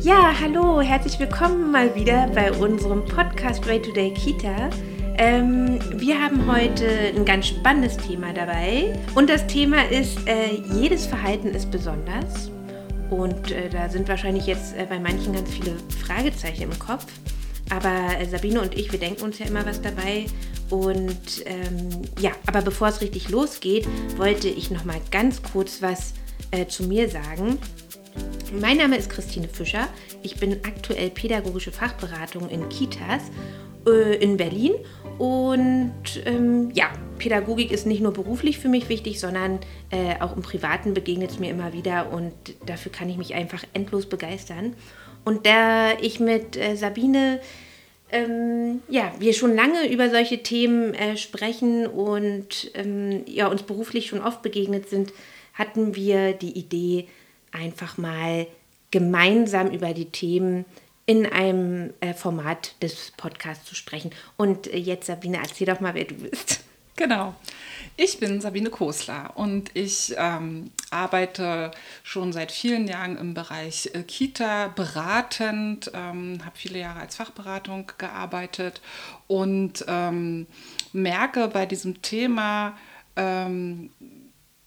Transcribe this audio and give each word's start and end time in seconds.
Ja, 0.00 0.34
hallo, 0.40 0.80
herzlich 0.80 1.20
willkommen 1.20 1.70
mal 1.70 1.94
wieder 1.94 2.26
bei 2.34 2.50
unserem 2.50 3.04
Podcast 3.04 3.64
Way 3.68 3.82
Today 3.82 4.12
Kita. 4.12 4.70
Ähm, 5.16 5.78
wir 5.94 6.20
haben 6.20 6.52
heute 6.52 7.12
ein 7.14 7.24
ganz 7.24 7.46
spannendes 7.46 7.98
Thema 7.98 8.32
dabei 8.32 8.98
und 9.14 9.30
das 9.30 9.46
Thema 9.46 9.88
ist, 9.88 10.26
äh, 10.26 10.56
jedes 10.74 11.06
Verhalten 11.06 11.48
ist 11.48 11.70
besonders. 11.70 12.50
Und 13.10 13.52
äh, 13.52 13.68
da 13.68 13.88
sind 13.88 14.08
wahrscheinlich 14.08 14.46
jetzt 14.46 14.76
äh, 14.76 14.86
bei 14.88 14.98
manchen 14.98 15.34
ganz 15.34 15.48
viele 15.50 15.76
Fragezeichen 16.04 16.64
im 16.64 16.76
Kopf. 16.80 17.06
Aber 17.70 18.18
äh, 18.18 18.26
Sabine 18.26 18.60
und 18.60 18.76
ich, 18.76 18.92
wir 18.92 18.98
denken 18.98 19.22
uns 19.22 19.38
ja 19.38 19.46
immer 19.46 19.64
was 19.64 19.80
dabei. 19.80 20.26
Und 20.70 21.44
ähm, 21.46 22.02
ja, 22.20 22.32
aber 22.46 22.62
bevor 22.62 22.88
es 22.88 23.00
richtig 23.00 23.28
losgeht, 23.28 23.88
wollte 24.16 24.48
ich 24.48 24.70
noch 24.70 24.84
mal 24.84 25.00
ganz 25.10 25.42
kurz 25.42 25.82
was 25.82 26.14
äh, 26.50 26.66
zu 26.66 26.84
mir 26.84 27.08
sagen. 27.08 27.58
Mein 28.60 28.78
Name 28.78 28.96
ist 28.96 29.08
Christine 29.08 29.48
Fischer. 29.48 29.88
Ich 30.22 30.36
bin 30.36 30.52
aktuell 30.64 31.10
pädagogische 31.10 31.70
Fachberatung 31.70 32.48
in 32.48 32.68
Kitas 32.68 33.22
äh, 33.86 34.16
in 34.16 34.36
Berlin. 34.36 34.72
Und 35.18 35.94
ähm, 36.24 36.70
ja, 36.72 36.90
Pädagogik 37.18 37.70
ist 37.70 37.86
nicht 37.86 38.00
nur 38.00 38.12
beruflich 38.12 38.58
für 38.58 38.68
mich 38.68 38.88
wichtig, 38.88 39.20
sondern 39.20 39.60
äh, 39.90 40.18
auch 40.20 40.34
im 40.34 40.42
Privaten 40.42 40.94
begegnet 40.94 41.30
es 41.30 41.38
mir 41.38 41.50
immer 41.50 41.72
wieder 41.72 42.10
und 42.12 42.32
dafür 42.64 42.90
kann 42.90 43.10
ich 43.10 43.18
mich 43.18 43.34
einfach 43.34 43.62
endlos 43.74 44.06
begeistern. 44.06 44.74
Und 45.24 45.46
da 45.46 45.98
ich 45.98 46.20
mit 46.20 46.56
äh, 46.56 46.76
Sabine 46.76 47.40
ähm, 48.12 48.82
ja, 48.88 49.12
wir 49.18 49.32
schon 49.34 49.54
lange 49.54 49.88
über 49.88 50.10
solche 50.10 50.42
Themen 50.42 50.94
äh, 50.94 51.16
sprechen 51.16 51.86
und 51.86 52.70
ähm, 52.74 53.22
ja, 53.26 53.46
uns 53.46 53.62
beruflich 53.62 54.08
schon 54.08 54.20
oft 54.20 54.42
begegnet 54.42 54.88
sind, 54.88 55.12
hatten 55.54 55.94
wir 55.94 56.32
die 56.32 56.58
Idee, 56.58 57.08
einfach 57.52 57.98
mal 57.98 58.46
gemeinsam 58.90 59.70
über 59.70 59.92
die 59.92 60.06
Themen 60.06 60.64
in 61.06 61.26
einem 61.26 61.92
äh, 62.00 62.14
Format 62.14 62.74
des 62.82 63.12
Podcasts 63.16 63.64
zu 63.64 63.74
sprechen. 63.74 64.10
Und 64.36 64.72
äh, 64.72 64.76
jetzt, 64.76 65.06
Sabine, 65.06 65.38
erzähl 65.38 65.66
doch 65.66 65.80
mal, 65.80 65.94
wer 65.94 66.04
du 66.04 66.14
bist. 66.14 66.60
Genau. 66.96 67.34
Ich 67.96 68.18
bin 68.18 68.40
Sabine 68.40 68.70
Kosler 68.70 69.32
und 69.34 69.70
ich 69.74 70.14
ähm, 70.18 70.70
arbeite 70.90 71.70
schon 72.02 72.32
seit 72.32 72.52
vielen 72.52 72.86
Jahren 72.86 73.16
im 73.16 73.34
Bereich 73.34 73.90
äh, 73.94 74.02
Kita 74.02 74.68
beratend, 74.68 75.90
ähm, 75.94 76.38
habe 76.44 76.56
viele 76.56 76.80
Jahre 76.80 77.00
als 77.00 77.16
Fachberatung 77.16 77.90
gearbeitet 77.98 78.80
und 79.26 79.84
ähm, 79.88 80.46
merke 80.92 81.48
bei 81.48 81.66
diesem 81.66 82.02
Thema, 82.02 82.76
ähm, 83.16 83.90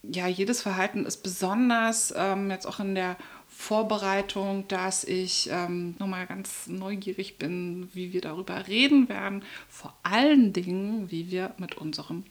ja, 0.04 0.28
jedes 0.28 0.62
Verhalten 0.62 1.06
ist 1.06 1.24
besonders, 1.24 2.14
ähm, 2.16 2.52
jetzt 2.52 2.66
auch 2.66 2.80
in 2.80 2.96
der 2.96 3.16
Vorbereitung, 3.48 4.68
dass 4.68 5.04
ich 5.04 5.50
ähm, 5.52 5.96
nochmal 6.00 6.26
ganz 6.26 6.68
neugierig 6.68 7.38
bin, 7.38 7.90
wie 7.94 8.12
wir 8.12 8.20
darüber 8.20 8.68
reden 8.68 9.08
werden. 9.10 9.44
Vor 9.70 9.96
allen 10.04 10.52
Dingen, 10.54 11.10
wie 11.12 11.32
wir 11.32 11.54
mit 11.58 11.76
unserem 11.76 12.26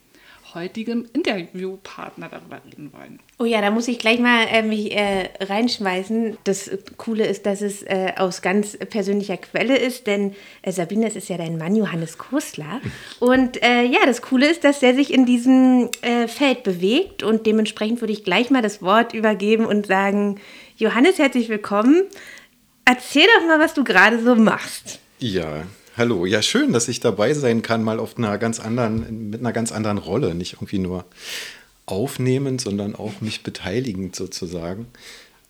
heutigen 0.55 1.07
Interviewpartner 1.13 2.29
darüber 2.29 2.61
reden 2.65 2.93
wollen. 2.93 3.19
Oh 3.39 3.45
ja, 3.45 3.61
da 3.61 3.71
muss 3.71 3.89
ich 3.89 3.99
gleich 3.99 4.19
mal 4.21 4.47
äh, 4.51 4.63
mich 4.63 4.95
äh, 4.95 5.29
reinschmeißen. 5.41 6.37
Das 6.45 6.71
Coole 6.97 7.27
ist, 7.27 7.47
dass 7.47 7.61
es 7.61 7.83
äh, 7.83 8.13
aus 8.17 8.43
ganz 8.43 8.77
persönlicher 8.77 9.37
Quelle 9.37 9.77
ist, 9.77 10.07
denn 10.07 10.35
äh, 10.63 10.73
Sabine, 10.73 11.07
das 11.07 11.17
ist 11.17 11.29
ja 11.29 11.37
dein 11.37 11.59
Mann 11.59 11.75
Johannes 11.75 12.19
Kostler. 12.19 12.81
Und 13.21 13.63
äh, 13.63 13.85
ja, 13.85 14.01
das 14.07 14.23
Coole 14.23 14.51
ist, 14.51 14.65
dass 14.65 14.81
der 14.81 14.95
sich 14.95 15.13
in 15.13 15.27
diesem 15.27 15.91
äh, 16.03 16.29
Feld 16.29 16.63
bewegt 16.63 17.23
und 17.23 17.47
dementsprechend 17.47 18.01
würde 18.01 18.13
ich 18.13 18.25
gleich 18.25 18.51
mal 18.51 18.63
das 18.63 18.83
Wort 18.83 19.15
übergeben 19.15 19.67
und 19.67 19.87
sagen, 19.87 20.41
Johannes, 20.77 21.19
herzlich 21.19 21.49
willkommen. 21.49 22.05
Erzähl 22.85 23.27
doch 23.37 23.47
mal, 23.47 23.61
was 23.61 23.75
du 23.75 23.85
gerade 23.85 24.23
so 24.23 24.35
machst. 24.35 24.99
Ja, 25.19 25.65
hallo. 25.97 26.27
Ja, 26.27 26.43
schön, 26.43 26.73
dass 26.73 26.89
ich 26.89 27.01
dabei 27.01 27.35
sein 27.35 27.63
kann, 27.63 27.83
mal 27.83 27.99
auf 27.99 28.17
einer 28.17 28.39
ganz 28.39 28.61
anderen, 28.61 29.31
mit 29.31 29.41
einer 29.41 29.53
ganz 29.53 29.73
anderen 29.73 29.99
Rolle. 29.99 30.35
Nicht 30.35 30.55
irgendwie 30.55 30.79
nur 30.79 31.05
aufnehmend, 31.87 32.61
sondern 32.61 32.95
auch 32.95 33.21
mich 33.21 33.43
beteiligend 33.43 34.17
sozusagen. 34.17 34.87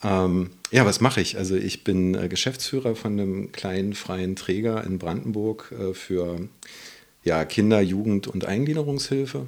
Ähm, 0.03 0.51
ja, 0.71 0.85
was 0.85 1.01
mache 1.01 1.21
ich? 1.21 1.37
Also 1.39 1.55
ich 1.55 1.85
bin 1.85 2.15
äh, 2.15 2.29
Geschäftsführer 2.29 2.97
von 2.97 3.13
einem 3.13 3.53
kleinen 3.53 3.95
freien 3.95 4.37
Träger 4.37 4.85
in 4.85 4.99
Brandenburg 4.99 5.73
äh, 5.79 5.95
für 5.95 6.49
ja, 7.25 7.45
Kinder-, 7.45 7.81
Jugend- 7.81 8.27
und 8.27 8.45
Eingliederungshilfe. 8.45 9.47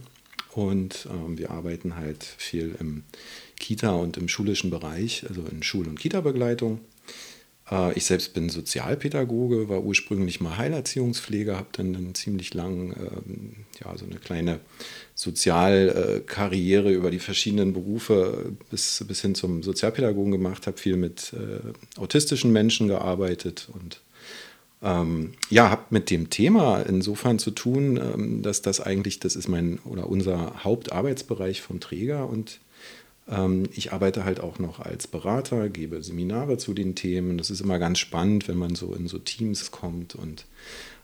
Und 0.52 1.08
ähm, 1.10 1.36
wir 1.36 1.50
arbeiten 1.50 1.96
halt 1.96 2.22
viel 2.22 2.76
im 2.78 3.02
Kita 3.58 3.90
und 3.92 4.16
im 4.16 4.28
schulischen 4.28 4.70
Bereich, 4.70 5.24
also 5.28 5.42
in 5.50 5.62
Schul- 5.62 5.88
und 5.88 5.98
Kita-Begleitung. 5.98 6.80
Äh, 7.70 7.92
ich 7.94 8.04
selbst 8.04 8.34
bin 8.34 8.48
Sozialpädagoge, 8.48 9.68
war 9.68 9.82
ursprünglich 9.82 10.40
mal 10.40 10.56
Heilerziehungspfleger, 10.56 11.56
habe 11.56 11.68
dann 11.72 11.94
einen 11.94 12.14
ziemlich 12.14 12.54
langen, 12.54 12.94
ähm, 12.98 13.52
ja, 13.82 13.96
so 13.96 14.04
eine 14.04 14.16
kleine 14.16 14.60
Sozialkarriere 15.14 16.92
über 16.92 17.10
die 17.10 17.18
verschiedenen 17.18 17.72
Berufe 17.72 18.52
bis, 18.70 19.04
bis 19.06 19.20
hin 19.22 19.34
zum 19.34 19.62
Sozialpädagogen 19.62 20.32
gemacht, 20.32 20.66
habe 20.66 20.78
viel 20.78 20.96
mit 20.96 21.32
äh, 21.32 22.00
autistischen 22.00 22.52
Menschen 22.52 22.88
gearbeitet 22.88 23.68
und 23.72 24.00
ähm, 24.82 25.32
ja, 25.48 25.70
habe 25.70 25.84
mit 25.90 26.10
dem 26.10 26.28
Thema 26.28 26.82
insofern 26.82 27.38
zu 27.38 27.50
tun, 27.52 27.96
ähm, 27.96 28.42
dass 28.42 28.60
das 28.60 28.80
eigentlich, 28.80 29.18
das 29.18 29.34
ist 29.34 29.48
mein 29.48 29.78
oder 29.84 30.08
unser 30.08 30.62
Hauptarbeitsbereich 30.62 31.62
vom 31.62 31.80
Träger 31.80 32.28
und 32.28 32.60
ich 33.72 33.92
arbeite 33.92 34.24
halt 34.24 34.40
auch 34.40 34.58
noch 34.58 34.80
als 34.80 35.06
Berater, 35.06 35.70
gebe 35.70 36.02
Seminare 36.02 36.58
zu 36.58 36.74
den 36.74 36.94
Themen. 36.94 37.38
Das 37.38 37.48
ist 37.48 37.60
immer 37.60 37.78
ganz 37.78 37.98
spannend, 37.98 38.48
wenn 38.48 38.58
man 38.58 38.74
so 38.74 38.94
in 38.94 39.08
so 39.08 39.18
Teams 39.18 39.70
kommt. 39.70 40.14
Und 40.14 40.44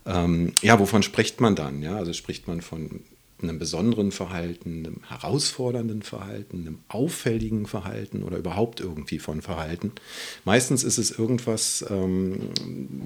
ähm, 0.05 0.53
ja, 0.61 0.79
wovon 0.79 1.01
spricht 1.01 1.41
man 1.41 1.55
dann? 1.55 1.81
Ja, 1.81 1.95
also 1.95 2.13
spricht 2.13 2.47
man 2.47 2.61
von 2.61 3.01
einem 3.41 3.59
besonderen 3.59 4.11
Verhalten, 4.11 4.85
einem 4.85 5.01
herausfordernden 5.07 6.03
Verhalten, 6.03 6.61
einem 6.61 6.79
auffälligen 6.87 7.65
Verhalten 7.65 8.23
oder 8.23 8.37
überhaupt 8.37 8.79
irgendwie 8.79 9.19
von 9.19 9.41
Verhalten. 9.41 9.91
Meistens 10.45 10.83
ist 10.83 10.97
es 10.97 11.11
irgendwas, 11.11 11.83
ähm, 11.89 12.51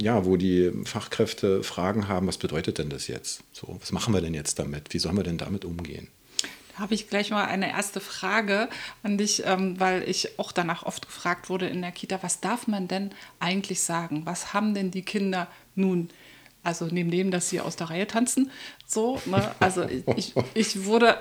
ja, 0.01 0.25
wo 0.25 0.37
die 0.37 0.71
Fachkräfte 0.83 1.63
Fragen 1.63 2.07
haben, 2.07 2.27
was 2.27 2.37
bedeutet 2.37 2.77
denn 2.77 2.89
das 2.89 3.07
jetzt? 3.07 3.43
So, 3.53 3.77
was 3.79 3.91
machen 3.91 4.13
wir 4.13 4.21
denn 4.21 4.33
jetzt 4.33 4.59
damit? 4.59 4.93
Wie 4.93 4.99
sollen 4.99 5.17
wir 5.17 5.23
denn 5.23 5.37
damit 5.37 5.65
umgehen? 5.65 6.09
Habe 6.77 6.93
ich 6.93 7.09
gleich 7.09 7.31
mal 7.31 7.45
eine 7.45 7.69
erste 7.69 7.99
Frage 7.99 8.69
an 9.03 9.17
dich, 9.17 9.43
ähm, 9.45 9.79
weil 9.79 10.07
ich 10.07 10.39
auch 10.39 10.51
danach 10.51 10.83
oft 10.83 11.05
gefragt 11.07 11.49
wurde 11.49 11.67
in 11.67 11.81
der 11.81 11.91
Kita, 11.91 12.21
was 12.21 12.41
darf 12.41 12.67
man 12.67 12.87
denn 12.87 13.11
eigentlich 13.39 13.81
sagen? 13.81 14.25
Was 14.25 14.53
haben 14.53 14.73
denn 14.73 14.91
die 14.91 15.03
Kinder 15.03 15.47
nun? 15.75 16.09
Also 16.63 16.87
neben 16.87 17.11
dem, 17.11 17.29
dass 17.29 17.49
sie 17.49 17.61
aus 17.61 17.75
der 17.75 17.91
Reihe 17.91 18.07
tanzen, 18.07 18.49
so, 18.87 19.21
ne? 19.25 19.51
also 19.59 19.83
ich, 19.83 20.33
ich 20.55 20.85
wurde 20.85 21.19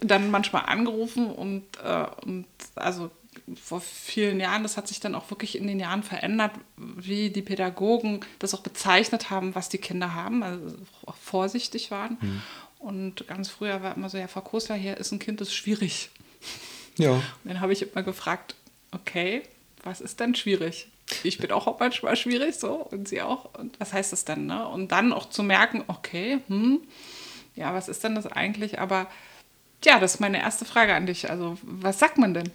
dann 0.00 0.32
manchmal 0.32 0.64
angerufen 0.66 1.30
und, 1.30 1.62
äh, 1.84 2.06
und 2.26 2.46
also 2.74 3.10
vor 3.54 3.80
vielen 3.80 4.40
Jahren, 4.40 4.64
das 4.64 4.76
hat 4.76 4.88
sich 4.88 4.98
dann 4.98 5.14
auch 5.14 5.30
wirklich 5.30 5.56
in 5.56 5.66
den 5.66 5.78
Jahren 5.80 6.02
verändert, 6.02 6.52
wie 6.76 7.30
die 7.30 7.42
Pädagogen 7.42 8.20
das 8.38 8.54
auch 8.54 8.60
bezeichnet 8.60 9.30
haben, 9.30 9.54
was 9.54 9.68
die 9.68 9.78
Kinder 9.78 10.14
haben, 10.14 10.42
also 10.42 10.76
vorsichtig 11.22 11.90
waren. 11.90 12.18
Mhm. 12.20 12.42
Und 12.80 13.28
ganz 13.28 13.48
früher 13.50 13.82
war 13.82 13.94
immer 13.94 14.08
so, 14.08 14.16
ja, 14.18 14.26
Frau 14.26 14.40
Kosler, 14.40 14.74
hier 14.74 14.96
ist 14.96 15.12
ein 15.12 15.18
Kind, 15.18 15.40
das 15.40 15.48
ist 15.48 15.54
schwierig. 15.54 16.10
Ja. 16.96 17.12
Und 17.12 17.22
dann 17.44 17.60
habe 17.60 17.72
ich 17.72 17.82
immer 17.82 18.02
gefragt, 18.02 18.56
okay, 18.90 19.42
was 19.84 20.00
ist 20.00 20.18
denn 20.18 20.34
schwierig? 20.34 20.88
Ich 21.22 21.38
bin 21.38 21.52
auch 21.52 21.78
manchmal 21.78 22.16
schwierig, 22.16 22.54
so, 22.56 22.74
und 22.74 23.08
sie 23.08 23.20
auch. 23.20 23.54
Und 23.54 23.78
was 23.80 23.92
heißt 23.92 24.12
das 24.12 24.24
denn, 24.24 24.46
ne? 24.46 24.66
Und 24.66 24.92
dann 24.92 25.12
auch 25.12 25.28
zu 25.28 25.42
merken, 25.42 25.84
okay, 25.88 26.38
hm, 26.46 26.80
ja, 27.54 27.74
was 27.74 27.88
ist 27.88 28.02
denn 28.02 28.14
das 28.14 28.26
eigentlich? 28.26 28.78
Aber 28.78 29.08
ja, 29.84 29.98
das 29.98 30.14
ist 30.14 30.20
meine 30.20 30.40
erste 30.40 30.64
Frage 30.64 30.94
an 30.94 31.06
dich. 31.06 31.30
Also, 31.30 31.56
was 31.62 31.98
sagt 31.98 32.18
man 32.18 32.34
denn? 32.34 32.50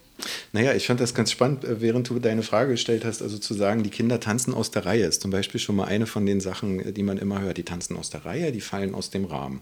Naja, 0.54 0.74
ich 0.74 0.86
fand 0.86 1.00
das 1.00 1.14
ganz 1.14 1.32
spannend, 1.32 1.64
äh, 1.64 1.82
während 1.82 2.10
du 2.10 2.20
deine 2.20 2.44
Frage 2.44 2.72
gestellt 2.72 3.04
hast, 3.04 3.22
also 3.22 3.38
zu 3.38 3.54
sagen, 3.54 3.84
die 3.84 3.90
Kinder 3.90 4.20
tanzen 4.20 4.54
aus 4.54 4.72
der 4.72 4.86
Reihe 4.86 5.06
ist 5.06 5.22
zum 5.22 5.32
Beispiel 5.32 5.60
schon 5.60 5.76
mal 5.76 5.86
eine 5.86 6.06
von 6.06 6.26
den 6.26 6.40
Sachen, 6.40 6.80
äh, 6.80 6.92
die 6.94 7.04
man 7.04 7.18
immer 7.18 7.42
hört. 7.42 7.58
Die 7.58 7.64
tanzen 7.64 7.98
aus 7.98 8.10
der 8.10 8.26
Reihe, 8.26 8.52
die 8.52 8.62
fallen 8.62 8.94
aus 8.94 9.10
dem 9.10 9.26
Rahmen. 9.26 9.62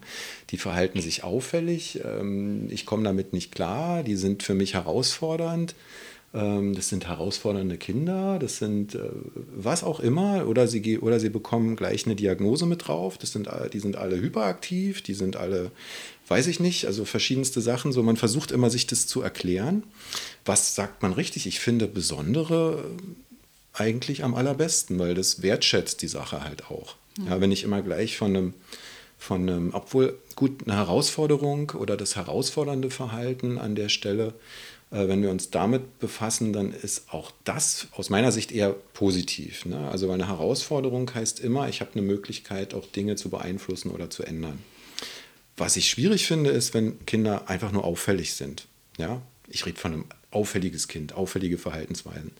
Die 0.50 0.58
verhalten 0.58 1.00
sich 1.00 1.24
auffällig, 1.24 2.02
ähm, 2.04 2.68
ich 2.70 2.86
komme 2.86 3.04
damit 3.04 3.34
nicht 3.34 3.54
klar, 3.54 4.04
die 4.04 4.16
sind 4.16 4.44
für 4.44 4.54
mich 4.54 4.74
herausfordernd. 4.74 5.74
Ähm, 6.34 6.74
das 6.74 6.90
sind 6.90 7.08
herausfordernde 7.08 7.78
Kinder, 7.78 8.40
das 8.40 8.58
sind 8.58 8.96
äh, 8.96 9.10
was 9.56 9.84
auch 9.84 10.00
immer, 10.00 10.48
oder 10.48 10.68
sie, 10.68 10.98
oder 11.00 11.20
sie 11.20 11.30
bekommen 11.30 11.76
gleich 11.76 12.06
eine 12.06 12.16
Diagnose 12.16 12.66
mit 12.66 12.88
drauf. 12.88 13.18
Das 13.18 13.32
sind, 13.32 13.48
die 13.72 13.80
sind 13.80 13.96
alle 13.96 14.20
hyperaktiv, 14.20 15.02
die 15.02 15.14
sind 15.14 15.36
alle 15.36 15.72
weiß 16.28 16.48
ich 16.48 16.60
nicht, 16.60 16.86
also 16.86 17.06
verschiedenste 17.06 17.62
Sachen. 17.62 17.92
So, 17.92 18.04
man 18.04 18.18
versucht 18.18 18.52
immer, 18.52 18.70
sich 18.70 18.88
das 18.88 19.08
zu 19.08 19.22
erklären. 19.22 19.84
Was 20.46 20.76
sagt 20.76 21.02
man 21.02 21.14
richtig? 21.14 21.48
Ich 21.48 21.60
finde 21.60 21.88
Besondere 21.88 22.86
eigentlich 23.74 24.24
am 24.24 24.36
allerbesten, 24.36 25.00
weil 25.00 25.16
das 25.16 25.42
wertschätzt 25.42 26.02
die 26.02 26.08
Sache 26.08 26.44
halt 26.44 26.70
auch. 26.70 26.96
Ja, 27.28 27.42
wenn 27.42 27.52
ich 27.52 27.64
immer 27.64 27.82
gleich 27.82 28.18
von 28.18 28.36
einem 28.36 28.54
von 29.24 29.50
einem, 29.50 29.74
obwohl 29.74 30.18
gut 30.36 30.64
eine 30.66 30.76
Herausforderung 30.76 31.72
oder 31.72 31.96
das 31.96 32.18
herausfordernde 32.18 32.90
Verhalten 32.90 33.58
an 33.58 33.74
der 33.74 33.88
Stelle, 33.88 34.34
äh, 34.92 35.08
wenn 35.08 35.22
wir 35.22 35.32
uns 35.32 35.50
damit 35.50 36.00
befassen, 36.00 36.52
dann 36.52 36.74
ist 36.74 37.14
auch 37.14 37.32
das 37.46 37.88
aus 37.94 38.10
meiner 38.10 38.34
Sicht 38.34 38.52
eher 38.52 38.76
positiv. 38.94 39.66
Ne? 39.66 39.90
Also 39.90 40.08
weil 40.08 40.16
eine 40.16 40.28
Herausforderung 40.28 41.14
heißt 41.14 41.40
immer, 41.40 41.70
ich 41.70 41.80
habe 41.80 41.92
eine 41.94 42.02
Möglichkeit, 42.02 42.74
auch 42.74 42.86
Dinge 42.86 43.16
zu 43.16 43.30
beeinflussen 43.30 43.92
oder 43.92 44.10
zu 44.10 44.24
ändern. 44.24 44.60
Was 45.58 45.76
ich 45.78 45.90
schwierig 45.90 46.28
finde, 46.28 46.50
ist, 46.50 46.74
wenn 46.74 47.06
Kinder 47.06 47.50
einfach 47.50 47.72
nur 47.72 47.84
auffällig 47.84 48.34
sind. 48.34 48.68
Ja? 48.98 49.22
Ich 49.48 49.66
rede 49.66 49.80
von 49.80 49.94
einem 49.94 50.06
auffälliges 50.32 50.88
Kind, 50.88 51.14
auffällige 51.14 51.58
Verhaltensweisen. 51.58 52.32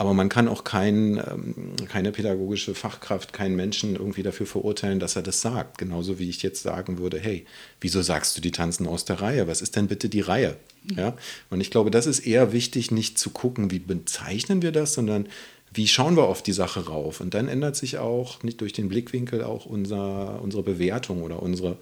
Aber 0.00 0.14
man 0.14 0.30
kann 0.30 0.48
auch 0.48 0.64
kein, 0.64 1.18
ähm, 1.18 1.76
keine 1.86 2.10
pädagogische 2.10 2.74
Fachkraft, 2.74 3.34
keinen 3.34 3.54
Menschen 3.54 3.96
irgendwie 3.96 4.22
dafür 4.22 4.46
verurteilen, 4.46 4.98
dass 4.98 5.14
er 5.14 5.20
das 5.20 5.42
sagt. 5.42 5.76
Genauso 5.76 6.18
wie 6.18 6.30
ich 6.30 6.42
jetzt 6.42 6.62
sagen 6.62 6.98
würde, 6.98 7.18
hey, 7.18 7.44
wieso 7.82 8.00
sagst 8.00 8.34
du 8.34 8.40
die 8.40 8.50
tanzen 8.50 8.86
aus 8.86 9.04
der 9.04 9.20
Reihe? 9.20 9.46
Was 9.46 9.60
ist 9.60 9.76
denn 9.76 9.88
bitte 9.88 10.08
die 10.08 10.22
Reihe? 10.22 10.56
Ja? 10.96 11.14
Und 11.50 11.60
ich 11.60 11.70
glaube, 11.70 11.90
das 11.90 12.06
ist 12.06 12.20
eher 12.20 12.54
wichtig, 12.54 12.90
nicht 12.90 13.18
zu 13.18 13.28
gucken, 13.28 13.70
wie 13.70 13.78
bezeichnen 13.78 14.62
wir 14.62 14.72
das, 14.72 14.94
sondern 14.94 15.28
wie 15.70 15.86
schauen 15.86 16.16
wir 16.16 16.24
auf 16.24 16.42
die 16.42 16.52
Sache 16.52 16.86
rauf? 16.86 17.20
Und 17.20 17.34
dann 17.34 17.46
ändert 17.46 17.76
sich 17.76 17.98
auch, 17.98 18.42
nicht 18.42 18.62
durch 18.62 18.72
den 18.72 18.88
Blickwinkel, 18.88 19.44
auch 19.44 19.66
unser, 19.66 20.40
unsere 20.40 20.62
Bewertung 20.62 21.22
oder 21.22 21.42
unsere, 21.42 21.76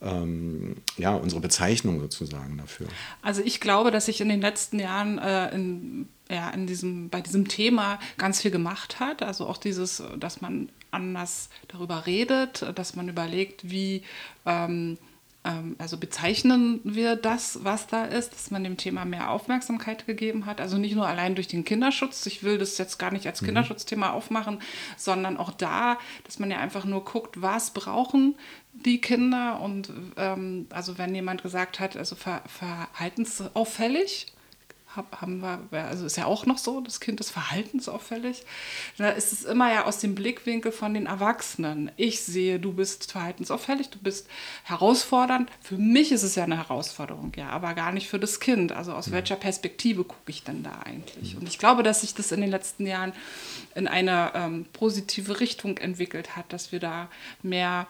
ähm, 0.00 0.76
ja, 0.96 1.14
unsere 1.14 1.40
Bezeichnung 1.40 2.00
sozusagen 2.00 2.58
dafür. 2.58 2.86
Also 3.22 3.42
ich 3.44 3.60
glaube, 3.60 3.90
dass 3.90 4.06
sich 4.06 4.20
in 4.20 4.28
den 4.28 4.40
letzten 4.40 4.78
Jahren 4.78 5.18
äh, 5.18 5.54
in, 5.54 6.08
ja, 6.30 6.50
in 6.50 6.66
diesem, 6.66 7.08
bei 7.08 7.20
diesem 7.20 7.48
Thema 7.48 7.98
ganz 8.16 8.40
viel 8.42 8.50
gemacht 8.50 9.00
hat. 9.00 9.22
Also 9.22 9.46
auch 9.46 9.56
dieses, 9.56 10.02
dass 10.18 10.40
man 10.40 10.70
anders 10.90 11.48
darüber 11.68 12.06
redet, 12.06 12.64
dass 12.74 12.96
man 12.96 13.08
überlegt, 13.08 13.70
wie 13.70 14.02
ähm, 14.46 14.98
ähm, 15.44 15.76
also 15.78 15.96
bezeichnen 15.96 16.80
wir 16.84 17.16
das, 17.16 17.64
was 17.64 17.86
da 17.86 18.04
ist, 18.04 18.34
dass 18.34 18.50
man 18.50 18.64
dem 18.64 18.76
Thema 18.76 19.04
mehr 19.04 19.30
Aufmerksamkeit 19.30 20.06
gegeben 20.06 20.46
hat. 20.46 20.60
Also 20.60 20.78
nicht 20.78 20.94
nur 20.94 21.06
allein 21.06 21.34
durch 21.34 21.48
den 21.48 21.64
Kinderschutz. 21.64 22.26
Ich 22.26 22.42
will 22.42 22.58
das 22.58 22.78
jetzt 22.78 22.98
gar 22.98 23.12
nicht 23.12 23.26
als 23.26 23.40
mhm. 23.40 23.46
Kinderschutzthema 23.46 24.10
aufmachen, 24.10 24.60
sondern 24.96 25.36
auch 25.36 25.50
da, 25.50 25.98
dass 26.24 26.38
man 26.38 26.50
ja 26.50 26.58
einfach 26.58 26.84
nur 26.84 27.04
guckt, 27.04 27.40
was 27.40 27.72
brauchen 27.72 28.34
die 28.84 29.00
Kinder 29.00 29.60
und 29.60 29.92
ähm, 30.16 30.66
also 30.70 30.98
wenn 30.98 31.14
jemand 31.14 31.42
gesagt 31.42 31.80
hat, 31.80 31.96
also 31.96 32.16
ver 32.16 32.42
verhaltensauffällig, 32.46 34.32
haben 34.96 35.40
wir, 35.40 35.84
also 35.84 36.06
ist 36.06 36.16
ja 36.16 36.24
auch 36.24 36.46
noch 36.46 36.58
so, 36.58 36.80
das 36.80 37.00
Kind 37.00 37.20
ist 37.20 37.30
verhaltensauffällig. 37.30 38.44
Da 38.96 39.10
ist 39.10 39.32
es 39.32 39.44
immer 39.44 39.72
ja 39.72 39.84
aus 39.84 39.98
dem 39.98 40.14
Blickwinkel 40.14 40.72
von 40.72 40.94
den 40.94 41.06
Erwachsenen. 41.06 41.90
Ich 41.96 42.22
sehe, 42.22 42.58
du 42.58 42.72
bist 42.72 43.12
verhaltensauffällig, 43.12 43.90
du 43.90 43.98
bist 43.98 44.26
herausfordernd. 44.64 45.50
Für 45.60 45.76
mich 45.76 46.10
ist 46.10 46.22
es 46.22 46.34
ja 46.34 46.44
eine 46.44 46.56
Herausforderung, 46.56 47.32
ja, 47.36 47.50
aber 47.50 47.74
gar 47.74 47.92
nicht 47.92 48.08
für 48.08 48.18
das 48.18 48.40
Kind. 48.40 48.72
Also 48.72 48.92
aus 48.92 49.10
welcher 49.10 49.36
Perspektive 49.36 50.04
gucke 50.04 50.30
ich 50.30 50.42
denn 50.42 50.62
da 50.62 50.80
eigentlich? 50.84 51.36
Und 51.36 51.48
ich 51.48 51.58
glaube, 51.58 51.82
dass 51.82 52.00
sich 52.00 52.14
das 52.14 52.32
in 52.32 52.40
den 52.40 52.50
letzten 52.50 52.86
Jahren 52.86 53.12
in 53.74 53.86
eine 53.86 54.32
ähm, 54.34 54.66
positive 54.72 55.38
Richtung 55.40 55.78
entwickelt 55.78 56.36
hat, 56.36 56.52
dass 56.52 56.72
wir 56.72 56.80
da 56.80 57.08
mehr 57.42 57.86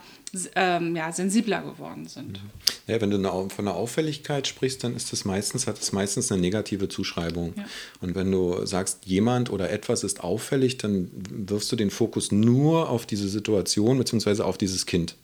ähm, 0.54 0.94
ja, 0.96 1.12
sensibler 1.12 1.62
geworden 1.62 2.06
sind. 2.06 2.40
Ja, 2.86 3.00
wenn 3.00 3.10
du 3.10 3.18
von 3.18 3.68
einer 3.68 3.74
Auffälligkeit 3.74 4.46
sprichst, 4.46 4.84
dann 4.84 4.94
ist 4.94 5.12
das 5.12 5.24
meistens, 5.24 5.66
hat 5.66 5.80
es 5.80 5.92
meistens 5.92 6.30
eine 6.30 6.40
negative 6.40 6.88
Zuschreibung. 6.88 7.54
Ja. 7.56 7.64
Und 8.00 8.14
wenn 8.14 8.30
du 8.30 8.64
sagst, 8.66 9.06
jemand 9.06 9.50
oder 9.50 9.70
etwas 9.70 10.04
ist 10.04 10.20
auffällig, 10.22 10.78
dann 10.78 11.10
wirfst 11.30 11.70
du 11.72 11.76
den 11.76 11.90
Fokus 11.90 12.32
nur 12.32 12.88
auf 12.88 13.06
diese 13.06 13.28
Situation 13.28 13.98
bzw. 13.98 14.42
auf 14.42 14.58
dieses 14.58 14.86
Kind. 14.86 15.16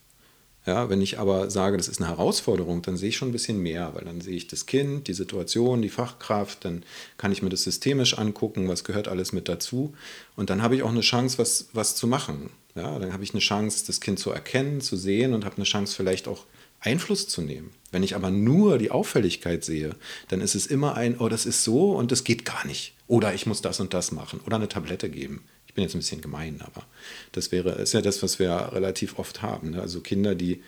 Ja, 0.67 0.89
wenn 0.89 1.03
ich 1.03 1.19
aber 1.19 1.51
sage, 1.51 1.77
das 1.77 1.89
ist 1.89 2.01
eine 2.01 2.09
Herausforderung, 2.09 2.81
dann 2.81 2.97
sehe 2.97 3.11
ich 3.11 3.17
schon 3.17 3.29
ein 3.29 3.33
bisschen 3.33 3.59
mehr, 3.59 3.95
weil 3.95 4.05
dann 4.05 4.23
sehe 4.23 4.35
ich 4.35 4.47
das 4.47 4.65
Kind, 4.65 5.09
die 5.09 5.13
Situation, 5.13 5.83
die 5.83 5.91
Fachkraft, 5.91 6.65
dann 6.65 6.85
kann 7.19 7.33
ich 7.33 7.43
mir 7.43 7.51
das 7.51 7.65
systemisch 7.65 8.17
angucken, 8.17 8.67
was 8.67 8.83
gehört 8.83 9.07
alles 9.07 9.33
mit 9.33 9.51
dazu. 9.51 9.93
Und 10.37 10.49
dann 10.49 10.63
habe 10.63 10.75
ich 10.75 10.83
auch 10.83 10.91
eine 10.91 11.03
Chance, 11.03 11.37
was, 11.37 11.69
was 11.75 11.97
zu 11.97 12.07
machen. 12.07 12.49
Ja, 12.75 12.99
dann 12.99 13.13
habe 13.13 13.23
ich 13.23 13.33
eine 13.33 13.41
Chance, 13.41 13.85
das 13.87 14.01
Kind 14.01 14.19
zu 14.19 14.31
erkennen, 14.31 14.81
zu 14.81 14.97
sehen 14.97 15.33
und 15.33 15.45
habe 15.45 15.57
eine 15.57 15.65
Chance, 15.65 15.95
vielleicht 15.95 16.27
auch 16.27 16.45
Einfluss 16.81 17.29
zu 17.29 17.41
nehmen. 17.41 17.71
Wenn 17.93 18.03
ich 18.03 18.17
aber 18.17 18.31
nur 18.31 18.79
die 18.79 18.91
Auffälligkeit 18.91 19.65
sehe, 19.65 19.95
dann 20.29 20.41
ist 20.41 20.55
es 20.55 20.67
immer 20.67 20.97
ein, 20.97 21.19
oh, 21.19 21.29
das 21.29 21.47
ist 21.47 21.65
so 21.65 21.93
und 21.93 22.11
das 22.11 22.25
geht 22.25 22.45
gar 22.45 22.67
nicht. 22.67 22.95
Oder 23.07 23.33
ich 23.35 23.47
muss 23.47 23.63
das 23.63 23.81
und 23.81 23.95
das 23.95 24.13
machen 24.13 24.41
oder 24.45 24.57
eine 24.57 24.69
Tablette 24.69 25.09
geben. 25.09 25.45
Ich 25.67 25.75
bin 25.75 25.83
jetzt 25.83 25.95
ein 25.95 25.99
bisschen 26.01 26.21
gemein, 26.21 26.61
aber 26.61 26.85
das 27.33 27.53
wäre, 27.53 27.71
ist 27.73 27.95
ja 27.95 28.01
das, 28.01 28.23
was 28.23 28.39
wir 28.39 28.73
relativ 28.73 29.19
oft 29.19 29.43
haben. 29.43 29.71
Ne? 29.71 29.81
Also 29.81 30.01
Kinder, 30.01 30.35
die, 30.35 30.63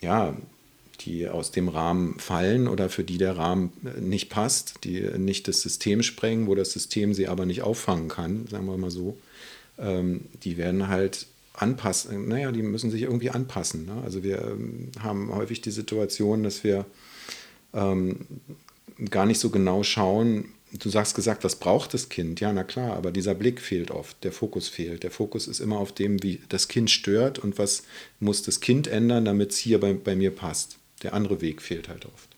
ja, 0.00 0.36
die 1.00 1.28
aus 1.28 1.50
dem 1.50 1.68
Rahmen 1.68 2.18
fallen 2.18 2.68
oder 2.68 2.88
für 2.88 3.04
die 3.04 3.18
der 3.18 3.36
Rahmen 3.36 3.72
nicht 4.00 4.28
passt, 4.28 4.84
die 4.84 5.00
nicht 5.18 5.48
das 5.48 5.62
System 5.62 6.02
sprengen, 6.02 6.46
wo 6.46 6.54
das 6.54 6.72
System 6.72 7.14
sie 7.14 7.26
aber 7.28 7.46
nicht 7.46 7.62
auffangen 7.62 8.08
kann, 8.08 8.46
sagen 8.46 8.66
wir 8.66 8.76
mal 8.76 8.90
so, 8.90 9.16
ähm, 9.80 10.26
die 10.42 10.56
werden 10.56 10.88
halt 10.88 11.26
anpassen, 11.54 12.28
naja, 12.28 12.52
die 12.52 12.62
müssen 12.62 12.90
sich 12.90 13.02
irgendwie 13.02 13.30
anpassen. 13.30 13.86
Ne? 13.86 14.02
Also 14.04 14.22
wir 14.22 14.42
ähm, 14.42 14.90
haben 15.00 15.34
häufig 15.34 15.60
die 15.60 15.70
Situation, 15.70 16.42
dass 16.42 16.64
wir 16.64 16.86
ähm, 17.74 18.26
gar 19.10 19.26
nicht 19.26 19.40
so 19.40 19.50
genau 19.50 19.82
schauen, 19.82 20.46
Du 20.78 20.88
sagst 20.88 21.16
gesagt, 21.16 21.42
was 21.42 21.56
braucht 21.56 21.94
das 21.94 22.08
Kind? 22.08 22.38
Ja, 22.38 22.52
na 22.52 22.62
klar, 22.62 22.96
aber 22.96 23.10
dieser 23.10 23.34
Blick 23.34 23.60
fehlt 23.60 23.90
oft, 23.90 24.22
der 24.22 24.30
Fokus 24.30 24.68
fehlt. 24.68 25.02
Der 25.02 25.10
Fokus 25.10 25.48
ist 25.48 25.58
immer 25.58 25.78
auf 25.78 25.90
dem, 25.90 26.22
wie 26.22 26.40
das 26.48 26.68
Kind 26.68 26.90
stört 26.90 27.40
und 27.40 27.58
was 27.58 27.82
muss 28.20 28.42
das 28.42 28.60
Kind 28.60 28.86
ändern, 28.86 29.24
damit 29.24 29.50
es 29.50 29.58
hier 29.58 29.80
bei, 29.80 29.94
bei 29.94 30.14
mir 30.14 30.30
passt. 30.30 30.78
Der 31.02 31.12
andere 31.12 31.40
Weg 31.40 31.60
fehlt 31.60 31.88
halt 31.88 32.06
oft. 32.06 32.29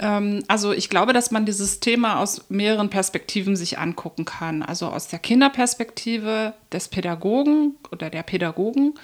Ähm, 0.00 0.42
also 0.48 0.72
ich 0.72 0.88
glaube, 0.88 1.12
dass 1.12 1.30
man 1.30 1.46
dieses 1.46 1.80
Thema 1.80 2.18
aus 2.20 2.46
mehreren 2.48 2.90
Perspektiven 2.90 3.54
sich 3.54 3.78
angucken 3.78 4.24
kann. 4.24 4.62
Also 4.62 4.88
aus 4.88 5.08
der 5.08 5.20
Kinderperspektive 5.20 6.54
des 6.72 6.88
Pädagogen 6.88 7.76
oder 7.92 8.10
der 8.10 8.24
Pädagogen 8.24 8.94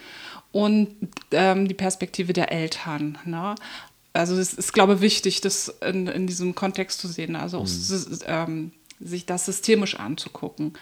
und 0.50 0.88
ähm, 1.30 1.68
die 1.68 1.74
Perspektive 1.74 2.32
der 2.32 2.50
Eltern. 2.50 3.18
Ne? 3.24 3.54
also 4.16 4.38
es 4.38 4.54
ist, 4.54 4.72
glaube 4.72 4.94
ich, 4.94 5.00
wichtig, 5.00 5.40
das 5.40 5.68
in, 5.68 6.06
in 6.06 6.26
diesem 6.26 6.54
Kontext 6.54 7.00
zu 7.00 7.08
sehen, 7.08 7.36
also 7.36 7.60
mhm. 7.60 8.18
ähm, 8.26 8.72
sich 8.98 9.26
das 9.26 9.44
systemisch 9.44 9.96
anzugucken. 9.96 10.72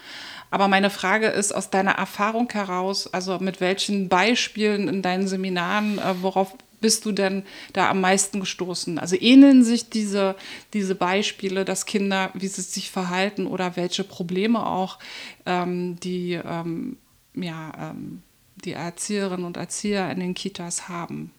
Aber 0.50 0.68
meine 0.68 0.90
Frage 0.90 1.26
ist 1.26 1.52
aus 1.52 1.70
deiner 1.70 1.92
Erfahrung 1.92 2.48
heraus, 2.52 3.12
also 3.12 3.38
mit 3.40 3.60
welchen 3.60 4.08
Beispielen 4.08 4.88
in 4.88 5.02
deinen 5.02 5.26
Seminaren, 5.26 5.98
äh, 5.98 6.14
worauf 6.22 6.56
bist 6.84 7.06
du 7.06 7.12
denn 7.12 7.44
da 7.72 7.88
am 7.88 8.02
meisten 8.02 8.40
gestoßen? 8.40 8.98
Also 8.98 9.16
ähneln 9.18 9.64
sich 9.64 9.88
diese, 9.88 10.36
diese 10.74 10.94
Beispiele, 10.94 11.64
dass 11.64 11.86
Kinder, 11.86 12.30
wie 12.34 12.46
sie 12.46 12.60
sich 12.60 12.90
verhalten 12.90 13.46
oder 13.46 13.74
welche 13.76 14.04
Probleme 14.04 14.66
auch 14.66 14.98
ähm, 15.46 15.98
die, 16.00 16.34
ähm, 16.34 16.98
ja, 17.34 17.72
ähm, 17.80 18.20
die 18.56 18.72
Erzieherinnen 18.72 19.46
und 19.46 19.56
Erzieher 19.56 20.10
in 20.10 20.20
den 20.20 20.34
Kitas 20.34 20.90
haben? 20.90 21.30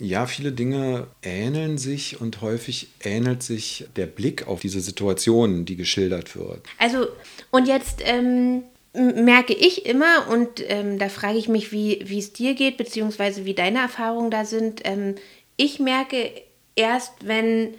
Ja, 0.00 0.26
viele 0.26 0.50
Dinge 0.50 1.06
ähneln 1.22 1.78
sich 1.78 2.20
und 2.20 2.40
häufig 2.40 2.88
ähnelt 3.00 3.44
sich 3.44 3.86
der 3.94 4.06
Blick 4.06 4.48
auf 4.48 4.58
diese 4.58 4.80
Situation, 4.80 5.66
die 5.66 5.76
geschildert 5.76 6.34
wird. 6.34 6.66
Also, 6.78 7.06
und 7.52 7.68
jetzt 7.68 8.00
ähm, 8.02 8.64
merke 8.92 9.52
ich 9.52 9.86
immer, 9.86 10.28
und 10.28 10.68
ähm, 10.68 10.98
da 10.98 11.08
frage 11.08 11.38
ich 11.38 11.48
mich, 11.48 11.72
wie 11.72 12.18
es 12.18 12.32
dir 12.32 12.54
geht, 12.54 12.76
beziehungsweise 12.76 13.44
wie 13.44 13.54
deine 13.54 13.78
Erfahrungen 13.78 14.30
da 14.30 14.44
sind. 14.44 14.80
Ähm, 14.84 15.14
ich 15.56 15.78
merke 15.78 16.30
erst, 16.74 17.12
wenn 17.26 17.74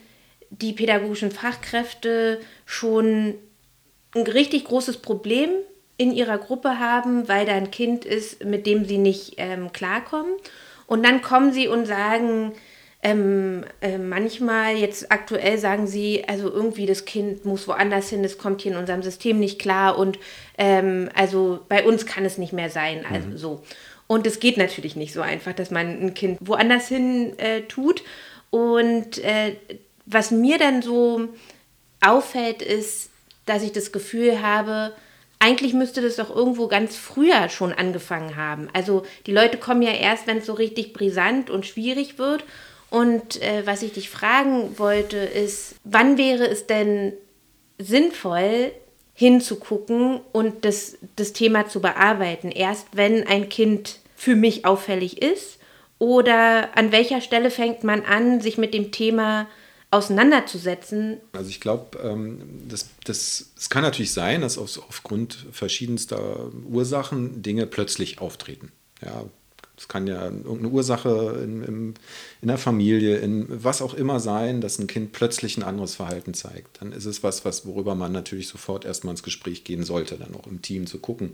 die 0.49 0.73
pädagogischen 0.73 1.31
Fachkräfte 1.31 2.39
schon 2.65 3.35
ein 4.13 4.23
richtig 4.23 4.65
großes 4.65 4.97
Problem 4.97 5.49
in 5.97 6.11
ihrer 6.11 6.37
Gruppe 6.37 6.79
haben, 6.79 7.27
weil 7.27 7.45
da 7.45 7.53
ein 7.53 7.71
Kind 7.71 8.05
ist, 8.05 8.43
mit 8.43 8.65
dem 8.65 8.85
sie 8.85 8.97
nicht 8.97 9.35
ähm, 9.37 9.71
klarkommen. 9.71 10.33
Und 10.87 11.05
dann 11.05 11.21
kommen 11.21 11.53
sie 11.53 11.67
und 11.67 11.85
sagen, 11.85 12.53
ähm, 13.03 13.65
äh, 13.81 13.97
manchmal, 13.97 14.75
jetzt 14.75 15.11
aktuell 15.11 15.57
sagen 15.57 15.87
sie, 15.87 16.23
also 16.27 16.51
irgendwie 16.51 16.85
das 16.85 17.05
Kind 17.05 17.45
muss 17.45 17.67
woanders 17.67 18.09
hin, 18.09 18.23
es 18.23 18.37
kommt 18.37 18.61
hier 18.61 18.73
in 18.73 18.77
unserem 18.77 19.01
System 19.01 19.39
nicht 19.39 19.59
klar 19.59 19.97
und 19.97 20.19
ähm, 20.57 21.09
also 21.15 21.61
bei 21.67 21.83
uns 21.83 22.05
kann 22.05 22.25
es 22.25 22.37
nicht 22.37 22.53
mehr 22.53 22.69
sein. 22.69 23.03
Also 23.09 23.27
mhm. 23.27 23.37
so. 23.37 23.63
Und 24.05 24.27
es 24.27 24.39
geht 24.39 24.57
natürlich 24.57 24.95
nicht 24.95 25.13
so 25.13 25.21
einfach, 25.21 25.53
dass 25.53 25.71
man 25.71 26.01
ein 26.01 26.13
Kind 26.13 26.37
woanders 26.41 26.89
hin 26.89 27.39
äh, 27.39 27.61
tut. 27.61 28.03
Und 28.49 29.17
äh, 29.19 29.55
was 30.05 30.31
mir 30.31 30.57
dann 30.57 30.81
so 30.81 31.29
auffällt, 32.01 32.61
ist, 32.61 33.09
dass 33.45 33.63
ich 33.63 33.71
das 33.71 33.91
Gefühl 33.91 34.41
habe, 34.41 34.93
eigentlich 35.39 35.73
müsste 35.73 36.01
das 36.01 36.17
doch 36.17 36.29
irgendwo 36.35 36.67
ganz 36.67 36.97
früher 36.97 37.49
schon 37.49 37.73
angefangen 37.73 38.35
haben. 38.35 38.67
Also 38.73 39.05
die 39.25 39.31
Leute 39.31 39.57
kommen 39.57 39.81
ja 39.81 39.93
erst, 39.93 40.27
wenn 40.27 40.37
es 40.37 40.45
so 40.45 40.53
richtig 40.53 40.93
brisant 40.93 41.49
und 41.49 41.65
schwierig 41.65 42.19
wird. 42.19 42.43
Und 42.91 43.41
äh, 43.41 43.65
was 43.65 43.81
ich 43.81 43.93
dich 43.93 44.11
fragen 44.11 44.77
wollte, 44.77 45.17
ist, 45.17 45.75
wann 45.83 46.19
wäre 46.19 46.47
es 46.47 46.67
denn 46.67 47.13
sinnvoll, 47.79 48.71
hinzugucken 49.13 50.19
und 50.31 50.65
das, 50.65 50.97
das 51.15 51.33
Thema 51.33 51.67
zu 51.67 51.81
bearbeiten? 51.81 52.51
Erst 52.51 52.87
wenn 52.93 53.25
ein 53.25 53.49
Kind 53.49 53.99
für 54.15 54.35
mich 54.35 54.65
auffällig 54.65 55.21
ist 55.21 55.57
Oder 56.01 56.75
an 56.75 56.91
welcher 56.91 57.21
Stelle 57.21 57.51
fängt 57.51 57.83
man 57.83 58.01
an, 58.01 58.41
sich 58.41 58.57
mit 58.57 58.73
dem 58.73 58.91
Thema 58.91 59.47
auseinanderzusetzen? 59.91 61.17
Also 61.31 61.49
ich 61.49 61.61
glaube, 61.61 61.99
ähm, 61.99 62.41
das, 62.67 62.89
das, 63.03 63.51
das 63.53 63.69
kann 63.69 63.83
natürlich 63.83 64.11
sein, 64.11 64.41
dass 64.41 64.57
auf, 64.57 64.79
aufgrund 64.89 65.45
verschiedenster 65.51 66.51
Ursachen 66.67 67.43
Dinge 67.43 67.67
plötzlich 67.67 68.19
auftreten. 68.19 68.71
Ja, 69.05 69.25
es 69.81 69.87
kann 69.87 70.05
ja 70.05 70.25
irgendeine 70.25 70.69
Ursache 70.69 71.41
in, 71.43 71.63
in, 71.63 71.93
in, 72.43 72.47
der 72.47 72.59
Familie, 72.59 73.17
in 73.17 73.47
was 73.49 73.81
auch 73.81 73.95
immer 73.95 74.19
sein, 74.19 74.61
dass 74.61 74.77
ein 74.77 74.85
Kind 74.85 75.11
plötzlich 75.11 75.57
ein 75.57 75.63
anderes 75.63 75.95
Verhalten 75.95 76.35
zeigt. 76.35 76.81
Dann 76.81 76.91
ist 76.91 77.05
es 77.05 77.23
was, 77.23 77.45
was 77.45 77.65
worüber 77.65 77.95
man 77.95 78.11
natürlich 78.11 78.47
sofort 78.47 78.85
erstmal 78.85 79.13
ins 79.13 79.23
Gespräch 79.23 79.63
gehen 79.63 79.83
sollte, 79.83 80.17
dann 80.17 80.35
auch 80.35 80.45
im 80.45 80.61
Team 80.61 80.85
zu 80.85 80.99
gucken, 80.99 81.31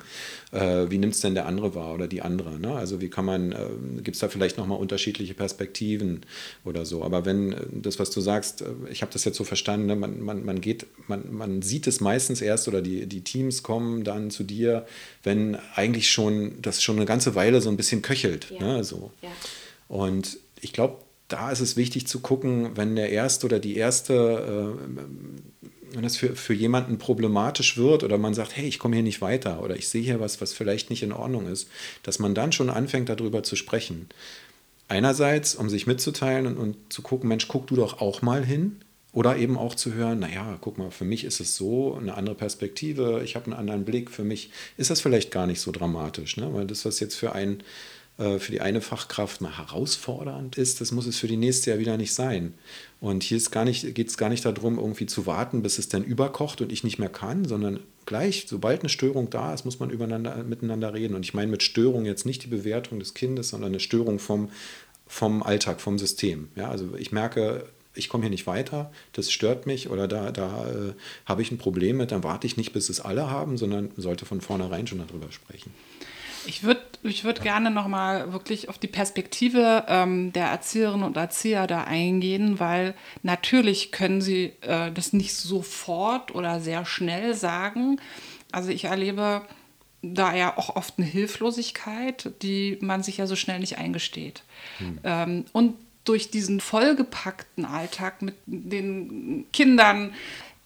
äh, 0.53 0.85
wie 0.89 0.97
nimmt 0.97 1.15
es 1.15 1.19
denn 1.19 1.33
der 1.33 1.45
andere 1.45 1.75
wahr 1.75 1.93
oder 1.93 2.07
die 2.07 2.21
andere. 2.21 2.57
Ne? 2.57 2.73
Also 2.73 3.01
wie 3.01 3.09
kann 3.09 3.25
man, 3.25 3.51
äh, 3.51 3.67
gibt 4.01 4.15
es 4.15 4.19
da 4.19 4.29
vielleicht 4.29 4.57
nochmal 4.57 4.79
unterschiedliche 4.79 5.33
Perspektiven 5.33 6.21
oder 6.63 6.85
so. 6.85 7.03
Aber 7.03 7.25
wenn 7.25 7.51
äh, 7.51 7.65
das, 7.73 7.99
was 7.99 8.11
du 8.11 8.21
sagst, 8.21 8.61
äh, 8.61 8.67
ich 8.89 9.01
habe 9.01 9.11
das 9.11 9.25
jetzt 9.25 9.35
so 9.35 9.43
verstanden, 9.43 9.87
ne? 9.87 9.97
man, 9.97 10.21
man, 10.21 10.45
man 10.45 10.61
geht, 10.61 10.85
man, 11.07 11.33
man 11.33 11.61
sieht 11.61 11.85
es 11.85 11.99
meistens 11.99 12.39
erst 12.39 12.69
oder 12.69 12.81
die, 12.81 13.07
die 13.07 13.25
Teams 13.25 13.61
kommen 13.61 14.05
dann 14.05 14.31
zu 14.31 14.45
dir, 14.45 14.85
wenn 15.23 15.57
eigentlich 15.75 16.09
schon 16.09 16.61
das 16.61 16.81
schon 16.81 16.95
eine 16.95 17.05
ganze 17.05 17.35
Weile 17.35 17.59
so 17.59 17.69
ein 17.69 17.75
bisschen 17.75 18.01
köchelt 18.01 18.36
entwickelt. 18.43 18.61
Ja. 18.61 18.77
Ne, 18.77 18.83
so. 18.83 19.11
Ja. 19.21 19.29
Und 19.87 20.37
ich 20.61 20.73
glaube, 20.73 20.97
da 21.27 21.51
ist 21.51 21.59
es 21.59 21.75
wichtig 21.75 22.07
zu 22.07 22.19
gucken, 22.19 22.71
wenn 22.75 22.95
der 22.95 23.09
Erste 23.09 23.45
oder 23.45 23.59
die 23.59 23.75
Erste, 23.75 24.75
äh, 24.77 25.95
wenn 25.95 26.03
das 26.03 26.17
für, 26.17 26.35
für 26.35 26.53
jemanden 26.53 26.97
problematisch 26.97 27.77
wird 27.77 28.03
oder 28.03 28.17
man 28.17 28.33
sagt, 28.33 28.55
hey, 28.55 28.67
ich 28.67 28.79
komme 28.79 28.95
hier 28.95 29.03
nicht 29.03 29.21
weiter 29.21 29.61
oder 29.63 29.75
ich 29.75 29.87
sehe 29.87 30.03
hier 30.03 30.19
was, 30.19 30.41
was 30.41 30.53
vielleicht 30.53 30.89
nicht 30.89 31.03
in 31.03 31.11
Ordnung 31.11 31.47
ist, 31.47 31.69
dass 32.03 32.19
man 32.19 32.33
dann 32.33 32.51
schon 32.51 32.69
anfängt, 32.69 33.09
darüber 33.09 33.43
zu 33.43 33.55
sprechen. 33.55 34.07
Einerseits, 34.89 35.55
um 35.55 35.69
sich 35.69 35.85
mitzuteilen 35.85 36.47
und, 36.47 36.57
und 36.57 36.77
zu 36.89 37.01
gucken, 37.01 37.27
Mensch, 37.27 37.47
guck 37.47 37.67
du 37.67 37.75
doch 37.75 37.99
auch 37.99 38.21
mal 38.21 38.45
hin. 38.45 38.77
Oder 39.13 39.37
eben 39.37 39.57
auch 39.57 39.73
zu 39.73 39.93
hören, 39.95 40.19
naja, 40.19 40.59
guck 40.61 40.77
mal, 40.77 40.91
für 40.91 41.05
mich 41.05 41.23
ist 41.23 41.39
es 41.39 41.55
so, 41.55 41.95
eine 41.95 42.15
andere 42.15 42.35
Perspektive, 42.35 43.21
ich 43.23 43.35
habe 43.35 43.45
einen 43.45 43.55
anderen 43.55 43.83
Blick, 43.83 44.11
für 44.11 44.23
mich 44.23 44.51
ist 44.75 44.91
das 44.91 45.01
vielleicht 45.01 45.31
gar 45.31 45.47
nicht 45.47 45.59
so 45.59 45.71
dramatisch, 45.71 46.37
ne? 46.37 46.53
weil 46.53 46.67
das, 46.67 46.85
was 46.85 46.99
jetzt 46.99 47.15
für 47.15 47.31
einen 47.31 47.63
für 48.17 48.51
die 48.51 48.61
eine 48.61 48.81
Fachkraft 48.81 49.41
mal 49.41 49.57
herausfordernd 49.57 50.57
ist, 50.57 50.81
das 50.81 50.91
muss 50.91 51.05
es 51.05 51.17
für 51.17 51.27
die 51.27 51.37
nächste 51.37 51.71
ja 51.71 51.79
wieder 51.79 51.97
nicht 51.97 52.13
sein. 52.13 52.55
Und 52.99 53.21
hier 53.21 53.37
geht 53.39 54.07
es 54.07 54.17
gar 54.17 54.29
nicht 54.29 54.45
darum, 54.45 54.79
irgendwie 54.79 55.05
zu 55.05 55.27
warten, 55.27 55.61
bis 55.61 55.77
es 55.77 55.87
dann 55.87 56.03
überkocht 56.03 56.61
und 56.61 56.71
ich 56.71 56.83
nicht 56.83 56.97
mehr 56.97 57.09
kann, 57.09 57.45
sondern 57.45 57.79
gleich, 58.07 58.45
sobald 58.47 58.79
eine 58.79 58.89
Störung 58.89 59.29
da 59.29 59.53
ist, 59.53 59.65
muss 59.65 59.79
man 59.79 59.89
miteinander 59.89 60.93
reden. 60.93 61.13
Und 61.13 61.23
ich 61.23 61.35
meine 61.35 61.51
mit 61.51 61.61
Störung 61.61 62.05
jetzt 62.05 62.25
nicht 62.25 62.43
die 62.43 62.47
Bewertung 62.47 62.97
des 62.99 63.13
Kindes, 63.13 63.49
sondern 63.49 63.69
eine 63.69 63.79
Störung 63.79 64.17
vom, 64.17 64.49
vom 65.05 65.43
Alltag, 65.43 65.79
vom 65.79 65.99
System. 65.99 66.47
Ja, 66.55 66.69
also 66.69 66.95
ich 66.97 67.11
merke, 67.11 67.65
ich 67.93 68.09
komme 68.09 68.23
hier 68.23 68.31
nicht 68.31 68.47
weiter, 68.47 68.91
das 69.13 69.31
stört 69.31 69.67
mich 69.67 69.89
oder 69.89 70.07
da, 70.07 70.31
da 70.31 70.67
äh, 70.69 70.93
habe 71.25 71.41
ich 71.41 71.51
ein 71.51 71.57
Problem 71.57 71.97
mit, 71.97 72.11
dann 72.11 72.23
warte 72.23 72.47
ich 72.47 72.57
nicht, 72.57 72.73
bis 72.73 72.89
es 72.89 72.99
alle 72.99 73.29
haben, 73.29 73.57
sondern 73.57 73.91
sollte 73.97 74.25
von 74.25 74.41
vornherein 74.41 74.87
schon 74.87 75.03
darüber 75.05 75.31
sprechen. 75.31 75.71
Ich 76.47 76.63
würde 76.63 76.81
ich 77.03 77.23
würd 77.23 77.41
gerne 77.41 77.71
nochmal 77.71 78.33
wirklich 78.33 78.69
auf 78.69 78.77
die 78.77 78.87
Perspektive 78.87 79.85
ähm, 79.87 80.33
der 80.33 80.47
Erzieherinnen 80.47 81.05
und 81.05 81.15
Erzieher 81.15 81.67
da 81.67 81.83
eingehen, 81.83 82.59
weil 82.59 82.95
natürlich 83.23 83.91
können 83.91 84.21
sie 84.21 84.53
äh, 84.61 84.91
das 84.91 85.13
nicht 85.13 85.35
sofort 85.35 86.33
oder 86.33 86.59
sehr 86.59 86.85
schnell 86.85 87.33
sagen. 87.33 88.01
Also 88.51 88.69
ich 88.69 88.85
erlebe 88.85 89.43
da 90.01 90.35
ja 90.35 90.57
auch 90.57 90.75
oft 90.75 90.95
eine 90.97 91.07
Hilflosigkeit, 91.07 92.31
die 92.41 92.77
man 92.81 93.03
sich 93.03 93.17
ja 93.17 93.27
so 93.27 93.35
schnell 93.35 93.59
nicht 93.59 93.77
eingesteht. 93.77 94.43
Hm. 94.79 94.99
Ähm, 95.03 95.45
und 95.53 95.75
durch 96.03 96.31
diesen 96.31 96.61
vollgepackten 96.61 97.65
Alltag 97.65 98.21
mit 98.21 98.35
den 98.45 99.45
Kindern 99.51 100.13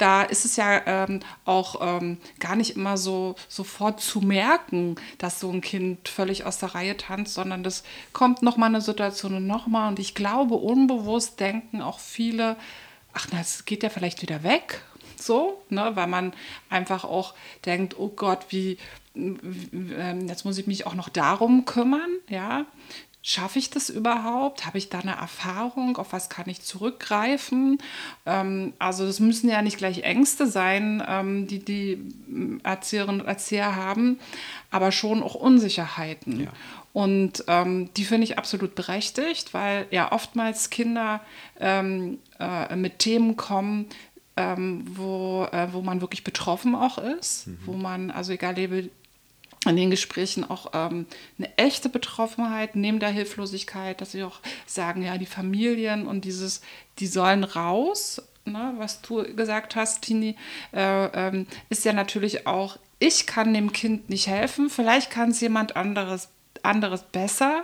da 0.02 0.24
ist 0.24 0.46
es 0.46 0.56
ja 0.56 0.82
ähm, 0.88 1.20
auch 1.46 1.76
ähm, 1.80 2.18
gar 2.40 2.56
nicht 2.56 2.76
immer 2.76 2.98
so 2.98 3.36
sofort 3.48 4.02
zu 4.02 4.20
merken, 4.22 4.96
dass 5.20 5.40
so 5.40 5.52
ein 5.52 5.62
Kind 5.62 6.10
völlig 6.10 6.44
aus 6.44 6.58
der 6.58 6.74
Reihe 6.74 6.98
tanzt, 6.98 7.36
sondern 7.36 7.64
das 7.64 7.84
kommt 8.12 8.42
nochmal 8.42 8.70
eine 8.70 8.82
Situation 8.82 9.36
und 9.36 9.46
nochmal. 9.46 9.90
Und 9.90 10.00
ich 10.00 10.16
glaube, 10.16 10.56
unbewusst 10.56 11.40
denken 11.40 11.84
auch 11.84 12.00
viele, 12.00 12.56
ach, 13.14 13.28
na, 13.32 13.42
es 13.42 13.66
geht 13.66 13.84
ja 13.84 13.90
vielleicht 13.90 14.24
wieder 14.24 14.42
weg. 14.42 14.82
So, 15.18 15.62
ne, 15.70 15.92
weil 15.94 16.08
man 16.08 16.34
einfach 16.72 17.04
auch 17.04 17.36
denkt, 17.66 18.00
oh 18.00 18.08
Gott, 18.08 18.48
wie, 18.50 18.80
ähm, 19.14 20.28
jetzt 20.28 20.46
muss 20.46 20.58
ich 20.58 20.66
mich 20.66 20.88
auch 20.88 20.96
noch 20.96 21.10
darum 21.10 21.66
kümmern, 21.66 22.10
ja. 22.28 22.66
Schaffe 23.24 23.60
ich 23.60 23.70
das 23.70 23.90
überhaupt? 23.90 24.66
Habe 24.66 24.80
ich 24.80 24.90
da 24.90 25.00
eine 25.00 25.16
Erfahrung? 25.16 25.98
Auf 25.98 26.12
was 26.12 26.30
kann 26.30 26.50
ich 26.50 26.64
zurückgreifen? 26.64 27.78
Ähm, 28.26 28.74
also 28.80 29.06
das 29.06 29.20
müssen 29.20 29.48
ja 29.48 29.62
nicht 29.62 29.78
gleich 29.78 30.04
Ängste 30.04 30.48
sein, 30.48 31.04
ähm, 31.08 31.46
die 31.46 31.60
die 31.60 32.00
Erzieherinnen 32.64 33.22
und 33.22 33.28
Erzieher 33.28 33.76
haben, 33.76 34.20
aber 34.72 34.92
schon 34.92 35.22
auch 35.22 35.36
Unsicherheiten. 35.36 36.46
Ja. 36.46 36.52
Und 36.94 37.44
ähm, 37.48 37.90
die 37.96 38.06
finde 38.06 38.26
ich 38.26 38.40
absolut 38.40 38.74
berechtigt, 38.74 39.54
weil 39.54 39.86
ja 39.92 40.12
oftmals 40.12 40.72
Kinder 40.72 41.22
ähm, 41.60 42.18
äh, 42.40 42.76
mit 42.76 43.00
Themen 43.00 43.38
kommen, 43.38 43.86
ähm, 44.36 44.84
wo, 44.96 45.48
äh, 45.52 45.68
wo 45.72 45.82
man 45.82 46.02
wirklich 46.02 46.24
betroffen 46.24 46.76
auch 46.76 46.98
ist, 46.98 47.48
mhm. 47.48 47.58
wo 47.66 47.74
man, 47.74 48.12
also 48.12 48.34
egal 48.34 48.56
in 49.66 49.76
den 49.76 49.92
Gesprächen 49.92 50.50
auch 50.50 50.72
ähm, 50.74 51.06
eine 51.38 51.58
echte 51.58 51.90
Betroffenheit 51.90 52.76
neben 52.76 53.00
der 53.00 53.10
Hilflosigkeit, 53.10 54.02
dass 54.02 54.12
sie 54.12 54.24
auch 54.24 54.40
sagen, 54.66 55.04
ja, 55.04 55.18
die 55.18 55.28
Familien 55.28 56.08
und 56.08 56.26
dieses, 56.26 56.62
die 57.00 57.08
sollen 57.08 57.44
raus, 57.44 58.22
ne, 58.46 58.74
was 58.78 59.02
du 59.02 59.24
gesagt 59.36 59.76
hast, 59.76 60.02
Tini, 60.02 60.36
äh, 60.74 61.06
ähm, 61.28 61.48
ist 61.70 61.86
ja 61.86 61.94
natürlich 61.94 62.48
auch, 62.48 62.78
ich 62.98 63.28
kann 63.28 63.54
dem 63.54 63.72
Kind 63.72 64.10
nicht 64.10 64.28
helfen, 64.28 64.70
vielleicht 64.70 65.12
kann 65.12 65.30
es 65.30 65.42
jemand 65.42 65.76
anderes, 65.76 66.30
anderes 66.64 67.04
besser. 67.04 67.64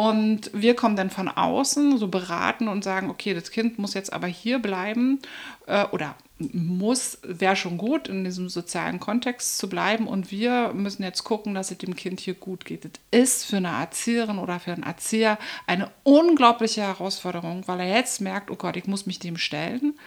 Und 0.00 0.50
wir 0.54 0.74
kommen 0.76 0.96
dann 0.96 1.10
von 1.10 1.28
außen 1.28 1.98
so 1.98 2.08
beraten 2.08 2.68
und 2.68 2.82
sagen, 2.82 3.10
okay, 3.10 3.34
das 3.34 3.50
Kind 3.50 3.78
muss 3.78 3.92
jetzt 3.92 4.14
aber 4.14 4.28
hier 4.28 4.58
bleiben 4.58 5.18
äh, 5.66 5.84
oder 5.92 6.14
muss, 6.38 7.18
wäre 7.22 7.54
schon 7.54 7.76
gut, 7.76 8.08
in 8.08 8.24
diesem 8.24 8.48
sozialen 8.48 8.98
Kontext 8.98 9.58
zu 9.58 9.68
bleiben. 9.68 10.06
Und 10.06 10.30
wir 10.30 10.72
müssen 10.72 11.02
jetzt 11.02 11.24
gucken, 11.24 11.52
dass 11.52 11.70
es 11.70 11.76
dem 11.76 11.96
Kind 11.96 12.18
hier 12.18 12.32
gut 12.32 12.64
geht. 12.64 12.86
Das 12.86 12.92
ist 13.10 13.44
für 13.44 13.58
eine 13.58 13.68
Erzieherin 13.68 14.38
oder 14.38 14.58
für 14.58 14.72
einen 14.72 14.84
Erzieher 14.84 15.36
eine 15.66 15.90
unglaubliche 16.02 16.80
Herausforderung, 16.80 17.64
weil 17.66 17.80
er 17.80 17.94
jetzt 17.94 18.22
merkt, 18.22 18.50
oh 18.50 18.56
Gott, 18.56 18.78
ich 18.78 18.86
muss 18.86 19.04
mich 19.04 19.18
dem 19.18 19.36
stellen. 19.36 19.98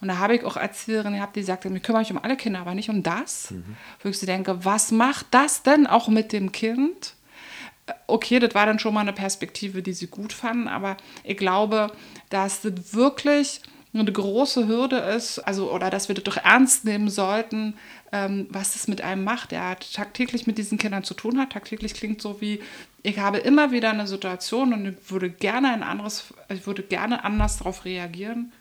Und 0.00 0.08
da 0.08 0.16
habe 0.16 0.34
ich 0.34 0.44
auch 0.44 0.56
Erzieherinnen 0.56 1.18
gehabt, 1.18 1.36
die 1.36 1.42
sagten, 1.42 1.76
ich 1.76 1.82
kümmere 1.82 2.00
mich 2.00 2.10
um 2.10 2.24
alle 2.24 2.38
Kinder, 2.38 2.60
aber 2.60 2.74
nicht 2.74 2.88
um 2.88 3.02
das. 3.02 3.50
Mhm. 3.50 3.76
Wo 4.02 4.08
ich 4.08 4.18
so 4.18 4.24
denke, 4.24 4.64
was 4.64 4.92
macht 4.92 5.26
das 5.32 5.62
denn 5.62 5.86
auch 5.86 6.08
mit 6.08 6.32
dem 6.32 6.52
Kind? 6.52 7.15
Okay, 8.06 8.38
das 8.38 8.54
war 8.54 8.66
dann 8.66 8.78
schon 8.78 8.94
mal 8.94 9.00
eine 9.00 9.12
Perspektive, 9.12 9.82
die 9.82 9.92
sie 9.92 10.08
gut 10.08 10.32
fanden, 10.32 10.68
aber 10.68 10.96
ich 11.22 11.36
glaube, 11.36 11.92
dass 12.30 12.62
das 12.62 12.94
wirklich 12.94 13.60
eine 14.00 14.12
große 14.12 14.68
Hürde 14.68 14.96
ist, 14.96 15.38
also 15.40 15.72
oder 15.72 15.90
dass 15.90 16.08
wir 16.08 16.14
das 16.14 16.24
doch 16.24 16.36
ernst 16.36 16.84
nehmen 16.84 17.08
sollten, 17.08 17.74
ähm, 18.12 18.46
was 18.50 18.74
das 18.74 18.88
mit 18.88 19.00
einem 19.00 19.24
macht. 19.24 19.52
Er 19.52 19.78
tagtäglich 19.78 20.46
mit 20.46 20.58
diesen 20.58 20.78
Kindern 20.78 21.04
zu 21.04 21.14
tun 21.14 21.38
hat. 21.38 21.52
Tagtäglich 21.52 21.94
klingt 21.94 22.20
so 22.20 22.40
wie, 22.40 22.60
ich 23.02 23.18
habe 23.18 23.38
immer 23.38 23.70
wieder 23.70 23.90
eine 23.90 24.06
Situation 24.06 24.72
und 24.72 24.86
ich 24.86 25.10
würde 25.10 25.30
gerne 25.30 25.72
ein 25.72 25.82
anderes, 25.82 26.34
ich 26.48 26.66
würde 26.66 26.82
gerne 26.82 27.24
anders 27.24 27.58
darauf 27.58 27.84
reagieren, 27.84 28.52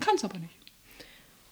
kann 0.00 0.14
es 0.16 0.24
aber 0.24 0.38
nicht. 0.38 0.54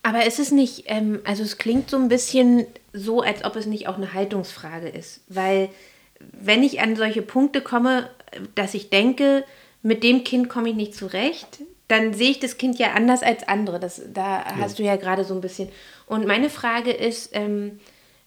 Aber 0.03 0.25
ist 0.25 0.39
es 0.39 0.53
nicht, 0.53 0.85
ähm, 0.87 1.21
also 1.25 1.43
es 1.43 1.59
klingt 1.59 1.91
so 1.91 1.97
ein 1.97 2.09
bisschen 2.09 2.65
so, 2.93 3.23
als 3.23 3.45
ob 3.45 3.57
es 3.57 3.67
nicht 3.67 3.89
auch 3.89 3.97
eine 3.97 4.13
Haltungsfrage 4.13 4.89
ist, 4.89 5.23
weil 5.29 5.69
wenn 6.21 6.63
ich 6.63 6.81
an 6.81 6.97
solche 6.97 7.23
Punkte 7.23 7.61
komme, 7.61 8.11
dass 8.55 8.75
ich 8.75 8.91
denke, 8.91 9.45
mit 9.83 10.03
dem 10.03 10.25
Kind 10.25 10.49
komme 10.49 10.71
ich 10.71 10.75
nicht 10.75 10.95
zurecht, 10.95 11.61
dann 11.89 12.15
sehe 12.15 12.31
ich 12.31 12.41
das 12.41 12.59
Kind 12.59 12.79
ja 12.79 12.93
anders 12.95 13.23
als 13.23 13.47
andere. 13.47 13.79
Das, 13.79 14.03
da 14.13 14.41
ja. 14.41 14.57
hast 14.57 14.79
du 14.79 14.83
ja 14.83 14.97
gerade 14.97 15.25
so 15.25 15.35
ein 15.35 15.41
bisschen. 15.41 15.69
Und 16.07 16.27
meine 16.27 16.51
Frage 16.51 16.91
ist, 16.91 17.31
ähm, 17.33 17.79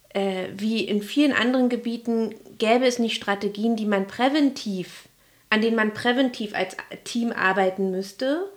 äh, 0.09 0.47
wie 0.55 0.85
in 0.85 1.01
vielen 1.01 1.33
anderen 1.33 1.69
Gebieten, 1.69 2.35
gäbe 2.57 2.85
es 2.85 2.99
nicht 2.99 3.15
Strategien, 3.15 3.75
die 3.75 3.85
man 3.85 4.07
präventiv, 4.07 5.09
an 5.49 5.61
denen 5.61 5.75
man 5.75 5.93
präventiv 5.93 6.55
als 6.55 6.77
Team 7.03 7.31
arbeiten 7.31 7.91
müsste, 7.91 8.49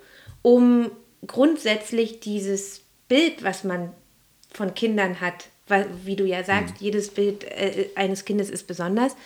um 0.43 0.91
grundsätzlich 1.27 2.21
dieses 2.21 2.83
Bild, 3.09 3.43
was 3.43 3.65
man 3.65 3.93
von 4.53 4.75
Kindern 4.75 5.21
hat, 5.21 5.47
weil, 5.73 5.89
wie 6.05 6.17
du 6.17 6.25
ja 6.25 6.45
sagst, 6.45 6.75
mhm. 6.75 6.85
jedes 6.85 7.09
Bild 7.09 7.45
äh, 7.45 7.89
eines 7.97 8.27
Kindes 8.27 8.51
ist 8.51 8.67
besonders, 8.67 9.17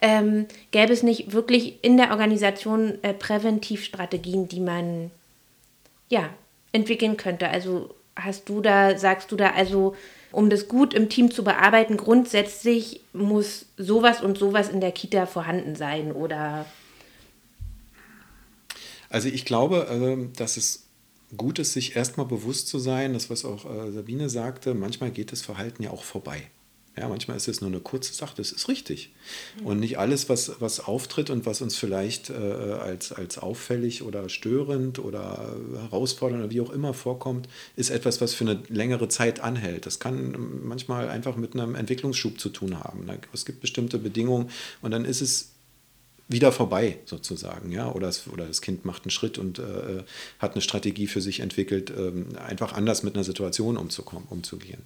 ähm, 0.00 0.46
gäbe 0.70 0.92
es 0.92 1.02
nicht 1.02 1.32
wirklich 1.32 1.82
in 1.82 1.96
der 1.96 2.12
Organisation 2.12 3.02
äh, 3.02 3.12
Präventivstrategien, 3.12 4.46
die 4.46 4.60
man 4.60 5.10
ja, 6.08 6.30
entwickeln 6.70 7.16
könnte. 7.16 7.48
Also 7.48 7.94
hast 8.14 8.48
du 8.48 8.60
da, 8.60 8.96
sagst 8.96 9.32
du 9.32 9.36
da, 9.36 9.50
also 9.50 9.96
um 10.30 10.48
das 10.48 10.68
gut 10.68 10.94
im 10.94 11.08
Team 11.08 11.30
zu 11.30 11.42
bearbeiten, 11.42 11.96
grundsätzlich 11.96 13.00
muss 13.12 13.66
sowas 13.76 14.22
und 14.22 14.38
sowas 14.38 14.68
in 14.68 14.80
der 14.80 14.92
Kita 14.92 15.26
vorhanden 15.26 15.74
sein 15.74 16.12
oder 16.12 16.66
Also 19.10 19.28
ich 19.28 19.44
glaube, 19.44 19.88
ähm, 19.90 20.32
dass 20.36 20.56
es 20.56 20.85
gut 21.36 21.58
ist, 21.58 21.72
sich 21.72 21.96
erstmal 21.96 22.26
bewusst 22.26 22.68
zu 22.68 22.78
sein, 22.78 23.12
das, 23.12 23.30
was 23.30 23.44
auch 23.44 23.64
äh, 23.64 23.90
Sabine 23.90 24.28
sagte, 24.28 24.74
manchmal 24.74 25.10
geht 25.10 25.32
das 25.32 25.42
Verhalten 25.42 25.82
ja 25.82 25.90
auch 25.90 26.04
vorbei. 26.04 26.42
Ja, 26.98 27.08
manchmal 27.08 27.36
ist 27.36 27.46
es 27.46 27.60
nur 27.60 27.68
eine 27.68 27.80
kurze 27.80 28.14
Sache, 28.14 28.36
das 28.38 28.52
ist 28.52 28.68
richtig. 28.68 29.12
Und 29.62 29.80
nicht 29.80 29.98
alles, 29.98 30.30
was, 30.30 30.52
was 30.60 30.80
auftritt 30.80 31.28
und 31.28 31.44
was 31.44 31.60
uns 31.60 31.76
vielleicht 31.76 32.30
äh, 32.30 32.32
als, 32.32 33.12
als 33.12 33.36
auffällig 33.36 34.02
oder 34.02 34.30
störend 34.30 34.98
oder 34.98 35.56
herausfordernd 35.78 36.42
oder 36.42 36.50
wie 36.50 36.62
auch 36.62 36.70
immer 36.70 36.94
vorkommt, 36.94 37.48
ist 37.76 37.90
etwas, 37.90 38.22
was 38.22 38.32
für 38.32 38.44
eine 38.44 38.62
längere 38.68 39.08
Zeit 39.08 39.40
anhält. 39.40 39.84
Das 39.84 40.00
kann 40.00 40.62
manchmal 40.62 41.10
einfach 41.10 41.36
mit 41.36 41.52
einem 41.52 41.74
Entwicklungsschub 41.74 42.40
zu 42.40 42.48
tun 42.48 42.78
haben. 42.82 43.06
Es 43.34 43.44
gibt 43.44 43.60
bestimmte 43.60 43.98
Bedingungen 43.98 44.48
und 44.80 44.90
dann 44.90 45.04
ist 45.04 45.20
es 45.20 45.55
wieder 46.28 46.50
vorbei 46.50 46.98
sozusagen, 47.04 47.70
ja, 47.70 47.90
oder 47.92 48.08
das, 48.08 48.26
oder 48.26 48.46
das 48.46 48.60
Kind 48.60 48.84
macht 48.84 49.04
einen 49.04 49.12
Schritt 49.12 49.38
und 49.38 49.60
äh, 49.60 50.02
hat 50.40 50.52
eine 50.52 50.60
Strategie 50.60 51.06
für 51.06 51.20
sich 51.20 51.38
entwickelt, 51.38 51.92
ähm, 51.96 52.26
einfach 52.44 52.72
anders 52.72 53.04
mit 53.04 53.14
einer 53.14 53.22
Situation 53.22 53.76
umzukommen, 53.76 54.26
umzugehen. 54.28 54.82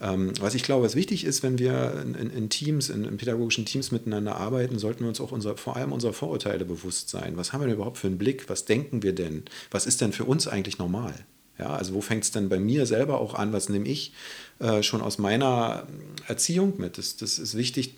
Ähm, 0.00 0.32
was 0.40 0.54
ich 0.54 0.62
glaube, 0.62 0.84
was 0.84 0.94
wichtig 0.94 1.24
ist, 1.24 1.42
wenn 1.42 1.58
wir 1.58 2.04
in, 2.04 2.30
in 2.30 2.50
Teams, 2.50 2.88
in, 2.88 3.04
in, 3.04 3.16
pädagogischen 3.16 3.64
Teams 3.64 3.90
miteinander 3.90 4.36
arbeiten, 4.36 4.78
sollten 4.78 5.00
wir 5.00 5.08
uns 5.08 5.20
auch 5.20 5.32
unser, 5.32 5.56
vor 5.56 5.76
allem 5.76 5.92
unserer 5.92 6.12
Vorurteile 6.12 6.64
bewusst 6.64 7.08
sein. 7.08 7.36
Was 7.36 7.52
haben 7.52 7.62
wir 7.62 7.66
denn 7.66 7.76
überhaupt 7.76 7.98
für 7.98 8.06
einen 8.06 8.18
Blick? 8.18 8.48
Was 8.48 8.64
denken 8.64 9.02
wir 9.02 9.12
denn? 9.12 9.44
Was 9.72 9.86
ist 9.86 10.00
denn 10.00 10.12
für 10.12 10.24
uns 10.24 10.46
eigentlich 10.46 10.78
normal? 10.78 11.14
Ja, 11.58 11.74
also 11.74 11.94
wo 11.94 12.00
fängt 12.00 12.22
es 12.22 12.30
denn 12.30 12.48
bei 12.48 12.60
mir 12.60 12.86
selber 12.86 13.20
auch 13.20 13.34
an? 13.34 13.52
Was 13.52 13.68
nehme 13.68 13.88
ich 13.88 14.12
äh, 14.60 14.82
schon 14.82 15.00
aus 15.00 15.18
meiner 15.18 15.86
Erziehung 16.28 16.74
mit? 16.78 16.98
Das, 16.98 17.16
das 17.16 17.38
ist 17.38 17.56
wichtig, 17.56 17.96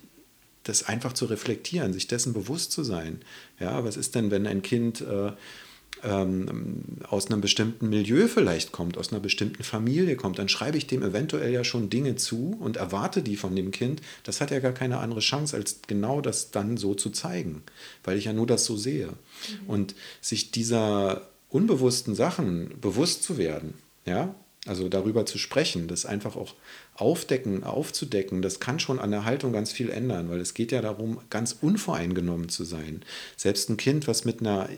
das 0.68 0.84
einfach 0.84 1.12
zu 1.12 1.26
reflektieren, 1.26 1.92
sich 1.92 2.06
dessen 2.06 2.32
bewusst 2.32 2.72
zu 2.72 2.84
sein. 2.84 3.20
Ja, 3.58 3.84
was 3.84 3.96
ist 3.96 4.14
denn, 4.14 4.30
wenn 4.30 4.46
ein 4.46 4.62
Kind 4.62 5.00
äh, 5.00 5.32
ähm, 6.04 6.82
aus 7.08 7.26
einem 7.26 7.40
bestimmten 7.40 7.88
Milieu 7.88 8.28
vielleicht 8.28 8.72
kommt, 8.72 8.98
aus 8.98 9.10
einer 9.10 9.20
bestimmten 9.20 9.62
Familie 9.62 10.16
kommt, 10.16 10.38
dann 10.38 10.48
schreibe 10.48 10.78
ich 10.78 10.87
dem 10.87 11.02
eventuell 11.02 11.52
ja 11.52 11.64
schon 11.64 11.90
Dinge 11.90 12.16
zu 12.16 12.56
und 12.60 12.76
erwarte 12.76 13.22
die 13.22 13.37
von 13.37 13.56
dem 13.56 13.70
Kind. 13.70 14.00
Das 14.22 14.40
hat 14.40 14.50
ja 14.50 14.60
gar 14.60 14.72
keine 14.72 14.98
andere 14.98 15.20
Chance, 15.20 15.56
als 15.56 15.80
genau 15.87 16.20
das 16.20 16.50
dann 16.50 16.76
so 16.76 16.94
zu 16.94 17.10
zeigen, 17.10 17.62
weil 18.04 18.18
ich 18.18 18.26
ja 18.26 18.32
nur 18.32 18.46
das 18.46 18.64
so 18.64 18.76
sehe. 18.76 19.08
Mhm. 19.08 19.68
Und 19.68 19.94
sich 20.20 20.50
dieser 20.50 21.28
unbewussten 21.48 22.14
Sachen 22.14 22.78
bewusst 22.80 23.22
zu 23.22 23.38
werden, 23.38 23.75
ja, 24.04 24.34
also 24.68 24.88
darüber 24.88 25.26
zu 25.26 25.38
sprechen, 25.38 25.88
das 25.88 26.06
einfach 26.06 26.37
auch 26.37 26.54
aufdecken, 26.94 27.64
aufzudecken, 27.64 28.42
das 28.42 28.60
kann 28.60 28.78
schon 28.80 28.98
an 28.98 29.10
der 29.10 29.25
Haltung 29.25 29.52
ganz 29.52 29.72
viel 29.72 29.90
ändern, 29.90 30.30
weil 30.30 30.40
es 30.40 30.54
geht 30.54 30.72
ja 30.72 30.82
darum, 30.82 31.20
ganz 31.30 31.56
unvoreingenommen 31.60 32.48
zu 32.48 32.64
sein. 32.64 33.02
Selbst 33.37 33.70
ein 33.70 33.76
Kind, 33.76 34.06
was 34.06 34.25
mit 34.25 34.40
einer 34.40 34.68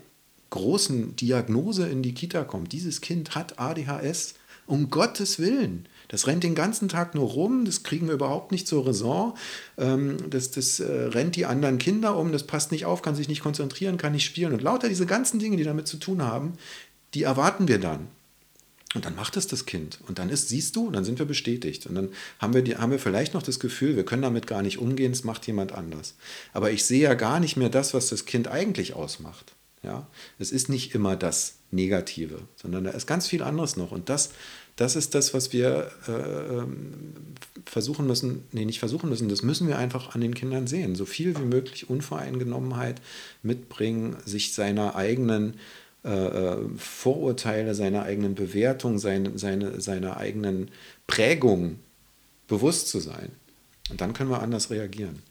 großen 0.49 1.15
Diagnose 1.15 1.87
in 1.87 2.03
die 2.03 2.13
Kita 2.13 2.43
kommt, 2.43 2.71
dieses 2.73 3.01
Kind 3.01 3.35
hat 3.35 3.59
ADHS, 3.59 4.35
um 4.67 4.89
Gottes 4.89 5.39
Willen. 5.39 5.87
Das 6.07 6.27
rennt 6.27 6.43
den 6.43 6.55
ganzen 6.55 6.87
Tag 6.89 7.15
nur 7.15 7.29
rum, 7.29 7.65
das 7.65 7.83
kriegen 7.83 8.07
wir 8.07 8.13
überhaupt 8.13 8.51
nicht 8.51 8.67
zur 8.67 8.85
Raison. 8.85 9.33
Ähm, 9.77 10.17
das 10.29 10.51
das 10.51 10.79
äh, 10.79 10.85
rennt 10.91 11.35
die 11.35 11.45
anderen 11.45 11.77
Kinder 11.77 12.17
um, 12.17 12.31
das 12.31 12.45
passt 12.47 12.71
nicht 12.71 12.85
auf, 12.85 13.01
kann 13.01 13.15
sich 13.15 13.27
nicht 13.27 13.41
konzentrieren, 13.41 13.97
kann 13.97 14.11
nicht 14.11 14.25
spielen. 14.25 14.53
Und 14.53 14.61
lauter 14.61 14.89
diese 14.89 15.05
ganzen 15.05 15.39
Dinge, 15.39 15.57
die 15.57 15.63
damit 15.63 15.87
zu 15.87 15.97
tun 15.97 16.21
haben, 16.21 16.53
die 17.13 17.23
erwarten 17.23 17.67
wir 17.67 17.79
dann. 17.79 18.07
Und 18.93 19.05
dann 19.05 19.15
macht 19.15 19.37
es 19.37 19.47
das 19.47 19.65
Kind. 19.65 19.99
Und 20.07 20.19
dann 20.19 20.29
ist, 20.29 20.49
siehst 20.49 20.75
du, 20.75 20.91
dann 20.91 21.05
sind 21.05 21.17
wir 21.17 21.25
bestätigt. 21.25 21.85
Und 21.85 21.95
dann 21.95 22.09
haben 22.39 22.53
wir, 22.53 22.61
die, 22.61 22.75
haben 22.75 22.91
wir 22.91 22.99
vielleicht 22.99 23.33
noch 23.33 23.43
das 23.43 23.59
Gefühl, 23.59 23.95
wir 23.95 24.03
können 24.03 24.21
damit 24.21 24.47
gar 24.47 24.61
nicht 24.61 24.79
umgehen, 24.79 25.13
es 25.13 25.23
macht 25.23 25.47
jemand 25.47 25.71
anders. 25.71 26.15
Aber 26.51 26.71
ich 26.71 26.83
sehe 26.83 27.01
ja 27.01 27.13
gar 27.13 27.39
nicht 27.39 27.55
mehr 27.55 27.69
das, 27.69 27.93
was 27.93 28.09
das 28.09 28.25
Kind 28.25 28.49
eigentlich 28.49 28.93
ausmacht. 28.93 29.53
Ja? 29.81 30.07
Es 30.39 30.51
ist 30.51 30.67
nicht 30.67 30.93
immer 30.93 31.15
das 31.15 31.55
Negative, 31.71 32.39
sondern 32.55 32.83
da 32.83 32.91
ist 32.91 33.07
ganz 33.07 33.27
viel 33.27 33.43
anderes 33.43 33.77
noch. 33.77 33.91
Und 33.93 34.09
das, 34.09 34.31
das 34.75 34.97
ist 34.97 35.15
das, 35.15 35.33
was 35.33 35.53
wir 35.53 35.89
äh, 36.07 36.11
ähm, 36.11 37.13
versuchen 37.65 38.07
müssen, 38.07 38.43
nee, 38.51 38.65
nicht 38.65 38.79
versuchen 38.79 39.09
müssen, 39.09 39.29
das 39.29 39.41
müssen 39.41 39.69
wir 39.69 39.77
einfach 39.77 40.15
an 40.15 40.21
den 40.21 40.35
Kindern 40.35 40.67
sehen. 40.67 40.95
So 40.95 41.05
viel 41.05 41.37
wie 41.37 41.45
möglich 41.45 41.89
Unvoreingenommenheit 41.89 43.01
mitbringen, 43.41 44.17
sich 44.25 44.53
seiner 44.53 44.95
eigenen 44.95 45.55
äh, 46.03 46.09
äh, 46.09 46.57
Vorurteile, 46.77 47.75
seiner 47.75 48.03
eigenen 48.03 48.35
Bewertung, 48.35 48.97
seine, 48.97 49.37
seine, 49.37 49.81
seiner 49.81 50.17
eigenen 50.17 50.71
Prägung 51.07 51.79
bewusst 52.47 52.89
zu 52.89 52.99
sein. 52.99 53.31
Und 53.89 54.01
dann 54.01 54.13
können 54.13 54.29
wir 54.29 54.41
anders 54.41 54.69
reagieren. 54.69 55.21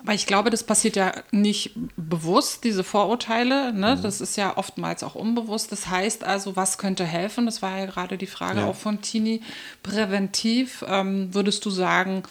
Aber 0.00 0.14
ich 0.14 0.26
glaube, 0.26 0.50
das 0.50 0.62
passiert 0.62 0.96
ja 0.96 1.12
nicht 1.32 1.72
bewusst, 1.96 2.62
diese 2.62 2.84
Vorurteile. 2.84 3.72
Ne? 3.72 3.96
Mhm. 3.96 4.02
Das 4.02 4.20
ist 4.20 4.36
ja 4.36 4.56
oftmals 4.56 5.02
auch 5.02 5.14
unbewusst. 5.14 5.72
Das 5.72 5.88
heißt 5.88 6.24
also, 6.24 6.54
was 6.56 6.78
könnte 6.78 7.04
helfen? 7.04 7.46
Das 7.46 7.62
war 7.62 7.78
ja 7.78 7.86
gerade 7.86 8.16
die 8.16 8.26
Frage 8.26 8.60
ja. 8.60 8.66
auch 8.66 8.76
von 8.76 9.02
Tini. 9.02 9.42
Präventiv 9.82 10.84
ähm, 10.86 11.34
würdest 11.34 11.64
du 11.64 11.70
sagen, 11.70 12.22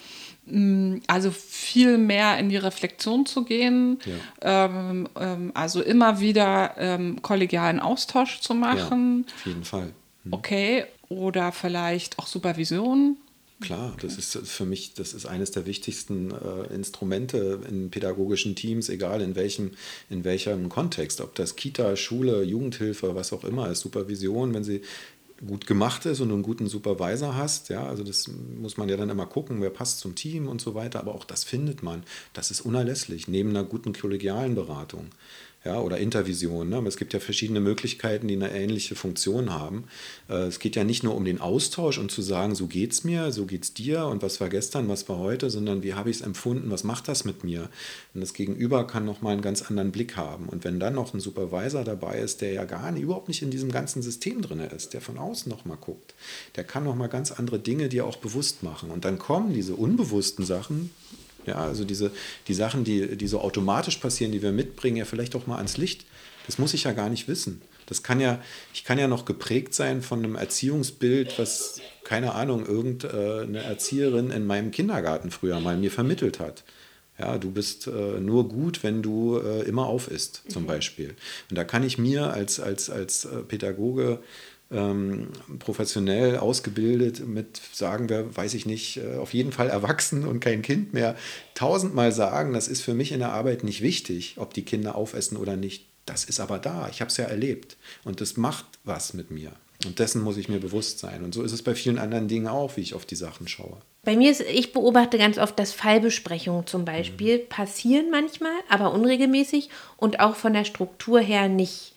also 1.06 1.30
viel 1.30 1.98
mehr 1.98 2.38
in 2.38 2.48
die 2.48 2.56
Reflexion 2.56 3.26
zu 3.26 3.44
gehen, 3.44 3.98
ja. 4.42 4.64
ähm, 4.66 5.08
ähm, 5.18 5.52
also 5.54 5.82
immer 5.82 6.20
wieder 6.20 6.74
ähm, 6.78 7.22
kollegialen 7.22 7.80
Austausch 7.80 8.40
zu 8.40 8.54
machen. 8.54 9.26
Ja, 9.26 9.34
auf 9.34 9.46
jeden 9.46 9.64
Fall. 9.64 9.92
Mhm. 10.24 10.32
Okay, 10.32 10.84
oder 11.08 11.52
vielleicht 11.52 12.18
auch 12.18 12.26
Supervision. 12.26 13.16
Klar, 13.60 13.96
das 14.00 14.16
ist 14.16 14.38
für 14.44 14.64
mich, 14.64 14.94
das 14.94 15.14
ist 15.14 15.26
eines 15.26 15.50
der 15.50 15.66
wichtigsten 15.66 16.30
äh, 16.30 16.72
Instrumente 16.72 17.60
in 17.68 17.90
pädagogischen 17.90 18.54
Teams, 18.54 18.88
egal 18.88 19.20
in 19.20 19.34
welchem, 19.34 19.72
in 20.10 20.22
welchem 20.22 20.68
Kontext, 20.68 21.20
ob 21.20 21.34
das 21.34 21.56
Kita, 21.56 21.96
Schule, 21.96 22.44
Jugendhilfe, 22.44 23.16
was 23.16 23.32
auch 23.32 23.42
immer 23.42 23.68
ist, 23.68 23.80
Supervision, 23.80 24.54
wenn 24.54 24.62
sie 24.62 24.82
gut 25.46 25.66
gemacht 25.66 26.04
ist 26.06 26.20
und 26.20 26.32
einen 26.32 26.42
guten 26.42 26.66
Supervisor 26.66 27.36
hast, 27.36 27.68
ja, 27.68 27.86
also 27.86 28.02
das 28.02 28.28
muss 28.28 28.76
man 28.76 28.88
ja 28.88 28.96
dann 28.96 29.10
immer 29.10 29.26
gucken, 29.26 29.60
wer 29.60 29.70
passt 29.70 30.00
zum 30.00 30.14
Team 30.14 30.48
und 30.48 30.60
so 30.60 30.74
weiter, 30.74 30.98
aber 30.98 31.14
auch 31.14 31.24
das 31.24 31.44
findet 31.44 31.82
man. 31.82 32.02
Das 32.32 32.50
ist 32.50 32.60
unerlässlich, 32.60 33.28
neben 33.28 33.50
einer 33.50 33.64
guten 33.64 33.92
kollegialen 33.92 34.54
Beratung 34.54 35.10
ja, 35.64 35.80
oder 35.80 35.98
Intervision. 35.98 36.68
Ne? 36.68 36.82
Es 36.86 36.96
gibt 36.96 37.12
ja 37.12 37.20
verschiedene 37.20 37.60
Möglichkeiten, 37.60 38.28
die 38.28 38.36
eine 38.36 38.52
ähnliche 38.52 38.94
Funktion 38.94 39.52
haben. 39.52 39.84
Äh, 40.28 40.44
es 40.44 40.60
geht 40.60 40.76
ja 40.76 40.84
nicht 40.84 41.02
nur 41.02 41.16
um 41.16 41.24
den 41.24 41.40
Austausch 41.40 41.98
und 41.98 42.10
zu 42.10 42.22
sagen, 42.22 42.54
so 42.54 42.68
geht's 42.68 43.02
mir, 43.02 43.32
so 43.32 43.44
geht's 43.44 43.74
dir 43.74 44.06
und 44.06 44.22
was 44.22 44.40
war 44.40 44.48
gestern, 44.48 44.88
was 44.88 45.08
war 45.08 45.18
heute, 45.18 45.50
sondern 45.50 45.82
wie 45.82 45.94
habe 45.94 46.10
ich 46.10 46.18
es 46.18 46.22
empfunden, 46.22 46.70
was 46.70 46.84
macht 46.84 47.08
das 47.08 47.24
mit 47.24 47.42
mir? 47.42 47.68
Und 48.14 48.20
das 48.20 48.34
Gegenüber 48.34 48.86
kann 48.86 49.04
nochmal 49.04 49.32
einen 49.32 49.42
ganz 49.42 49.62
anderen 49.62 49.90
Blick 49.90 50.16
haben. 50.16 50.48
Und 50.48 50.64
wenn 50.64 50.78
dann 50.78 50.94
noch 50.94 51.12
ein 51.12 51.20
Supervisor 51.20 51.82
dabei 51.82 52.20
ist, 52.20 52.40
der 52.40 52.52
ja 52.52 52.64
gar 52.64 52.92
nicht, 52.92 53.02
überhaupt 53.02 53.28
nicht 53.28 53.42
in 53.42 53.50
diesem 53.50 53.72
ganzen 53.72 54.00
System 54.00 54.42
drin 54.42 54.60
ist, 54.60 54.94
der 54.94 55.00
von 55.00 55.18
außen 55.18 55.50
nochmal 55.50 55.78
guckt, 55.78 56.14
der 56.54 56.64
kann 56.64 56.84
nochmal 56.84 57.08
ganz 57.08 57.32
andere 57.32 57.58
Dinge 57.58 57.88
dir 57.88 58.06
auch 58.06 58.16
bewusst 58.16 58.62
machen. 58.62 58.90
Und 58.90 59.04
dann 59.04 59.18
kommen 59.18 59.52
diese 59.52 59.74
unbewussten 59.74 60.44
Sachen, 60.44 60.90
ja, 61.48 61.56
also 61.56 61.84
diese, 61.84 62.10
die 62.46 62.54
Sachen, 62.54 62.84
die, 62.84 63.16
die 63.16 63.26
so 63.26 63.40
automatisch 63.40 63.96
passieren, 63.96 64.32
die 64.32 64.42
wir 64.42 64.52
mitbringen, 64.52 64.96
ja 64.96 65.04
vielleicht 65.04 65.34
auch 65.34 65.46
mal 65.46 65.56
ans 65.56 65.76
Licht. 65.76 66.04
Das 66.46 66.58
muss 66.58 66.72
ich 66.74 66.84
ja 66.84 66.92
gar 66.92 67.10
nicht 67.10 67.28
wissen. 67.28 67.60
Das 67.86 68.02
kann 68.02 68.20
ja, 68.20 68.40
ich 68.72 68.84
kann 68.84 68.98
ja 68.98 69.08
noch 69.08 69.24
geprägt 69.24 69.74
sein 69.74 70.02
von 70.02 70.18
einem 70.18 70.34
Erziehungsbild, 70.34 71.38
was, 71.38 71.80
keine 72.04 72.34
Ahnung, 72.34 72.66
irgendeine 72.66 73.62
Erzieherin 73.62 74.30
in 74.30 74.46
meinem 74.46 74.70
Kindergarten 74.70 75.30
früher 75.30 75.60
mal 75.60 75.76
mir 75.76 75.90
vermittelt 75.90 76.38
hat. 76.38 76.64
Ja, 77.18 77.36
du 77.36 77.50
bist 77.50 77.86
äh, 77.88 78.20
nur 78.20 78.48
gut, 78.48 78.84
wenn 78.84 79.02
du 79.02 79.38
äh, 79.38 79.62
immer 79.62 79.86
auf 79.86 80.08
isst, 80.08 80.44
zum 80.48 80.62
mhm. 80.62 80.68
Beispiel. 80.68 81.16
Und 81.50 81.58
da 81.58 81.64
kann 81.64 81.82
ich 81.82 81.98
mir 81.98 82.32
als, 82.32 82.60
als, 82.60 82.90
als 82.90 83.24
äh, 83.24 83.38
Pädagoge 83.42 84.20
ähm, 84.70 85.28
professionell 85.58 86.36
ausgebildet 86.36 87.26
mit, 87.26 87.60
sagen 87.72 88.08
wir, 88.08 88.36
weiß 88.36 88.54
ich 88.54 88.66
nicht, 88.66 88.98
äh, 88.98 89.16
auf 89.16 89.32
jeden 89.32 89.52
Fall 89.52 89.68
erwachsen 89.68 90.26
und 90.26 90.40
kein 90.40 90.62
Kind 90.62 90.92
mehr, 90.92 91.16
tausendmal 91.54 92.12
sagen, 92.12 92.52
das 92.52 92.68
ist 92.68 92.82
für 92.82 92.94
mich 92.94 93.12
in 93.12 93.20
der 93.20 93.32
Arbeit 93.32 93.64
nicht 93.64 93.82
wichtig, 93.82 94.34
ob 94.36 94.52
die 94.54 94.64
Kinder 94.64 94.94
aufessen 94.94 95.36
oder 95.36 95.56
nicht. 95.56 95.86
Das 96.04 96.24
ist 96.24 96.40
aber 96.40 96.58
da, 96.58 96.88
ich 96.90 97.00
habe 97.00 97.10
es 97.10 97.16
ja 97.16 97.24
erlebt 97.24 97.76
und 98.04 98.20
das 98.20 98.36
macht 98.36 98.66
was 98.84 99.14
mit 99.14 99.30
mir. 99.30 99.52
Und 99.86 100.00
dessen 100.00 100.22
muss 100.22 100.36
ich 100.36 100.48
mir 100.48 100.58
bewusst 100.58 100.98
sein. 100.98 101.22
Und 101.22 101.34
so 101.34 101.42
ist 101.42 101.52
es 101.52 101.62
bei 101.62 101.74
vielen 101.74 101.98
anderen 101.98 102.26
Dingen 102.26 102.48
auch, 102.48 102.76
wie 102.76 102.80
ich 102.80 102.94
auf 102.94 103.06
die 103.06 103.14
Sachen 103.14 103.46
schaue. 103.46 103.76
Bei 104.02 104.16
mir 104.16 104.30
ist, 104.30 104.40
ich 104.40 104.72
beobachte 104.72 105.18
ganz 105.18 105.38
oft, 105.38 105.58
dass 105.58 105.72
Fallbesprechungen 105.72 106.66
zum 106.66 106.84
Beispiel 106.84 107.38
mhm. 107.38 107.48
passieren 107.48 108.10
manchmal, 108.10 108.52
aber 108.68 108.92
unregelmäßig 108.92 109.70
und 109.96 110.18
auch 110.18 110.34
von 110.34 110.52
der 110.52 110.64
Struktur 110.64 111.20
her 111.20 111.48
nicht 111.48 111.92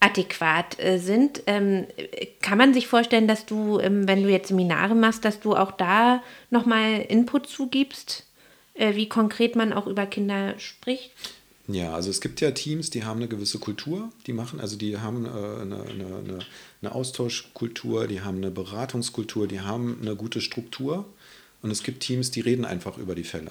adäquat 0.00 0.78
äh, 0.78 0.98
sind. 0.98 1.42
Ähm, 1.46 1.86
kann 2.40 2.58
man 2.58 2.72
sich 2.72 2.86
vorstellen, 2.86 3.26
dass 3.26 3.46
du, 3.46 3.80
ähm, 3.80 4.06
wenn 4.06 4.22
du 4.22 4.30
jetzt 4.30 4.48
Seminare 4.48 4.94
machst, 4.94 5.24
dass 5.24 5.40
du 5.40 5.56
auch 5.56 5.72
da 5.72 6.22
nochmal 6.50 7.00
Input 7.08 7.48
zugibst, 7.48 8.24
äh, 8.74 8.94
wie 8.94 9.08
konkret 9.08 9.56
man 9.56 9.72
auch 9.72 9.86
über 9.86 10.06
Kinder 10.06 10.58
spricht? 10.58 11.10
Ja, 11.66 11.92
also 11.92 12.08
es 12.08 12.22
gibt 12.22 12.40
ja 12.40 12.52
Teams, 12.52 12.88
die 12.88 13.04
haben 13.04 13.18
eine 13.18 13.28
gewisse 13.28 13.58
Kultur, 13.58 14.10
die 14.26 14.32
machen, 14.32 14.58
also 14.58 14.76
die 14.76 14.98
haben 14.98 15.26
äh, 15.26 15.28
eine, 15.28 15.82
eine, 15.82 16.38
eine 16.80 16.94
Austauschkultur, 16.94 18.06
die 18.06 18.22
haben 18.22 18.38
eine 18.38 18.50
Beratungskultur, 18.50 19.46
die 19.46 19.60
haben 19.60 19.98
eine 20.00 20.16
gute 20.16 20.40
Struktur. 20.40 21.04
Und 21.60 21.70
es 21.70 21.82
gibt 21.82 22.00
Teams, 22.00 22.30
die 22.30 22.40
reden 22.40 22.64
einfach 22.64 22.98
über 22.98 23.14
die 23.14 23.24
Fälle. 23.24 23.50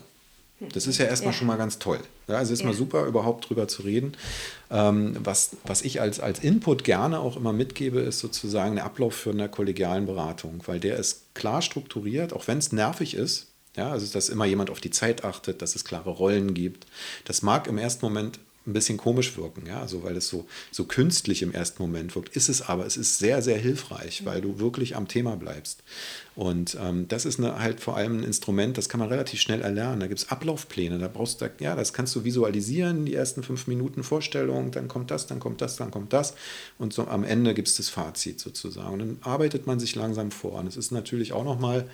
Das 0.60 0.88
ist 0.88 0.98
ja 0.98 1.06
erstmal 1.06 1.34
Ja. 1.34 1.38
schon 1.38 1.48
mal 1.48 1.58
ganz 1.58 1.78
toll. 1.78 2.00
Ja, 2.28 2.36
also 2.38 2.52
ist 2.52 2.64
mal 2.64 2.72
Ja. 2.72 2.78
super, 2.78 3.06
überhaupt 3.06 3.48
drüber 3.50 3.68
zu 3.68 3.84
reden. 3.84 4.14
Ähm, 4.72 5.16
was, 5.24 5.52
was 5.66 5.84
ich 5.84 6.02
als, 6.02 6.20
als 6.20 6.40
Input 6.40 6.84
gerne 6.84 7.20
auch 7.20 7.38
immer 7.38 7.54
mitgebe, 7.54 8.00
ist 8.00 8.20
sozusagen 8.20 8.76
der 8.76 8.86
Ablauf 8.86 9.14
für 9.14 9.30
eine 9.30 9.50
kollegialen 9.50 10.08
Beratung, 10.08 10.62
weil 10.66 10.80
der 10.80 10.98
ist 10.98 11.36
klar 11.36 11.62
strukturiert, 11.62 12.34
auch 12.34 12.48
wenn 12.48 12.58
es 12.58 12.72
nervig 12.72 13.14
ist. 13.14 13.48
Ja, 13.76 13.92
also 13.92 14.12
dass 14.12 14.30
immer 14.30 14.46
jemand 14.46 14.72
auf 14.72 14.80
die 14.80 14.90
Zeit 14.90 15.24
achtet, 15.24 15.62
dass 15.62 15.76
es 15.76 15.86
klare 15.86 16.10
Rollen 16.10 16.56
gibt. 16.56 16.88
Das 17.26 17.44
mag 17.44 17.68
im 17.68 17.78
ersten 17.78 18.04
Moment 18.04 18.40
ein 18.68 18.74
bisschen 18.74 18.98
komisch 18.98 19.38
wirken, 19.38 19.66
ja, 19.66 19.80
also 19.80 20.04
weil 20.04 20.18
es 20.18 20.28
so, 20.28 20.46
so 20.72 20.84
künstlich 20.84 21.42
im 21.42 21.54
ersten 21.54 21.82
Moment 21.82 22.14
wirkt, 22.16 22.36
ist 22.36 22.50
es 22.50 22.62
aber, 22.62 22.86
es 22.86 22.98
ist 22.98 23.18
sehr, 23.18 23.42
sehr 23.42 23.58
hilfreich, 23.58 24.26
weil 24.26 24.42
du 24.42 24.60
wirklich 24.60 24.96
am 24.96 25.08
Thema 25.08 25.36
bleibst. 25.38 25.84
Und 26.36 26.78
ähm, 26.80 27.08
das 27.08 27.26
ist 27.26 27.40
eine, 27.40 27.60
halt 27.60 27.80
vor 27.80 27.98
allem 27.98 28.20
ein 28.20 28.24
Instrument, 28.24 28.78
das 28.78 28.90
kann 28.90 29.00
man 29.00 29.10
relativ 29.10 29.42
schnell 29.42 29.62
erlernen. 29.62 30.02
Da 30.02 30.08
gibt 30.08 30.20
es 30.20 30.30
Ablaufpläne, 30.30 31.00
da 31.00 31.08
brauchst 31.08 31.42
du, 31.42 31.50
ja, 31.60 31.76
das 31.76 31.94
kannst 31.94 32.16
du 32.16 32.24
visualisieren, 32.24 33.06
die 33.06 33.16
ersten 33.16 33.42
fünf 33.42 33.66
Minuten 33.68 34.04
Vorstellung, 34.04 34.72
dann 34.72 34.88
kommt 34.88 35.10
das, 35.10 35.26
dann 35.26 35.40
kommt 35.40 35.62
das, 35.62 35.78
dann 35.78 35.90
kommt 35.90 36.14
das. 36.14 36.36
Und 36.78 36.94
so 36.94 37.08
am 37.08 37.24
Ende 37.24 37.54
gibt 37.54 37.70
es 37.70 37.78
das 37.78 37.90
Fazit 37.90 38.40
sozusagen. 38.40 38.94
Und 38.94 39.00
dann 39.00 39.18
arbeitet 39.22 39.66
man 39.66 39.80
sich 39.80 39.96
langsam 39.96 40.30
vor. 40.30 40.60
Und 40.60 40.68
es 40.68 40.78
ist 40.78 40.92
natürlich 40.92 41.34
auch 41.34 41.44
nochmal, 41.44 41.90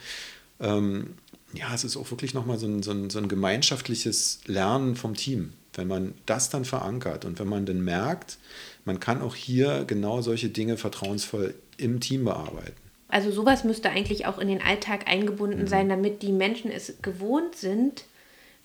ähm, 0.60 1.14
ja, 1.54 1.74
es 1.74 1.84
ist 1.84 1.96
auch 1.98 2.10
wirklich 2.12 2.34
nochmal 2.34 2.58
so 2.58 2.66
ein, 2.66 2.84
so, 2.84 2.92
ein, 2.92 3.10
so 3.10 3.20
ein 3.20 3.28
gemeinschaftliches 3.28 4.40
Lernen 4.46 4.96
vom 4.96 5.14
Team, 5.14 5.54
wenn 5.78 5.88
man 5.88 6.14
das 6.26 6.50
dann 6.50 6.66
verankert 6.66 7.26
und 7.26 7.40
wenn 7.40 7.48
man 7.48 7.66
dann 7.66 7.82
merkt, 7.84 8.38
man 8.86 9.00
kann 9.00 9.22
auch 9.22 9.36
hier 9.36 9.86
genau 9.86 10.22
solche 10.22 10.50
Dinge 10.50 10.78
vertrauensvoll 10.78 11.56
im 11.78 12.00
Team 12.00 12.26
bearbeiten. 12.26 12.76
Also 13.08 13.32
sowas 13.32 13.64
müsste 13.64 13.90
eigentlich 13.90 14.26
auch 14.26 14.40
in 14.40 14.48
den 14.48 14.62
Alltag 14.62 15.08
eingebunden 15.08 15.62
Mhm. 15.64 15.68
sein, 15.68 15.90
damit 15.90 16.22
die 16.22 16.32
Menschen 16.32 16.72
es 16.72 16.96
gewohnt 17.02 17.56
sind, 17.56 18.06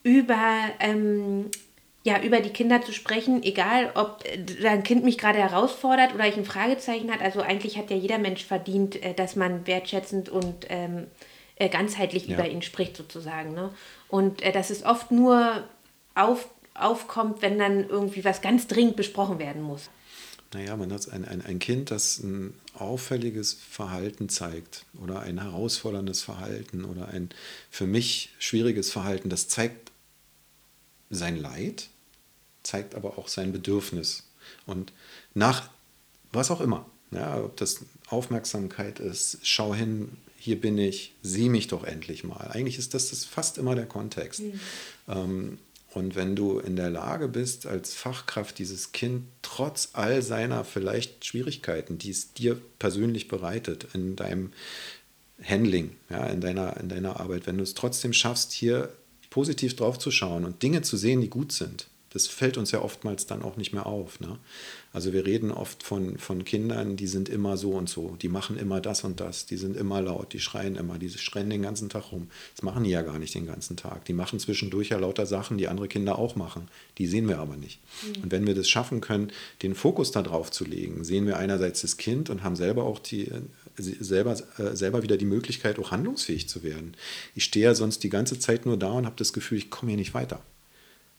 über, 0.03 0.53
ähm, 0.81 1.47
ja, 2.05 2.23
über 2.23 2.40
die 2.40 2.51
Kinder 2.51 2.81
zu 2.83 2.92
sprechen, 2.92 3.42
egal 3.42 3.90
ob 3.94 4.25
äh, 4.25 4.66
ein 4.66 4.83
Kind 4.85 5.05
mich 5.05 5.18
gerade 5.18 5.38
herausfordert 5.38 6.14
oder 6.14 6.27
ich 6.27 6.37
ein 6.37 6.44
Fragezeichen 6.47 7.11
hat. 7.12 7.21
Also 7.21 7.42
eigentlich 7.42 7.77
hat 7.77 7.90
ja 7.90 7.97
jeder 7.97 8.18
Mensch 8.18 8.44
verdient, 8.44 9.03
äh, 9.03 9.12
dass 9.14 9.37
man 9.37 9.66
wertschätzend 9.66 10.29
und 10.31 10.66
ähm, 10.71 11.09
äh, 11.57 11.68
ganzheitlich 11.68 12.29
Ja. 12.29 12.37
über 12.37 12.49
ihn 12.49 12.62
spricht 12.62 12.97
sozusagen. 12.97 13.53
Ne? 13.53 13.71
Und 14.09 14.40
äh, 14.42 14.53
dass 14.53 14.71
es 14.71 14.85
oft 14.85 15.11
nur 15.11 15.64
auf, 16.14 16.49
aufkommt, 16.78 17.42
wenn 17.42 17.58
dann 17.58 17.88
irgendwie 17.88 18.24
was 18.24 18.42
ganz 18.42 18.66
dringend 18.66 18.96
besprochen 18.96 19.38
werden 19.38 19.62
muss. 19.62 19.90
Naja, 20.54 20.76
man 20.76 20.92
hat 20.92 21.10
ein, 21.10 21.26
ein, 21.26 21.44
ein 21.44 21.58
Kind, 21.58 21.90
das 21.90 22.18
ein 22.20 22.54
auffälliges 22.74 23.52
Verhalten 23.52 24.28
zeigt 24.28 24.86
oder 25.02 25.20
ein 25.20 25.40
herausforderndes 25.40 26.22
Verhalten 26.22 26.84
oder 26.84 27.08
ein 27.08 27.28
für 27.70 27.86
mich 27.86 28.30
schwieriges 28.38 28.90
Verhalten, 28.90 29.28
das 29.28 29.48
zeigt 29.48 29.92
sein 31.10 31.36
Leid, 31.36 31.88
zeigt 32.62 32.94
aber 32.94 33.18
auch 33.18 33.28
sein 33.28 33.52
Bedürfnis. 33.52 34.24
Und 34.66 34.92
nach 35.34 35.68
was 36.32 36.50
auch 36.50 36.60
immer, 36.60 36.86
ja, 37.10 37.42
ob 37.42 37.56
das 37.56 37.80
Aufmerksamkeit 38.08 39.00
ist, 39.00 39.38
schau 39.42 39.74
hin, 39.74 40.16
hier 40.38 40.60
bin 40.60 40.78
ich, 40.78 41.14
sieh 41.22 41.48
mich 41.48 41.66
doch 41.68 41.84
endlich 41.84 42.24
mal. 42.24 42.50
Eigentlich 42.52 42.78
ist 42.78 42.94
das, 42.94 43.10
das 43.10 43.24
fast 43.24 43.58
immer 43.58 43.74
der 43.74 43.86
Kontext. 43.86 44.42
Ähm, 45.08 45.58
und 45.90 46.16
wenn 46.16 46.37
du 46.37 46.59
in 46.59 46.77
der 46.77 46.90
Lage 46.90 47.29
bist, 47.29 47.66
als 47.66 47.94
Fachkraft 47.94 48.59
dieses 48.59 48.92
Kind 48.92 49.24
trotz 49.40 49.90
all 49.94 50.22
seiner 50.22 50.64
vielleicht 50.64 51.24
Schwierigkeiten, 51.24 51.96
die 51.96 52.11
es 52.11 52.35
dir 52.35 52.61
persönlich 52.79 53.29
bereitet, 53.29 53.88
in 53.94 54.14
deinem 54.14 54.53
Handling, 55.42 55.96
ja, 56.11 56.27
in, 56.27 56.40
deiner, 56.40 56.77
in 56.79 56.88
deiner 56.88 57.20
Arbeit, 57.20 57.46
wenn 57.46 57.57
du 57.57 57.62
es 57.62 57.74
trotzdem 57.74 58.12
schaffst, 58.12 58.53
hier 58.53 58.92
positiv 59.31 59.77
drauf 59.77 59.98
zu 59.98 60.11
schauen 60.11 60.44
und 60.44 60.62
Dinge 60.62 60.83
zu 60.83 60.96
sehen, 60.96 61.20
die 61.20 61.31
gut 61.31 61.53
sind, 61.53 61.87
das 62.11 62.27
fällt 62.27 62.57
uns 62.57 62.71
ja 62.71 62.81
oftmals 62.81 63.27
dann 63.27 63.42
auch 63.42 63.57
nicht 63.57 63.73
mehr 63.73 63.87
auf. 63.87 64.21
Ne? 64.21 64.38
Also 64.92 65.12
wir 65.12 65.27
reden 65.27 65.51
oft 65.51 65.83
von, 65.83 66.16
von 66.18 66.44
Kindern, 66.44 66.97
die 66.97 67.07
sind 67.07 67.29
immer 67.29 67.57
so 67.57 67.73
und 67.73 67.88
so, 67.88 68.16
die 68.21 68.29
machen 68.29 68.59
immer 68.59 68.81
das 68.81 69.05
und 69.05 69.21
das, 69.21 69.44
die 69.44 69.57
sind 69.57 69.77
immer 69.77 70.01
laut, 70.01 70.33
die 70.33 70.40
schreien 70.40 70.77
immer, 70.77 70.99
die 70.99 71.11
schreien 71.11 71.51
den 71.51 71.62
ganzen 71.62 71.90
Tag 71.90 72.11
rum. 72.11 72.29
Das 72.55 72.62
machen 72.62 72.85
die 72.85 72.90
ja 72.90 73.03
gar 73.03 73.18
nicht 73.18 73.35
den 73.35 73.47
ganzen 73.47 73.77
Tag. 73.77 74.07
Die 74.07 74.14
machen 74.14 74.38
zwischendurch 74.38 74.88
ja 74.88 74.99
lauter 74.99 75.27
Sachen, 75.27 75.59
die 75.59 75.68
andere 75.68 75.88
Kinder 75.88 76.18
auch 76.18 76.37
machen. 76.37 76.68
Die 76.97 77.07
sehen 77.07 77.29
wir 77.29 77.38
aber 77.38 77.57
nicht. 77.57 77.81
Und 78.23 78.33
wenn 78.33 78.47
wir 78.47 78.55
das 78.55 78.68
schaffen 78.68 79.01
können, 79.01 79.31
den 79.62 79.75
Fokus 79.75 80.11
darauf 80.11 80.51
zu 80.51 80.64
legen, 80.64 81.05
sehen 81.05 81.27
wir 81.27 81.37
einerseits 81.37 81.83
das 81.83 81.99
Kind 81.99 82.31
und 82.31 82.42
haben 82.42 82.57
selber 82.57 82.85
auch 82.85 82.99
die, 82.99 83.29
äh, 83.29 83.42
selber, 83.77 84.37
äh, 84.59 84.75
selber 84.75 85.03
wieder 85.03 85.18
die 85.18 85.27
Möglichkeit, 85.27 85.79
auch 85.79 85.90
handlungsfähig 85.90 86.49
zu 86.49 86.62
werden. 86.62 86.97
Ich 87.35 87.44
stehe 87.44 87.66
ja 87.66 87.75
sonst 87.75 88.03
die 88.03 88.11
ganze 88.11 88.38
Zeit 88.38 88.64
nur 88.64 88.79
da 88.79 88.90
und 88.92 89.05
habe 89.05 89.16
das 89.16 89.33
Gefühl, 89.33 89.59
ich 89.59 89.71
komme 89.71 89.90
hier 89.90 89.99
nicht 89.99 90.14
weiter. 90.14 90.42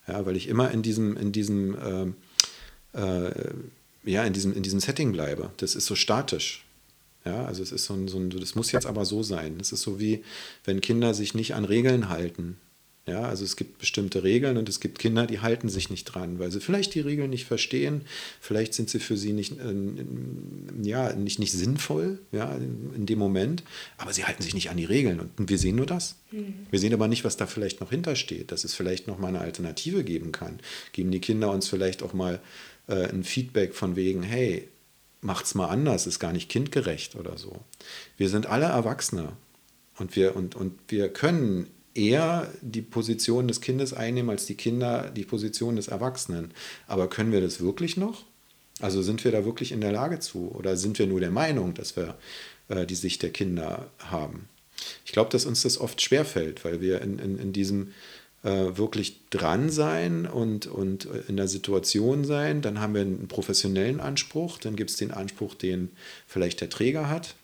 Ja, 0.09 0.25
weil 0.25 0.35
ich 0.35 0.47
immer 0.47 0.71
in 0.71 0.81
diesem, 0.81 1.15
in 1.17 1.31
diesem, 1.31 1.77
ähm, 1.85 2.15
äh, 2.93 3.29
ja, 4.03 4.23
in 4.23 4.33
diesem, 4.33 4.53
in 4.53 4.63
diesem 4.63 4.79
Setting 4.79 5.11
bleibe. 5.11 5.51
Das 5.57 5.75
ist 5.75 5.85
so 5.85 5.95
statisch. 5.95 6.65
Ja, 7.25 7.45
also 7.45 7.61
es 7.61 7.71
ist 7.71 7.85
so 7.85 7.93
ein, 7.93 8.07
so 8.07 8.17
ein, 8.17 8.31
das 8.31 8.55
muss 8.55 8.71
jetzt 8.71 8.87
aber 8.87 9.05
so 9.05 9.21
sein. 9.21 9.57
Es 9.59 9.71
ist 9.71 9.81
so 9.81 9.99
wie, 9.99 10.23
wenn 10.63 10.81
Kinder 10.81 11.13
sich 11.13 11.35
nicht 11.35 11.53
an 11.53 11.65
Regeln 11.65 12.09
halten. 12.09 12.57
Ja, 13.09 13.23
also 13.23 13.43
es 13.43 13.55
gibt 13.55 13.79
bestimmte 13.79 14.23
Regeln 14.23 14.57
und 14.57 14.69
es 14.69 14.79
gibt 14.79 14.99
Kinder, 14.99 15.25
die 15.25 15.39
halten 15.39 15.67
sich 15.67 15.89
nicht 15.89 16.05
dran, 16.05 16.37
weil 16.37 16.51
sie 16.51 16.59
vielleicht 16.59 16.93
die 16.93 16.99
Regeln 16.99 17.31
nicht 17.31 17.45
verstehen, 17.45 18.03
vielleicht 18.39 18.75
sind 18.75 18.87
sie 18.87 18.99
für 18.99 19.17
sie 19.17 19.33
nicht, 19.33 19.53
äh, 19.53 20.87
ja, 20.87 21.13
nicht, 21.13 21.39
nicht 21.39 21.51
sinnvoll 21.51 22.19
ja, 22.31 22.53
in, 22.53 23.07
dem 23.07 23.17
Moment, 23.17 23.63
aber 23.97 24.13
sie 24.13 24.25
halten 24.25 24.43
sich 24.43 24.53
nicht 24.53 24.69
an 24.69 24.77
die 24.77 24.85
Regeln 24.85 25.19
und 25.19 25.49
wir 25.49 25.57
sehen 25.57 25.75
nur 25.75 25.87
das. 25.87 26.17
Wir 26.69 26.79
sehen 26.79 26.93
aber 26.93 27.07
nicht, 27.07 27.23
was 27.23 27.37
da 27.37 27.47
vielleicht 27.47 27.81
noch 27.81 27.89
hintersteht, 27.89 28.51
dass 28.51 28.63
es 28.63 28.75
vielleicht 28.75 29.07
noch 29.07 29.17
mal 29.17 29.29
eine 29.29 29.41
Alternative 29.41 30.03
geben 30.03 30.31
kann. 30.31 30.59
Geben 30.91 31.09
die 31.09 31.19
Kinder 31.19 31.49
uns 31.49 31.67
vielleicht 31.67 32.03
auch 32.03 32.13
mal 32.13 32.39
äh, 32.87 33.07
ein 33.07 33.23
Feedback 33.23 33.73
von 33.73 33.95
wegen, 33.95 34.21
hey, 34.21 34.67
macht's 35.21 35.55
mal 35.55 35.67
anders, 35.67 36.05
ist 36.05 36.19
gar 36.19 36.31
nicht 36.31 36.49
kindgerecht 36.49 37.15
oder 37.15 37.39
so. 37.39 37.59
Wir 38.17 38.29
sind 38.29 38.45
alle 38.45 38.65
Erwachsene 38.65 39.33
und 39.97 40.15
wir, 40.15 40.35
und, 40.35 40.53
und 40.53 40.77
wir 40.87 41.09
können 41.09 41.67
eher 41.99 42.51
die 42.61 42.81
Position 42.81 43.47
des 43.47 43.61
Kindes 43.61 43.93
einnehmen 43.93 44.29
als 44.29 44.45
die 44.45 44.55
Kinder 44.55 45.11
die 45.15 45.25
Position 45.25 45.75
des 45.75 45.89
Erwachsenen. 45.89 46.51
Aber 46.87 47.09
können 47.09 47.31
wir 47.31 47.41
das 47.41 47.59
wirklich 47.59 47.97
noch? 47.97 48.23
Also 48.79 49.01
sind 49.01 49.23
wir 49.25 49.31
da 49.31 49.43
wirklich 49.43 49.71
in 49.71 49.81
der 49.81 49.91
Lage 49.91 50.19
zu? 50.19 50.51
Oder 50.51 50.77
sind 50.77 50.97
wir 50.99 51.07
nur 51.07 51.19
der 51.19 51.31
Meinung, 51.31 51.73
dass 51.73 51.97
wir 51.97 52.15
äh, 52.69 52.85
die 52.85 52.95
Sicht 52.95 53.21
der 53.21 53.31
Kinder 53.31 53.87
haben? 53.99 54.47
Ich 55.05 55.11
glaube, 55.11 55.29
dass 55.29 55.45
uns 55.45 55.63
das 55.63 55.77
oft 55.77 56.01
schwerfällt, 56.01 56.63
weil 56.63 56.79
wir 56.79 57.01
in, 57.01 57.19
in, 57.19 57.37
in 57.37 57.51
diesem 57.51 57.91
äh, 58.43 58.77
wirklich 58.77 59.19
dran 59.31 59.69
sein 59.69 60.25
und, 60.25 60.67
und 60.67 61.05
in 61.27 61.35
der 61.35 61.49
Situation 61.49 62.23
sein, 62.23 62.61
dann 62.61 62.79
haben 62.79 62.93
wir 62.93 63.01
einen 63.01 63.27
professionellen 63.27 63.99
Anspruch, 63.99 64.59
dann 64.59 64.77
gibt 64.77 64.91
es 64.91 64.95
den 64.95 65.11
Anspruch, 65.11 65.55
den 65.55 65.89
vielleicht 66.25 66.61
der 66.61 66.69
Träger 66.69 67.09
hat, 67.09 67.35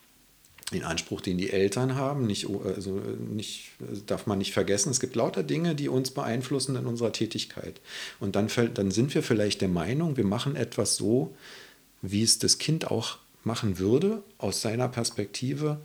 den 0.73 0.83
Anspruch, 0.83 1.21
den 1.21 1.37
die 1.37 1.51
Eltern 1.51 1.95
haben, 1.95 2.25
nicht, 2.25 2.47
also 2.63 2.99
nicht, 3.31 3.71
darf 4.07 4.25
man 4.25 4.39
nicht 4.39 4.51
vergessen. 4.51 4.89
Es 4.89 4.99
gibt 4.99 5.15
lauter 5.15 5.43
Dinge, 5.43 5.75
die 5.75 5.89
uns 5.89 6.11
beeinflussen 6.11 6.75
in 6.75 6.87
unserer 6.87 7.11
Tätigkeit. 7.11 7.79
Und 8.19 8.35
dann, 8.35 8.49
dann 8.73 8.89
sind 8.89 9.13
wir 9.13 9.21
vielleicht 9.21 9.61
der 9.61 9.69
Meinung, 9.69 10.17
wir 10.17 10.25
machen 10.25 10.55
etwas 10.55 10.95
so, 10.95 11.35
wie 12.01 12.23
es 12.23 12.39
das 12.39 12.57
Kind 12.57 12.89
auch 12.89 13.17
machen 13.43 13.77
würde, 13.77 14.23
aus 14.39 14.61
seiner 14.61 14.87
Perspektive. 14.87 15.79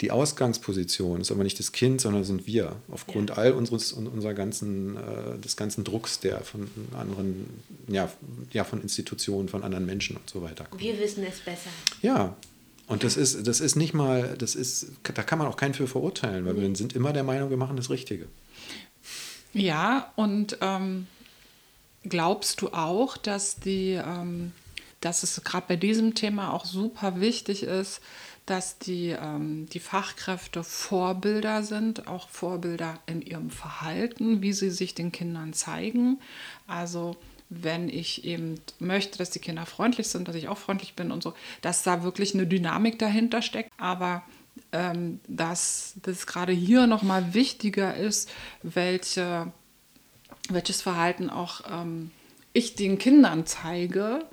Die 0.00 0.12
Ausgangsposition 0.12 1.20
ist 1.20 1.32
aber 1.32 1.42
nicht 1.42 1.58
das 1.58 1.72
Kind, 1.72 2.00
sondern 2.00 2.24
sind 2.24 2.46
wir. 2.46 2.76
Aufgrund 2.90 3.30
ja. 3.30 3.36
all 3.36 3.52
unseres 3.52 3.92
unserer 3.92 4.34
ganzen, 4.34 4.96
äh, 4.96 5.38
des 5.38 5.56
ganzen 5.56 5.82
Drucks, 5.82 6.20
der 6.20 6.40
von 6.42 6.68
anderen, 6.96 7.46
ja, 7.88 8.10
ja, 8.52 8.64
von 8.64 8.80
Institutionen, 8.82 9.48
von 9.48 9.64
anderen 9.64 9.86
Menschen 9.86 10.16
und 10.16 10.28
so 10.28 10.42
weiter 10.42 10.64
kommt. 10.64 10.80
Wir 10.80 10.98
wissen 10.98 11.24
es 11.24 11.40
besser. 11.40 11.70
Ja, 12.02 12.36
und 12.86 13.02
das 13.02 13.16
ist, 13.16 13.46
das 13.46 13.60
ist 13.60 13.76
nicht 13.76 13.94
mal, 13.94 14.36
das 14.36 14.54
ist, 14.54 14.88
da 15.02 15.22
kann 15.22 15.38
man 15.38 15.48
auch 15.48 15.56
keinen 15.56 15.74
für 15.74 15.86
verurteilen, 15.86 16.44
weil 16.44 16.56
wir 16.56 16.76
sind 16.76 16.94
immer 16.94 17.12
der 17.12 17.24
Meinung, 17.24 17.50
wir 17.50 17.56
machen 17.56 17.76
das 17.76 17.90
Richtige. 17.90 18.26
Ja, 19.54 20.12
und 20.16 20.58
ähm, 20.60 21.06
glaubst 22.02 22.60
du 22.60 22.68
auch, 22.68 23.16
dass 23.16 23.56
die, 23.56 23.92
ähm, 23.92 24.52
dass 25.00 25.22
es 25.22 25.42
gerade 25.44 25.66
bei 25.68 25.76
diesem 25.76 26.14
Thema 26.14 26.52
auch 26.52 26.64
super 26.64 27.20
wichtig 27.20 27.62
ist, 27.62 28.00
dass 28.46 28.78
die, 28.78 29.10
ähm, 29.10 29.66
die 29.70 29.80
Fachkräfte 29.80 30.62
Vorbilder 30.64 31.62
sind, 31.62 32.06
auch 32.08 32.28
Vorbilder 32.28 32.98
in 33.06 33.22
ihrem 33.22 33.50
Verhalten, 33.50 34.42
wie 34.42 34.52
sie 34.52 34.70
sich 34.70 34.94
den 34.94 35.12
Kindern 35.12 35.54
zeigen. 35.54 36.20
Also 36.66 37.16
wenn 37.62 37.88
ich 37.88 38.24
eben 38.24 38.60
möchte, 38.78 39.18
dass 39.18 39.30
die 39.30 39.38
Kinder 39.38 39.66
freundlich 39.66 40.08
sind, 40.08 40.28
dass 40.28 40.36
ich 40.36 40.48
auch 40.48 40.58
freundlich 40.58 40.94
bin 40.94 41.10
und 41.10 41.22
so, 41.22 41.34
dass 41.62 41.82
da 41.82 42.02
wirklich 42.02 42.34
eine 42.34 42.46
Dynamik 42.46 42.98
dahinter 42.98 43.42
steckt. 43.42 43.70
Aber 43.78 44.22
ähm, 44.72 45.20
dass 45.28 45.94
das 46.02 46.26
gerade 46.26 46.52
hier 46.52 46.86
nochmal 46.86 47.34
wichtiger 47.34 47.96
ist, 47.96 48.30
welche, 48.62 49.52
welches 50.48 50.82
Verhalten 50.82 51.30
auch 51.30 51.62
ähm, 51.70 52.10
ich 52.52 52.74
den 52.74 52.98
Kindern 52.98 53.46
zeige, 53.46 54.24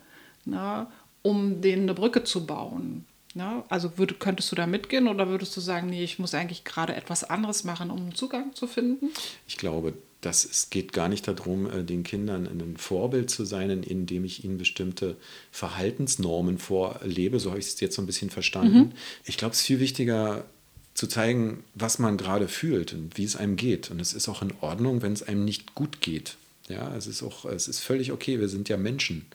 na, 0.45 0.91
um 1.21 1.61
denen 1.61 1.83
eine 1.83 1.93
Brücke 1.93 2.23
zu 2.23 2.45
bauen. 2.45 3.05
Ja, 3.33 3.63
also 3.69 3.97
würd, 3.97 4.19
könntest 4.19 4.51
du 4.51 4.55
da 4.55 4.67
mitgehen 4.67 5.07
oder 5.07 5.29
würdest 5.29 5.55
du 5.55 5.61
sagen, 5.61 5.87
nee, 5.87 6.03
ich 6.03 6.19
muss 6.19 6.33
eigentlich 6.33 6.65
gerade 6.65 6.95
etwas 6.95 7.23
anderes 7.23 7.63
machen, 7.63 7.89
um 7.89 7.99
einen 7.99 8.15
Zugang 8.15 8.53
zu 8.55 8.67
finden? 8.67 9.09
Ich 9.47 9.57
glaube, 9.57 9.93
dass 10.21 10.45
es 10.45 10.69
geht 10.69 10.93
gar 10.93 11.09
nicht 11.09 11.27
darum, 11.27 11.69
äh, 11.69 11.83
den 11.83 12.03
Kindern 12.03 12.47
ein 12.47 12.77
Vorbild 12.77 13.29
zu 13.29 13.43
sein, 13.43 13.69
indem 13.83 14.23
ich 14.23 14.43
ihnen 14.43 14.57
bestimmte 14.57 15.17
Verhaltensnormen 15.51 16.57
vorlebe. 16.57 17.39
So 17.39 17.49
habe 17.49 17.59
ich 17.59 17.67
es 17.67 17.79
jetzt 17.79 17.95
so 17.95 18.01
ein 18.01 18.05
bisschen 18.05 18.29
verstanden. 18.29 18.77
Mhm. 18.77 18.91
Ich 19.25 19.37
glaube, 19.37 19.53
es 19.53 19.61
ist 19.61 19.65
viel 19.65 19.79
wichtiger 19.79 20.45
zu 20.93 21.07
zeigen, 21.07 21.63
was 21.73 21.99
man 21.99 22.17
gerade 22.17 22.47
fühlt 22.47 22.93
und 22.93 23.17
wie 23.17 23.23
es 23.23 23.35
einem 23.35 23.55
geht. 23.55 23.91
Und 23.91 23.99
es 23.99 24.13
ist 24.13 24.29
auch 24.29 24.41
in 24.41 24.53
Ordnung, 24.61 25.01
wenn 25.01 25.13
es 25.13 25.23
einem 25.23 25.43
nicht 25.43 25.73
gut 25.73 26.01
geht. 26.01 26.35
Ja, 26.67 26.95
es 26.95 27.07
ist 27.07 27.23
auch, 27.23 27.45
es 27.45 27.67
ist 27.67 27.79
völlig 27.79 28.11
okay. 28.11 28.39
Wir 28.39 28.49
sind 28.49 28.69
ja 28.69 28.77
Menschen 28.77 29.25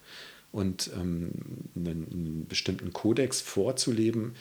und 0.52 0.90
ähm, 0.94 1.30
einen, 1.74 2.06
einen, 2.10 2.46
bestimmten 2.48 2.92
Kodex 2.92 3.40
vorzuleben. 3.40 4.34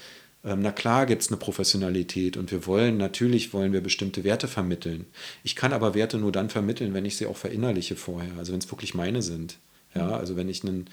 Ähm, 0.45 0.61
na 0.61 0.71
klar 0.71 1.05
gibt 1.05 1.23
es 1.23 1.29
eine 1.29 1.37
Professionalität 1.37 2.37
und 2.37 2.51
wir 2.51 2.65
wollen, 2.67 2.97
natürlich 2.97 3.53
wollen 3.53 3.73
wir 3.73 3.81
bestimmte 3.81 4.23
Werte 4.23 4.47
vermitteln. 4.47 5.05
Ich 5.43 5.55
kann 5.55 5.73
aber 5.73 5.95
Werte 5.95 6.17
nur 6.17 6.31
dann 6.31 6.49
vermitteln, 6.49 6.93
wenn 6.93 7.05
ich 7.05 7.17
sie 7.17 7.25
auch 7.25 7.37
verinnerliche 7.37 7.95
vorher, 7.95 8.37
also 8.37 8.53
wenn 8.53 8.59
es 8.59 8.71
wirklich 8.71 8.93
meine 8.93 9.21
sind. 9.21 9.57
Ja, 9.95 10.07
mhm. 10.07 10.13
also 10.13 10.35
wenn 10.35 10.47
ich 10.47 10.63
einen, 10.63 10.85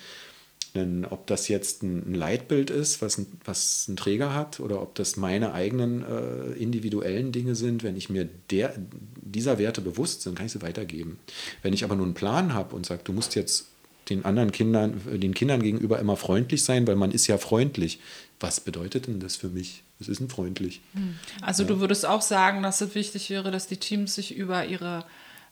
einen 0.75 1.05
ob 1.05 1.27
das 1.27 1.49
jetzt 1.49 1.83
ein, 1.83 2.15
Leitbild 2.15 2.71
ist, 2.71 3.03
was 3.03 3.19
ein, 3.19 3.27
was 3.45 3.89
ein 3.89 3.97
Träger 3.97 4.35
hat, 4.35 4.59
oder 4.59 4.81
ob 4.81 4.95
das 4.95 5.17
meine 5.17 5.53
eigenen 5.53 6.03
äh, 6.03 6.53
individuellen 6.53 7.31
Dinge 7.31 7.55
sind, 7.55 7.83
wenn 7.83 7.97
ich 7.97 8.09
mir 8.09 8.29
der, 8.51 8.75
dieser 9.21 9.59
Werte 9.59 9.83
bewusst 9.83 10.25
bin, 10.25 10.35
kann 10.35 10.47
ich 10.47 10.53
sie 10.53 10.63
weitergeben. 10.63 11.19
Wenn 11.63 11.75
ich 11.75 11.85
aber 11.85 11.95
nur 11.95 12.07
einen 12.07 12.15
Plan 12.15 12.55
habe 12.55 12.75
und 12.75 12.87
sage, 12.87 13.03
du 13.05 13.13
musst 13.13 13.35
jetzt 13.35 13.67
den 14.09 14.25
anderen 14.25 14.51
Kindern, 14.51 15.01
den 15.07 15.35
Kindern 15.35 15.63
gegenüber 15.63 15.99
immer 15.99 16.17
freundlich 16.17 16.65
sein, 16.65 16.87
weil 16.87 16.97
man 16.97 17.13
ist 17.13 17.27
ja 17.27 17.39
freundlich. 17.39 18.01
Was 18.43 18.61
bedeutet 18.61 19.07
denn 19.07 19.21
das 19.21 19.37
für 19.37 19.49
mich? 19.49 19.85
Was 19.99 20.09
ist 20.09 20.21
denn 20.21 20.29
freundlich? 20.29 20.81
Hm. 20.95 21.19
Also 21.41 21.63
ja. 21.63 21.69
du 21.69 21.81
würdest 21.81 22.05
auch 22.05 22.23
sagen, 22.23 22.63
dass 22.63 22.81
es 22.81 22.95
wichtig 22.95 23.31
wäre, 23.31 23.51
dass 23.51 23.69
die 23.69 23.77
Teams 23.77 24.15
sich 24.15 24.35
über 24.35 24.65
ihre 24.65 25.05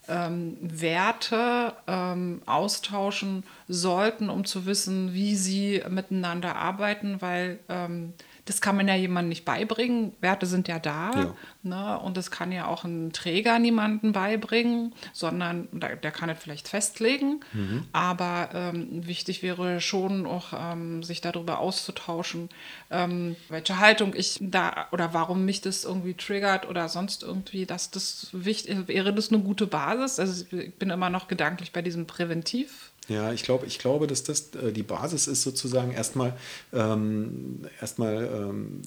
ähm, 0.08 0.56
Werte 0.60 1.72
ähm, 1.86 2.42
austauschen 2.46 3.44
sollten, 3.68 4.28
um 4.28 4.44
zu 4.44 4.66
wissen, 4.66 5.14
wie 5.14 5.36
sie 5.36 5.82
miteinander 5.88 6.56
arbeiten, 6.56 7.20
weil 7.20 7.60
ähm, 7.68 8.12
das 8.44 8.60
kann 8.60 8.76
man 8.76 8.88
ja 8.88 8.94
jemandem 8.94 9.28
nicht 9.30 9.44
beibringen. 9.44 10.12
Werte 10.20 10.46
sind 10.46 10.68
ja 10.68 10.78
da. 10.78 11.10
Ja. 11.14 11.34
Ne? 11.62 11.98
Und 12.00 12.16
das 12.16 12.30
kann 12.30 12.52
ja 12.52 12.66
auch 12.66 12.84
ein 12.84 13.12
Träger 13.12 13.58
niemandem 13.58 14.12
beibringen, 14.12 14.94
sondern 15.12 15.68
der, 15.72 15.96
der 15.96 16.10
kann 16.10 16.30
es 16.30 16.38
vielleicht 16.38 16.68
festlegen. 16.68 17.40
Mhm. 17.52 17.86
Aber 17.92 18.50
ähm, 18.54 19.06
wichtig 19.06 19.42
wäre 19.42 19.80
schon 19.80 20.26
auch, 20.26 20.52
ähm, 20.52 21.02
sich 21.02 21.20
darüber 21.20 21.58
auszutauschen, 21.58 22.48
ähm, 22.90 23.36
welche 23.48 23.78
Haltung 23.78 24.14
ich 24.14 24.38
da 24.40 24.88
oder 24.92 25.12
warum 25.14 25.44
mich 25.44 25.60
das 25.60 25.84
irgendwie 25.84 26.14
triggert 26.14 26.68
oder 26.68 26.88
sonst 26.88 27.22
irgendwie, 27.22 27.66
dass 27.66 27.90
das 27.90 28.28
wichtig 28.32 28.88
wäre, 28.88 29.12
das 29.12 29.30
eine 29.30 29.42
gute 29.42 29.66
Basis. 29.66 30.18
Also 30.18 30.44
ich 30.56 30.74
bin 30.74 30.90
immer 30.90 31.10
noch 31.10 31.28
gedanklich 31.28 31.72
bei 31.72 31.82
diesem 31.82 32.06
Präventiv. 32.06 32.89
Ja, 33.10 33.32
ich 33.32 33.42
glaube, 33.42 33.66
ich 33.66 33.80
glaube, 33.80 34.06
dass 34.06 34.22
das 34.22 34.54
äh, 34.54 34.70
die 34.70 34.84
Basis 34.84 35.26
ist 35.26 35.42
sozusagen 35.42 35.90
erstmal, 35.90 36.32
ähm, 36.72 37.66
erstmal, 37.80 38.30
ähm, 38.32 38.82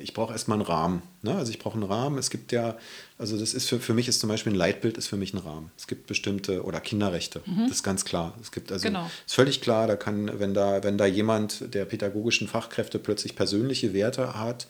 ich 0.00 0.14
brauche 0.14 0.32
erstmal 0.32 0.58
einen 0.58 0.66
Rahmen. 0.66 1.02
Ne? 1.22 1.34
Also 1.34 1.50
ich 1.50 1.58
brauche 1.58 1.74
einen 1.74 1.82
Rahmen. 1.82 2.16
Es 2.16 2.30
gibt 2.30 2.52
ja, 2.52 2.78
also 3.18 3.36
das 3.36 3.54
ist 3.54 3.68
für, 3.68 3.80
für 3.80 3.92
mich 3.92 4.06
ist 4.06 4.20
zum 4.20 4.28
Beispiel 4.28 4.52
ein 4.52 4.56
Leitbild 4.56 4.96
ist 4.96 5.08
für 5.08 5.16
mich 5.16 5.34
ein 5.34 5.38
Rahmen. 5.38 5.72
Es 5.76 5.88
gibt 5.88 6.06
bestimmte, 6.06 6.62
oder 6.62 6.78
Kinderrechte, 6.78 7.42
mhm. 7.44 7.64
das 7.64 7.78
ist 7.78 7.82
ganz 7.82 8.04
klar. 8.04 8.34
Es 8.40 8.52
gibt 8.52 8.70
also, 8.70 8.86
genau. 8.86 9.10
ist 9.26 9.34
völlig 9.34 9.60
klar, 9.60 9.88
da 9.88 9.96
kann, 9.96 10.38
wenn 10.38 10.54
da, 10.54 10.84
wenn 10.84 10.96
da 10.96 11.06
jemand 11.06 11.74
der 11.74 11.86
pädagogischen 11.86 12.46
Fachkräfte 12.46 13.00
plötzlich 13.00 13.34
persönliche 13.34 13.92
Werte 13.92 14.38
hat, 14.38 14.68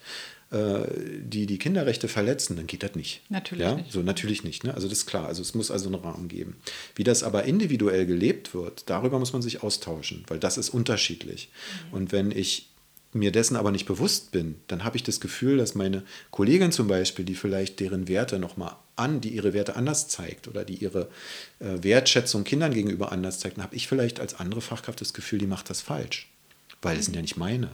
die 0.53 1.47
die 1.47 1.59
Kinderrechte 1.59 2.07
verletzen, 2.07 2.57
dann 2.57 2.69
geht 2.69 2.85
das 2.85 2.95
nicht. 2.95 3.23
Natürlich 3.29 3.65
ja? 3.65 3.75
nicht. 3.75 3.91
So, 3.91 4.03
natürlich 4.03 4.45
nicht. 4.45 4.63
Ne? 4.63 4.73
Also 4.73 4.89
das 4.89 4.99
ist 4.99 5.07
klar. 5.07 5.27
Also 5.27 5.43
es 5.43 5.55
muss 5.55 5.73
also 5.73 5.87
einen 5.87 5.97
Rahmen 5.97 6.29
geben. 6.29 6.57
Wie 6.95 7.03
das 7.03 7.25
aber 7.25 7.45
individuell 7.45 8.07
gelebt 8.07 8.55
wird, 8.55 8.89
darüber 8.89 9.19
muss 9.19 9.33
man 9.33 9.43
sich 9.43 9.65
austauschen, 9.65 10.25
weil 10.29 10.39
das 10.39 10.57
ist 10.57 10.71
unterschiedlich. 10.71 11.49
Mhm. 11.89 11.95
Und 11.95 12.13
wenn 12.13 12.31
ich 12.31 12.69
mir 13.13 13.33
dessen 13.33 13.57
aber 13.57 13.73
nicht 13.73 13.87
bewusst 13.87 14.31
bin, 14.31 14.57
dann 14.69 14.85
habe 14.85 14.97
ich 14.97 15.03
das 15.03 15.21
Gefühl, 15.21 15.57
dass 15.57 15.75
meine 15.75 16.03
Kollegin 16.31 16.71
zum 16.73 16.87
Beispiel, 16.87 17.25
die 17.25 17.35
vielleicht 17.35 17.81
deren 17.81 18.09
Werte 18.09 18.39
nochmal 18.39 18.77
an, 18.95 19.21
die 19.21 19.31
ihre 19.31 19.53
Werte 19.53 19.77
anders 19.77 20.09
zeigt 20.09 20.49
oder 20.49 20.65
die 20.65 20.77
ihre 20.77 21.09
äh, 21.59 21.83
Wertschätzung 21.83 22.45
Kindern 22.45 22.73
gegenüber 22.73 23.13
anders 23.13 23.41
zeigt, 23.41 23.57
dann 23.57 23.65
habe 23.65 23.77
ich 23.77 23.89
vielleicht 23.89 24.21
als 24.21 24.35
andere 24.35 24.61
Fachkraft 24.61 25.01
das 25.01 25.13
Gefühl, 25.13 25.39
die 25.39 25.47
macht 25.47 25.71
das 25.71 25.81
falsch, 25.81 26.29
weil 26.87 26.99
es 26.99 27.07
sind 27.07 27.17
ja 27.17 27.23
nicht 27.23 27.37
meine. 27.37 27.71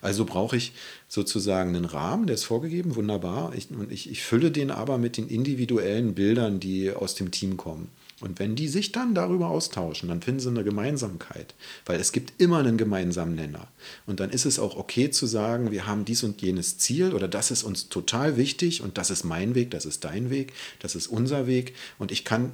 Also 0.00 0.24
brauche 0.24 0.56
ich 0.56 0.72
sozusagen 1.08 1.74
einen 1.74 1.84
Rahmen, 1.84 2.26
der 2.26 2.34
ist 2.34 2.44
vorgegeben, 2.44 2.94
wunderbar. 2.94 3.52
Ich, 3.56 3.70
und 3.70 3.90
ich, 3.90 4.08
ich 4.08 4.22
fülle 4.22 4.50
den 4.50 4.70
aber 4.70 4.98
mit 4.98 5.16
den 5.16 5.28
individuellen 5.28 6.14
Bildern, 6.14 6.60
die 6.60 6.92
aus 6.92 7.14
dem 7.14 7.30
Team 7.30 7.56
kommen. 7.56 7.88
Und 8.20 8.38
wenn 8.38 8.54
die 8.54 8.68
sich 8.68 8.92
dann 8.92 9.16
darüber 9.16 9.48
austauschen, 9.48 10.08
dann 10.08 10.22
finden 10.22 10.38
sie 10.38 10.48
eine 10.48 10.62
Gemeinsamkeit, 10.62 11.56
weil 11.86 11.98
es 11.98 12.12
gibt 12.12 12.40
immer 12.40 12.58
einen 12.58 12.76
gemeinsamen 12.76 13.34
Nenner. 13.34 13.66
Und 14.06 14.20
dann 14.20 14.30
ist 14.30 14.44
es 14.44 14.60
auch 14.60 14.76
okay 14.76 15.10
zu 15.10 15.26
sagen, 15.26 15.72
wir 15.72 15.88
haben 15.88 16.04
dies 16.04 16.22
und 16.22 16.40
jenes 16.40 16.78
Ziel 16.78 17.14
oder 17.14 17.26
das 17.26 17.50
ist 17.50 17.64
uns 17.64 17.88
total 17.88 18.36
wichtig 18.36 18.80
und 18.80 18.96
das 18.96 19.10
ist 19.10 19.24
mein 19.24 19.56
Weg, 19.56 19.72
das 19.72 19.86
ist 19.86 20.04
dein 20.04 20.30
Weg, 20.30 20.52
das 20.78 20.94
ist 20.94 21.08
unser 21.08 21.48
Weg. 21.48 21.74
Und 21.98 22.12
ich 22.12 22.24
kann 22.24 22.52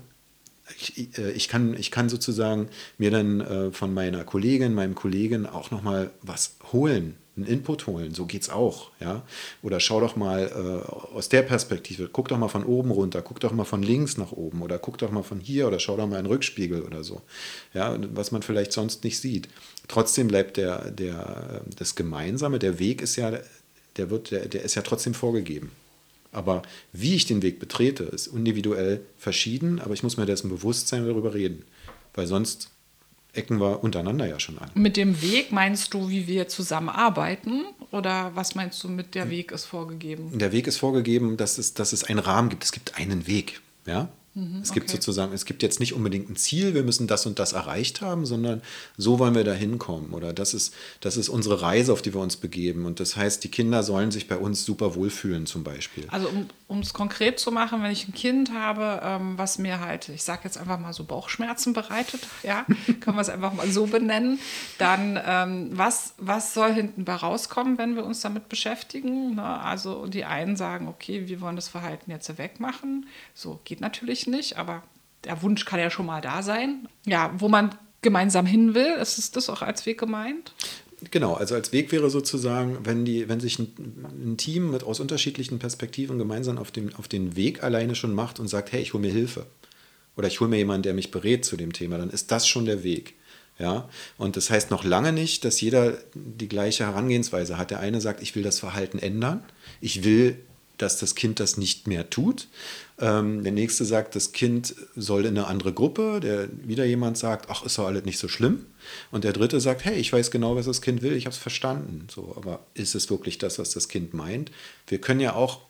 ich, 0.76 1.18
äh, 1.18 1.30
ich, 1.32 1.48
kann, 1.48 1.74
ich 1.76 1.90
kann 1.90 2.08
sozusagen 2.08 2.68
mir 2.98 3.10
dann 3.10 3.40
äh, 3.40 3.72
von 3.72 3.92
meiner 3.92 4.24
Kollegin, 4.24 4.74
meinem 4.74 4.94
Kollegen 4.94 5.46
auch 5.46 5.70
nochmal 5.70 6.10
was 6.22 6.56
holen, 6.72 7.16
einen 7.36 7.46
Input 7.46 7.86
holen. 7.86 8.14
So 8.14 8.26
geht 8.26 8.42
es 8.42 8.50
auch. 8.50 8.90
Ja? 9.00 9.22
Oder 9.62 9.80
schau 9.80 10.00
doch 10.00 10.16
mal 10.16 10.48
äh, 10.48 11.14
aus 11.14 11.28
der 11.28 11.42
Perspektive, 11.42 12.08
guck 12.12 12.28
doch 12.28 12.38
mal 12.38 12.48
von 12.48 12.64
oben 12.64 12.90
runter, 12.90 13.22
guck 13.22 13.40
doch 13.40 13.52
mal 13.52 13.64
von 13.64 13.82
links 13.82 14.16
nach 14.16 14.32
oben 14.32 14.62
oder 14.62 14.78
guck 14.78 14.98
doch 14.98 15.10
mal 15.10 15.22
von 15.22 15.40
hier 15.40 15.66
oder 15.66 15.78
schau 15.78 15.96
doch 15.96 16.06
mal 16.06 16.18
in 16.18 16.24
den 16.24 16.32
Rückspiegel 16.32 16.82
oder 16.82 17.04
so. 17.04 17.22
Ja? 17.74 17.96
Was 18.14 18.32
man 18.32 18.42
vielleicht 18.42 18.72
sonst 18.72 19.04
nicht 19.04 19.18
sieht. 19.18 19.48
Trotzdem 19.86 20.28
bleibt 20.28 20.56
der, 20.56 20.90
der, 20.90 21.62
das 21.76 21.94
Gemeinsame, 21.94 22.58
der 22.58 22.78
Weg 22.78 23.00
ist 23.00 23.16
ja, 23.16 23.32
der, 23.96 24.10
wird, 24.10 24.30
der, 24.30 24.46
der 24.46 24.62
ist 24.62 24.74
ja 24.74 24.82
trotzdem 24.82 25.14
vorgegeben. 25.14 25.70
Aber 26.32 26.62
wie 26.92 27.14
ich 27.14 27.26
den 27.26 27.42
Weg 27.42 27.58
betrete, 27.58 28.04
ist 28.04 28.26
individuell 28.28 29.00
verschieden, 29.16 29.80
aber 29.80 29.94
ich 29.94 30.02
muss 30.02 30.16
mir 30.16 30.26
dessen 30.26 30.50
bewusst 30.50 30.88
sein 30.88 31.02
und 31.02 31.08
darüber 31.08 31.34
reden. 31.34 31.64
Weil 32.14 32.26
sonst 32.26 32.70
ecken 33.32 33.60
wir 33.60 33.82
untereinander 33.82 34.26
ja 34.26 34.40
schon 34.40 34.58
an. 34.58 34.70
Mit 34.74 34.96
dem 34.96 35.22
Weg 35.22 35.52
meinst 35.52 35.94
du, 35.94 36.10
wie 36.10 36.26
wir 36.26 36.48
zusammenarbeiten? 36.48 37.64
Oder 37.90 38.32
was 38.34 38.54
meinst 38.54 38.82
du 38.84 38.88
mit 38.88 39.14
der 39.14 39.30
Weg 39.30 39.52
ist 39.52 39.64
vorgegeben? 39.64 40.38
Der 40.38 40.52
Weg 40.52 40.66
ist 40.66 40.76
vorgegeben, 40.76 41.36
dass 41.36 41.58
es, 41.58 41.74
dass 41.74 41.92
es 41.92 42.04
einen 42.04 42.18
Rahmen 42.18 42.48
gibt. 42.48 42.64
Es 42.64 42.72
gibt 42.72 42.96
einen 42.96 43.26
Weg. 43.26 43.60
Ja? 43.86 44.08
Mhm, 44.38 44.60
es 44.62 44.72
gibt 44.72 44.88
okay. 44.88 44.96
sozusagen, 44.96 45.32
es 45.32 45.44
gibt 45.44 45.64
jetzt 45.64 45.80
nicht 45.80 45.94
unbedingt 45.94 46.30
ein 46.30 46.36
Ziel, 46.36 46.72
wir 46.72 46.84
müssen 46.84 47.08
das 47.08 47.26
und 47.26 47.40
das 47.40 47.54
erreicht 47.54 48.00
haben, 48.00 48.24
sondern 48.24 48.62
so 48.96 49.18
wollen 49.18 49.34
wir 49.34 49.42
da 49.42 49.52
hinkommen. 49.52 50.14
Oder 50.14 50.32
das 50.32 50.54
ist, 50.54 50.72
das 51.00 51.16
ist 51.16 51.28
unsere 51.28 51.60
Reise, 51.60 51.92
auf 51.92 52.02
die 52.02 52.14
wir 52.14 52.20
uns 52.20 52.36
begeben. 52.36 52.86
Und 52.86 53.00
das 53.00 53.16
heißt, 53.16 53.42
die 53.42 53.50
Kinder 53.50 53.82
sollen 53.82 54.12
sich 54.12 54.28
bei 54.28 54.36
uns 54.36 54.64
super 54.64 54.94
wohlfühlen, 54.94 55.46
zum 55.46 55.64
Beispiel. 55.64 56.04
Also 56.10 56.30
um 56.68 56.80
es 56.80 56.92
konkret 56.92 57.40
zu 57.40 57.50
machen, 57.50 57.82
wenn 57.82 57.90
ich 57.90 58.06
ein 58.06 58.14
Kind 58.14 58.52
habe, 58.52 59.00
ähm, 59.02 59.36
was 59.36 59.58
mir 59.58 59.80
halt, 59.80 60.08
ich 60.10 60.22
sage 60.22 60.42
jetzt 60.44 60.56
einfach 60.56 60.78
mal 60.78 60.92
so 60.92 61.02
Bauchschmerzen 61.02 61.72
bereitet, 61.72 62.20
ja, 62.44 62.64
können 63.00 63.16
wir 63.16 63.22
es 63.22 63.30
einfach 63.30 63.52
mal 63.52 63.68
so 63.68 63.86
benennen, 63.86 64.38
dann 64.78 65.18
ähm, 65.26 65.70
was, 65.72 66.14
was 66.18 66.54
soll 66.54 66.72
hinten 66.72 67.04
bei 67.04 67.14
rauskommen, 67.14 67.76
wenn 67.76 67.96
wir 67.96 68.04
uns 68.04 68.20
damit 68.20 68.48
beschäftigen? 68.48 69.34
Ne? 69.34 69.42
Also 69.42 70.06
die 70.06 70.24
einen 70.24 70.56
sagen, 70.56 70.86
okay, 70.86 71.26
wir 71.26 71.40
wollen 71.40 71.56
das 71.56 71.68
Verhalten 71.68 72.10
jetzt 72.12 72.38
wegmachen. 72.38 73.06
So 73.34 73.58
geht 73.64 73.80
natürlich 73.80 74.27
nicht, 74.28 74.56
aber 74.56 74.82
der 75.24 75.42
Wunsch 75.42 75.64
kann 75.64 75.80
ja 75.80 75.90
schon 75.90 76.06
mal 76.06 76.20
da 76.20 76.42
sein. 76.42 76.88
Ja, 77.06 77.32
wo 77.38 77.48
man 77.48 77.74
gemeinsam 78.02 78.46
hin 78.46 78.74
will, 78.74 78.94
ist 79.00 79.36
das 79.36 79.50
auch 79.50 79.62
als 79.62 79.86
Weg 79.86 79.98
gemeint? 79.98 80.52
Genau, 81.10 81.34
also 81.34 81.54
als 81.54 81.72
Weg 81.72 81.92
wäre 81.92 82.10
sozusagen, 82.10 82.78
wenn, 82.84 83.04
die, 83.04 83.28
wenn 83.28 83.38
sich 83.38 83.58
ein, 83.58 83.72
ein, 84.10 84.36
Team 84.36 84.72
mit 84.72 84.82
aus 84.82 84.98
unterschiedlichen 84.98 85.60
Perspektiven 85.60 86.18
gemeinsam 86.18 86.58
auf, 86.58 86.72
dem, 86.72 86.94
auf 86.96 87.06
den 87.06 87.36
Weg 87.36 87.62
alleine 87.62 87.94
schon 87.94 88.12
macht 88.14 88.40
und 88.40 88.48
sagt, 88.48 88.72
hey, 88.72 88.82
ich 88.82 88.94
hole 88.94 89.02
mir 89.02 89.12
Hilfe 89.12 89.46
oder 90.16 90.26
ich 90.26 90.40
hole 90.40 90.50
mir 90.50 90.56
jemanden, 90.56 90.82
der 90.82 90.94
mich 90.94 91.12
berät 91.12 91.44
zu 91.44 91.56
dem 91.56 91.72
Thema, 91.72 91.98
dann 91.98 92.10
ist 92.10 92.32
das 92.32 92.48
schon 92.48 92.64
der 92.64 92.82
Weg. 92.82 93.14
Ja, 93.60 93.88
und 94.18 94.36
das 94.36 94.50
heißt 94.50 94.70
noch 94.70 94.84
lange 94.84 95.12
nicht, 95.12 95.44
dass 95.44 95.60
jeder 95.60 95.98
die 96.14 96.48
gleiche 96.48 96.84
Herangehensweise 96.84 97.58
hat. 97.58 97.72
Der 97.72 97.80
eine 97.80 98.00
sagt, 98.00 98.22
ich 98.22 98.36
will 98.36 98.44
das 98.44 98.60
Verhalten 98.60 99.00
ändern, 99.00 99.42
ich 99.80 100.04
will 100.04 100.38
dass 100.78 100.98
das 100.98 101.14
Kind 101.14 101.40
das 101.40 101.56
nicht 101.56 101.86
mehr 101.86 102.08
tut. 102.10 102.48
Ähm, 103.00 103.42
der 103.42 103.52
nächste 103.52 103.84
sagt, 103.84 104.16
das 104.16 104.32
Kind 104.32 104.74
soll 104.96 105.26
in 105.26 105.36
eine 105.36 105.46
andere 105.46 105.72
Gruppe. 105.72 106.20
Der 106.20 106.48
wieder 106.66 106.84
jemand 106.84 107.18
sagt, 107.18 107.50
ach, 107.50 107.64
ist 107.64 107.78
doch 107.78 107.86
alles 107.86 108.04
nicht 108.04 108.18
so 108.18 108.28
schlimm. 108.28 108.66
Und 109.10 109.24
der 109.24 109.32
dritte 109.32 109.60
sagt, 109.60 109.84
hey, 109.84 109.96
ich 109.96 110.12
weiß 110.12 110.30
genau, 110.30 110.56
was 110.56 110.66
das 110.66 110.80
Kind 110.82 111.02
will, 111.02 111.12
ich 111.12 111.26
habe 111.26 111.34
es 111.34 111.38
verstanden. 111.38 112.06
So, 112.10 112.34
aber 112.36 112.66
ist 112.74 112.94
es 112.94 113.10
wirklich 113.10 113.38
das, 113.38 113.58
was 113.58 113.70
das 113.70 113.88
Kind 113.88 114.14
meint? 114.14 114.50
Wir 114.86 115.00
können 115.00 115.20
ja 115.20 115.34
auch, 115.34 115.60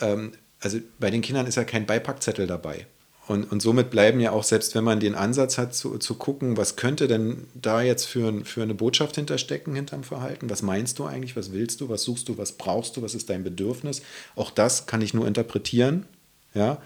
ähm, 0.00 0.32
also 0.60 0.78
bei 0.98 1.10
den 1.10 1.22
Kindern 1.22 1.46
ist 1.46 1.54
ja 1.54 1.64
kein 1.64 1.86
Beipackzettel 1.86 2.46
dabei. 2.46 2.86
Und, 3.28 3.52
und 3.52 3.60
somit 3.60 3.90
bleiben 3.90 4.20
ja 4.20 4.32
auch, 4.32 4.42
selbst 4.42 4.74
wenn 4.74 4.84
man 4.84 5.00
den 5.00 5.14
Ansatz 5.14 5.58
hat, 5.58 5.74
zu, 5.74 5.98
zu 5.98 6.14
gucken, 6.14 6.56
was 6.56 6.76
könnte 6.76 7.08
denn 7.08 7.46
da 7.54 7.82
jetzt 7.82 8.06
für, 8.06 8.42
für 8.46 8.62
eine 8.62 8.72
Botschaft 8.72 9.16
hinterstecken 9.16 9.74
hinterm 9.74 10.02
Verhalten? 10.02 10.48
Was 10.48 10.62
meinst 10.62 10.98
du 10.98 11.04
eigentlich? 11.04 11.36
Was 11.36 11.52
willst 11.52 11.82
du? 11.82 11.90
Was 11.90 12.04
suchst 12.04 12.30
du? 12.30 12.38
Was 12.38 12.52
brauchst 12.52 12.96
du? 12.96 13.02
Was 13.02 13.14
ist 13.14 13.28
dein 13.28 13.44
Bedürfnis? 13.44 14.00
Auch 14.34 14.50
das 14.50 14.86
kann 14.86 15.02
ich 15.02 15.12
nur 15.12 15.26
interpretieren. 15.26 16.06
Ja. 16.54 16.78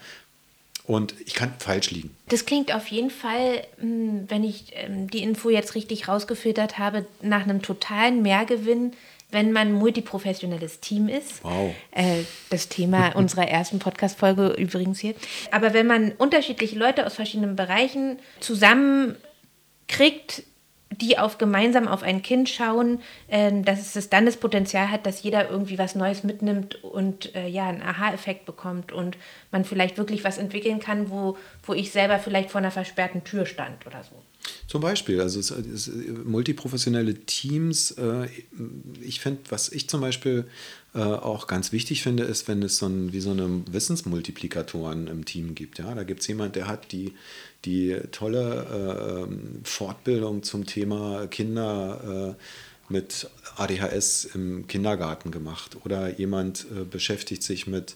Und 0.85 1.15
ich 1.25 1.33
kann 1.33 1.53
falsch 1.59 1.91
liegen. 1.91 2.13
Das 2.27 2.45
klingt 2.45 2.75
auf 2.75 2.87
jeden 2.87 3.09
Fall, 3.09 3.65
hm, 3.79 4.25
wenn 4.27 4.43
ich 4.43 4.65
ähm, 4.73 5.09
die 5.09 5.23
Info 5.23 5.49
jetzt 5.49 5.75
richtig 5.75 6.09
rausgefiltert 6.09 6.77
habe, 6.77 7.05
nach 7.21 7.43
einem 7.43 7.61
totalen 7.61 8.21
Mehrgewinn 8.21 8.91
wenn 9.33 9.51
man 9.51 9.69
ein 9.69 9.73
multiprofessionelles 9.73 10.79
Team 10.79 11.09
ist. 11.09 11.43
Wow. 11.43 11.73
Äh, 11.91 12.23
das 12.49 12.69
Thema 12.69 13.09
unserer 13.15 13.47
ersten 13.47 13.79
Podcast-Folge 13.79 14.55
übrigens 14.57 14.99
hier. 14.99 15.15
Aber 15.51 15.73
wenn 15.73 15.87
man 15.87 16.11
unterschiedliche 16.13 16.77
Leute 16.77 17.05
aus 17.05 17.15
verschiedenen 17.15 17.55
Bereichen 17.55 18.19
zusammenkriegt, 18.39 20.43
die 21.01 21.17
auf 21.17 21.37
gemeinsam 21.37 21.87
auf 21.87 22.03
ein 22.03 22.21
Kind 22.21 22.49
schauen, 22.49 23.01
äh, 23.27 23.51
dass 23.61 23.95
es 23.95 24.09
dann 24.09 24.25
das 24.25 24.37
Potenzial 24.37 24.91
hat, 24.91 25.05
dass 25.05 25.23
jeder 25.23 25.49
irgendwie 25.49 25.77
was 25.77 25.95
Neues 25.95 26.23
mitnimmt 26.23 26.83
und 26.83 27.35
äh, 27.35 27.47
ja, 27.47 27.67
einen 27.67 27.81
Aha-Effekt 27.81 28.45
bekommt 28.45 28.91
und 28.91 29.17
man 29.51 29.65
vielleicht 29.65 29.97
wirklich 29.97 30.23
was 30.23 30.37
entwickeln 30.37 30.79
kann, 30.79 31.09
wo, 31.09 31.37
wo 31.63 31.73
ich 31.73 31.91
selber 31.91 32.19
vielleicht 32.19 32.51
vor 32.51 32.59
einer 32.59 32.71
versperrten 32.71 33.23
Tür 33.23 33.45
stand 33.45 33.85
oder 33.85 34.03
so. 34.03 34.15
Zum 34.67 34.81
Beispiel, 34.81 35.21
also 35.21 35.39
es, 35.39 35.51
es, 35.51 35.89
multiprofessionelle 36.25 37.15
Teams. 37.25 37.91
Äh, 37.91 38.27
ich 39.01 39.19
finde, 39.19 39.41
was 39.49 39.69
ich 39.69 39.87
zum 39.87 40.01
Beispiel 40.01 40.45
äh, 40.93 40.99
auch 40.99 41.47
ganz 41.47 41.71
wichtig 41.71 42.03
finde, 42.03 42.23
ist, 42.23 42.47
wenn 42.47 42.61
es 42.63 42.77
so 42.77 42.87
ein, 42.87 43.13
wie 43.13 43.21
so 43.21 43.31
eine 43.31 43.63
Wissensmultiplikatoren 43.71 45.07
im 45.07 45.25
Team 45.25 45.55
gibt. 45.55 45.79
Ja? 45.79 45.93
Da 45.95 46.03
gibt 46.03 46.21
es 46.21 46.27
jemand, 46.27 46.55
der 46.55 46.67
hat 46.67 46.91
die, 46.91 47.13
die 47.65 47.95
tolle 48.11 49.27
äh, 49.29 49.65
Fortbildung 49.67 50.43
zum 50.43 50.65
Thema 50.65 51.27
Kinder 51.27 52.35
äh, 52.37 52.43
mit 52.91 53.29
ADHS 53.55 54.25
im 54.35 54.67
Kindergarten 54.67 55.31
gemacht 55.31 55.77
oder 55.85 56.17
jemand 56.17 56.65
äh, 56.71 56.83
beschäftigt 56.83 57.43
sich 57.43 57.65
mit 57.65 57.95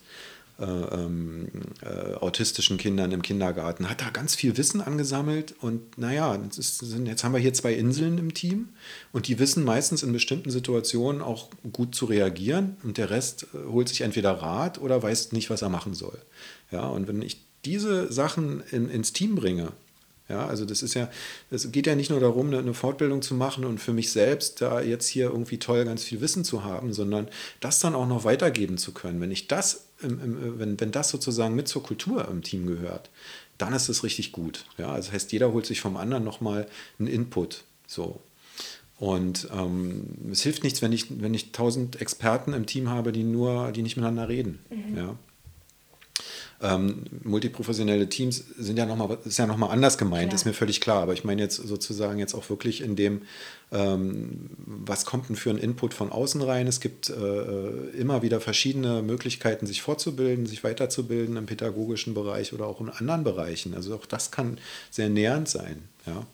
äh, 0.59 0.65
ähm, 0.65 1.49
äh, 1.81 2.15
autistischen 2.15 2.77
Kindern 2.77 3.11
im 3.11 3.21
Kindergarten, 3.21 3.89
hat 3.89 4.01
da 4.01 4.09
ganz 4.09 4.35
viel 4.35 4.57
Wissen 4.57 4.81
angesammelt 4.81 5.55
und 5.61 5.97
naja, 5.97 6.35
ist, 6.57 6.83
jetzt 7.05 7.23
haben 7.23 7.33
wir 7.33 7.39
hier 7.39 7.53
zwei 7.53 7.73
Inseln 7.73 8.17
im 8.17 8.33
Team 8.33 8.69
und 9.11 9.27
die 9.27 9.39
wissen 9.39 9.63
meistens 9.63 10.03
in 10.03 10.13
bestimmten 10.13 10.49
Situationen 10.49 11.21
auch 11.21 11.49
gut 11.73 11.93
zu 11.93 12.05
reagieren 12.05 12.77
und 12.83 12.97
der 12.97 13.09
Rest 13.09 13.47
äh, 13.53 13.69
holt 13.69 13.89
sich 13.89 14.01
entweder 14.01 14.31
Rat 14.31 14.81
oder 14.81 15.01
weiß 15.03 15.31
nicht, 15.31 15.49
was 15.49 15.61
er 15.61 15.69
machen 15.69 15.93
soll. 15.93 16.19
Ja, 16.71 16.87
und 16.87 17.07
wenn 17.07 17.21
ich 17.21 17.41
diese 17.63 18.11
Sachen 18.11 18.63
in, 18.71 18.89
ins 18.89 19.13
Team 19.13 19.35
bringe, 19.35 19.73
ja, 20.29 20.45
also 20.45 20.65
das 20.65 20.83
ist 20.83 20.93
ja, 20.93 21.09
es 21.51 21.71
geht 21.71 21.87
ja 21.87 21.95
nicht 21.95 22.09
nur 22.09 22.19
darum, 22.19 22.53
eine, 22.53 22.73
Fortbildung 22.73 23.21
zu 23.21 23.33
machen 23.33 23.63
und 23.63 23.79
für 23.79 23.93
mich 23.93 24.11
selbst 24.11 24.61
da 24.61 24.81
jetzt 24.81 25.07
hier 25.07 25.27
irgendwie 25.27 25.57
toll 25.57 25.85
ganz 25.85 26.03
viel 26.03 26.19
Wissen 26.19 26.43
zu 26.43 26.63
haben, 26.65 26.93
sondern 26.93 27.29
das 27.61 27.79
dann 27.79 27.95
auch 27.95 28.07
noch 28.07 28.25
weitergeben 28.25 28.77
zu 28.77 28.93
können. 28.93 29.21
Wenn 29.21 29.31
ich 29.31 29.47
das, 29.47 29.86
wenn, 29.99 30.79
wenn 30.79 30.91
das 30.91 31.09
sozusagen 31.09 31.55
mit 31.55 31.67
zur 31.67 31.83
Kultur 31.83 32.27
im 32.27 32.43
Team 32.43 32.67
gehört, 32.67 33.09
dann 33.57 33.73
ist 33.73 33.89
es 33.89 34.03
richtig 34.03 34.31
gut. 34.31 34.65
Ja, 34.77 34.89
also 34.91 35.07
das 35.07 35.13
heißt, 35.13 35.31
jeder 35.31 35.51
holt 35.51 35.65
sich 35.65 35.81
vom 35.81 35.97
anderen 35.97 36.23
nochmal 36.23 36.67
einen 36.99 37.07
Input. 37.07 37.63
So. 37.87 38.21
Und 38.99 39.47
ähm, 39.53 40.05
es 40.31 40.41
hilft 40.41 40.63
nichts, 40.63 40.81
wenn 40.81 40.91
ich, 40.91 41.21
wenn 41.21 41.33
ich 41.33 41.51
tausend 41.51 42.01
Experten 42.01 42.53
im 42.53 42.65
Team 42.65 42.89
habe, 42.89 43.11
die 43.11 43.23
nur, 43.23 43.71
die 43.71 43.83
nicht 43.83 43.95
miteinander 43.95 44.27
reden. 44.27 44.59
Mhm. 44.69 44.97
Ja. 44.97 45.15
Ähm, 46.59 47.03
multiprofessionelle 47.23 48.09
Teams 48.09 48.43
sind 48.57 48.77
ja 48.77 48.85
noch 48.87 48.95
mal, 48.95 49.17
ist 49.23 49.37
ja 49.37 49.45
nochmal 49.45 49.69
anders 49.69 49.97
gemeint, 49.99 50.29
klar. 50.29 50.35
ist 50.35 50.45
mir 50.45 50.53
völlig 50.53 50.81
klar. 50.81 51.03
Aber 51.03 51.13
ich 51.13 51.23
meine 51.23 51.41
jetzt 51.41 51.57
sozusagen 51.57 52.17
jetzt 52.17 52.33
auch 52.33 52.49
wirklich 52.49 52.81
in 52.81 52.95
dem, 52.95 53.21
ähm, 53.71 54.49
was 54.65 55.05
kommt 55.05 55.29
denn 55.29 55.35
für 55.35 55.51
ein 55.51 55.59
Input 55.59 55.93
von 55.93 56.11
außen 56.11 56.41
rein? 56.41 56.65
Es 56.65 56.79
gibt 56.79 57.09
äh, 57.09 57.69
immer 57.91 58.23
wieder 58.23 58.41
verschiedene 58.41 59.03
Möglichkeiten, 59.03 59.67
sich 59.67 59.83
fortzubilden, 59.83 60.47
sich 60.47 60.63
weiterzubilden 60.63 61.37
im 61.37 61.45
pädagogischen 61.45 62.15
Bereich 62.15 62.53
oder 62.53 62.65
auch 62.65 62.81
in 62.81 62.89
anderen 62.89 63.23
Bereichen. 63.23 63.75
Also 63.75 63.93
auch 63.93 64.07
das 64.07 64.31
kann 64.31 64.57
sehr 64.89 65.09
nähernd 65.09 65.47
sein. 65.47 65.83
Ja. 66.07 66.25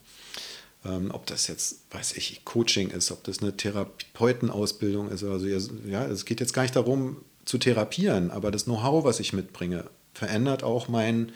Ähm, 0.86 1.12
ob 1.12 1.26
das 1.26 1.48
jetzt, 1.48 1.80
weiß 1.92 2.14
ich, 2.14 2.46
Coaching 2.46 2.92
ist, 2.92 3.12
ob 3.12 3.24
das 3.26 3.42
eine 3.42 3.58
Therapeutenausbildung 3.58 5.10
ist. 5.10 5.24
Also 5.24 5.48
ja, 5.48 6.06
es 6.06 6.24
geht 6.24 6.40
jetzt 6.40 6.54
gar 6.54 6.62
nicht 6.62 6.76
darum, 6.76 7.18
zu 7.46 7.58
therapieren, 7.58 8.32
aber 8.32 8.52
das 8.52 8.66
Know-how, 8.66 9.04
was 9.04 9.20
ich 9.20 9.34
mitbringe, 9.34 9.86
verändert 10.14 10.64
auch 10.64 10.88
mein, 10.88 11.32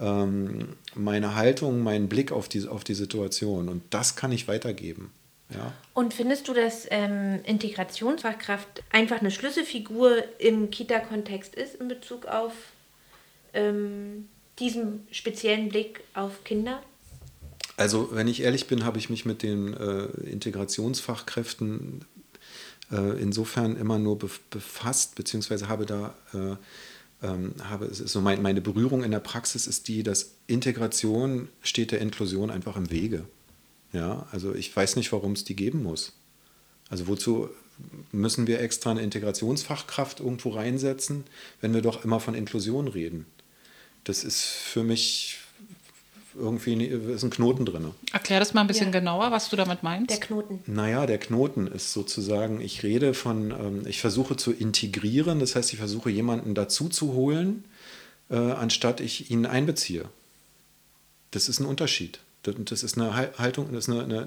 ähm, 0.00 0.76
meine 0.94 1.34
Haltung, 1.34 1.82
meinen 1.82 2.08
Blick 2.08 2.32
auf 2.32 2.48
die, 2.48 2.66
auf 2.66 2.84
die 2.84 2.94
Situation. 2.94 3.68
Und 3.68 3.82
das 3.90 4.16
kann 4.16 4.32
ich 4.32 4.48
weitergeben. 4.48 5.12
Ja. 5.54 5.72
Und 5.94 6.12
findest 6.12 6.48
du, 6.48 6.54
dass 6.54 6.86
ähm, 6.90 7.40
Integrationsfachkraft 7.44 8.82
einfach 8.90 9.20
eine 9.20 9.30
Schlüsselfigur 9.30 10.24
im 10.38 10.70
Kita-Kontext 10.70 11.54
ist 11.54 11.76
in 11.76 11.88
Bezug 11.88 12.26
auf 12.26 12.52
ähm, 13.54 14.28
diesen 14.58 15.06
speziellen 15.12 15.68
Blick 15.68 16.02
auf 16.14 16.42
Kinder? 16.44 16.82
Also, 17.76 18.08
wenn 18.12 18.26
ich 18.26 18.42
ehrlich 18.42 18.66
bin, 18.66 18.84
habe 18.84 18.98
ich 18.98 19.10
mich 19.10 19.24
mit 19.24 19.42
den 19.42 19.74
äh, 19.74 20.04
Integrationsfachkräften 20.28 22.04
äh, 22.90 23.20
insofern 23.20 23.76
immer 23.76 23.98
nur 23.98 24.18
befasst, 24.18 25.14
beziehungsweise 25.14 25.68
habe 25.68 25.86
da 25.86 26.14
äh, 26.32 26.56
ähm, 27.22 27.54
habe, 27.62 27.88
so 27.92 28.20
mein, 28.20 28.42
meine 28.42 28.60
Berührung 28.60 29.04
in 29.04 29.10
der 29.10 29.20
Praxis 29.20 29.66
ist 29.66 29.88
die, 29.88 30.02
dass 30.02 30.32
Integration 30.46 31.48
steht 31.62 31.92
der 31.92 32.00
Inklusion 32.00 32.50
einfach 32.50 32.76
im 32.76 32.90
Wege. 32.90 33.24
Ja, 33.92 34.26
also 34.32 34.54
ich 34.54 34.74
weiß 34.74 34.96
nicht, 34.96 35.12
warum 35.12 35.32
es 35.32 35.44
die 35.44 35.56
geben 35.56 35.82
muss. 35.82 36.12
Also 36.88 37.06
wozu 37.06 37.48
müssen 38.12 38.46
wir 38.46 38.60
extra 38.60 38.90
eine 38.90 39.02
Integrationsfachkraft 39.02 40.20
irgendwo 40.20 40.50
reinsetzen, 40.50 41.24
wenn 41.60 41.74
wir 41.74 41.82
doch 41.82 42.04
immer 42.04 42.20
von 42.20 42.34
Inklusion 42.34 42.88
reden? 42.88 43.26
Das 44.04 44.24
ist 44.24 44.42
für 44.42 44.82
mich 44.82 45.38
irgendwie 46.38 46.84
ist 46.84 47.22
ein 47.22 47.30
Knoten 47.30 47.64
drin. 47.64 47.90
Erklär 48.12 48.40
das 48.40 48.54
mal 48.54 48.60
ein 48.62 48.66
bisschen 48.66 48.92
ja. 48.92 48.98
genauer, 49.00 49.30
was 49.30 49.48
du 49.48 49.56
damit 49.56 49.82
meinst. 49.82 50.10
Der 50.10 50.20
Knoten. 50.20 50.60
Naja, 50.66 51.06
der 51.06 51.18
Knoten 51.18 51.66
ist 51.66 51.92
sozusagen, 51.92 52.60
ich 52.60 52.82
rede 52.82 53.14
von, 53.14 53.50
ähm, 53.50 53.82
ich 53.86 54.00
versuche 54.00 54.36
zu 54.36 54.52
integrieren, 54.52 55.40
das 55.40 55.56
heißt, 55.56 55.72
ich 55.72 55.78
versuche 55.78 56.10
jemanden 56.10 56.54
dazu 56.54 56.88
zu 56.88 57.12
holen, 57.14 57.64
äh, 58.30 58.36
anstatt 58.36 59.00
ich 59.00 59.30
ihn 59.30 59.46
einbeziehe. 59.46 60.04
Das 61.30 61.48
ist 61.48 61.60
ein 61.60 61.66
Unterschied. 61.66 62.20
Das 62.42 62.84
ist 62.84 62.96
eine 62.96 63.14
Haltung, 63.38 63.72
das 63.72 63.88
eine, 63.88 64.04
eine, 64.04 64.26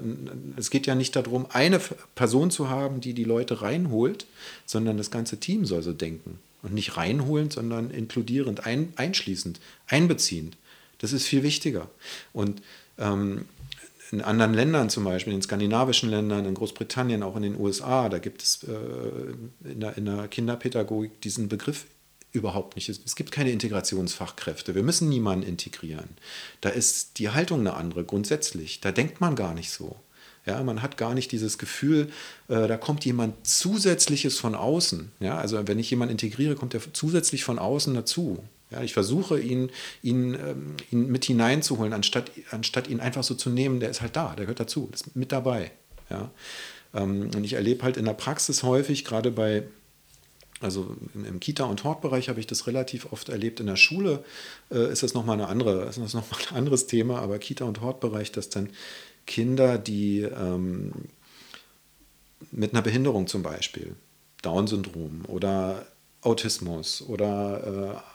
es 0.56 0.68
geht 0.68 0.86
ja 0.86 0.94
nicht 0.94 1.16
darum, 1.16 1.46
eine 1.48 1.80
Person 2.14 2.50
zu 2.50 2.68
haben, 2.68 3.00
die 3.00 3.14
die 3.14 3.24
Leute 3.24 3.62
reinholt, 3.62 4.26
sondern 4.66 4.98
das 4.98 5.10
ganze 5.10 5.40
Team 5.40 5.64
soll 5.64 5.82
so 5.82 5.94
denken. 5.94 6.38
Und 6.62 6.74
nicht 6.74 6.98
reinholend, 6.98 7.54
sondern 7.54 7.90
inkludierend, 7.90 8.66
ein, 8.66 8.92
einschließend, 8.96 9.58
einbeziehend. 9.86 10.58
Das 11.00 11.12
ist 11.12 11.26
viel 11.26 11.42
wichtiger. 11.42 11.88
Und 12.32 12.62
ähm, 12.98 13.46
in 14.12 14.22
anderen 14.22 14.54
Ländern 14.54 14.90
zum 14.90 15.04
Beispiel, 15.04 15.32
in 15.32 15.42
skandinavischen 15.42 16.10
Ländern, 16.10 16.44
in 16.44 16.54
Großbritannien, 16.54 17.22
auch 17.22 17.36
in 17.36 17.42
den 17.42 17.58
USA, 17.58 18.08
da 18.08 18.18
gibt 18.18 18.42
es 18.42 18.64
äh, 18.64 19.68
in, 19.68 19.80
der, 19.80 19.96
in 19.96 20.04
der 20.04 20.28
Kinderpädagogik 20.28 21.20
diesen 21.20 21.48
Begriff 21.48 21.86
überhaupt 22.32 22.76
nicht. 22.76 22.88
Es 22.88 23.16
gibt 23.16 23.32
keine 23.32 23.50
Integrationsfachkräfte. 23.50 24.74
Wir 24.74 24.82
müssen 24.82 25.08
niemanden 25.08 25.46
integrieren. 25.46 26.08
Da 26.60 26.68
ist 26.68 27.18
die 27.18 27.30
Haltung 27.30 27.60
eine 27.60 27.74
andere, 27.74 28.04
grundsätzlich. 28.04 28.80
Da 28.80 28.92
denkt 28.92 29.20
man 29.20 29.34
gar 29.34 29.54
nicht 29.54 29.70
so. 29.70 29.96
Ja, 30.46 30.62
man 30.62 30.80
hat 30.80 30.96
gar 30.96 31.14
nicht 31.14 31.32
dieses 31.32 31.58
Gefühl, 31.58 32.10
äh, 32.48 32.66
da 32.66 32.76
kommt 32.76 33.04
jemand 33.04 33.46
Zusätzliches 33.46 34.38
von 34.38 34.54
außen. 34.54 35.12
Ja, 35.20 35.38
also 35.38 35.66
wenn 35.68 35.78
ich 35.78 35.90
jemanden 35.90 36.12
integriere, 36.12 36.54
kommt 36.54 36.74
er 36.74 36.80
zusätzlich 36.92 37.44
von 37.44 37.58
außen 37.58 37.94
dazu. 37.94 38.42
Ja, 38.70 38.82
ich 38.82 38.92
versuche 38.92 39.40
ihn, 39.40 39.70
ihn, 40.02 40.34
ähm, 40.34 40.76
ihn 40.92 41.08
mit 41.08 41.24
hineinzuholen, 41.24 41.92
anstatt, 41.92 42.30
anstatt 42.50 42.88
ihn 42.88 43.00
einfach 43.00 43.24
so 43.24 43.34
zu 43.34 43.50
nehmen, 43.50 43.80
der 43.80 43.90
ist 43.90 44.00
halt 44.00 44.14
da, 44.14 44.34
der 44.36 44.46
gehört 44.46 44.60
dazu, 44.60 44.88
ist 44.92 45.16
mit 45.16 45.32
dabei. 45.32 45.72
Ja. 46.08 46.30
Ähm, 46.94 47.30
und 47.34 47.44
ich 47.44 47.54
erlebe 47.54 47.82
halt 47.82 47.96
in 47.96 48.04
der 48.04 48.14
Praxis 48.14 48.62
häufig, 48.62 49.04
gerade 49.04 49.32
bei, 49.32 49.64
also 50.60 50.96
im 51.14 51.40
Kita- 51.40 51.64
und 51.64 51.82
Hortbereich 51.82 52.28
habe 52.28 52.38
ich 52.38 52.46
das 52.46 52.66
relativ 52.68 53.12
oft 53.12 53.28
erlebt. 53.28 53.58
In 53.58 53.66
der 53.66 53.76
Schule 53.76 54.24
äh, 54.70 54.92
ist 54.92 55.02
das 55.02 55.14
nochmal 55.14 55.34
eine 55.34 55.48
andere, 55.48 55.86
ist 55.86 55.98
das 55.98 56.14
noch 56.14 56.24
ein 56.50 56.56
anderes 56.56 56.86
Thema, 56.86 57.20
aber 57.20 57.38
Kita- 57.38 57.64
und 57.64 57.80
Hortbereich, 57.80 58.30
dass 58.30 58.50
dann 58.50 58.70
Kinder, 59.26 59.78
die 59.78 60.20
ähm, 60.20 60.92
mit 62.52 62.72
einer 62.72 62.82
Behinderung 62.82 63.26
zum 63.26 63.42
Beispiel, 63.42 63.94
Down-Syndrom 64.42 65.24
oder 65.26 65.86
Autismus 66.22 67.02
oder 67.02 68.02
äh, 68.04 68.09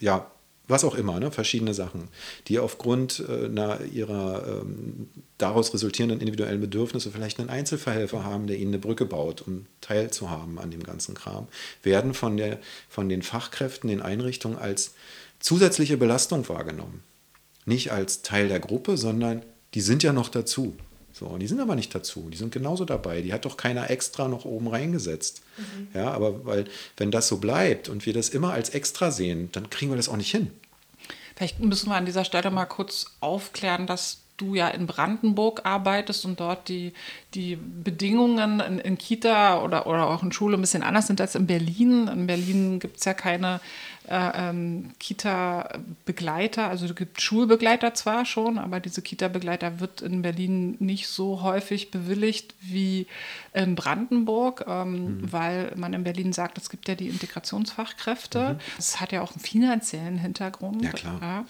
ja, 0.00 0.30
was 0.68 0.84
auch 0.84 0.94
immer, 0.94 1.18
ne, 1.18 1.30
verschiedene 1.32 1.74
Sachen, 1.74 2.08
die 2.46 2.58
aufgrund 2.58 3.24
äh, 3.28 3.86
ihrer 3.86 4.60
ähm, 4.62 5.08
daraus 5.36 5.74
resultierenden 5.74 6.20
individuellen 6.20 6.60
Bedürfnisse 6.60 7.10
vielleicht 7.10 7.40
einen 7.40 7.50
Einzelverhelfer 7.50 8.24
haben, 8.24 8.46
der 8.46 8.56
ihnen 8.56 8.70
eine 8.70 8.78
Brücke 8.78 9.04
baut, 9.04 9.42
um 9.42 9.66
teilzuhaben 9.80 10.58
an 10.58 10.70
dem 10.70 10.82
ganzen 10.82 11.14
Kram, 11.14 11.48
werden 11.82 12.14
von, 12.14 12.36
der, 12.36 12.60
von 12.88 13.08
den 13.08 13.22
Fachkräften, 13.22 13.90
den 13.90 14.00
Einrichtungen 14.00 14.58
als 14.58 14.94
zusätzliche 15.40 15.96
Belastung 15.96 16.48
wahrgenommen. 16.48 17.02
nicht 17.66 17.92
als 17.92 18.22
Teil 18.22 18.48
der 18.48 18.60
Gruppe, 18.60 18.96
sondern 18.96 19.42
die 19.74 19.80
sind 19.80 20.02
ja 20.02 20.12
noch 20.12 20.28
dazu. 20.28 20.76
So, 21.20 21.36
die 21.36 21.46
sind 21.46 21.60
aber 21.60 21.76
nicht 21.76 21.94
dazu, 21.94 22.30
die 22.30 22.38
sind 22.38 22.50
genauso 22.50 22.86
dabei. 22.86 23.20
Die 23.20 23.34
hat 23.34 23.44
doch 23.44 23.58
keiner 23.58 23.90
extra 23.90 24.26
noch 24.26 24.46
oben 24.46 24.68
reingesetzt. 24.68 25.42
Mhm. 25.58 25.88
Ja, 25.92 26.12
aber 26.12 26.46
weil, 26.46 26.64
wenn 26.96 27.10
das 27.10 27.28
so 27.28 27.36
bleibt 27.36 27.90
und 27.90 28.06
wir 28.06 28.14
das 28.14 28.30
immer 28.30 28.54
als 28.54 28.70
extra 28.70 29.10
sehen, 29.10 29.50
dann 29.52 29.68
kriegen 29.68 29.92
wir 29.92 29.98
das 29.98 30.08
auch 30.08 30.16
nicht 30.16 30.30
hin. 30.30 30.50
Vielleicht 31.36 31.60
müssen 31.60 31.90
wir 31.90 31.96
an 31.96 32.06
dieser 32.06 32.24
Stelle 32.24 32.50
mal 32.50 32.64
kurz 32.64 33.04
aufklären, 33.20 33.86
dass 33.86 34.20
du 34.38 34.54
ja 34.54 34.68
in 34.68 34.86
Brandenburg 34.86 35.60
arbeitest 35.64 36.24
und 36.24 36.40
dort 36.40 36.68
die, 36.68 36.94
die 37.34 37.56
Bedingungen 37.56 38.60
in, 38.60 38.78
in 38.78 38.96
Kita 38.96 39.62
oder, 39.62 39.86
oder 39.86 40.08
auch 40.08 40.22
in 40.22 40.32
Schule 40.32 40.56
ein 40.56 40.62
bisschen 40.62 40.82
anders 40.82 41.06
sind 41.06 41.20
als 41.20 41.34
in 41.34 41.46
Berlin. 41.46 42.08
In 42.08 42.26
Berlin 42.26 42.80
gibt 42.80 42.96
es 42.96 43.04
ja 43.04 43.12
keine 43.12 43.60
äh, 44.10 44.48
ähm, 44.48 44.90
Kita-Begleiter, 44.98 46.66
also 46.66 46.84
es 46.84 46.96
gibt 46.96 47.22
Schulbegleiter 47.22 47.94
zwar 47.94 48.24
schon, 48.24 48.58
aber 48.58 48.80
diese 48.80 49.02
Kita-Begleiter 49.02 49.78
wird 49.78 50.02
in 50.02 50.22
Berlin 50.22 50.76
nicht 50.80 51.06
so 51.06 51.42
häufig 51.42 51.92
bewilligt 51.92 52.54
wie 52.60 53.06
in 53.54 53.76
Brandenburg, 53.76 54.64
ähm, 54.66 55.20
mhm. 55.20 55.32
weil 55.32 55.72
man 55.76 55.94
in 55.94 56.02
Berlin 56.02 56.32
sagt, 56.32 56.58
es 56.58 56.70
gibt 56.70 56.88
ja 56.88 56.96
die 56.96 57.08
Integrationsfachkräfte. 57.08 58.54
Mhm. 58.54 58.58
Das 58.76 59.00
hat 59.00 59.12
ja 59.12 59.22
auch 59.22 59.30
einen 59.30 59.40
finanziellen 59.40 60.18
Hintergrund. 60.18 60.82
Ja, 60.82 60.90
klar. 60.90 61.20
Ja, 61.20 61.44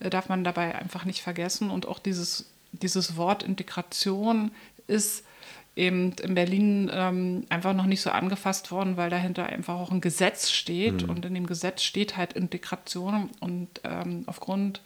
äh, 0.00 0.10
darf 0.10 0.28
man 0.28 0.42
dabei 0.42 0.74
einfach 0.74 1.04
nicht 1.04 1.22
vergessen. 1.22 1.70
Und 1.70 1.86
auch 1.86 2.00
dieses, 2.00 2.46
dieses 2.72 3.16
Wort 3.16 3.44
Integration 3.44 4.50
ist 4.88 5.22
eben 5.80 6.12
in 6.22 6.34
Berlin 6.34 6.90
ähm, 6.92 7.44
einfach 7.48 7.74
noch 7.74 7.86
nicht 7.86 8.02
so 8.02 8.10
angefasst 8.10 8.70
worden, 8.70 8.96
weil 8.96 9.10
dahinter 9.10 9.46
einfach 9.46 9.74
auch 9.74 9.90
ein 9.90 10.00
Gesetz 10.00 10.50
steht 10.50 11.02
mhm. 11.02 11.10
und 11.10 11.24
in 11.24 11.34
dem 11.34 11.46
Gesetz 11.46 11.82
steht 11.82 12.16
halt 12.16 12.34
Integration 12.34 13.30
und 13.40 13.68
ähm, 13.84 14.24
aufgrund 14.26 14.82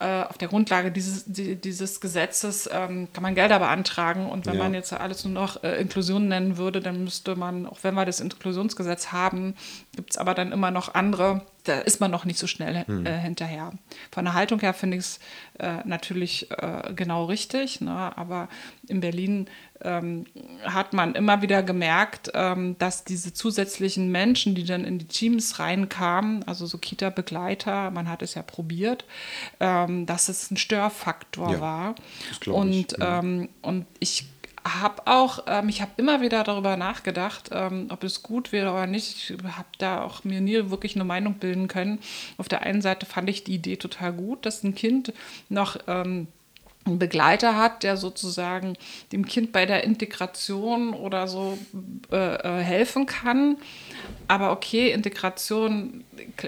äh, 0.00 0.24
auf 0.24 0.38
der 0.38 0.48
Grundlage 0.48 0.90
dieses, 0.90 1.24
die, 1.26 1.54
dieses 1.56 2.00
Gesetzes 2.00 2.68
ähm, 2.72 3.08
kann 3.12 3.22
man 3.22 3.34
Gelder 3.34 3.58
beantragen. 3.60 4.28
Und 4.28 4.46
wenn 4.46 4.56
ja. 4.56 4.62
man 4.62 4.74
jetzt 4.74 4.92
alles 4.92 5.24
nur 5.24 5.34
noch 5.34 5.62
äh, 5.62 5.80
Inklusion 5.80 6.26
nennen 6.26 6.56
würde, 6.56 6.80
dann 6.80 7.04
müsste 7.04 7.36
man, 7.36 7.66
auch 7.66 7.78
wenn 7.82 7.94
wir 7.94 8.04
das 8.04 8.20
Inklusionsgesetz 8.20 9.12
haben, 9.12 9.54
gibt 9.94 10.10
es 10.10 10.18
aber 10.18 10.34
dann 10.34 10.50
immer 10.50 10.70
noch 10.70 10.94
andere, 10.94 11.42
da 11.64 11.78
ist 11.80 12.00
man 12.00 12.10
noch 12.10 12.24
nicht 12.24 12.38
so 12.38 12.46
schnell 12.46 12.86
hm. 12.86 13.06
äh, 13.06 13.18
hinterher. 13.18 13.72
Von 14.10 14.24
der 14.24 14.34
Haltung 14.34 14.60
her 14.60 14.74
finde 14.74 14.98
ich 14.98 15.04
es 15.04 15.20
äh, 15.58 15.78
natürlich 15.84 16.50
äh, 16.50 16.92
genau 16.94 17.24
richtig, 17.24 17.80
ne? 17.80 18.16
aber 18.16 18.48
in 18.86 19.00
Berlin 19.00 19.46
ähm, 19.82 20.26
hat 20.62 20.92
man 20.92 21.14
immer 21.14 21.42
wieder 21.42 21.62
gemerkt, 21.62 22.30
ähm, 22.34 22.76
dass 22.78 23.04
diese 23.04 23.32
zusätzlichen 23.32 24.10
Menschen, 24.10 24.54
die 24.54 24.64
dann 24.64 24.84
in 24.84 24.98
die 24.98 25.06
Teams 25.06 25.58
reinkamen, 25.58 26.42
also 26.44 26.66
so 26.66 26.78
Kita-Begleiter, 26.78 27.90
man 27.90 28.08
hat 28.08 28.22
es 28.22 28.34
ja 28.34 28.42
probiert, 28.42 29.04
ähm, 29.60 30.06
dass 30.06 30.28
es 30.28 30.50
ein 30.50 30.56
Störfaktor 30.56 31.52
ja, 31.52 31.60
war. 31.60 31.94
Und, 32.46 32.72
ich. 32.72 32.86
Ähm, 33.00 33.48
und 33.62 33.86
ich 34.00 34.26
habe 34.66 35.02
auch, 35.06 35.44
ähm, 35.46 35.68
ich 35.68 35.82
habe 35.82 35.92
immer 35.98 36.20
wieder 36.20 36.42
darüber 36.42 36.76
nachgedacht, 36.76 37.50
ähm, 37.52 37.88
ob 37.90 38.02
es 38.02 38.22
gut 38.22 38.50
wäre 38.50 38.72
oder 38.72 38.86
nicht. 38.86 39.30
Ich 39.30 39.36
habe 39.44 39.68
da 39.78 40.02
auch 40.02 40.24
mir 40.24 40.40
nie 40.40 40.70
wirklich 40.70 40.94
eine 40.94 41.04
Meinung 41.04 41.34
bilden 41.34 41.68
können. 41.68 41.98
Auf 42.38 42.48
der 42.48 42.62
einen 42.62 42.80
Seite 42.80 43.04
fand 43.04 43.28
ich 43.28 43.44
die 43.44 43.54
Idee 43.54 43.76
total 43.76 44.12
gut, 44.12 44.46
dass 44.46 44.62
ein 44.62 44.74
Kind 44.74 45.12
noch 45.50 45.76
ähm, 45.86 46.28
einen 46.86 46.98
Begleiter 46.98 47.56
hat, 47.56 47.82
der 47.82 47.96
sozusagen 47.96 48.74
dem 49.12 49.26
Kind 49.26 49.52
bei 49.52 49.66
der 49.66 49.84
Integration 49.84 50.94
oder 50.94 51.28
so 51.28 51.58
äh, 52.10 52.34
äh 52.36 52.62
helfen 52.62 53.06
kann. 53.06 53.56
Aber 54.28 54.52
okay, 54.52 54.92
Integration, 54.92 56.04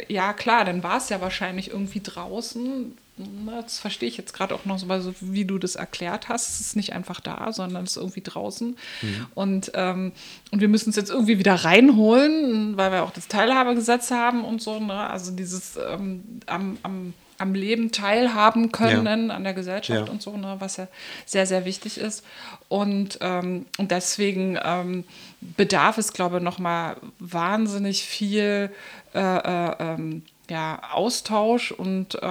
ja 0.09 0.33
klar, 0.33 0.65
dann 0.65 0.83
war 0.83 0.99
es 0.99 1.09
ja 1.11 1.21
wahrscheinlich 1.21 1.71
irgendwie 1.71 2.01
draußen 2.03 2.97
das 3.19 3.79
verstehe 3.79 4.09
ich 4.09 4.19
jetzt 4.19 4.35
gerade 4.35 4.55
auch 4.55 4.67
noch 4.67 4.79
so, 4.79 5.15
wie 5.21 5.47
du 5.47 5.59
das 5.59 5.75
erklärt 5.75 6.29
hast. 6.29 6.51
Es 6.51 6.61
ist 6.61 6.77
nicht 6.77 6.93
einfach 6.93 7.21
da, 7.21 7.51
sondern 7.51 7.85
es 7.85 7.93
ist 7.93 7.97
irgendwie 7.97 8.21
draußen. 8.21 8.77
Mhm. 9.01 9.27
Und, 9.35 9.73
ähm, 9.75 10.13
und 10.51 10.61
wir 10.61 10.69
müssen 10.69 10.91
es 10.91 10.97
jetzt 10.97 11.11
irgendwie 11.11 11.39
wieder 11.39 11.55
reinholen, 11.55 12.77
weil 12.77 12.93
wir 12.93 13.05
auch 13.05 13.11
das 13.11 13.29
Teilhabegesetz 13.29 14.11
haben 14.11 14.45
und 14.45 14.61
so. 14.61 14.81
Ne? 14.81 14.95
Also 14.95 15.33
dieses 15.33 15.77
ähm, 15.77 16.25
am, 16.45 16.77
am, 16.83 17.15
am 17.39 17.55
Leben 17.55 17.91
teilhaben 17.91 18.71
können, 18.71 19.29
ja. 19.29 19.35
an 19.35 19.45
der 19.45 19.55
Gesellschaft 19.55 20.09
ja. 20.09 20.13
und 20.13 20.21
so, 20.21 20.37
ne? 20.37 20.57
was 20.59 20.77
ja 20.77 20.87
sehr, 21.25 21.47
sehr 21.47 21.65
wichtig 21.65 21.97
ist. 21.97 22.23
Und, 22.69 23.19
ähm, 23.23 23.65
und 23.79 23.93
deswegen 23.93 24.59
ähm, 24.63 25.05
bedarf 25.41 25.97
es, 25.97 26.13
glaube 26.13 26.37
ich, 26.37 26.43
nochmal 26.43 26.97
wahnsinnig 27.19 28.05
viel. 28.05 28.71
Äh, 29.15 29.21
äh, 29.21 29.77
ähm, 29.79 30.23
ja, 30.49 30.81
Austausch 30.93 31.73
und, 31.73 32.15
äh, 32.15 32.27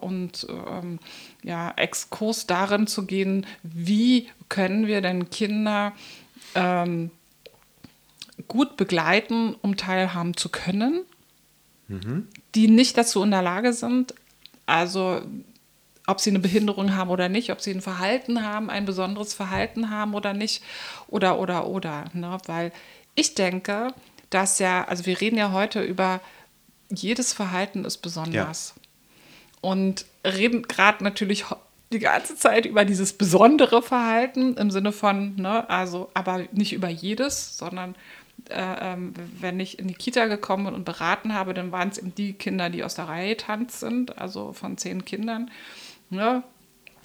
und 0.00 0.46
ähm, 0.48 0.98
ja, 1.42 1.72
Exkurs 1.76 2.46
darin 2.46 2.86
zu 2.86 3.06
gehen, 3.06 3.46
wie 3.62 4.28
können 4.48 4.86
wir 4.86 5.00
denn 5.00 5.30
Kinder 5.30 5.92
ähm, 6.54 7.10
gut 8.48 8.76
begleiten, 8.76 9.54
um 9.62 9.76
teilhaben 9.76 10.36
zu 10.36 10.48
können, 10.48 11.04
mhm. 11.88 12.28
die 12.54 12.68
nicht 12.68 12.98
dazu 12.98 13.22
in 13.22 13.30
der 13.30 13.42
Lage 13.42 13.72
sind, 13.72 14.14
also 14.66 15.22
ob 16.06 16.20
sie 16.20 16.30
eine 16.30 16.38
Behinderung 16.38 16.94
haben 16.94 17.10
oder 17.10 17.28
nicht, 17.28 17.50
ob 17.50 17.60
sie 17.60 17.70
ein 17.70 17.80
Verhalten 17.80 18.44
haben, 18.44 18.68
ein 18.68 18.84
besonderes 18.84 19.32
Verhalten 19.32 19.90
haben 19.90 20.14
oder 20.14 20.34
nicht, 20.34 20.62
oder, 21.08 21.38
oder, 21.38 21.66
oder. 21.66 22.04
Ne? 22.12 22.36
Weil 22.46 22.72
ich 23.14 23.34
denke, 23.34 23.94
dass 24.28 24.58
ja, 24.58 24.84
also 24.84 25.06
wir 25.06 25.20
reden 25.20 25.38
ja 25.38 25.52
heute 25.52 25.82
über 25.82 26.20
jedes 26.90 27.32
Verhalten 27.32 27.84
ist 27.84 27.98
besonders. 27.98 28.74
Ja. 28.76 28.82
Und 29.60 30.06
reden 30.24 30.62
gerade 30.62 31.02
natürlich 31.02 31.44
die 31.92 31.98
ganze 31.98 32.36
Zeit 32.36 32.66
über 32.66 32.84
dieses 32.84 33.12
besondere 33.12 33.82
Verhalten 33.82 34.56
im 34.56 34.70
Sinne 34.70 34.92
von, 34.92 35.36
ne, 35.36 35.68
also, 35.70 36.10
aber 36.14 36.44
nicht 36.52 36.72
über 36.72 36.88
jedes, 36.88 37.56
sondern 37.56 37.94
äh, 38.50 38.92
ähm, 38.92 39.14
wenn 39.40 39.60
ich 39.60 39.78
in 39.78 39.88
die 39.88 39.94
Kita 39.94 40.26
gekommen 40.26 40.66
bin 40.66 40.74
und 40.74 40.84
beraten 40.84 41.34
habe, 41.34 41.54
dann 41.54 41.72
waren 41.72 41.88
es 41.88 41.98
eben 41.98 42.14
die 42.14 42.32
Kinder, 42.34 42.68
die 42.68 42.84
aus 42.84 42.94
der 42.94 43.08
Reihe 43.08 43.36
tanzt 43.36 43.80
sind, 43.80 44.18
also 44.18 44.52
von 44.52 44.76
zehn 44.76 45.04
Kindern, 45.04 45.50
ne, 46.10 46.42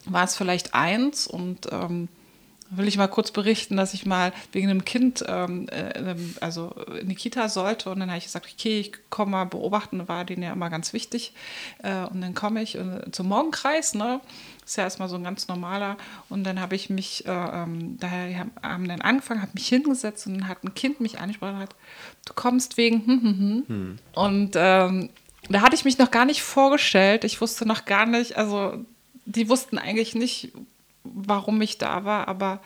war 0.05 0.23
es 0.23 0.35
vielleicht 0.35 0.73
eins 0.73 1.27
und 1.27 1.67
ähm, 1.71 2.09
will 2.71 2.87
ich 2.87 2.97
mal 2.97 3.07
kurz 3.07 3.31
berichten, 3.31 3.77
dass 3.77 3.93
ich 3.93 4.05
mal 4.05 4.31
wegen 4.51 4.69
einem 4.69 4.85
Kind 4.85 5.23
ähm, 5.27 5.67
äh, 5.69 6.15
also 6.39 6.73
in 6.99 7.09
die 7.09 7.15
Kita 7.15 7.49
sollte 7.49 7.89
und 7.89 7.99
dann 7.99 8.09
habe 8.09 8.19
ich 8.19 8.25
gesagt, 8.25 8.47
okay, 8.51 8.79
ich 8.79 8.91
komme 9.09 9.31
mal 9.31 9.45
beobachten, 9.45 10.07
war 10.07 10.25
denen 10.25 10.43
ja 10.43 10.53
immer 10.53 10.69
ganz 10.69 10.93
wichtig 10.93 11.33
äh, 11.83 12.05
und 12.05 12.21
dann 12.21 12.33
komme 12.33 12.61
ich 12.61 12.75
äh, 12.75 13.11
zum 13.11 13.27
Morgenkreis, 13.27 13.95
ne, 13.95 14.21
ist 14.65 14.77
ja 14.77 14.83
erstmal 14.83 15.09
so 15.09 15.15
ein 15.15 15.23
ganz 15.23 15.47
normaler 15.47 15.97
und 16.29 16.43
dann 16.43 16.59
habe 16.61 16.75
ich 16.75 16.89
mich, 16.89 17.25
äh, 17.25 17.31
ähm, 17.31 17.97
daher 17.99 18.47
haben 18.61 18.87
dann 18.87 19.01
angefangen, 19.01 19.41
habe 19.41 19.53
mich 19.55 19.67
hingesetzt 19.67 20.27
und 20.27 20.35
dann 20.35 20.47
hat 20.47 20.63
ein 20.63 20.73
Kind 20.75 21.01
mich 21.01 21.19
angesprochen 21.19 21.55
und 21.55 21.61
hat, 21.61 21.75
du 22.25 22.33
kommst 22.33 22.77
wegen 22.77 23.05
hm, 23.05 23.21
hm, 23.21 23.37
hm. 23.39 23.63
hm. 23.67 23.99
und 24.13 24.51
ähm, 24.55 25.09
da 25.49 25.61
hatte 25.61 25.75
ich 25.75 25.85
mich 25.85 25.97
noch 25.97 26.11
gar 26.11 26.25
nicht 26.25 26.43
vorgestellt, 26.43 27.23
ich 27.23 27.41
wusste 27.41 27.65
noch 27.65 27.85
gar 27.85 28.05
nicht, 28.05 28.37
also 28.37 28.85
die 29.25 29.49
wussten 29.49 29.77
eigentlich 29.77 30.15
nicht, 30.15 30.51
warum 31.03 31.61
ich 31.61 31.77
da 31.77 32.05
war, 32.05 32.27
aber 32.27 32.61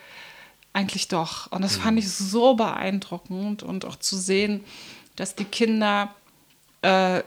eigentlich 0.72 1.08
doch. 1.08 1.50
Und 1.52 1.62
das 1.62 1.76
fand 1.76 1.98
ich 1.98 2.10
so 2.10 2.54
beeindruckend 2.54 3.62
und 3.62 3.84
auch 3.84 3.96
zu 3.96 4.16
sehen, 4.16 4.64
dass 5.16 5.36
die 5.36 5.44
Kinder 5.44 6.14
äh, 6.82 7.22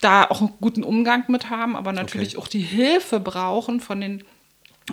da 0.00 0.24
auch 0.24 0.40
einen 0.40 0.54
guten 0.60 0.84
Umgang 0.84 1.24
mit 1.28 1.50
haben, 1.50 1.76
aber 1.76 1.92
natürlich 1.92 2.36
okay. 2.36 2.44
auch 2.44 2.48
die 2.48 2.60
Hilfe 2.60 3.20
brauchen 3.20 3.80
von 3.80 4.00
den 4.00 4.24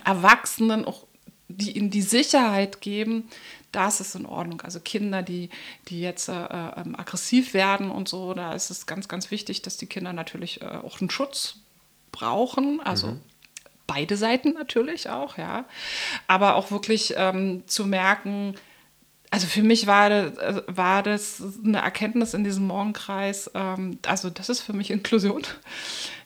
Erwachsenen, 0.03 0.85
auch 0.85 1.05
die 1.47 1.77
ihnen 1.77 1.91
die 1.91 2.01
Sicherheit 2.01 2.81
geben, 2.81 3.29
das 3.71 4.01
ist 4.01 4.15
in 4.15 4.25
Ordnung. 4.25 4.61
Also 4.61 4.79
Kinder, 4.79 5.21
die, 5.21 5.49
die 5.87 6.01
jetzt 6.01 6.27
äh, 6.27 6.33
äh, 6.33 6.83
aggressiv 6.93 7.53
werden 7.53 7.91
und 7.91 8.09
so, 8.09 8.33
da 8.33 8.53
ist 8.53 8.71
es 8.71 8.87
ganz, 8.87 9.07
ganz 9.07 9.29
wichtig, 9.29 9.61
dass 9.61 9.77
die 9.77 9.85
Kinder 9.85 10.11
natürlich 10.11 10.61
äh, 10.61 10.65
auch 10.65 11.01
einen 11.01 11.11
Schutz 11.11 11.57
brauchen. 12.11 12.81
Also 12.81 13.07
mhm 13.07 13.21
beide 13.87 14.17
Seiten 14.17 14.53
natürlich 14.53 15.09
auch, 15.09 15.37
ja. 15.37 15.65
Aber 16.27 16.55
auch 16.55 16.71
wirklich 16.71 17.13
ähm, 17.17 17.63
zu 17.67 17.85
merken, 17.85 18.55
also 19.31 19.47
für 19.47 19.63
mich 19.63 19.85
war 19.87 20.09
das, 20.09 20.63
war 20.67 21.03
das 21.03 21.43
eine 21.63 21.79
Erkenntnis 21.79 22.33
in 22.33 22.43
diesem 22.43 22.67
Morgenkreis, 22.67 23.51
ähm, 23.53 23.99
also 24.07 24.29
das 24.29 24.49
ist 24.49 24.61
für 24.61 24.73
mich 24.73 24.91
Inklusion. 24.91 25.43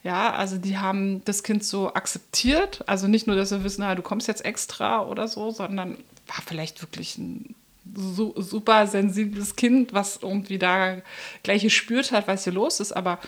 Ja, 0.03 0.31
also 0.31 0.57
die 0.57 0.77
haben 0.77 1.23
das 1.25 1.43
Kind 1.43 1.63
so 1.63 1.93
akzeptiert, 1.93 2.83
also 2.87 3.07
nicht 3.07 3.27
nur, 3.27 3.35
dass 3.35 3.51
wir 3.51 3.63
wissen, 3.63 3.81
na, 3.81 3.95
du 3.95 4.01
kommst 4.01 4.27
jetzt 4.27 4.45
extra 4.45 5.03
oder 5.03 5.27
so, 5.27 5.51
sondern 5.51 5.97
war 6.27 6.43
vielleicht 6.45 6.81
wirklich 6.81 7.17
ein 7.17 7.55
so, 7.95 8.33
super 8.37 8.87
sensibles 8.87 9.55
Kind, 9.55 9.93
was 9.93 10.19
irgendwie 10.21 10.59
da 10.59 10.97
gleich 11.43 11.63
gespürt 11.63 12.11
hat, 12.11 12.27
was 12.27 12.43
hier 12.43 12.53
los 12.53 12.79
ist, 12.79 12.91
aber 12.91 13.19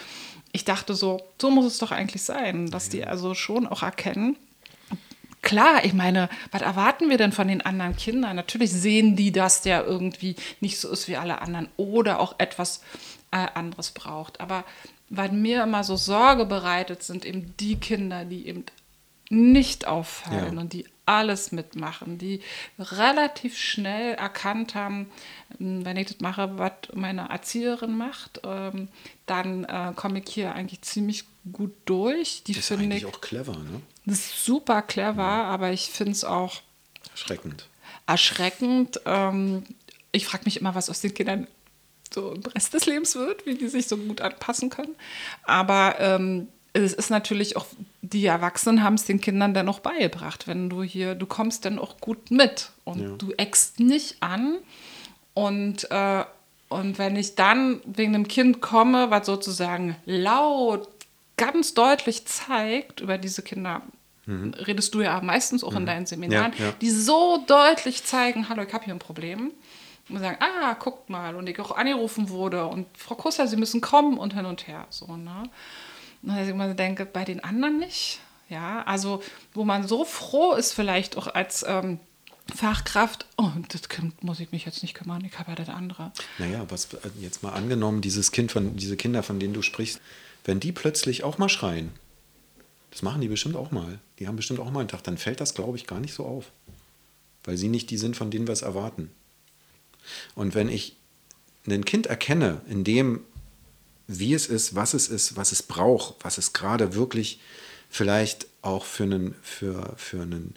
ich 0.52 0.66
dachte 0.66 0.93
so, 0.93 1.22
so 1.39 1.49
muss 1.49 1.66
es 1.66 1.78
doch 1.78 1.91
eigentlich 1.91 2.24
sein, 2.24 2.70
dass 2.70 2.89
die 2.89 3.06
also 3.06 3.34
schon 3.34 3.68
auch 3.68 3.84
erkennen, 3.84 4.38
Klar, 5.41 5.84
ich 5.86 5.93
meine, 5.93 6.30
was 6.52 6.62
erwarten 6.62 7.10
wir 7.10 7.18
denn 7.18 7.32
von 7.32 7.47
den 7.47 7.62
anderen 7.62 7.95
Kindern? 7.95 8.36
Natürlich 8.36 8.72
sehen 8.72 9.16
die, 9.16 9.32
dass 9.32 9.62
der 9.62 9.86
irgendwie 9.86 10.36
nicht 10.60 10.80
so 10.80 10.89
ist 10.89 11.08
wie 11.08 11.18
alle 11.18 11.41
anderen 11.41 11.68
oder 11.78 12.20
auch 12.20 12.36
etwas 12.38 12.82
äh, 13.32 13.47
anderes 13.56 13.91
braucht. 13.91 14.39
Aber 14.39 14.64
weil 15.10 15.32
mir 15.32 15.64
immer 15.64 15.84
so 15.84 15.95
Sorge 15.95 16.45
bereitet 16.45 17.02
sind 17.04 17.26
eben 17.26 17.56
die 17.60 17.78
Kinder, 17.78 18.24
die 18.24 18.47
eben 18.47 18.66
nicht 19.32 19.88
auffallen 19.88 20.56
Ja. 20.56 20.62
und 20.62 20.74
die 20.74 20.86
alles 21.06 21.52
mitmachen, 21.52 22.18
die 22.18 22.42
relativ 22.78 23.58
schnell 23.58 24.14
erkannt 24.14 24.76
haben, 24.76 25.10
ähm, 25.60 25.84
wenn 25.86 25.98
ich 25.98 26.08
das 26.08 26.20
mache, 26.20 26.58
was 26.58 26.72
meine 26.94 27.30
Erzieherin 27.30 27.98
macht, 27.98 28.42
ähm, 28.46 28.88
dann 29.26 29.64
äh, 29.66 29.94
komme 29.96 30.20
ich 30.24 30.32
hier 30.34 30.54
eigentlich 30.54 30.82
ziemlich 30.84 31.24
gut 31.52 31.74
durch. 31.86 32.44
Die 32.46 32.54
Das 32.54 32.62
ist 32.62 32.68
finde 32.68 32.84
eigentlich 32.86 33.04
ich 33.04 33.06
auch 33.08 33.22
clever, 33.22 33.54
ne? 33.58 33.82
das 34.06 34.20
ist 34.20 34.46
super 34.46 34.82
clever, 34.82 35.24
aber 35.24 35.72
ich 35.72 35.90
finde 35.90 36.12
es 36.12 36.24
auch 36.24 36.62
Erschreckend. 37.12 37.68
erschreckend. 38.08 39.02
Ähm, 39.06 39.64
ich 40.12 40.26
frage 40.26 40.44
mich 40.46 40.60
immer, 40.60 40.76
was 40.76 40.90
aus 40.90 41.02
den 41.02 41.14
Kindern 41.14 41.48
so 42.14 42.34
im 42.34 42.42
Rest 42.44 42.74
des 42.74 42.86
Lebens 42.86 43.16
wird, 43.16 43.46
wie 43.46 43.56
die 43.56 43.70
sich 43.70 43.88
so 43.88 43.96
gut 43.98 44.20
anpassen 44.22 44.70
können. 44.70 44.96
Aber 45.44 45.96
ähm, 46.00 46.48
es 46.74 46.94
ist 46.94 47.10
natürlich 47.10 47.58
auch, 47.58 47.66
die 48.02 48.26
Erwachsenen 48.26 48.82
haben 48.84 48.94
es 48.96 49.06
den 49.06 49.20
Kindern 49.20 49.54
dann 49.54 49.68
auch 49.68 49.80
beigebracht. 49.80 50.48
Wenn 50.48 50.70
du 50.70 50.84
hier, 50.84 51.16
du 51.16 51.26
kommst 51.26 51.66
dann 51.66 51.80
auch 51.80 52.00
gut 52.00 52.32
mit 52.32 52.72
und 52.86 53.00
Ja. 53.02 53.10
du 53.18 53.32
eckst 53.34 53.80
nicht 53.80 54.18
an. 54.22 54.58
Und, 55.34 55.90
äh, 55.92 56.24
und 56.70 56.98
wenn 56.98 57.16
ich 57.16 57.36
dann 57.36 57.82
wegen 57.86 58.16
einem 58.16 58.28
Kind 58.28 58.62
komme, 58.62 59.12
was 59.12 59.26
sozusagen 59.26 59.96
laut, 60.06 60.88
ganz 61.38 61.74
deutlich 61.74 62.26
zeigt, 62.26 63.02
über 63.02 63.18
diese 63.18 63.42
Kinder 63.42 63.82
redest 64.28 64.94
du 64.94 65.02
ja 65.02 65.20
meistens 65.22 65.64
auch 65.64 65.76
in 65.76 65.86
deinen 65.86 66.06
Seminaren, 66.06 66.54
Ja, 66.58 66.66
ja. 66.68 66.72
die 66.80 66.90
so 66.92 67.44
deutlich 67.48 68.04
zeigen, 68.06 68.48
hallo, 68.48 68.62
ich 68.64 68.74
habe 68.74 68.86
hier 68.86 68.94
ein 68.94 69.00
Problem. 69.00 69.52
Und 70.10 70.20
sagen, 70.20 70.38
ah, 70.42 70.74
guckt 70.74 71.10
mal. 71.10 71.36
Und 71.36 71.48
ich 71.48 71.60
auch 71.60 71.76
angerufen 71.76 72.30
wurde 72.30 72.66
und 72.68 72.86
Frau 72.98 73.16
Kusser, 73.16 73.48
Sie 73.48 73.56
müssen 73.58 73.82
kommen 73.82 74.18
und 74.18 74.34
hin 74.34 74.46
und 74.46 74.68
her. 74.68 74.86
So, 74.90 75.16
ne? 75.18 75.44
Dass 76.22 76.44
ich 76.44 76.50
immer 76.50 76.74
denke, 76.74 77.06
bei 77.06 77.26
den 77.26 77.44
anderen 77.44 77.80
nicht. 77.80 78.20
Ja, 78.50 78.84
also 78.84 79.24
wo 79.54 79.64
man 79.64 79.88
so 79.88 80.04
froh 80.04 80.54
ist 80.54 80.74
vielleicht 80.74 81.18
auch 81.18 81.28
als 81.28 81.64
ähm, 81.68 82.00
Fachkraft, 82.54 83.26
oh, 83.38 83.50
das 83.70 83.88
Kind 83.88 84.24
muss 84.24 84.40
ich 84.40 84.52
mich 84.52 84.66
jetzt 84.66 84.82
nicht 84.82 84.94
kümmern, 84.94 85.24
ich 85.24 85.40
habe 85.40 85.52
ja 85.52 85.56
das 85.56 85.70
andere. 85.70 86.12
Naja, 86.38 86.66
was 86.70 86.94
äh, 86.94 86.98
jetzt 87.22 87.44
mal 87.44 87.54
angenommen, 87.54 88.02
dieses 88.02 88.32
Kind 88.32 88.52
von, 88.52 88.76
diese 88.76 88.98
Kinder, 88.98 89.24
von 89.24 89.40
denen 89.40 89.54
du 89.54 89.62
sprichst, 89.62 90.02
wenn 90.44 90.60
die 90.60 90.72
plötzlich 90.72 91.24
auch 91.24 91.38
mal 91.38 91.50
schreien, 91.50 91.92
das 92.92 93.04
machen 93.04 93.22
die 93.22 93.30
bestimmt 93.30 93.56
auch 93.56 93.72
mal. 93.72 94.00
Die 94.20 94.28
haben 94.28 94.36
bestimmt 94.36 94.60
auch 94.60 94.70
mal 94.70 94.82
einen 94.82 94.90
Tag, 94.90 95.04
dann 95.04 95.18
fällt 95.18 95.40
das, 95.40 95.54
glaube 95.54 95.78
ich, 95.78 95.88
gar 95.88 96.00
nicht 96.00 96.14
so 96.14 96.26
auf. 96.26 96.52
Weil 97.44 97.58
sie 97.58 97.70
nicht 97.70 97.90
die 97.90 97.98
sind, 97.98 98.18
von 98.18 98.32
denen 98.32 98.48
wir 98.48 98.54
es 98.54 98.62
erwarten. 98.62 99.10
Und 100.36 100.56
wenn 100.56 100.68
ich 100.68 100.98
ein 101.68 101.86
Kind 101.86 102.08
erkenne, 102.08 102.62
in 102.68 102.84
dem, 102.84 103.22
wie 104.08 104.34
es 104.34 104.47
ist, 104.47 104.76
was 104.76 104.93
es 104.93 105.08
ist, 105.08 105.36
was 105.36 105.52
es 105.52 105.64
braucht, 105.64 106.16
was 106.22 106.38
es 106.38 106.54
gerade 106.54 106.95
wirklich 106.95 107.39
vielleicht 107.89 108.47
auch 108.62 108.86
für 108.86 109.04
einen, 109.04 109.36
für, 109.41 109.93
für 109.97 110.22
einen, 110.22 110.56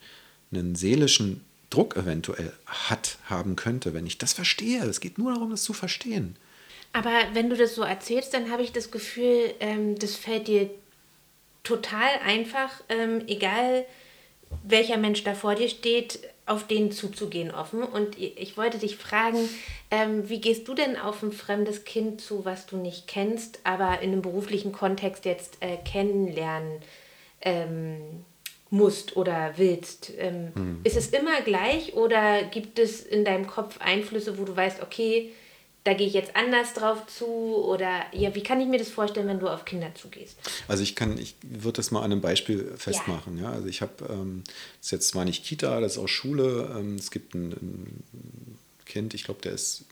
einen 0.53 0.75
seelischen 0.75 1.45
Druck 1.71 1.97
eventuell 1.97 2.53
hat, 2.67 3.19
haben 3.27 3.57
könnte, 3.57 3.95
wenn 3.95 4.07
ich 4.07 4.19
das 4.19 4.33
verstehe. 4.33 4.85
Es 4.85 5.01
geht 5.01 5.19
nur 5.19 5.33
darum, 5.33 5.51
das 5.51 5.65
zu 5.65 5.73
verstehen. 5.73 6.37
Aber 6.93 7.11
wenn 7.33 7.51
du 7.51 7.57
das 7.57 7.75
so 7.75 7.83
erzählst, 7.83 8.35
dann 8.35 8.51
habe 8.51 8.63
ich 8.63 8.71
das 8.71 8.93
Gefühl, 8.93 9.53
ähm, 9.59 9.99
das 9.99 10.15
fällt 10.15 10.47
dir 10.47 10.71
total 11.65 12.09
einfach, 12.25 12.71
ähm, 12.89 13.23
egal 13.27 13.85
welcher 14.63 14.97
Mensch 14.97 15.25
da 15.25 15.35
vor 15.35 15.57
dir 15.57 15.69
steht, 15.69 16.21
auf 16.47 16.67
den 16.67 16.93
zuzugehen 16.93 17.51
offen. 17.51 17.83
Und 17.83 18.19
ich 18.19 18.57
wollte 18.57 18.79
dich 18.79 18.97
fragen, 18.97 19.49
ähm, 19.91 20.29
wie 20.29 20.41
gehst 20.41 20.69
du 20.69 20.75
denn 20.75 20.97
auf 20.97 21.23
ein 21.23 21.33
fremdes 21.33 21.85
Kind 21.85 22.21
zu, 22.21 22.45
was 22.45 22.67
du 22.67 22.77
nicht 22.77 23.07
kennst, 23.07 23.61
aber 23.65 24.01
in 24.01 24.13
einem 24.13 24.23
beruflichen 24.23 24.73
Kontext 24.73 25.25
jetzt 25.25 25.57
äh, 25.61 25.77
kennenlernen 25.79 26.81
ähm, 27.41 28.25
musst 28.71 29.17
oder 29.17 29.55
willst? 29.57 30.13
Ähm, 30.19 30.81
Ist 30.85 30.97
es 30.97 31.09
immer 31.09 31.41
gleich 31.41 31.95
oder 31.95 32.43
gibt 32.43 32.79
es 32.79 33.01
in 33.01 33.25
deinem 33.25 33.47
Kopf 33.47 33.79
Einflüsse, 33.81 34.39
wo 34.39 34.45
du 34.45 34.55
weißt, 34.55 34.83
okay, 34.83 35.33
da 35.85 35.93
gehe 35.93 36.07
ich 36.07 36.15
jetzt 36.15 36.35
anders 36.35 36.73
drauf 36.73 37.07
zu 37.07 37.27
oder 37.27 38.07
ja, 38.13 38.35
wie 38.35 38.43
kann 38.43 38.61
ich 38.61 38.67
mir 38.67 38.79
das 38.79 38.89
vorstellen, 38.89 39.29
wenn 39.29 39.39
du 39.39 39.49
auf 39.49 39.67
Kinder 39.67 39.95
zugehst? 39.95 40.39
Also 40.67 40.83
ich 40.83 40.97
kann, 40.97 41.19
ich 41.19 41.37
würde 41.43 41.77
das 41.77 41.91
mal 41.91 42.01
an 42.01 42.11
einem 42.11 42.23
Beispiel 42.23 42.73
festmachen. 42.79 43.39
Ja. 43.39 43.51
Also 43.51 43.69
ich 43.69 43.83
habe, 43.83 43.93
ähm, 44.09 44.43
das 44.47 44.87
ist 44.87 44.91
jetzt 44.93 45.09
zwar 45.09 45.27
nicht 45.27 45.45
Kita, 45.45 45.81
das 45.81 45.93
ist 45.93 45.99
auch 45.99 46.09
Schule. 46.09 46.75
Ähm, 46.79 46.97
es 46.97 47.11
gibt 47.11 47.35
ein, 47.35 47.53
ein 47.53 48.05
Kind, 48.87 49.13
ich 49.13 49.25
glaube, 49.25 49.43
der 49.43 49.53
ist, 49.53 49.85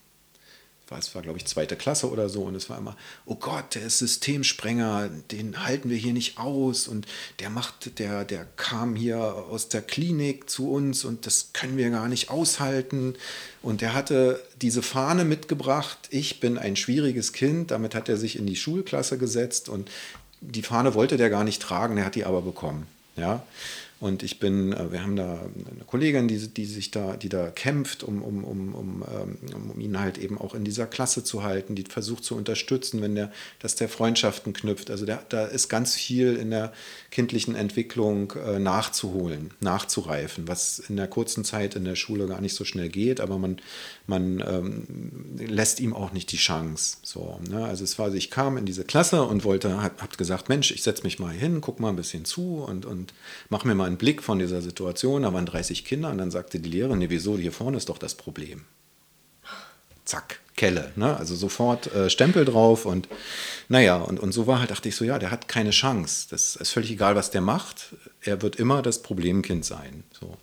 es 0.99 1.15
war 1.15 1.23
glaube 1.23 1.39
ich 1.39 1.47
zweite 1.47 1.77
Klasse 1.77 2.11
oder 2.11 2.29
so 2.29 2.43
und 2.43 2.55
es 2.55 2.69
war 2.71 2.79
immer, 2.79 2.97
oh 3.27 3.35
Gott, 3.35 3.75
der 3.75 3.83
ist 3.83 3.99
Systemsprenger, 3.99 5.11
den 5.31 5.65
halten 5.65 5.91
wir 5.91 5.97
hier 5.97 6.13
nicht 6.13 6.39
aus 6.39 6.89
und 6.89 7.07
der 7.41 7.51
macht, 7.51 7.99
der, 7.99 8.25
der 8.25 8.47
kam 8.57 8.97
hier 8.97 9.19
aus 9.21 9.69
der 9.69 9.83
Klinik 9.83 10.49
zu 10.49 10.71
uns 10.71 11.05
und 11.05 11.27
das 11.27 11.51
können 11.53 11.77
wir 11.77 11.91
gar 11.91 12.09
nicht 12.09 12.31
aushalten. 12.31 13.15
Und 13.63 13.81
der 13.81 13.95
hatte 13.95 14.43
diese 14.61 14.83
Fahne 14.83 15.25
mitgebracht, 15.25 15.99
ich 16.11 16.41
bin 16.41 16.59
ein 16.59 16.77
schwieriges 16.77 17.33
Kind, 17.33 17.71
damit 17.71 17.95
hat 17.95 18.09
er 18.09 18.17
sich 18.17 18.37
in 18.37 18.47
die 18.47 18.57
Schulklasse 18.57 19.19
gesetzt 19.19 19.69
und 19.69 19.91
die 20.41 20.63
Fahne 20.63 20.95
wollte 20.95 21.17
der 21.17 21.31
gar 21.31 21.45
nicht 21.45 21.63
tragen, 21.63 21.97
er 21.99 22.05
hat 22.05 22.15
die 22.15 22.25
aber 22.25 22.43
bekommen. 22.43 22.87
Ja? 23.17 23.45
Und 24.03 24.25
ich 24.25 24.41
bin, 24.41 24.73
äh, 24.73 24.91
wir 24.91 25.05
haben 25.05 25.15
da 25.15 25.43
eine 25.55 25.85
Kollegin, 25.87 26.27
die, 26.27 26.49
die 26.49 26.65
sich 26.65 26.91
da, 26.91 27.17
die 27.17 27.29
da 27.29 27.51
kämpft, 27.51 28.03
um, 28.03 28.21
um, 28.21 28.43
um, 28.43 28.75
um, 28.75 29.05
ähm, 29.09 29.71
um 29.71 29.81
ihn 29.81 30.01
halt 30.01 30.19
eben 30.19 30.39
auch 30.39 30.57
in 30.57 30.65
dieser 30.65 30.89
Klasse 30.89 31.23
zu 31.23 31.45
halten, 31.45 31.77
die 31.77 31.85
versucht 31.85 32.25
zu 32.25 32.35
unterstützen, 32.35 33.01
wenn 33.01 33.15
der, 33.15 33.31
dass 33.61 33.77
der 33.77 33.89
Freundschaften 33.89 34.55
knüpft. 34.55 34.91
Also 34.91 35.07
der, 35.07 35.23
da 35.29 35.45
ist 35.45 35.69
ganz 35.69 35.95
viel 35.95 36.35
in 36.35 36.51
der 36.51 36.73
kindlichen 37.13 37.55
Entwicklung 37.55 38.33
äh, 38.33 38.59
nachzuholen, 38.59 39.53
nachzureifen, 39.61 40.49
was 40.49 40.81
in 40.81 40.97
der 40.97 41.07
kurzen 41.07 41.45
Zeit 41.45 41.77
in 41.77 41.85
der 41.85 41.95
Schule 41.95 42.27
gar 42.27 42.41
nicht 42.41 42.57
so 42.57 42.65
schnell 42.65 42.89
geht, 42.89 43.21
aber 43.21 43.39
man, 43.39 43.59
man 44.09 44.43
ähm, 44.45 45.37
lässt 45.39 45.79
ihm 45.79 45.95
auch 45.95 46.11
nicht 46.11 46.33
die 46.33 46.39
Chance. 46.39 46.97
So, 47.05 47.39
ne? 47.49 47.67
Also 47.67 47.85
es 47.85 48.01
war, 48.01 48.13
ich 48.13 48.33
kam 48.33 48.57
in 48.57 48.67
diese 48.67 48.83
Klasse 48.83 49.23
und 49.23 49.45
wollte, 49.45 49.81
hab, 49.81 50.03
hab 50.03 50.19
gesagt, 50.19 50.49
Mensch, 50.49 50.73
ich 50.73 50.83
setze 50.83 51.05
mich 51.05 51.21
mal 51.21 51.33
hin, 51.33 51.61
guck 51.61 51.79
mal 51.79 51.91
ein 51.91 51.97
bisschen 51.97 52.25
zu 52.25 52.65
und, 52.67 52.85
und 52.85 53.15
mach 53.49 53.63
mir 53.63 53.77
mal 53.77 53.92
einen 53.93 53.99
Blick 53.99 54.23
von 54.23 54.39
dieser 54.39 54.63
Situation. 54.63 55.23
Da 55.23 55.33
waren 55.33 55.47
30 55.47 55.85
Kinder 55.85 56.11
und 56.11 56.19
dann 56.19 56.31
sagte 56.31 56.59
die 56.59 56.71
Lehrerin, 56.71 56.99
nee, 56.99 57.11
wieso, 57.11 57.37
hier 57.39 57.53
vorne 57.53 57.77
ist 57.77 57.89
doch 57.89 57.99
das 57.99 58.15
Problem. 58.15 58.65
Zack, 60.05 60.41
Kelle, 60.57 60.93
ne? 60.97 61.17
also 61.17 61.35
sofort 61.35 61.95
äh, 61.95 62.11
Stempel 62.11 62.45
drauf 62.45 62.87
und 62.87 63.09
naja, 63.69 63.97
und, 63.97 64.19
und 64.19 64.33
so 64.33 64.47
war 64.47 64.59
halt, 64.59 64.71
dachte 64.71 64.89
ich 64.89 64.97
so, 64.97 65.05
ja, 65.05 65.19
der 65.19 65.31
hat 65.31 65.47
keine 65.47 65.71
Chance. 65.71 66.27
Das 66.31 66.57
ist 66.57 66.71
völlig 66.71 66.91
egal, 66.91 67.15
was 67.15 67.31
der 67.31 67.41
macht. 67.41 67.95
Er 68.21 68.43
wird 68.43 68.57
immer 68.57 68.83
das 68.83 69.03
Problemkind 69.03 69.65
sein. 69.65 70.05
So. 70.19 70.37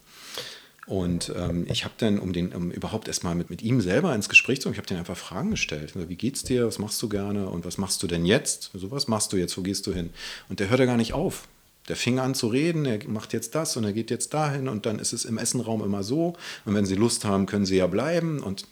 Und 0.87 1.31
ähm, 1.37 1.67
ich 1.69 1.83
habe 1.83 1.93
dann, 1.97 2.17
um 2.17 2.33
den, 2.33 2.53
um 2.53 2.71
überhaupt 2.71 3.07
erstmal 3.07 3.35
mit, 3.35 3.51
mit 3.51 3.61
ihm 3.61 3.79
selber 3.79 4.15
ins 4.15 4.29
Gespräch 4.29 4.59
zu 4.59 4.63
kommen, 4.63 4.73
ich 4.73 4.79
habe 4.79 4.87
den 4.87 4.97
einfach 4.97 5.17
Fragen 5.17 5.51
gestellt. 5.51 5.91
Also, 5.95 6.09
Wie 6.09 6.15
geht's 6.15 6.43
dir? 6.43 6.65
Was 6.65 6.79
machst 6.79 6.99
du 7.01 7.09
gerne? 7.09 7.47
Und 7.47 7.63
was 7.63 7.77
machst 7.77 8.01
du 8.01 8.07
denn 8.07 8.25
jetzt? 8.25 8.71
So 8.73 8.89
was 8.89 9.07
machst 9.07 9.31
du 9.31 9.37
jetzt? 9.37 9.55
Wo 9.55 9.61
gehst 9.61 9.85
du 9.85 9.93
hin? 9.93 10.09
Und 10.47 10.59
der 10.59 10.69
hört 10.69 10.79
ja 10.79 10.87
gar 10.87 10.97
nicht 10.97 11.13
auf. 11.13 11.47
Der 11.89 11.95
fing 11.95 12.19
an 12.19 12.35
zu 12.35 12.47
reden, 12.47 12.85
er 12.85 12.99
macht 13.09 13.33
jetzt 13.33 13.55
das 13.55 13.75
und 13.75 13.83
er 13.83 13.93
geht 13.93 14.11
jetzt 14.11 14.33
dahin 14.33 14.67
und 14.67 14.85
dann 14.85 14.99
ist 14.99 15.11
es 15.11 15.25
im 15.25 15.37
Essenraum 15.37 15.83
immer 15.83 16.03
so. 16.03 16.35
Und 16.65 16.75
wenn 16.75 16.85
Sie 16.85 16.95
Lust 16.95 17.25
haben, 17.25 17.47
können 17.47 17.65
Sie 17.65 17.77
ja 17.77 17.87
bleiben. 17.87 18.39
Und 18.39 18.65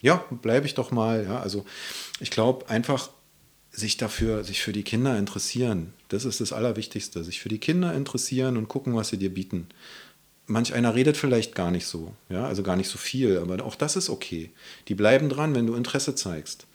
ja, 0.00 0.24
bleibe 0.30 0.66
ich 0.66 0.74
doch 0.74 0.92
mal. 0.92 1.24
Ja, 1.24 1.40
also 1.40 1.66
ich 2.20 2.30
glaube 2.30 2.68
einfach, 2.70 3.10
sich 3.72 3.96
dafür, 3.96 4.44
sich 4.44 4.62
für 4.62 4.72
die 4.72 4.84
Kinder 4.84 5.18
interessieren. 5.18 5.92
Das 6.08 6.24
ist 6.24 6.40
das 6.40 6.52
Allerwichtigste. 6.52 7.24
Sich 7.24 7.40
für 7.40 7.48
die 7.48 7.58
Kinder 7.58 7.92
interessieren 7.92 8.56
und 8.56 8.68
gucken, 8.68 8.94
was 8.94 9.08
sie 9.08 9.18
dir 9.18 9.34
bieten. 9.34 9.66
Manch 10.46 10.74
einer 10.74 10.94
redet 10.94 11.16
vielleicht 11.16 11.54
gar 11.54 11.70
nicht 11.70 11.86
so, 11.86 12.12
ja, 12.28 12.46
also 12.46 12.62
gar 12.62 12.76
nicht 12.76 12.88
so 12.88 12.98
viel, 12.98 13.38
aber 13.38 13.64
auch 13.64 13.74
das 13.74 13.96
ist 13.96 14.10
okay. 14.10 14.50
Die 14.88 14.94
bleiben 14.94 15.28
dran, 15.28 15.54
wenn 15.54 15.66
du 15.66 15.74
Interesse 15.74 16.14
zeigst. 16.14 16.66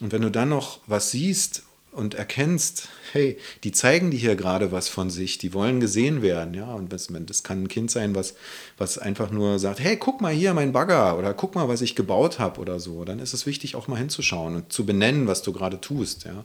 Und 0.00 0.12
wenn 0.12 0.22
du 0.22 0.30
dann 0.30 0.50
noch 0.50 0.80
was 0.86 1.10
siehst 1.10 1.62
und 1.96 2.14
erkennst, 2.14 2.88
hey, 3.12 3.38
die 3.64 3.72
zeigen 3.72 4.10
dir 4.10 4.18
hier 4.18 4.36
gerade 4.36 4.70
was 4.70 4.88
von 4.88 5.08
sich, 5.08 5.38
die 5.38 5.54
wollen 5.54 5.80
gesehen 5.80 6.20
werden, 6.20 6.52
ja, 6.52 6.72
und 6.74 6.92
das, 6.92 7.08
kann 7.42 7.64
ein 7.64 7.68
Kind 7.68 7.90
sein, 7.90 8.14
was, 8.14 8.34
was 8.76 8.98
einfach 8.98 9.30
nur 9.30 9.58
sagt, 9.58 9.80
hey, 9.80 9.96
guck 9.96 10.20
mal 10.20 10.32
hier 10.32 10.52
mein 10.52 10.72
Bagger 10.72 11.18
oder 11.18 11.32
guck 11.32 11.54
mal, 11.54 11.68
was 11.68 11.80
ich 11.80 11.96
gebaut 11.96 12.38
habe 12.38 12.60
oder 12.60 12.78
so, 12.78 13.04
dann 13.04 13.18
ist 13.18 13.32
es 13.32 13.46
wichtig, 13.46 13.76
auch 13.76 13.88
mal 13.88 13.96
hinzuschauen 13.96 14.56
und 14.56 14.72
zu 14.72 14.84
benennen, 14.84 15.26
was 15.26 15.42
du 15.42 15.52
gerade 15.52 15.80
tust, 15.80 16.24
ja. 16.24 16.44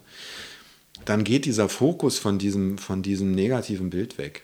Dann 1.05 1.23
geht 1.23 1.45
dieser 1.45 1.67
Fokus 1.67 2.19
von 2.19 2.37
diesem, 2.37 2.77
von 2.77 3.01
diesem 3.01 3.31
negativen 3.31 3.89
Bild 3.89 4.17
weg. 4.17 4.43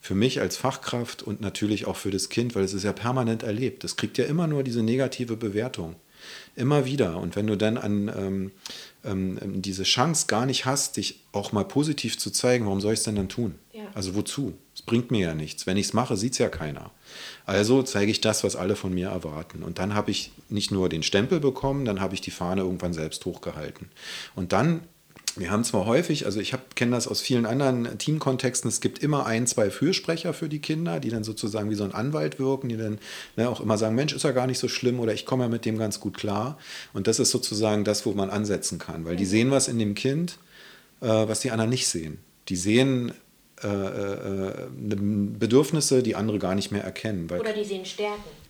Für 0.00 0.14
mich 0.14 0.40
als 0.40 0.56
Fachkraft 0.56 1.22
und 1.22 1.40
natürlich 1.40 1.86
auch 1.86 1.96
für 1.96 2.10
das 2.10 2.28
Kind, 2.28 2.54
weil 2.54 2.64
es 2.64 2.74
ist 2.74 2.84
ja 2.84 2.92
permanent 2.92 3.42
erlebt. 3.42 3.82
Das 3.82 3.96
kriegt 3.96 4.18
ja 4.18 4.26
immer 4.26 4.46
nur 4.46 4.62
diese 4.62 4.82
negative 4.82 5.36
Bewertung. 5.36 5.96
Immer 6.54 6.84
wieder. 6.84 7.18
Und 7.18 7.36
wenn 7.36 7.46
du 7.46 7.56
dann 7.56 7.76
an 7.76 8.12
ähm, 8.16 8.52
ähm, 9.04 9.62
diese 9.62 9.84
Chance 9.84 10.26
gar 10.26 10.46
nicht 10.46 10.64
hast, 10.64 10.96
dich 10.96 11.20
auch 11.32 11.52
mal 11.52 11.64
positiv 11.64 12.18
zu 12.18 12.30
zeigen, 12.30 12.66
warum 12.66 12.80
soll 12.80 12.94
ich 12.94 13.00
es 13.00 13.04
denn 13.04 13.16
dann 13.16 13.28
tun? 13.28 13.54
Ja. 13.72 13.84
Also 13.94 14.14
wozu? 14.14 14.54
Es 14.74 14.82
bringt 14.82 15.10
mir 15.10 15.20
ja 15.20 15.34
nichts. 15.34 15.66
Wenn 15.66 15.76
ich 15.76 15.86
es 15.86 15.92
mache, 15.92 16.16
sieht 16.16 16.32
es 16.32 16.38
ja 16.38 16.48
keiner. 16.48 16.90
Also 17.44 17.82
zeige 17.82 18.10
ich 18.10 18.20
das, 18.20 18.44
was 18.44 18.56
alle 18.56 18.76
von 18.76 18.92
mir 18.92 19.08
erwarten. 19.08 19.62
Und 19.62 19.78
dann 19.78 19.94
habe 19.94 20.10
ich 20.10 20.32
nicht 20.48 20.70
nur 20.70 20.88
den 20.88 21.02
Stempel 21.02 21.40
bekommen, 21.40 21.84
dann 21.84 22.00
habe 22.00 22.14
ich 22.14 22.20
die 22.20 22.30
Fahne 22.30 22.62
irgendwann 22.62 22.92
selbst 22.92 23.24
hochgehalten. 23.24 23.88
Und 24.34 24.52
dann 24.52 24.82
wir 25.36 25.50
haben 25.50 25.64
zwar 25.64 25.84
häufig, 25.86 26.24
also 26.24 26.40
ich 26.40 26.54
kenne 26.74 26.92
das 26.92 27.06
aus 27.06 27.20
vielen 27.20 27.46
anderen 27.46 27.98
Teamkontexten, 27.98 28.68
es 28.68 28.80
gibt 28.80 29.02
immer 29.02 29.26
ein, 29.26 29.46
zwei 29.46 29.70
Fürsprecher 29.70 30.32
für 30.32 30.48
die 30.48 30.60
Kinder, 30.60 30.98
die 30.98 31.10
dann 31.10 31.24
sozusagen 31.24 31.70
wie 31.70 31.74
so 31.74 31.84
ein 31.84 31.92
Anwalt 31.92 32.38
wirken, 32.38 32.68
die 32.68 32.76
dann 32.76 32.98
ne, 33.36 33.48
auch 33.48 33.60
immer 33.60 33.76
sagen, 33.76 33.94
Mensch, 33.94 34.14
ist 34.14 34.24
ja 34.24 34.32
gar 34.32 34.46
nicht 34.46 34.58
so 34.58 34.68
schlimm 34.68 34.98
oder 34.98 35.12
ich 35.12 35.26
komme 35.26 35.44
ja 35.44 35.48
mit 35.48 35.64
dem 35.64 35.78
ganz 35.78 36.00
gut 36.00 36.16
klar. 36.16 36.58
Und 36.94 37.06
das 37.06 37.18
ist 37.18 37.30
sozusagen 37.30 37.84
das, 37.84 38.06
wo 38.06 38.12
man 38.12 38.30
ansetzen 38.30 38.78
kann, 38.78 39.04
weil 39.04 39.16
die 39.16 39.26
sehen 39.26 39.50
was 39.50 39.68
in 39.68 39.78
dem 39.78 39.94
Kind, 39.94 40.38
äh, 41.00 41.06
was 41.06 41.40
die 41.40 41.50
anderen 41.50 41.70
nicht 41.70 41.86
sehen. 41.86 42.18
Die 42.48 42.56
sehen 42.56 43.12
äh, 43.62 43.68
äh, 43.68 44.68
Bedürfnisse, 44.70 46.02
die 46.02 46.14
andere 46.14 46.38
gar 46.38 46.54
nicht 46.54 46.70
mehr 46.72 46.84
erkennen. 46.84 47.30
oder 47.30 47.52
die 47.52 47.64
sehen 47.64 47.84
Stärken. 47.84 48.45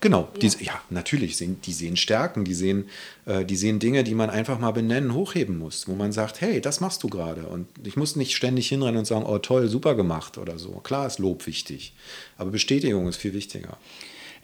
Genau, 0.00 0.28
ja, 0.34 0.38
die, 0.38 0.64
ja 0.64 0.80
natürlich, 0.90 1.36
sehen, 1.36 1.60
die 1.64 1.72
sehen 1.72 1.96
Stärken, 1.96 2.44
die 2.44 2.54
sehen, 2.54 2.88
äh, 3.26 3.44
die 3.44 3.56
sehen 3.56 3.78
Dinge, 3.78 4.04
die 4.04 4.14
man 4.14 4.30
einfach 4.30 4.58
mal 4.58 4.72
benennen, 4.72 5.14
hochheben 5.14 5.58
muss, 5.58 5.88
wo 5.88 5.94
man 5.94 6.12
sagt, 6.12 6.40
hey, 6.40 6.60
das 6.60 6.80
machst 6.80 7.02
du 7.02 7.08
gerade. 7.08 7.46
Und 7.46 7.66
ich 7.84 7.96
muss 7.96 8.16
nicht 8.16 8.36
ständig 8.36 8.68
hinrennen 8.68 8.98
und 8.98 9.04
sagen, 9.04 9.24
oh 9.26 9.38
toll, 9.38 9.68
super 9.68 9.94
gemacht 9.94 10.38
oder 10.38 10.58
so. 10.58 10.72
Klar 10.82 11.06
ist 11.06 11.18
Lob 11.18 11.46
wichtig, 11.46 11.94
aber 12.38 12.50
Bestätigung 12.50 13.08
ist 13.08 13.16
viel 13.16 13.34
wichtiger. 13.34 13.76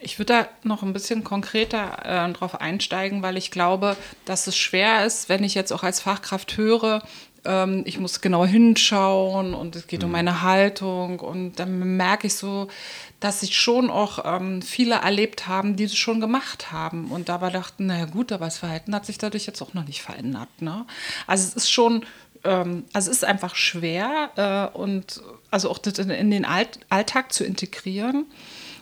Ich 0.01 0.17
würde 0.17 0.33
da 0.33 0.47
noch 0.63 0.81
ein 0.81 0.93
bisschen 0.93 1.25
konkreter 1.25 2.27
äh, 2.29 2.31
drauf 2.31 2.61
einsteigen, 2.61 3.21
weil 3.21 3.35
ich 3.35 3.51
glaube, 3.51 3.97
dass 4.23 4.47
es 4.47 4.55
schwer 4.55 5.05
ist, 5.05 5.27
wenn 5.27 5.43
ich 5.43 5.55
jetzt 5.55 5.73
auch 5.73 5.83
als 5.83 5.99
Fachkraft 5.99 6.55
höre, 6.55 7.03
ähm, 7.45 7.83
ich 7.85 7.99
muss 7.99 8.21
genau 8.21 8.45
hinschauen 8.45 9.53
und 9.53 9.75
es 9.75 9.87
geht 9.87 10.01
mhm. 10.01 10.05
um 10.05 10.11
meine 10.11 10.41
Haltung 10.41 11.19
und 11.19 11.59
dann 11.59 11.97
merke 11.97 12.27
ich 12.27 12.35
so, 12.35 12.67
dass 13.19 13.41
sich 13.41 13.57
schon 13.57 13.89
auch 13.89 14.19
ähm, 14.23 14.61
viele 14.61 14.95
erlebt 14.95 15.47
haben, 15.47 15.75
die 15.75 15.83
es 15.83 15.95
schon 15.95 16.21
gemacht 16.21 16.71
haben 16.71 17.11
und 17.11 17.29
dabei 17.29 17.49
dachten, 17.49 17.87
naja 17.87 18.05
gut, 18.05 18.31
aber 18.31 18.45
das 18.45 18.59
Verhalten 18.59 18.95
hat 18.95 19.05
sich 19.05 19.17
dadurch 19.17 19.45
jetzt 19.45 19.61
auch 19.61 19.73
noch 19.73 19.85
nicht 19.85 20.01
verändert. 20.01 20.49
Ne? 20.59 20.85
Also 21.27 21.47
es 21.47 21.53
ist 21.53 21.71
schon, 21.71 22.05
ähm, 22.43 22.85
also 22.93 23.11
es 23.11 23.17
ist 23.17 23.25
einfach 23.25 23.55
schwer 23.55 24.71
äh, 24.73 24.77
und 24.77 25.21
also 25.51 25.69
auch 25.69 25.77
das 25.77 25.99
in, 25.99 26.09
in 26.09 26.31
den 26.31 26.45
Alt 26.45 26.79
Alltag 26.89 27.33
zu 27.33 27.43
integrieren. 27.43 28.25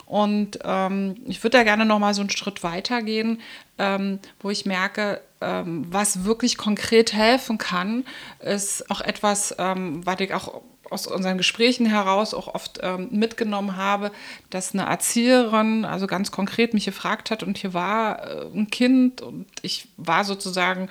Und 0.05 0.59
ähm, 0.63 1.17
ich 1.25 1.43
würde 1.43 1.57
da 1.57 1.63
gerne 1.63 1.85
noch 1.85 1.99
mal 1.99 2.13
so 2.13 2.21
einen 2.21 2.29
Schritt 2.29 2.63
weiter 2.63 3.01
gehen, 3.01 3.41
ähm, 3.77 4.19
wo 4.39 4.49
ich 4.49 4.65
merke, 4.65 5.19
ähm, 5.41 5.85
was 5.89 6.23
wirklich 6.23 6.57
konkret 6.57 7.11
helfen 7.11 7.57
kann, 7.57 8.05
ist 8.39 8.89
auch 8.89 9.01
etwas, 9.01 9.53
ähm, 9.57 10.05
was 10.05 10.19
ich 10.21 10.33
auch 10.33 10.61
aus 10.89 11.07
unseren 11.07 11.37
Gesprächen 11.37 11.85
heraus 11.85 12.33
auch 12.33 12.53
oft 12.53 12.79
ähm, 12.81 13.09
mitgenommen 13.11 13.75
habe, 13.77 14.11
dass 14.49 14.73
eine 14.73 14.85
Erzieherin 14.85 15.85
also 15.85 16.07
ganz 16.07 16.31
konkret 16.31 16.73
mich 16.73 16.85
gefragt 16.85 17.31
hat 17.31 17.43
und 17.43 17.57
hier 17.57 17.73
war 17.73 18.27
äh, 18.27 18.45
ein 18.53 18.69
Kind 18.69 19.21
und 19.21 19.47
ich 19.61 19.87
war 19.97 20.23
sozusagen 20.23 20.89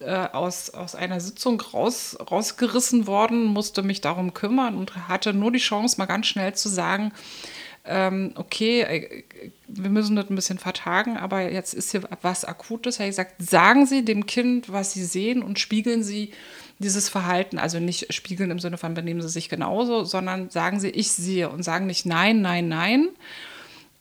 äh, 0.00 0.28
aus, 0.32 0.70
aus 0.70 0.94
einer 0.94 1.20
Sitzung 1.20 1.60
raus, 1.60 2.16
rausgerissen 2.30 3.06
worden, 3.06 3.44
musste 3.46 3.82
mich 3.82 4.00
darum 4.00 4.34
kümmern 4.34 4.76
und 4.76 5.08
hatte 5.08 5.34
nur 5.34 5.50
die 5.50 5.58
Chance, 5.58 5.96
mal 5.98 6.06
ganz 6.06 6.26
schnell 6.26 6.54
zu 6.54 6.68
sagen, 6.68 7.12
ähm, 7.84 8.32
okay, 8.36 8.82
äh, 8.82 9.24
wir 9.66 9.90
müssen 9.90 10.14
das 10.14 10.30
ein 10.30 10.36
bisschen 10.36 10.58
vertagen, 10.58 11.16
aber 11.16 11.50
jetzt 11.50 11.74
ist 11.74 11.90
hier 11.90 12.02
was 12.22 12.44
Akutes. 12.44 12.98
Er 12.98 13.06
hat 13.06 13.10
gesagt, 13.10 13.34
sagen 13.38 13.86
Sie 13.86 14.04
dem 14.04 14.26
Kind, 14.26 14.70
was 14.70 14.92
Sie 14.92 15.04
sehen 15.04 15.42
und 15.42 15.58
spiegeln 15.58 16.04
Sie 16.04 16.32
dieses 16.78 17.08
Verhalten, 17.08 17.58
also 17.58 17.80
nicht 17.80 18.12
spiegeln 18.12 18.50
im 18.50 18.58
Sinne 18.58 18.78
von 18.78 18.94
benehmen 18.94 19.22
Sie 19.22 19.28
sich 19.28 19.48
genauso, 19.48 20.04
sondern 20.04 20.50
sagen 20.50 20.80
Sie, 20.80 20.90
ich 20.90 21.10
sehe 21.10 21.48
und 21.48 21.62
sagen 21.62 21.86
nicht 21.86 22.06
nein, 22.06 22.40
nein, 22.40 22.68
nein, 22.68 23.08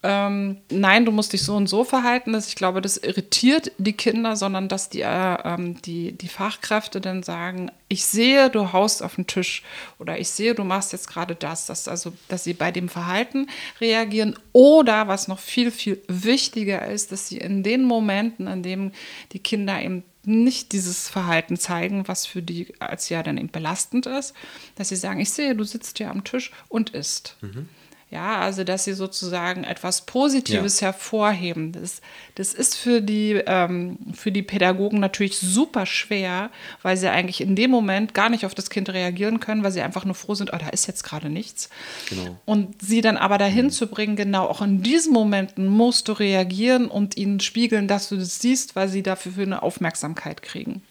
ähm, 0.04 0.58
nein, 0.70 1.06
du 1.06 1.12
musst 1.12 1.34
dich 1.34 1.42
so 1.42 1.56
und 1.56 1.68
so 1.68 1.84
verhalten. 1.84 2.32
Dass 2.32 2.48
ich 2.48 2.56
glaube, 2.56 2.82
das 2.82 2.98
irritiert 2.98 3.72
die 3.78 3.94
Kinder, 3.94 4.36
sondern 4.36 4.70
dass 4.70 4.90
die, 4.90 5.02
äh, 5.02 5.38
ähm, 5.44 5.82
die, 5.82 6.12
die 6.12 6.28
Fachkräfte 6.28 7.02
dann 7.02 7.24
sagen, 7.24 7.72
ich 7.90 8.06
sehe, 8.06 8.50
du 8.50 8.74
haust 8.74 9.02
auf 9.02 9.16
den 9.16 9.26
Tisch 9.26 9.64
oder 9.98 10.20
ich 10.20 10.30
sehe, 10.30 10.54
du 10.54 10.64
machst 10.64 10.92
jetzt 10.94 11.10
gerade 11.10 11.36
das, 11.36 11.66
dass, 11.66 11.88
also, 11.88 12.14
dass 12.28 12.44
sie 12.44 12.54
bei 12.54 12.72
dem 12.72 12.90
Verhalten 12.90 13.48
reagieren 13.82 14.38
oder 14.54 15.08
was 15.08 15.28
noch 15.28 15.40
viel, 15.40 15.72
viel 15.72 16.02
wichtiger 16.08 16.86
ist, 16.86 17.12
dass 17.12 17.28
sie 17.28 17.38
in 17.38 17.64
den 17.64 17.84
Momenten, 17.84 18.46
in 18.48 18.62
denen 18.62 18.94
die 19.34 19.40
Kinder 19.40 19.82
eben 19.82 20.04
nicht 20.28 20.74
dieses 20.74 21.10
Verhalten 21.10 21.58
zeigen, 21.58 22.08
was 22.08 22.26
für 22.26 22.42
die 22.42 22.74
als 22.80 23.10
ja 23.10 23.24
dann 23.24 23.38
eben 23.38 23.50
belastend 23.50 24.06
ist, 24.06 24.34
dass 24.76 24.90
sie 24.90 24.96
sagen, 24.96 25.20
ich 25.20 25.32
sehe, 25.32 25.56
du 25.56 25.64
sitzt 25.64 25.98
hier 25.98 26.12
am 26.12 26.24
Tisch 26.24 26.52
und 26.70 26.92
isst. 26.92 27.38
Mhm. 27.42 27.70
Ja, 28.10 28.40
also 28.40 28.64
dass 28.64 28.86
sie 28.86 28.94
sozusagen 28.94 29.66
etwas 29.66 30.06
Positives 30.06 30.80
ja. 30.80 30.88
hervorheben. 30.88 31.74
Das, 31.74 32.00
das 32.36 32.54
ist 32.54 32.76
für 32.76 33.02
die, 33.02 33.42
ähm, 33.46 33.98
für 34.14 34.32
die 34.32 34.44
Pädagogen 34.44 35.02
natürlich 35.02 35.38
super 35.38 35.86
schwer, 35.86 36.50
weil 36.84 36.96
sie 36.96 37.10
eigentlich 37.10 37.42
in 37.42 37.58
dem 37.58 37.70
Moment 37.70 38.14
gar 38.14 38.30
nicht 38.30 38.46
auf 38.46 38.56
das 38.56 38.70
Kind 38.70 38.90
reagieren 38.90 39.42
können, 39.42 39.62
weil 39.62 39.74
sie 39.74 39.82
einfach 39.82 40.06
nur 40.06 40.16
froh 40.16 40.36
sind, 40.36 40.54
oh, 40.54 40.58
da 40.58 40.70
ist 40.70 40.88
jetzt 40.88 41.04
gerade 41.04 41.30
nichts. 41.30 41.70
Genau. 42.08 42.38
Und 42.46 42.82
sie 42.82 43.02
dann 43.02 43.18
aber 43.18 43.38
dahin 43.38 43.66
mhm. 43.66 43.72
zu 43.72 43.88
bringen, 43.88 44.16
genau, 44.16 44.46
auch 44.46 44.62
in 44.62 44.82
diesen 44.82 45.12
Momenten 45.12 45.68
musst 45.68 46.08
du 46.08 46.14
reagieren 46.14 46.88
und 46.88 47.18
ihnen 47.18 47.42
spiegeln, 47.42 47.90
dass 47.90 48.08
du 48.08 48.16
das 48.16 48.40
siehst, 48.40 48.78
weil 48.78 48.88
sie 48.88 49.04
dafür 49.04 49.44
eine 49.44 49.62
Aufmerksamkeit 49.64 50.42
kriegen. 50.42 50.82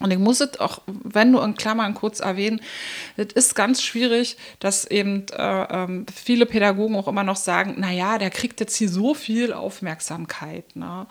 Und 0.00 0.10
ich 0.10 0.18
muss 0.18 0.40
es 0.40 0.58
auch, 0.58 0.80
wenn 0.86 1.30
nur 1.30 1.44
in 1.44 1.54
Klammern 1.54 1.94
kurz 1.94 2.20
erwähnen, 2.20 2.60
es 3.16 3.32
ist 3.34 3.54
ganz 3.54 3.82
schwierig, 3.82 4.36
dass 4.58 4.86
eben 4.86 5.26
äh, 5.28 5.62
ähm, 5.84 6.06
viele 6.12 6.46
Pädagogen 6.46 6.96
auch 6.96 7.06
immer 7.06 7.22
noch 7.22 7.36
sagen, 7.36 7.76
naja, 7.78 8.18
der 8.18 8.30
kriegt 8.30 8.60
jetzt 8.60 8.76
hier 8.76 8.88
so 8.88 9.14
viel 9.14 9.52
Aufmerksamkeit. 9.52 10.74
Ne? 10.74 11.06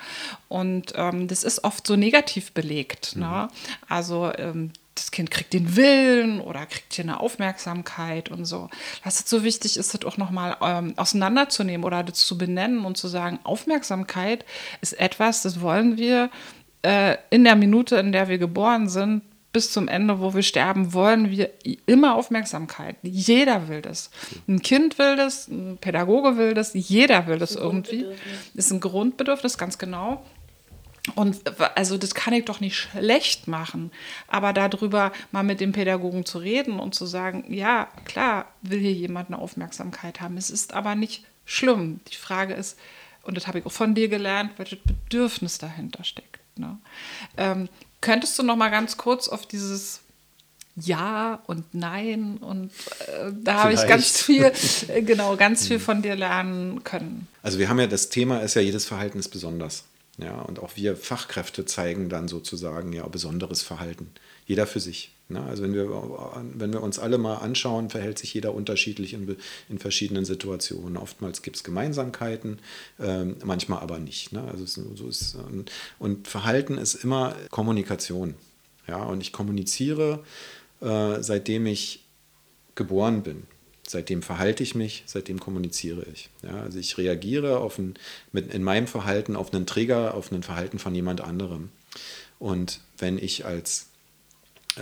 Und 0.47 0.93
ähm, 0.95 1.27
das 1.27 1.43
ist 1.43 1.63
oft 1.63 1.85
so 1.85 1.95
negativ 1.95 2.51
belegt. 2.51 3.15
Ne? 3.15 3.25
Mhm. 3.25 3.31
Ne? 3.31 3.47
Also 3.87 4.31
ähm, 4.35 4.71
das 4.99 5.11
Kind 5.11 5.31
kriegt 5.31 5.53
den 5.53 5.75
Willen 5.75 6.41
oder 6.41 6.65
kriegt 6.65 6.93
hier 6.93 7.05
eine 7.05 7.19
Aufmerksamkeit 7.19 8.29
und 8.29 8.45
so. 8.45 8.69
Was 9.03 9.19
so 9.19 9.43
wichtig 9.43 9.77
ist, 9.77 9.93
das 9.93 10.05
auch 10.05 10.17
nochmal 10.17 10.57
ähm, 10.61 10.93
auseinanderzunehmen 10.97 11.85
oder 11.85 12.03
das 12.03 12.19
zu 12.19 12.37
benennen 12.37 12.85
und 12.85 12.97
zu 12.97 13.07
sagen, 13.07 13.39
Aufmerksamkeit 13.43 14.45
ist 14.81 14.99
etwas, 14.99 15.41
das 15.41 15.61
wollen 15.61 15.97
wir 15.97 16.29
äh, 16.81 17.17
in 17.29 17.43
der 17.43 17.55
Minute, 17.55 17.97
in 17.97 18.11
der 18.11 18.27
wir 18.29 18.37
geboren 18.37 18.89
sind, 18.89 19.23
bis 19.51 19.71
zum 19.71 19.87
Ende, 19.87 20.19
wo 20.19 20.33
wir 20.33 20.43
sterben, 20.43 20.93
wollen 20.93 21.31
wir 21.31 21.49
immer 21.87 22.15
Aufmerksamkeit. 22.15 22.97
Jeder 23.01 23.67
will 23.67 23.81
das. 23.81 24.11
Ein 24.47 24.61
Kind 24.61 24.99
will 24.99 25.15
das, 25.15 25.47
ein 25.47 25.77
Pädagoge 25.81 26.37
will 26.37 26.53
das, 26.53 26.71
jeder 26.73 27.25
will 27.27 27.39
das, 27.39 27.53
das 27.53 27.61
irgendwie. 27.61 28.05
Ist 28.53 28.71
ein 28.71 28.79
Grundbedürfnis, 28.79 29.57
ganz 29.57 29.77
genau. 29.77 30.23
Und 31.15 31.41
also 31.75 31.97
das 31.97 32.13
kann 32.13 32.33
ich 32.33 32.45
doch 32.45 32.59
nicht 32.59 32.75
schlecht 32.77 33.47
machen, 33.47 33.91
aber 34.27 34.53
darüber 34.53 35.11
mal 35.31 35.43
mit 35.43 35.59
dem 35.59 35.71
Pädagogen 35.71 36.25
zu 36.25 36.37
reden 36.37 36.79
und 36.79 36.93
zu 36.93 37.07
sagen, 37.07 37.45
ja, 37.51 37.87
klar, 38.05 38.45
will 38.61 38.79
hier 38.79 38.93
jemand 38.93 39.29
eine 39.29 39.39
Aufmerksamkeit 39.39 40.21
haben. 40.21 40.37
Es 40.37 40.51
ist 40.51 40.73
aber 40.73 40.93
nicht 40.93 41.23
schlimm. 41.45 42.01
Die 42.11 42.15
Frage 42.15 42.53
ist, 42.53 42.77
und 43.23 43.35
das 43.35 43.47
habe 43.47 43.59
ich 43.59 43.65
auch 43.65 43.71
von 43.71 43.95
dir 43.95 44.07
gelernt, 44.07 44.51
welches 44.57 44.79
Bedürfnis 44.79 45.57
dahinter 45.57 46.03
steckt. 46.03 46.38
Ne? 46.59 46.77
Ähm, 47.37 47.69
könntest 48.01 48.37
du 48.37 48.43
noch 48.43 48.55
mal 48.55 48.69
ganz 48.69 48.97
kurz 48.97 49.27
auf 49.27 49.45
dieses 49.45 50.01
ja 50.75 51.41
und 51.47 51.73
Nein 51.73 52.37
und 52.37 52.71
äh, 53.07 53.31
da 53.33 53.63
habe 53.63 53.73
ich 53.73 53.85
ganz 53.87 54.21
viel, 54.21 54.51
äh, 54.87 55.01
genau, 55.01 55.35
ganz 55.35 55.67
viel 55.67 55.79
von 55.79 56.01
dir 56.01 56.15
lernen 56.15 56.83
können. 56.83 57.27
Also 57.41 57.59
wir 57.59 57.69
haben 57.69 57.79
ja, 57.79 57.87
das 57.87 58.09
Thema 58.09 58.39
ist 58.39 58.53
ja, 58.55 58.61
jedes 58.61 58.85
Verhalten 58.85 59.19
ist 59.19 59.29
besonders. 59.29 59.85
Ja, 60.17 60.41
und 60.41 60.59
auch 60.59 60.71
wir 60.75 60.97
Fachkräfte 60.97 61.65
zeigen 61.65 62.09
dann 62.09 62.27
sozusagen 62.27 62.91
ja 62.91 63.07
besonderes 63.07 63.61
Verhalten. 63.61 64.11
Jeder 64.45 64.67
für 64.67 64.81
sich. 64.81 65.13
Ne? 65.29 65.41
Also 65.43 65.63
wenn 65.63 65.73
wir, 65.73 65.87
wenn 66.55 66.73
wir 66.73 66.81
uns 66.81 66.99
alle 66.99 67.17
mal 67.17 67.35
anschauen, 67.35 67.89
verhält 67.89 68.19
sich 68.19 68.33
jeder 68.33 68.53
unterschiedlich 68.53 69.13
in, 69.13 69.37
in 69.69 69.79
verschiedenen 69.79 70.25
Situationen. 70.25 70.97
Oftmals 70.97 71.41
gibt 71.41 71.55
es 71.55 71.63
Gemeinsamkeiten, 71.63 72.59
ähm, 72.99 73.37
manchmal 73.43 73.79
aber 73.79 73.99
nicht. 73.99 74.33
Ne? 74.33 74.43
Also 74.43 74.65
so 74.65 75.07
ist, 75.07 75.35
und, 75.35 75.71
und 75.99 76.27
Verhalten 76.27 76.77
ist 76.77 76.95
immer 76.95 77.35
Kommunikation. 77.49 78.33
Ja? 78.87 79.03
Und 79.03 79.21
ich 79.21 79.31
kommuniziere, 79.31 80.23
äh, 80.81 81.21
seitdem 81.21 81.67
ich 81.67 82.03
geboren 82.75 83.23
bin. 83.23 83.43
Seitdem 83.87 84.21
verhalte 84.21 84.61
ich 84.61 84.75
mich, 84.75 85.03
seitdem 85.07 85.39
kommuniziere 85.39 86.05
ich. 86.13 86.29
Ja, 86.43 86.61
also 86.61 86.77
ich 86.77 86.99
reagiere 86.99 87.57
auf 87.57 87.79
ein, 87.79 87.95
mit, 88.31 88.53
in 88.53 88.61
meinem 88.61 88.85
Verhalten 88.85 89.35
auf 89.35 89.51
einen 89.51 89.65
Trigger, 89.65 90.13
auf 90.13 90.31
ein 90.31 90.43
Verhalten 90.43 90.77
von 90.77 90.93
jemand 90.93 91.21
anderem. 91.21 91.69
Und 92.37 92.81
wenn 92.99 93.17
ich 93.17 93.45
als 93.45 93.88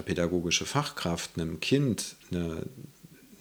pädagogische 0.01 0.65
Fachkraft 0.65 1.31
einem 1.35 1.59
Kind 1.59 2.15
eine, 2.31 2.63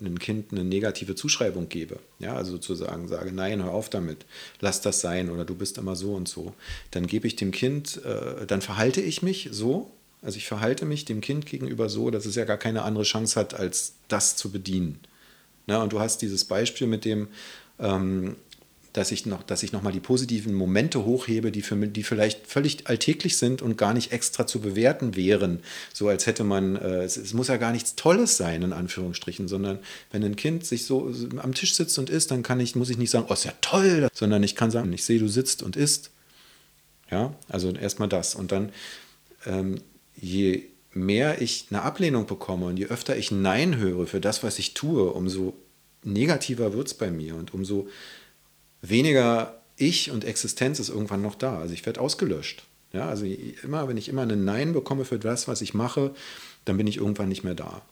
einem 0.01 0.19
Kind 0.19 0.53
eine 0.53 0.65
negative 0.65 1.15
Zuschreibung 1.15 1.69
gebe, 1.69 1.99
ja, 2.19 2.35
also 2.35 2.53
sozusagen 2.53 3.09
sage, 3.09 3.33
nein, 3.33 3.63
hör 3.63 3.73
auf 3.73 3.89
damit, 3.91 4.27
lass 4.61 4.81
das 4.81 5.01
sein 5.01 5.31
oder 5.31 5.45
du 5.45 5.55
bist 5.55 5.79
immer 5.79 5.97
so 5.97 6.15
und 6.15 6.29
so, 6.29 6.55
dann 6.91 7.07
gebe 7.07 7.27
ich 7.27 7.37
dem 7.37 7.51
Kind, 7.51 8.05
äh, 8.05 8.47
dann 8.47 8.63
verhalte 8.63 9.01
ich 9.01 9.23
mich 9.23 9.49
so, 9.53 9.91
also 10.23 10.39
ich 10.39 10.47
verhalte 10.47 10.85
mich 10.85 11.05
dem 11.05 11.21
Kind 11.21 11.47
gegenüber 11.47 11.89
so, 11.89 12.11
dass 12.11 12.27
es 12.27 12.35
ja 12.35 12.45
gar 12.45 12.57
keine 12.57 12.83
andere 12.83 13.05
Chance 13.05 13.39
hat, 13.39 13.55
als 13.55 13.95
das 14.09 14.37
zu 14.37 14.51
bedienen. 14.51 14.99
Na, 15.67 15.83
und 15.83 15.93
du 15.93 16.01
hast 16.01 16.23
dieses 16.23 16.45
Beispiel 16.45 16.87
mit 16.87 17.05
dem, 17.05 17.29
ähm, 17.79 18.37
dass 18.97 19.13
ich 19.13 19.27
noch, 19.27 19.43
dass 19.43 19.63
ich 19.63 19.73
noch 19.73 19.83
mal 19.83 19.93
die 19.93 20.01
positiven 20.01 20.55
Momente 20.55 21.05
hochhebe, 21.05 21.53
die, 21.53 21.61
für, 21.61 21.77
die 21.77 22.03
vielleicht 22.03 22.47
völlig 22.47 22.87
alltäglich 22.87 23.37
sind 23.37 23.61
und 23.61 23.77
gar 23.77 23.93
nicht 23.93 24.11
extra 24.11 24.47
zu 24.47 24.61
bewerten 24.61 25.17
wären. 25.17 25.61
So 25.93 26.09
als 26.09 26.27
hätte 26.27 26.45
man, 26.45 26.77
äh, 26.77 27.03
es, 27.03 27.19
es, 27.19 27.35
muss 27.35 27.49
ja 27.49 27.59
gar 27.59 27.73
nichts 27.73 27.95
Tolles 27.95 28.39
sein, 28.39 28.63
in 28.63 28.73
Anführungsstrichen, 28.73 29.49
sondern 29.49 29.81
wenn 30.13 30.25
ein 30.25 30.35
Kind 30.35 30.65
sich 30.65 30.87
so 30.87 31.13
am 31.37 31.53
Tisch 31.53 31.75
sitzt 31.75 31.99
und 31.99 32.09
isst, 32.09 32.31
dann 32.31 32.43
kann 32.43 32.59
ich, 32.59 32.75
muss 32.75 32.89
ich 32.89 32.97
nicht 32.97 33.11
sagen, 33.11 33.27
oh, 33.29 33.35
ist 33.35 33.45
ja 33.45 33.53
toll, 33.61 34.09
sondern 34.15 34.43
ich 34.43 34.55
kann 34.55 34.71
sagen, 34.71 34.91
ich 34.95 35.05
sehe, 35.05 35.19
du 35.19 35.29
sitzt 35.29 35.63
und 35.63 35.77
isst. 35.77 36.11
Ja, 37.11 37.35
also 37.49 37.71
erstmal 37.73 38.09
das. 38.09 38.35
Und 38.35 38.51
dann, 38.51 38.73
ähm, 39.45 39.83
je 40.15 40.65
mehr 40.95 41.43
ich 41.43 41.67
eine 41.69 41.83
Ablehnung 41.83 42.27
bekomme 42.27 42.65
und 42.65 42.79
je 42.79 42.87
öfter 42.87 43.15
ich 43.15 43.31
Nein 43.31 43.77
höre 43.77 44.07
für 44.07 44.23
das, 44.23 44.43
was 44.43 44.59
ich 44.59 44.73
tue, 44.73 45.13
umso 45.13 45.53
negativer 46.03 46.73
wird 46.73 46.87
es 46.87 46.95
bei 46.95 47.11
mir 47.11 47.35
und 47.35 47.53
umso 47.53 47.89
weniger 48.83 49.61
ich 49.77 50.11
und 50.11 50.25
Existenz 50.25 50.79
ist 50.79 50.89
irgendwann 50.89 51.23
noch 51.23 51.35
da. 51.35 51.59
Also 51.59 51.75
ich 51.75 51.85
werde 51.85 52.01
ausgelöscht. 52.01 52.65
Ja, 52.93 53.09
also 53.09 53.27
immer, 53.27 53.89
wenn 53.89 53.97
ich 53.97 54.09
immer 54.09 54.23
ein 54.23 54.45
Nein 54.45 54.73
bekomme 54.73 55.05
für 55.05 55.19
das, 55.19 55.49
was 55.49 55.61
ich 55.61 55.75
mache, 55.75 56.15
dann 56.65 56.77
bin 56.77 56.87
ich 56.87 56.97
irgendwann 56.97 57.29
nicht 57.29 57.45
mehr 57.45 57.55
da. 57.55 57.83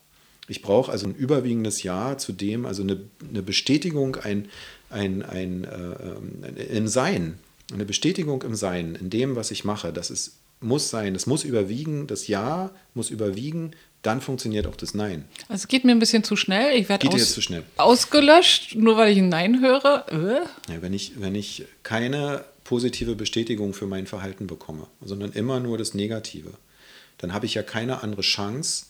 Ich 0.48 0.62
brauche 0.62 0.92
also 0.92 1.06
ein 1.06 1.14
überwiegendes 1.14 1.82
Ja 1.82 2.18
zu 2.18 2.32
dem, 2.32 2.66
also 2.66 2.82
eine, 2.82 3.00
eine 3.28 3.42
Bestätigung, 3.42 4.16
ein, 4.16 4.48
ein, 4.90 5.22
ein, 5.22 5.64
äh, 5.64 6.76
im 6.76 6.86
Sein, 6.86 7.38
eine 7.72 7.84
Bestätigung 7.84 8.42
im 8.42 8.54
Sein, 8.54 8.94
in 8.94 9.10
dem, 9.10 9.36
was 9.36 9.50
ich 9.50 9.64
mache. 9.64 9.92
Das 9.92 10.10
ist, 10.10 10.36
muss 10.60 10.90
sein, 10.90 11.14
es 11.14 11.26
muss 11.26 11.44
überwiegen, 11.44 12.06
das 12.06 12.26
Ja 12.28 12.70
muss 12.94 13.10
überwiegen 13.10 13.72
dann 14.04 14.20
funktioniert 14.20 14.66
auch 14.66 14.76
das 14.76 14.94
Nein. 14.94 15.24
Also 15.48 15.62
es 15.62 15.68
geht 15.68 15.84
mir 15.84 15.92
ein 15.92 15.98
bisschen 15.98 16.22
zu 16.22 16.36
schnell. 16.36 16.76
Ich 16.76 16.88
werde 16.88 17.08
aus, 17.08 17.40
ausgelöscht, 17.78 18.74
nur 18.74 18.96
weil 18.96 19.12
ich 19.12 19.18
ein 19.18 19.30
Nein 19.30 19.60
höre. 19.60 20.04
Äh? 20.10 20.72
Ja, 20.72 20.82
wenn, 20.82 20.92
ich, 20.92 21.20
wenn 21.20 21.34
ich 21.34 21.64
keine 21.82 22.44
positive 22.64 23.14
Bestätigung 23.14 23.72
für 23.72 23.86
mein 23.86 24.06
Verhalten 24.06 24.46
bekomme, 24.46 24.86
sondern 25.00 25.32
immer 25.32 25.58
nur 25.58 25.78
das 25.78 25.94
Negative, 25.94 26.52
dann 27.18 27.32
habe 27.32 27.46
ich 27.46 27.54
ja 27.54 27.62
keine 27.62 28.02
andere 28.02 28.22
Chance, 28.22 28.86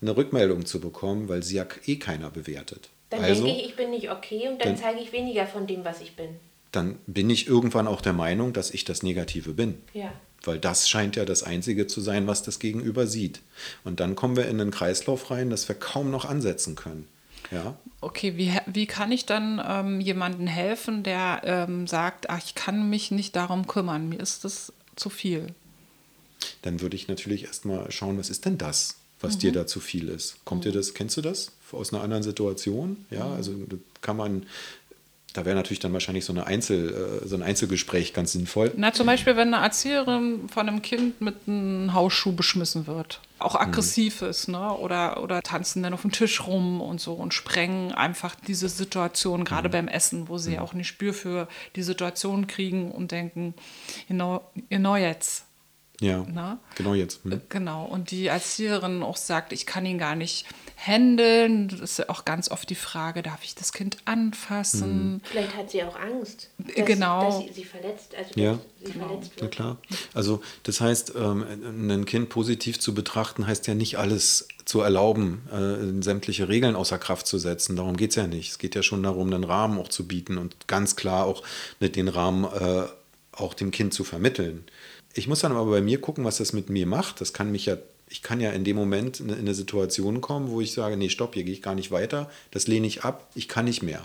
eine 0.00 0.16
Rückmeldung 0.16 0.64
zu 0.64 0.80
bekommen, 0.80 1.28
weil 1.28 1.42
sie 1.42 1.56
ja 1.56 1.66
eh 1.86 1.96
keiner 1.96 2.30
bewertet. 2.30 2.90
Dann 3.10 3.24
also, 3.24 3.44
denke 3.44 3.60
ich, 3.60 3.68
ich 3.70 3.76
bin 3.76 3.90
nicht 3.90 4.10
okay 4.10 4.48
und 4.48 4.60
dann, 4.60 4.74
dann 4.74 4.76
zeige 4.76 5.00
ich 5.00 5.12
weniger 5.12 5.46
von 5.46 5.66
dem, 5.66 5.84
was 5.84 6.00
ich 6.00 6.14
bin. 6.14 6.28
Dann 6.70 6.98
bin 7.06 7.30
ich 7.30 7.48
irgendwann 7.48 7.88
auch 7.88 8.00
der 8.00 8.12
Meinung, 8.12 8.52
dass 8.52 8.70
ich 8.70 8.84
das 8.84 9.02
Negative 9.02 9.54
bin. 9.54 9.78
Ja. 9.92 10.12
Weil 10.46 10.58
das 10.58 10.88
scheint 10.88 11.16
ja 11.16 11.24
das 11.24 11.42
Einzige 11.42 11.86
zu 11.86 12.00
sein, 12.00 12.26
was 12.26 12.42
das 12.42 12.58
Gegenüber 12.58 13.06
sieht. 13.06 13.40
Und 13.84 14.00
dann 14.00 14.16
kommen 14.16 14.36
wir 14.36 14.46
in 14.48 14.60
einen 14.60 14.70
Kreislauf 14.70 15.30
rein, 15.30 15.50
dass 15.50 15.68
wir 15.68 15.74
kaum 15.76 16.10
noch 16.10 16.24
ansetzen 16.24 16.74
können. 16.74 17.08
Ja. 17.50 17.76
Okay, 18.00 18.36
wie, 18.36 18.52
wie 18.66 18.86
kann 18.86 19.12
ich 19.12 19.26
dann 19.26 19.62
ähm, 19.66 20.00
jemandem 20.00 20.46
helfen, 20.46 21.02
der 21.02 21.42
ähm, 21.44 21.86
sagt, 21.86 22.30
ach, 22.30 22.40
ich 22.44 22.54
kann 22.54 22.90
mich 22.90 23.10
nicht 23.10 23.36
darum 23.36 23.66
kümmern, 23.66 24.08
mir 24.08 24.20
ist 24.20 24.44
das 24.44 24.72
zu 24.96 25.10
viel? 25.10 25.54
Dann 26.62 26.80
würde 26.80 26.96
ich 26.96 27.08
natürlich 27.08 27.44
erstmal 27.44 27.90
schauen, 27.90 28.18
was 28.18 28.30
ist 28.30 28.44
denn 28.44 28.58
das, 28.58 28.96
was 29.20 29.36
mhm. 29.36 29.38
dir 29.40 29.52
da 29.52 29.66
zu 29.66 29.80
viel 29.80 30.08
ist? 30.08 30.36
Kommt 30.44 30.64
mhm. 30.64 30.70
dir 30.70 30.78
das, 30.78 30.94
kennst 30.94 31.16
du 31.16 31.22
das 31.22 31.52
aus 31.72 31.92
einer 31.92 32.02
anderen 32.02 32.22
Situation? 32.22 33.06
Ja, 33.10 33.26
mhm. 33.26 33.34
also 33.34 33.54
kann 34.00 34.16
man 34.16 34.46
da 35.36 35.44
wäre 35.44 35.56
natürlich 35.56 35.80
dann 35.80 35.92
wahrscheinlich 35.92 36.24
so, 36.24 36.32
eine 36.32 36.46
Einzel, 36.46 37.20
äh, 37.22 37.26
so 37.26 37.36
ein 37.36 37.42
Einzelgespräch 37.42 38.12
ganz 38.12 38.32
sinnvoll. 38.32 38.72
Na, 38.76 38.92
zum 38.92 39.06
Beispiel, 39.06 39.36
wenn 39.36 39.52
eine 39.52 39.64
Erzieherin 39.64 40.48
von 40.48 40.68
einem 40.68 40.82
Kind 40.82 41.20
mit 41.20 41.36
einem 41.46 41.92
Hausschuh 41.92 42.32
beschmissen 42.32 42.86
wird. 42.86 43.20
Auch 43.38 43.54
mhm. 43.54 43.60
aggressiv 43.60 44.22
mhm. 44.22 44.28
ist, 44.28 44.48
ne? 44.48 44.72
Oder, 44.72 45.22
oder 45.22 45.42
tanzen 45.42 45.82
dann 45.82 45.94
auf 45.94 46.02
dem 46.02 46.12
Tisch 46.12 46.46
rum 46.46 46.80
und 46.80 47.00
so 47.00 47.14
und 47.14 47.34
sprengen 47.34 47.92
einfach 47.92 48.34
diese 48.46 48.68
Situation, 48.68 49.44
gerade 49.44 49.68
mhm. 49.68 49.72
beim 49.72 49.88
Essen, 49.88 50.28
wo 50.28 50.38
sie 50.38 50.52
mhm. 50.52 50.58
auch 50.58 50.72
ein 50.72 50.84
Spür 50.84 51.12
für 51.12 51.48
die 51.74 51.82
Situation 51.82 52.46
kriegen 52.46 52.90
und 52.92 53.12
denken, 53.12 53.54
genau, 54.08 54.50
genau 54.68 54.96
jetzt. 54.96 55.45
Ja, 56.00 56.26
Na? 56.30 56.58
genau 56.76 56.94
jetzt. 56.94 57.24
Mhm. 57.24 57.40
Genau. 57.48 57.84
Und 57.84 58.10
die 58.10 58.26
Erzieherin 58.26 59.02
auch 59.02 59.16
sagt, 59.16 59.52
ich 59.52 59.66
kann 59.66 59.86
ihn 59.86 59.98
gar 59.98 60.14
nicht 60.14 60.46
Händeln. 60.74 61.68
Das 61.68 61.80
ist 61.80 61.98
ja 61.98 62.08
auch 62.08 62.26
ganz 62.26 62.50
oft 62.50 62.68
die 62.68 62.74
Frage, 62.74 63.22
darf 63.22 63.42
ich 63.42 63.54
das 63.54 63.72
Kind 63.72 63.96
anfassen? 64.04 65.14
Mhm. 65.14 65.20
Vielleicht 65.24 65.56
hat 65.56 65.70
sie 65.70 65.82
auch 65.82 65.98
Angst, 65.98 66.50
dass, 66.58 66.86
genau. 66.86 67.24
dass 67.24 67.38
sie, 67.38 67.52
sie 67.52 67.64
verletzt, 67.64 68.14
also 68.14 68.30
ja. 68.38 68.58
sie 68.84 68.92
genau. 68.92 69.06
verletzt 69.08 69.30
wird. 69.30 69.42
Ja, 69.42 69.48
klar. 69.48 69.78
Also 70.12 70.42
das 70.64 70.82
heißt, 70.82 71.14
ähm, 71.16 71.90
ein 71.90 72.04
Kind 72.04 72.28
positiv 72.28 72.78
zu 72.78 72.94
betrachten, 72.94 73.46
heißt 73.46 73.66
ja 73.66 73.74
nicht 73.74 73.96
alles 73.98 74.48
zu 74.66 74.80
erlauben, 74.82 75.48
äh, 75.50 76.02
sämtliche 76.02 76.48
Regeln 76.48 76.76
außer 76.76 76.98
Kraft 76.98 77.26
zu 77.26 77.38
setzen. 77.38 77.76
Darum 77.76 77.96
geht 77.96 78.10
es 78.10 78.16
ja 78.16 78.26
nicht. 78.26 78.50
Es 78.50 78.58
geht 78.58 78.74
ja 78.74 78.82
schon 78.82 79.02
darum, 79.02 79.32
einen 79.32 79.44
Rahmen 79.44 79.78
auch 79.78 79.88
zu 79.88 80.06
bieten 80.06 80.36
und 80.36 80.68
ganz 80.68 80.94
klar 80.94 81.24
auch 81.24 81.42
mit 81.80 81.96
den 81.96 82.08
Rahmen 82.08 82.44
äh, 82.44 82.86
auch 83.32 83.54
dem 83.54 83.70
Kind 83.70 83.94
zu 83.94 84.04
vermitteln. 84.04 84.64
Ich 85.16 85.28
muss 85.28 85.40
dann 85.40 85.52
aber 85.52 85.70
bei 85.70 85.80
mir 85.80 86.00
gucken, 86.00 86.24
was 86.24 86.38
das 86.38 86.52
mit 86.52 86.70
mir 86.70 86.86
macht. 86.86 87.20
Das 87.20 87.32
kann 87.32 87.50
mich 87.50 87.66
ja 87.66 87.76
ich 88.08 88.22
kann 88.22 88.40
ja 88.40 88.50
in 88.52 88.64
dem 88.64 88.76
Moment 88.76 89.20
in 89.20 89.32
eine 89.32 89.54
Situation 89.54 90.20
kommen, 90.20 90.50
wo 90.50 90.60
ich 90.60 90.72
sage, 90.72 90.96
nee, 90.96 91.08
stopp, 91.08 91.34
hier 91.34 91.44
gehe 91.44 91.52
ich 91.52 91.62
gar 91.62 91.74
nicht 91.74 91.90
weiter, 91.90 92.30
das 92.52 92.66
lehne 92.66 92.86
ich 92.86 93.02
ab, 93.02 93.28
ich 93.34 93.48
kann 93.48 93.64
nicht 93.64 93.82
mehr. 93.82 94.00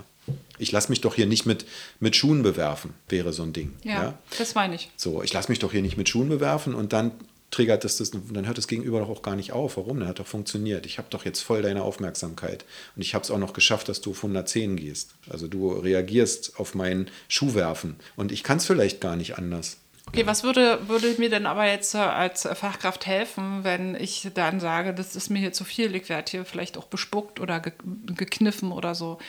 Ich 0.58 0.72
lasse 0.72 0.90
mich 0.90 1.02
doch 1.02 1.16
hier 1.16 1.26
nicht 1.26 1.46
mit, 1.46 1.66
mit 2.00 2.16
Schuhen 2.16 2.44
bewerfen, 2.44 2.94
wäre 3.10 3.34
so 3.34 3.44
ein 3.44 3.54
Ding. 3.54 3.74
Ja, 3.84 3.92
ja? 3.92 4.18
das 4.38 4.56
meine 4.56 4.76
ich. 4.76 4.90
So, 4.96 5.22
ich 5.24 5.34
lasse 5.34 5.52
mich 5.52 5.60
doch 5.60 5.72
hier 5.72 5.82
nicht 5.82 5.98
mit 5.98 6.10
Schuhen 6.10 6.30
bewerfen 6.30 6.74
und 6.74 6.94
dann 6.94 7.12
triggert 7.50 7.84
das, 7.84 7.98
das 7.98 8.12
dann 8.12 8.48
hört 8.48 8.58
das 8.58 8.68
Gegenüber 8.68 9.00
doch 9.00 9.10
auch 9.10 9.22
gar 9.24 9.36
nicht 9.36 9.52
auf. 9.52 9.78
Warum? 9.78 10.00
Dann 10.00 10.08
hat 10.08 10.20
doch 10.20 10.28
funktioniert. 10.28 10.86
Ich 10.86 10.98
habe 10.98 11.10
doch 11.10 11.26
jetzt 11.26 11.42
voll 11.42 11.62
deine 11.62 11.84
Aufmerksamkeit. 11.84 12.64
Und 12.96 13.02
ich 13.02 13.14
habe 13.14 13.24
es 13.24 13.32
auch 13.32 13.40
noch 13.40 13.52
geschafft, 13.52 13.90
dass 13.90 14.00
du 14.00 14.12
auf 14.12 14.18
110 14.18 14.78
gehst. 14.78 15.10
Also 15.30 15.48
du 15.48 15.72
reagierst 15.74 16.58
auf 16.58 16.76
mein 16.76 17.10
Schuhwerfen. 17.28 17.98
Und 18.16 18.32
ich 18.32 18.44
kann 18.44 18.58
es 18.58 18.66
vielleicht 18.66 19.02
gar 19.02 19.18
nicht 19.18 19.38
anders. 19.38 19.78
Okay, 20.08 20.26
was 20.26 20.44
würde, 20.44 20.90
würde 20.90 21.16
mir 21.20 21.30
denn 21.30 21.46
aber 21.46 21.68
jetzt 21.68 21.96
als 21.96 22.42
Fachkraft 22.42 23.06
helfen, 23.06 23.64
wenn 23.64 23.96
ich 23.96 24.28
dann 24.34 24.60
sage, 24.60 24.94
das 24.94 25.16
ist 25.16 25.30
mir 25.30 25.40
hier 25.40 25.54
zu 25.54 25.64
viel, 25.64 25.96
ich 25.96 26.10
werde 26.10 26.30
hier 26.30 26.44
vielleicht 26.44 26.78
auch 26.78 26.86
bespuckt 26.88 27.40
oder 27.40 27.60
ge 27.60 27.72
gekniffen 28.08 28.72
oder 28.72 28.94
so. 28.94 29.20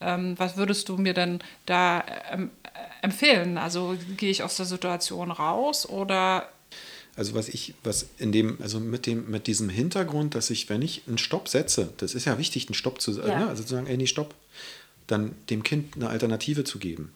Ähm, 0.00 0.38
was 0.38 0.56
würdest 0.56 0.88
du 0.88 0.96
mir 0.96 1.14
denn 1.14 1.40
da 1.66 2.04
ähm, 2.30 2.50
empfehlen? 3.02 3.58
Also 3.58 3.96
gehe 4.16 4.30
ich 4.30 4.42
aus 4.42 4.56
der 4.56 4.66
Situation 4.66 5.30
raus 5.32 5.88
oder 5.88 6.48
also 7.18 7.34
was 7.34 7.48
ich, 7.48 7.74
was 7.82 8.06
in 8.18 8.30
dem, 8.30 8.58
also 8.62 8.78
mit 8.78 9.04
dem, 9.06 9.28
mit 9.28 9.48
diesem 9.48 9.68
Hintergrund, 9.68 10.36
dass 10.36 10.50
ich, 10.50 10.68
wenn 10.68 10.82
ich 10.82 11.02
einen 11.08 11.18
Stopp 11.18 11.48
setze, 11.48 11.92
das 11.96 12.14
ist 12.14 12.26
ja 12.26 12.38
wichtig, 12.38 12.68
einen 12.68 12.74
Stopp 12.74 13.00
zu 13.00 13.12
sagen, 13.12 13.28
ja. 13.28 13.38
ne? 13.40 13.48
also 13.48 13.64
zu 13.64 13.70
sagen, 13.70 13.88
ey, 13.88 13.96
nee, 13.96 14.06
stopp, 14.06 14.36
dann 15.08 15.34
dem 15.50 15.64
Kind 15.64 15.96
eine 15.96 16.10
Alternative 16.10 16.62
zu 16.62 16.78
geben. 16.78 17.12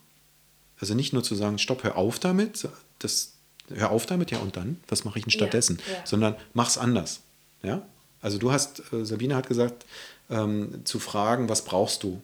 Also 0.81 0.95
nicht 0.95 1.13
nur 1.13 1.23
zu 1.23 1.37
sagen, 1.37 1.59
stopp, 1.59 1.85
hör 1.85 1.97
auf 1.97 2.19
damit, 2.19 2.67
das, 3.05 3.33
hör 3.75 3.91
auf 3.91 4.07
damit, 4.07 4.31
ja 4.31 4.39
und 4.39 4.57
dann, 4.57 4.81
was 4.89 5.05
mache 5.05 5.19
ich 5.19 5.25
denn 5.25 5.31
stattdessen? 5.31 5.79
Ja, 5.87 5.95
ja. 5.95 6.07
Sondern 6.07 6.37
mach's 6.55 6.79
anders. 6.79 7.21
Ja? 7.63 7.83
Also 8.21 8.39
du 8.39 8.53
hast, 8.53 8.83
äh, 8.93 9.05
Sabine 9.05 9.37
hat 9.37 9.49
gesagt, 9.49 9.85
ähm, 10.31 10.85
zu 10.85 10.99
fragen, 10.99 11.49
was 11.49 11.65
brauchst 11.65 12.03
du? 12.03 12.21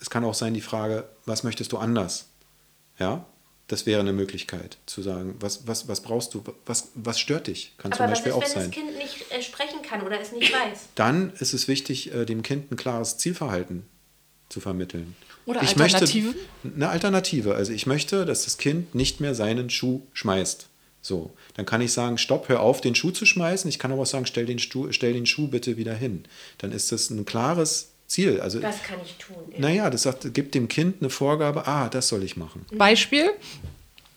Es 0.00 0.08
kann 0.08 0.24
auch 0.24 0.34
sein 0.34 0.54
die 0.54 0.60
Frage, 0.60 1.08
was 1.26 1.42
möchtest 1.42 1.72
du 1.72 1.78
anders? 1.78 2.26
Ja, 2.98 3.26
das 3.66 3.86
wäre 3.86 4.00
eine 4.00 4.12
Möglichkeit 4.12 4.78
zu 4.86 5.02
sagen, 5.02 5.36
was, 5.38 5.66
was, 5.66 5.86
was 5.88 6.00
brauchst 6.00 6.34
du, 6.34 6.42
was, 6.66 6.88
was 6.94 7.20
stört 7.20 7.46
dich? 7.46 7.72
Kann 7.78 7.92
Aber 7.92 7.98
zum 7.98 8.10
Beispiel 8.10 8.30
ist, 8.30 8.36
auch 8.36 8.42
wenn 8.42 8.48
sein. 8.48 8.64
das 8.64 8.70
Kind 8.70 8.98
nicht 8.98 9.30
äh, 9.30 9.42
sprechen 9.42 9.82
kann 9.82 10.02
oder 10.02 10.20
es 10.20 10.32
nicht 10.32 10.52
weiß? 10.52 10.88
Dann 10.94 11.32
ist 11.34 11.52
es 11.52 11.68
wichtig, 11.68 12.12
äh, 12.12 12.24
dem 12.24 12.42
Kind 12.42 12.72
ein 12.72 12.76
klares 12.76 13.18
Zielverhalten 13.18 13.86
zu 14.48 14.60
vermitteln. 14.60 15.14
Oder 15.46 15.62
ich 15.62 15.78
Alternative? 15.80 16.34
Möchte, 16.62 16.76
eine 16.76 16.88
Alternative. 16.88 17.54
Also 17.54 17.72
ich 17.72 17.86
möchte, 17.86 18.24
dass 18.24 18.44
das 18.44 18.58
Kind 18.58 18.94
nicht 18.94 19.20
mehr 19.20 19.34
seinen 19.34 19.70
Schuh 19.70 20.02
schmeißt. 20.12 20.68
So, 21.02 21.30
dann 21.54 21.64
kann 21.64 21.80
ich 21.80 21.92
sagen, 21.92 22.18
stopp, 22.18 22.48
hör 22.48 22.60
auf, 22.60 22.80
den 22.80 22.94
Schuh 22.94 23.10
zu 23.10 23.24
schmeißen. 23.24 23.68
Ich 23.68 23.78
kann 23.78 23.90
aber 23.90 24.02
auch 24.02 24.06
sagen, 24.06 24.26
stell 24.26 24.44
den, 24.44 24.58
Stuhl, 24.58 24.92
stell 24.92 25.14
den 25.14 25.26
Schuh 25.26 25.48
bitte 25.48 25.76
wieder 25.76 25.94
hin. 25.94 26.24
Dann 26.58 26.72
ist 26.72 26.92
das 26.92 27.08
ein 27.08 27.24
klares 27.24 27.92
Ziel. 28.06 28.40
Also, 28.40 28.62
Was 28.62 28.82
kann 28.82 28.98
ich 29.02 29.14
tun? 29.14 29.36
Ja. 29.52 29.60
Naja, 29.60 29.90
das 29.90 30.02
sagt, 30.02 30.34
gibt 30.34 30.54
dem 30.54 30.68
Kind 30.68 30.96
eine 31.00 31.08
Vorgabe, 31.08 31.66
ah, 31.66 31.88
das 31.88 32.08
soll 32.08 32.22
ich 32.22 32.36
machen. 32.36 32.66
Beispiel, 32.72 33.30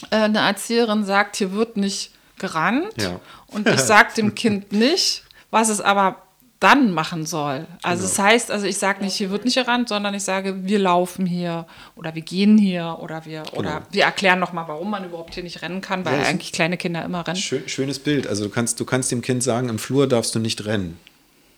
äh, 0.09 0.15
eine 0.15 0.39
Erzieherin 0.39 1.05
sagt, 1.05 1.37
hier 1.37 1.53
wird 1.53 1.77
nicht 1.77 2.11
gerannt. 2.37 2.89
Ja. 2.99 3.21
Und 3.47 3.69
ich 3.69 3.79
sage 3.79 4.13
dem 4.17 4.35
Kind 4.35 4.73
nicht, 4.73 5.23
was 5.51 5.69
es 5.69 5.79
aber 5.79 6.22
dann 6.63 6.91
machen 6.91 7.25
soll. 7.25 7.67
Also 7.81 8.03
genau. 8.03 8.09
das 8.09 8.19
heißt, 8.19 8.51
also 8.51 8.65
ich 8.65 8.77
sage 8.77 9.03
nicht, 9.03 9.15
hier 9.15 9.29
wird 9.31 9.43
nicht 9.43 9.55
gerannt, 9.55 9.89
sondern 9.89 10.13
ich 10.13 10.23
sage, 10.23 10.65
wir 10.65 10.79
laufen 10.79 11.25
hier 11.25 11.67
oder 11.95 12.15
wir 12.15 12.21
gehen 12.21 12.57
hier 12.57 12.97
oder 13.01 13.25
wir 13.25 13.43
genau. 13.43 13.57
oder 13.57 13.87
wir 13.91 14.05
erklären 14.05 14.39
nochmal, 14.39 14.67
warum 14.67 14.89
man 14.89 15.03
überhaupt 15.03 15.33
hier 15.33 15.43
nicht 15.43 15.61
rennen 15.61 15.81
kann, 15.81 16.05
weil 16.05 16.19
ja, 16.19 16.25
eigentlich 16.25 16.53
kleine 16.53 16.77
Kinder 16.77 17.03
immer 17.03 17.27
rennen. 17.27 17.37
Schön, 17.37 17.67
schönes 17.67 17.99
Bild. 17.99 18.27
Also 18.27 18.45
du 18.45 18.49
kannst, 18.49 18.79
du 18.79 18.85
kannst 18.85 19.11
dem 19.11 19.21
Kind 19.21 19.43
sagen, 19.43 19.67
im 19.67 19.77
Flur 19.77 20.07
darfst 20.07 20.33
du 20.35 20.39
nicht 20.39 20.65
rennen. 20.65 20.97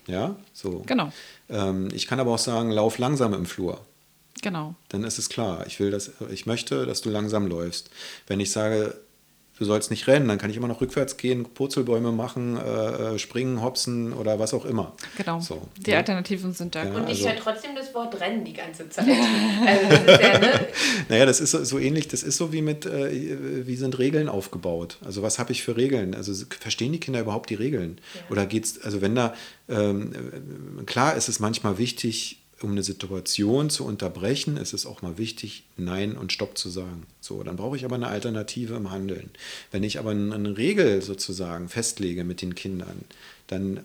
Ja, 0.08 0.36
so. 0.53 0.84
Genau. 0.88 1.12
Ähm, 1.49 1.89
ich 1.93 2.08
kann 2.08 2.20
aber 2.20 2.32
auch 2.32 2.39
sagen, 2.39 2.72
lauf 2.72 2.97
langsam 2.97 3.34
im 3.34 3.45
Flur. 3.45 3.82
Genau. 4.41 4.76
Dann 4.89 5.03
ist 5.03 5.18
es 5.18 5.30
klar. 5.30 5.66
Ich 5.68 5.80
will, 5.80 5.91
dass 5.91 6.12
ich 6.30 6.45
möchte, 6.45 6.86
dass 6.86 7.01
du 7.01 7.10
langsam 7.10 7.47
läufst. 7.47 7.89
Wenn 8.28 8.39
ich 8.39 8.51
sage, 8.51 8.95
du 9.58 9.66
sollst 9.66 9.89
nicht 9.89 10.08
rennen, 10.08 10.28
dann 10.28 10.38
kann 10.38 10.49
ich 10.49 10.58
immer 10.58 10.68
noch 10.68 10.82
rückwärts 10.82 11.18
gehen, 11.18 11.45
Purzelbäume 11.45 12.12
machen, 12.12 12.58
äh, 12.58 13.16
äh 13.16 13.20
springen, 13.20 13.62
hopsen 13.62 14.14
oder 14.14 14.39
was 14.39 14.53
auch 14.53 14.66
immer. 14.66 14.93
Genau. 15.18 15.39
So, 15.39 15.62
die 15.78 15.91
ja. 15.91 15.97
Alternativen 15.97 16.53
sind 16.53 16.76
da. 16.76 16.84
Ja, 16.84 16.93
und 16.93 17.03
ich 17.10 17.26
also, 17.26 17.30
höre 17.30 17.36
trotzdem 17.38 17.76
das 17.76 17.93
Wort 17.93 18.20
Rennen 18.20 18.43
die 18.43 18.53
ganze 18.53 18.89
Zeit. 18.89 19.06
also 19.66 20.06
das 20.06 20.22
ja, 20.22 20.39
ne? 20.39 20.68
Naja, 21.10 21.26
das 21.26 21.39
ist 21.39 21.51
so, 21.51 21.64
so, 21.64 21.80
ähnlich, 21.80 22.08
das 22.08 22.24
ist 22.24 22.38
so 22.38 22.51
wie 22.51 22.62
mit, 22.62 22.86
äh, 22.86 23.66
wie 23.66 23.76
sind 23.76 23.97
Regeln 23.97 24.30
aufgebaut? 24.30 24.97
Also 25.06 25.22
was 25.22 25.39
habe 25.39 25.51
ich 25.51 25.64
für 25.64 25.78
Regeln? 25.78 26.16
Also 26.16 26.34
verstehen 26.60 26.91
die 26.91 26.99
Kinder 26.99 27.22
überhaupt 27.22 27.49
die 27.49 27.56
Regeln? 27.56 27.99
Oder 28.30 28.45
geht 28.45 28.66
es, 28.66 28.82
also 28.82 29.01
wenn 29.01 29.16
da, 29.16 29.34
ähm, 29.70 30.12
äh, 30.80 30.84
klar 30.84 31.16
ist 31.16 31.30
es 31.30 31.39
manchmal 31.39 31.78
wichtig, 31.78 32.44
um 32.62 32.72
eine 32.72 32.84
Situation 32.84 33.70
zu 33.70 33.86
unterbrechen, 33.86 34.58
ist 34.58 34.74
es 34.74 34.86
auch 34.86 35.01
mal 35.01 35.18
wichtig, 35.18 35.64
Nein 35.78 36.16
und 36.18 36.32
Stopp 36.32 36.58
zu 36.58 36.70
sagen. 36.70 37.03
So, 37.20 37.43
dann 37.43 37.58
brauche 37.58 37.76
ich 37.76 37.86
aber 37.86 37.95
eine 37.95 38.08
Alternative 38.08 38.76
im 38.76 38.91
Handeln. 38.91 39.30
Wenn 39.72 39.84
ich 39.84 39.99
aber 39.99 40.12
eine 40.12 40.58
Regel 40.58 41.01
sozusagen 41.01 41.68
festlege 41.68 42.24
mit 42.24 42.41
den 42.41 42.56
Kindern, 42.56 43.01
dann 43.47 43.82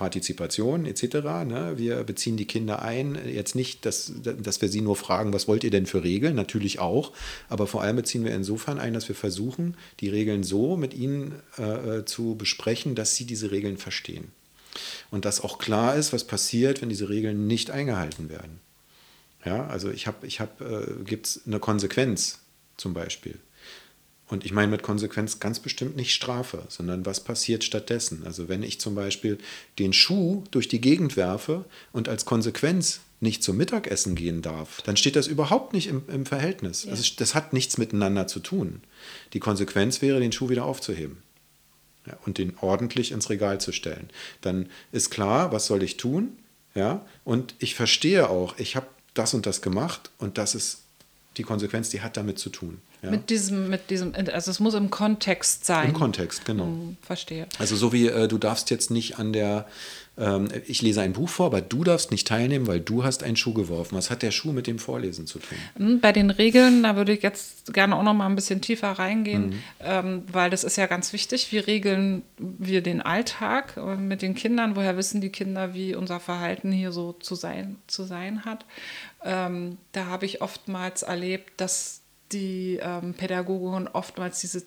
Partizipation 0.00 0.86
etc. 0.86 1.02
Ne? 1.46 1.74
Wir 1.76 2.02
beziehen 2.04 2.38
die 2.38 2.46
Kinder 2.46 2.80
ein. 2.80 3.18
Jetzt 3.26 3.54
nicht, 3.54 3.84
dass, 3.84 4.10
dass 4.22 4.62
wir 4.62 4.70
sie 4.70 4.80
nur 4.80 4.96
fragen, 4.96 5.34
was 5.34 5.46
wollt 5.46 5.62
ihr 5.62 5.70
denn 5.70 5.84
für 5.84 6.02
Regeln? 6.02 6.34
Natürlich 6.34 6.78
auch. 6.78 7.12
Aber 7.50 7.66
vor 7.66 7.82
allem 7.82 7.96
beziehen 7.96 8.24
wir 8.24 8.34
insofern 8.34 8.78
ein, 8.78 8.94
dass 8.94 9.08
wir 9.08 9.14
versuchen, 9.14 9.76
die 10.00 10.08
Regeln 10.08 10.42
so 10.42 10.78
mit 10.78 10.94
ihnen 10.94 11.34
äh, 11.58 11.98
äh 11.98 12.04
zu 12.06 12.34
besprechen, 12.34 12.94
dass 12.94 13.14
sie 13.14 13.26
diese 13.26 13.50
Regeln 13.50 13.76
verstehen. 13.76 14.32
Und 15.10 15.24
dass 15.24 15.40
auch 15.40 15.58
klar 15.58 15.96
ist, 15.96 16.12
was 16.12 16.24
passiert, 16.24 16.82
wenn 16.82 16.88
diese 16.88 17.08
Regeln 17.08 17.46
nicht 17.46 17.70
eingehalten 17.70 18.28
werden. 18.28 18.60
Ja, 19.44 19.66
also 19.66 19.90
ich 19.90 20.06
habe, 20.06 20.26
ich 20.26 20.40
hab, 20.40 20.60
äh, 20.60 20.86
gibt 21.04 21.26
es 21.26 21.42
eine 21.46 21.60
Konsequenz 21.60 22.40
zum 22.76 22.94
Beispiel. 22.94 23.38
Und 24.28 24.44
ich 24.44 24.52
meine 24.52 24.70
mit 24.70 24.82
Konsequenz 24.82 25.40
ganz 25.40 25.58
bestimmt 25.58 25.96
nicht 25.96 26.14
Strafe, 26.14 26.64
sondern 26.68 27.04
was 27.04 27.24
passiert 27.24 27.64
stattdessen. 27.64 28.22
Also 28.24 28.48
wenn 28.48 28.62
ich 28.62 28.78
zum 28.80 28.94
Beispiel 28.94 29.38
den 29.78 29.92
Schuh 29.92 30.44
durch 30.52 30.68
die 30.68 30.80
Gegend 30.80 31.16
werfe 31.16 31.64
und 31.90 32.08
als 32.08 32.26
Konsequenz 32.26 33.00
nicht 33.18 33.42
zum 33.42 33.56
Mittagessen 33.56 34.14
gehen 34.14 34.40
darf, 34.40 34.82
dann 34.82 34.96
steht 34.96 35.16
das 35.16 35.26
überhaupt 35.26 35.72
nicht 35.72 35.88
im, 35.88 36.02
im 36.08 36.26
Verhältnis. 36.26 36.84
Ja. 36.84 36.92
Also 36.92 37.04
das 37.16 37.34
hat 37.34 37.52
nichts 37.52 37.76
miteinander 37.76 38.28
zu 38.28 38.38
tun. 38.38 38.82
Die 39.32 39.40
Konsequenz 39.40 40.00
wäre, 40.00 40.20
den 40.20 40.32
Schuh 40.32 40.48
wieder 40.48 40.64
aufzuheben 40.64 41.22
ja, 42.06 42.16
und 42.26 42.38
den 42.38 42.54
ordentlich 42.60 43.12
ins 43.12 43.30
Regal 43.30 43.60
zu 43.60 43.72
stellen. 43.72 44.10
Dann 44.40 44.68
ist 44.92 45.10
klar, 45.10 45.52
was 45.52 45.66
soll 45.66 45.82
ich 45.82 45.96
tun? 45.96 46.36
Ja, 46.74 47.04
und 47.24 47.54
ich 47.58 47.74
verstehe 47.74 48.30
auch, 48.30 48.58
ich 48.58 48.76
habe 48.76 48.86
das 49.14 49.34
und 49.34 49.46
das 49.46 49.60
gemacht 49.60 50.10
und 50.18 50.38
das 50.38 50.54
ist 50.54 50.82
die 51.36 51.42
Konsequenz, 51.42 51.88
die 51.90 52.00
hat 52.00 52.16
damit 52.16 52.38
zu 52.38 52.50
tun. 52.50 52.80
Ja. 53.02 53.10
Mit 53.10 53.30
diesem, 53.30 53.70
mit 53.70 53.88
diesem, 53.88 54.14
also 54.14 54.50
es 54.50 54.60
muss 54.60 54.74
im 54.74 54.90
Kontext 54.90 55.64
sein. 55.64 55.88
Im 55.88 55.94
Kontext, 55.94 56.44
genau. 56.44 56.64
Hm, 56.64 56.96
verstehe. 57.00 57.46
Also 57.58 57.74
so 57.74 57.92
wie 57.92 58.08
äh, 58.08 58.28
du 58.28 58.36
darfst 58.36 58.70
jetzt 58.70 58.90
nicht 58.90 59.18
an 59.18 59.32
der, 59.32 59.66
ähm, 60.20 60.48
ich 60.66 60.82
lese 60.82 61.00
ein 61.00 61.14
Buch 61.14 61.28
vor, 61.28 61.46
aber 61.46 61.62
du 61.62 61.82
darfst 61.82 62.10
nicht 62.10 62.28
teilnehmen, 62.28 62.66
weil 62.66 62.80
du 62.80 63.04
hast 63.04 63.22
einen 63.22 63.36
Schuh 63.36 63.54
geworfen. 63.54 63.96
Was 63.96 64.10
hat 64.10 64.22
der 64.22 64.30
Schuh 64.30 64.52
mit 64.52 64.66
dem 64.66 64.78
Vorlesen 64.78 65.26
zu 65.26 65.38
tun? 65.38 65.56
Hm, 65.76 66.00
bei 66.00 66.12
den 66.12 66.30
Regeln, 66.30 66.82
da 66.82 66.96
würde 66.96 67.12
ich 67.12 67.22
jetzt 67.22 67.72
gerne 67.72 67.96
auch 67.96 68.02
noch 68.02 68.12
mal 68.12 68.26
ein 68.26 68.36
bisschen 68.36 68.60
tiefer 68.60 68.90
reingehen, 68.90 69.48
mhm. 69.48 69.62
ähm, 69.80 70.22
weil 70.30 70.50
das 70.50 70.62
ist 70.62 70.76
ja 70.76 70.86
ganz 70.86 71.12
wichtig. 71.14 71.50
Wie 71.52 71.58
regeln 71.58 72.22
wir 72.36 72.82
den 72.82 73.00
Alltag 73.00 73.78
äh, 73.78 73.96
mit 73.96 74.20
den 74.20 74.34
Kindern? 74.34 74.76
Woher 74.76 74.96
wissen 74.98 75.22
die 75.22 75.30
Kinder, 75.30 75.72
wie 75.72 75.94
unser 75.94 76.20
Verhalten 76.20 76.70
hier 76.70 76.92
so 76.92 77.14
zu 77.14 77.34
sein, 77.34 77.76
zu 77.86 78.04
sein 78.04 78.44
hat? 78.44 78.66
Ähm, 79.24 79.78
da 79.92 80.06
habe 80.06 80.26
ich 80.26 80.42
oftmals 80.42 81.02
erlebt, 81.02 81.52
dass 81.60 82.02
die 82.32 82.78
ähm, 82.82 83.14
Pädagogen 83.14 83.88
oftmals 83.88 84.40
diese, 84.40 84.64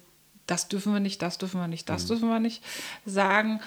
das 0.47 0.67
dürfen 0.67 0.93
wir 0.93 0.99
nicht, 0.99 1.21
das 1.21 1.37
dürfen 1.37 1.61
wir 1.61 1.67
nicht, 1.67 1.87
das 1.89 2.03
mhm. 2.03 2.07
dürfen 2.07 2.29
wir 2.29 2.39
nicht 2.39 2.63
sagen. 3.05 3.61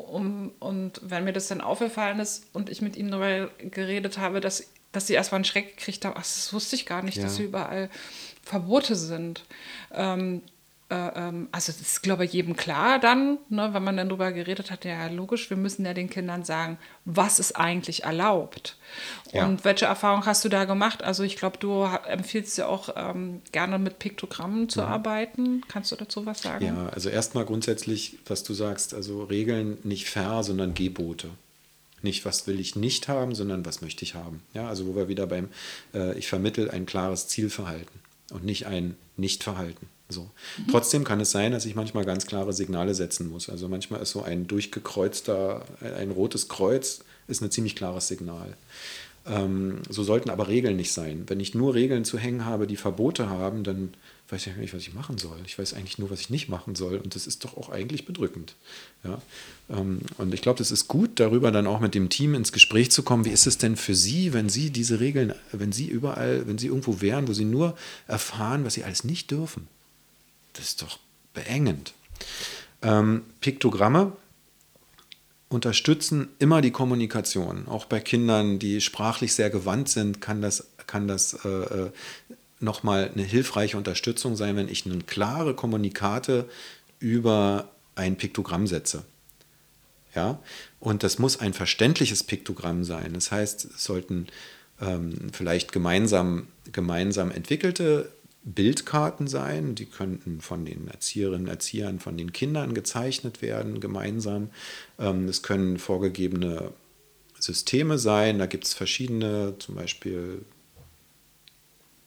Um, 0.00 0.52
und 0.58 1.00
wenn 1.02 1.24
mir 1.24 1.32
das 1.32 1.48
dann 1.48 1.60
aufgefallen 1.60 2.20
ist 2.20 2.46
und 2.52 2.70
ich 2.70 2.82
mit 2.82 2.96
ihm 2.96 3.10
darüber 3.10 3.50
geredet 3.58 4.18
habe, 4.18 4.40
dass, 4.40 4.70
dass 4.92 5.06
sie 5.06 5.14
erstmal 5.14 5.38
einen 5.38 5.44
Schreck 5.44 5.76
gekriegt 5.76 6.04
haben, 6.04 6.14
ach, 6.16 6.22
das 6.22 6.52
wusste 6.52 6.76
ich 6.76 6.86
gar 6.86 7.02
nicht, 7.02 7.16
ja. 7.16 7.24
dass 7.24 7.36
hier 7.36 7.46
überall 7.46 7.90
Verbote 8.42 8.96
sind. 8.96 9.44
Ähm, 9.92 9.98
äh, 9.98 10.12
ähm, 10.14 10.42
also 10.94 11.72
das 11.72 11.80
ist, 11.80 12.02
glaube 12.02 12.24
ich, 12.24 12.32
jedem 12.32 12.56
klar 12.56 12.98
dann, 12.98 13.38
ne, 13.48 13.70
wenn 13.72 13.84
man 13.84 13.96
dann 13.96 14.08
darüber 14.08 14.32
geredet 14.32 14.70
hat, 14.70 14.84
ja 14.84 15.06
logisch, 15.06 15.48
wir 15.48 15.56
müssen 15.56 15.84
ja 15.84 15.94
den 15.94 16.10
Kindern 16.10 16.44
sagen, 16.44 16.78
was 17.04 17.38
ist 17.38 17.52
eigentlich 17.52 18.04
erlaubt. 18.04 18.76
Ja. 19.32 19.46
Und 19.46 19.64
welche 19.64 19.86
Erfahrung 19.86 20.26
hast 20.26 20.44
du 20.44 20.48
da 20.48 20.64
gemacht? 20.64 21.04
Also 21.04 21.22
ich 21.22 21.36
glaube, 21.36 21.58
du 21.58 21.84
empfiehlst 21.84 22.58
ja 22.58 22.66
auch 22.66 22.88
ähm, 22.96 23.40
gerne 23.52 23.78
mit 23.78 24.00
Piktogrammen 24.00 24.68
zu 24.68 24.80
ja. 24.80 24.86
Mhm. 24.86 24.92
arbeiten. 24.92 25.60
Kannst 25.68 25.92
du 25.92 25.96
dazu 25.96 26.26
was 26.26 26.42
sagen? 26.42 26.64
Ja, 26.64 26.88
also 26.88 27.08
erstmal 27.08 27.44
grundsätzlich, 27.44 28.18
was 28.26 28.42
du 28.42 28.52
sagst, 28.52 28.92
also 28.92 29.22
Regeln 29.22 29.78
nicht 29.84 30.10
fair, 30.10 30.42
sondern 30.42 30.74
Gebote. 30.74 31.30
Nicht, 32.02 32.24
was 32.24 32.46
will 32.46 32.58
ich 32.58 32.76
nicht 32.76 33.08
haben, 33.08 33.34
sondern 33.34 33.64
was 33.64 33.82
möchte 33.82 34.04
ich 34.04 34.14
haben. 34.14 34.42
Ja, 34.54 34.68
also 34.68 34.86
wo 34.86 34.96
wir 34.96 35.06
wieder 35.06 35.26
beim, 35.26 35.48
äh, 35.94 36.18
ich 36.18 36.28
vermittel 36.28 36.70
ein 36.70 36.86
klares 36.86 37.28
Zielverhalten 37.28 38.00
und 38.32 38.44
nicht 38.44 38.66
ein 38.66 38.96
Nichtverhalten. 39.16 39.88
So. 40.10 40.22
Mhm. 40.58 40.70
Trotzdem 40.70 41.04
kann 41.04 41.20
es 41.20 41.30
sein, 41.30 41.52
dass 41.52 41.64
ich 41.64 41.74
manchmal 41.74 42.04
ganz 42.04 42.26
klare 42.26 42.52
Signale 42.52 42.94
setzen 42.94 43.30
muss. 43.30 43.48
Also 43.48 43.68
manchmal 43.68 44.02
ist 44.02 44.10
so 44.10 44.22
ein 44.22 44.46
durchgekreuzter, 44.46 45.64
ein 45.80 46.10
rotes 46.10 46.48
Kreuz 46.48 47.00
ist 47.28 47.42
ein 47.42 47.50
ziemlich 47.50 47.76
klares 47.76 48.08
Signal. 48.08 48.56
Ähm, 49.26 49.78
so 49.88 50.02
sollten 50.02 50.30
aber 50.30 50.48
Regeln 50.48 50.76
nicht 50.76 50.92
sein. 50.92 51.24
Wenn 51.26 51.40
ich 51.40 51.54
nur 51.54 51.74
Regeln 51.74 52.04
zu 52.04 52.18
hängen 52.18 52.44
habe, 52.44 52.66
die 52.66 52.76
Verbote 52.76 53.28
haben, 53.28 53.64
dann 53.64 53.94
weiß 54.30 54.46
ich 54.46 54.56
nicht, 54.56 54.74
was 54.74 54.82
ich 54.82 54.94
machen 54.94 55.18
soll. 55.18 55.36
Ich 55.44 55.58
weiß 55.58 55.74
eigentlich 55.74 55.98
nur, 55.98 56.10
was 56.10 56.20
ich 56.20 56.30
nicht 56.30 56.48
machen 56.48 56.74
soll. 56.74 56.96
Und 56.96 57.14
das 57.14 57.26
ist 57.26 57.44
doch 57.44 57.56
auch 57.56 57.68
eigentlich 57.68 58.06
bedrückend. 58.06 58.54
Ja? 59.04 59.20
Ähm, 59.68 60.00
und 60.18 60.32
ich 60.32 60.40
glaube, 60.40 60.58
das 60.58 60.70
ist 60.70 60.88
gut, 60.88 61.20
darüber 61.20 61.50
dann 61.50 61.66
auch 61.66 61.80
mit 61.80 61.94
dem 61.94 62.08
Team 62.08 62.34
ins 62.34 62.52
Gespräch 62.52 62.90
zu 62.90 63.02
kommen. 63.02 63.24
Wie 63.24 63.30
ist 63.30 63.46
es 63.46 63.58
denn 63.58 63.76
für 63.76 63.94
Sie, 63.94 64.32
wenn 64.32 64.48
Sie 64.48 64.70
diese 64.70 65.00
Regeln, 65.00 65.34
wenn 65.52 65.72
Sie 65.72 65.86
überall, 65.86 66.46
wenn 66.46 66.58
Sie 66.58 66.68
irgendwo 66.68 67.00
wären, 67.00 67.28
wo 67.28 67.32
Sie 67.32 67.44
nur 67.44 67.76
erfahren, 68.06 68.64
was 68.64 68.74
Sie 68.74 68.84
alles 68.84 69.04
nicht 69.04 69.30
dürfen? 69.30 69.68
Das 70.60 70.68
ist 70.68 70.82
doch 70.82 70.98
beengend. 71.32 71.94
Ähm, 72.82 73.22
Piktogramme 73.40 74.12
unterstützen 75.48 76.28
immer 76.38 76.60
die 76.60 76.70
Kommunikation. 76.70 77.66
Auch 77.66 77.86
bei 77.86 77.98
Kindern, 77.98 78.58
die 78.58 78.82
sprachlich 78.82 79.34
sehr 79.34 79.48
gewandt 79.48 79.88
sind, 79.88 80.20
kann 80.20 80.42
das, 80.42 80.66
kann 80.86 81.08
das 81.08 81.32
äh, 81.44 81.48
äh 81.48 81.90
nochmal 82.62 83.10
eine 83.10 83.22
hilfreiche 83.22 83.78
Unterstützung 83.78 84.36
sein, 84.36 84.54
wenn 84.54 84.68
ich 84.68 84.84
eine 84.84 84.98
klare 84.98 85.54
Kommunikate 85.54 86.46
über 86.98 87.70
ein 87.94 88.16
Piktogramm 88.16 88.66
setze. 88.66 89.04
Ja? 90.14 90.40
Und 90.78 91.02
das 91.02 91.18
muss 91.18 91.40
ein 91.40 91.54
verständliches 91.54 92.22
Piktogramm 92.22 92.84
sein. 92.84 93.14
Das 93.14 93.32
heißt, 93.32 93.64
es 93.64 93.82
sollten 93.82 94.26
ähm, 94.78 95.30
vielleicht 95.32 95.72
gemeinsam, 95.72 96.48
gemeinsam 96.70 97.30
entwickelte 97.30 98.12
Bildkarten 98.42 99.26
sein. 99.26 99.74
Die 99.74 99.86
könnten 99.86 100.40
von 100.40 100.64
den 100.64 100.88
Erzieherinnen, 100.88 101.48
Erziehern, 101.48 102.00
von 102.00 102.16
den 102.16 102.32
Kindern 102.32 102.74
gezeichnet 102.74 103.42
werden, 103.42 103.80
gemeinsam. 103.80 104.50
Ähm, 104.98 105.28
es 105.28 105.42
können 105.42 105.78
vorgegebene 105.78 106.72
Systeme 107.38 107.98
sein. 107.98 108.38
Da 108.38 108.46
gibt 108.46 108.64
es 108.64 108.74
verschiedene, 108.74 109.54
zum 109.58 109.74
Beispiel 109.74 110.42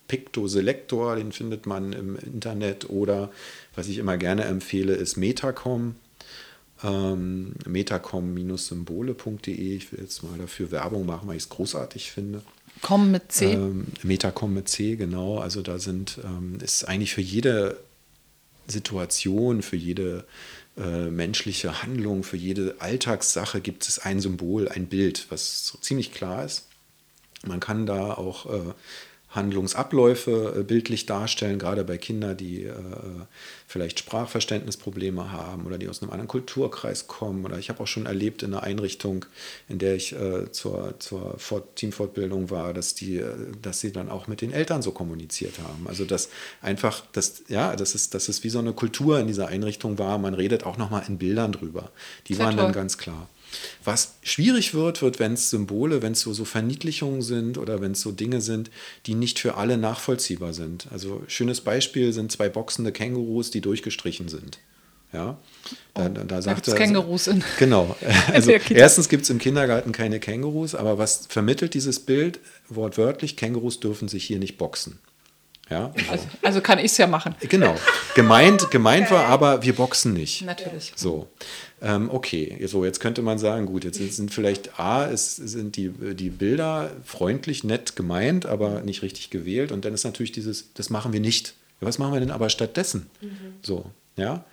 Picto-Selektor, 0.08 1.16
den 1.16 1.32
findet 1.32 1.66
man 1.66 1.94
im 1.94 2.18
Internet. 2.18 2.90
Oder 2.90 3.32
was 3.76 3.88
ich 3.88 3.98
immer 3.98 4.18
gerne 4.18 4.46
empfehle, 4.46 4.94
ist 4.94 5.18
Metacom. 5.18 5.96
Ähm, 6.84 7.54
metacom-symbole.de. 7.66 9.76
Ich 9.76 9.92
will 9.92 10.02
jetzt 10.02 10.24
mal 10.24 10.38
dafür 10.38 10.72
Werbung 10.72 11.06
machen, 11.06 11.28
weil 11.28 11.38
ich 11.38 11.44
es 11.44 11.50
großartig 11.50 12.12
finde. 12.12 12.42
Com 12.84 13.12
mit 13.12 13.32
C. 13.32 13.54
Ähm, 13.54 13.88
Metacom 14.04 14.54
mit 14.54 14.70
C, 14.70 14.98
genau. 14.98 15.40
Also 15.40 15.62
da 15.62 15.80
sind, 15.80 16.20
ähm, 16.24 16.60
ist 16.62 16.84
eigentlich 16.84 17.14
für 17.14 17.22
jede 17.22 17.80
Situation, 18.68 19.62
für 19.62 19.78
jede 19.78 20.26
äh, 20.78 21.10
menschliche 21.10 21.82
Handlung, 21.82 22.24
für 22.24 22.38
jede 22.38 22.76
Alltagssache 22.80 23.62
gibt 23.62 23.88
es 23.88 24.00
ein 24.00 24.20
Symbol, 24.20 24.68
ein 24.68 24.88
Bild, 24.88 25.28
was 25.30 25.78
ziemlich 25.82 26.12
klar 26.12 26.44
ist. 26.44 26.68
Man 27.46 27.60
kann 27.60 27.86
da 27.86 28.14
auch 28.14 28.46
äh, 28.54 28.74
Handlungsabläufe 29.34 30.56
äh, 30.60 30.64
bildlich 30.64 31.06
darstellen, 31.06 31.60
gerade 31.60 31.84
bei 31.84 31.98
Kindern, 31.98 32.38
die 32.38 32.64
äh, 32.64 32.74
vielleicht 33.68 34.00
Sprachverständnisprobleme 34.00 35.32
haben 35.32 35.66
oder 35.66 35.78
die 35.78 35.90
aus 35.90 36.02
einem 36.02 36.12
anderen 36.12 36.28
Kulturkreis 36.28 37.08
kommen. 37.08 37.44
Oder 37.44 37.58
ich 37.58 37.70
habe 37.70 37.82
auch 37.82 37.88
schon 37.88 38.06
erlebt 38.06 38.44
in 38.44 38.54
einer 38.54 38.64
Einrichtung, 38.64 39.26
in 39.68 39.80
der 39.80 39.96
ich 39.96 40.14
äh, 40.14 40.52
zur, 40.52 41.00
zur 41.00 41.38
Teamfortbildung 41.76 42.52
war, 42.52 42.74
dass, 42.74 42.94
die, 42.94 43.18
äh, 43.18 43.34
dass 43.62 43.80
sie 43.80 43.92
dann 43.92 44.10
auch 44.10 44.28
mit 44.28 44.42
den 44.42 44.54
Eltern 44.54 44.82
so 44.82 44.92
kommuniziert 44.92 45.60
haben. 45.60 45.88
Also 45.88 46.06
dass 46.06 46.30
einfach, 46.62 47.04
das, 47.12 47.44
ja, 47.48 47.76
das 47.76 47.96
ist, 47.96 48.14
das 48.14 48.30
ist 48.30 48.44
wie 48.44 48.50
so 48.50 48.60
eine 48.60 48.74
Kultur 48.74 49.20
in 49.20 49.28
dieser 49.28 49.48
Einrichtung 49.48 49.98
war. 49.98 50.18
Man 50.20 50.36
redet 50.36 50.64
auch 50.64 50.78
nochmal 50.78 51.04
in 51.08 51.18
Bildern 51.18 51.52
drüber. 51.52 51.92
Die 52.28 52.36
Sehr 52.36 52.46
waren 52.46 52.56
toll. 52.56 52.66
dann 52.66 52.74
ganz 52.74 52.98
klar. 52.98 53.28
Was 53.84 54.16
schwierig 54.24 54.74
wird, 54.74 55.02
wird, 55.02 55.20
wenn 55.20 55.34
es 55.34 55.50
Symbole, 55.50 56.02
wenn 56.02 56.14
es 56.14 56.22
so, 56.22 56.34
so 56.34 56.46
Verniedlichungen 56.46 57.22
sind 57.22 57.58
oder 57.58 57.82
wenn 57.82 57.94
es 57.94 58.02
so 58.02 58.12
Dinge 58.12 58.42
sind, 58.42 58.72
die 59.06 59.16
nicht 59.16 59.40
für 59.40 59.56
alle 59.56 59.78
nachvollziehbar 59.78 60.54
sind. 60.54 60.88
Also 60.92 61.24
schönes 61.28 61.62
Beispiel 61.62 62.14
sind 62.14 62.32
zwei 62.32 62.50
boxende 62.50 62.92
Kängurus, 62.92 63.52
die 63.52 63.62
durchgestrichen 63.62 64.30
sind. 64.30 64.60
Ja, 65.14 65.38
da, 65.94 66.10
da, 66.10 66.24
da 66.24 66.42
sagt 66.42 66.68
er, 66.68 66.76
Kängurus 66.76 67.28
in. 67.28 67.44
Genau. 67.60 67.96
Also 68.34 68.52
erstens 68.52 69.10
gibt 69.10 69.24
es 69.24 69.30
im 69.30 69.38
Kindergarten 69.38 69.92
keine 69.92 70.20
Kängurus, 70.20 70.74
aber 70.74 70.98
was 70.98 71.28
vermittelt 71.28 71.76
dieses 71.76 72.00
Bild 72.00 72.40
wortwörtlich? 72.68 73.38
Kängurus 73.38 73.80
dürfen 73.80 74.08
sich 74.08 74.24
hier 74.24 74.40
nicht 74.40 74.58
boxen. 74.58 74.98
Ja, 75.70 75.94
so. 75.96 76.12
also, 76.12 76.28
also, 76.42 76.62
kann 76.62 76.78
ich 76.78 76.86
es 76.86 76.98
ja 76.98 77.08
machen. 77.08 77.36
Genau. 77.40 77.76
Gemeint, 78.16 78.70
gemeint 78.70 79.10
war 79.12 79.26
aber, 79.26 79.64
wir 79.64 79.74
boxen 79.74 80.14
nicht. 80.14 80.42
Natürlich. 80.42 80.92
So. 80.96 81.28
Ähm, 81.82 82.10
okay, 82.12 82.66
so, 82.68 82.84
jetzt 82.84 83.00
könnte 83.00 83.22
man 83.22 83.40
sagen, 83.40 83.66
gut, 83.66 83.86
jetzt 83.86 83.98
sind 83.98 84.34
vielleicht 84.34 84.80
A, 84.80 85.10
es 85.10 85.38
sind 85.38 85.78
die, 85.78 85.90
die 85.90 86.30
Bilder 86.30 86.92
freundlich, 87.06 87.64
nett 87.64 87.96
gemeint, 87.96 88.46
aber 88.46 88.82
nicht 88.82 89.02
richtig 89.04 89.30
gewählt. 89.30 89.72
Und 89.72 89.86
dann 89.86 89.94
ist 89.94 90.04
natürlich 90.04 90.34
dieses, 90.34 90.74
das 90.74 90.90
machen 90.90 91.14
wir 91.14 91.22
nicht. 91.22 91.56
Was 91.80 91.98
machen 91.98 92.14
wir 92.14 92.20
denn 92.20 92.32
aber 92.32 92.50
stattdessen? 92.50 93.10
Mhm. 93.22 93.38
So, 93.62 93.86
ja. 94.16 94.46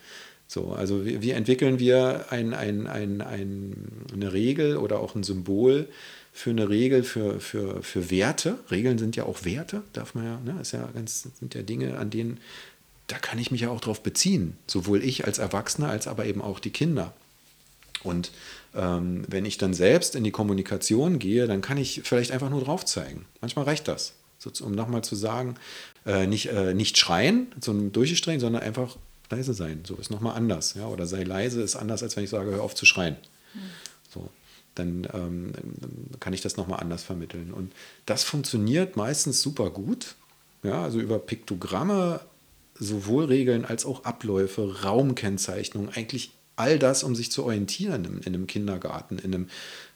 So, 0.46 0.72
also 0.72 1.04
wie, 1.06 1.22
wie 1.22 1.30
entwickeln 1.30 1.78
wir 1.78 2.26
ein, 2.30 2.54
ein, 2.54 2.88
ein, 2.88 3.20
ein, 3.20 4.06
eine 4.12 4.32
Regel 4.32 4.76
oder 4.76 4.98
auch 4.98 5.14
ein 5.14 5.22
Symbol 5.22 5.88
für 6.40 6.50
eine 6.50 6.70
Regel, 6.70 7.02
für, 7.02 7.38
für, 7.38 7.82
für 7.82 8.10
Werte? 8.10 8.58
Regeln 8.70 8.96
sind 8.96 9.14
ja 9.14 9.24
auch 9.24 9.44
Werte, 9.44 9.82
darf 9.92 10.14
man 10.14 10.24
ja, 10.24 10.40
ne? 10.40 10.58
ist 10.58 10.72
ja 10.72 10.88
ganz, 10.94 11.28
sind 11.38 11.54
ja 11.54 11.60
Dinge, 11.60 11.98
an 11.98 12.08
denen, 12.08 12.40
da 13.08 13.18
kann 13.18 13.38
ich 13.38 13.50
mich 13.50 13.60
ja 13.60 13.68
auch 13.68 13.82
drauf 13.82 14.02
beziehen. 14.02 14.56
Sowohl 14.66 15.04
ich 15.04 15.26
als 15.26 15.38
Erwachsener 15.38 15.90
als 15.90 16.06
aber 16.06 16.24
eben 16.24 16.40
auch 16.40 16.58
die 16.58 16.70
Kinder. 16.70 17.12
Und 18.02 18.32
ähm, 18.74 19.24
wenn 19.28 19.44
ich 19.44 19.58
dann 19.58 19.74
selbst 19.74 20.14
in 20.14 20.24
die 20.24 20.30
Kommunikation 20.30 21.18
gehe, 21.18 21.46
dann 21.46 21.60
kann 21.60 21.76
ich 21.76 22.00
vielleicht 22.04 22.30
einfach 22.30 22.48
nur 22.48 22.64
drauf 22.64 22.86
zeigen. 22.86 23.26
Manchmal 23.42 23.66
reicht 23.66 23.86
das, 23.86 24.14
so, 24.38 24.50
um 24.64 24.72
nochmal 24.72 25.04
zu 25.04 25.16
sagen, 25.16 25.56
äh, 26.06 26.26
nicht, 26.26 26.46
äh, 26.46 26.72
nicht 26.72 26.96
schreien, 26.96 27.48
so 27.60 27.72
ein 27.72 27.92
Durchstrengen, 27.92 28.40
sondern 28.40 28.62
einfach 28.62 28.96
leise 29.28 29.52
sein. 29.52 29.82
So 29.86 29.96
ist 29.96 30.10
nochmal 30.10 30.36
anders. 30.36 30.72
Ja? 30.72 30.86
Oder 30.86 31.06
sei 31.06 31.22
leise 31.22 31.60
ist 31.60 31.76
anders, 31.76 32.02
als 32.02 32.16
wenn 32.16 32.24
ich 32.24 32.30
sage, 32.30 32.50
hör 32.52 32.62
auf 32.62 32.74
zu 32.74 32.86
schreien. 32.86 33.16
Mhm. 34.76 35.04
Dann 35.04 35.08
ähm, 35.12 35.52
kann 36.20 36.32
ich 36.32 36.40
das 36.40 36.56
nochmal 36.56 36.80
anders 36.80 37.02
vermitteln. 37.02 37.52
Und 37.52 37.72
das 38.06 38.22
funktioniert 38.22 38.96
meistens 38.96 39.42
super 39.42 39.70
gut. 39.70 40.14
Ja, 40.62 40.82
also 40.82 41.00
über 41.00 41.18
Piktogramme, 41.18 42.20
sowohl 42.78 43.26
Regeln 43.26 43.64
als 43.64 43.86
auch 43.86 44.04
Abläufe, 44.04 44.82
Raumkennzeichnung, 44.82 45.88
eigentlich 45.90 46.32
all 46.56 46.78
das, 46.78 47.02
um 47.02 47.14
sich 47.14 47.32
zu 47.32 47.44
orientieren 47.44 48.04
in, 48.04 48.18
in 48.18 48.34
einem 48.34 48.46
Kindergarten, 48.46 49.18
in, 49.18 49.34
einem, 49.34 49.48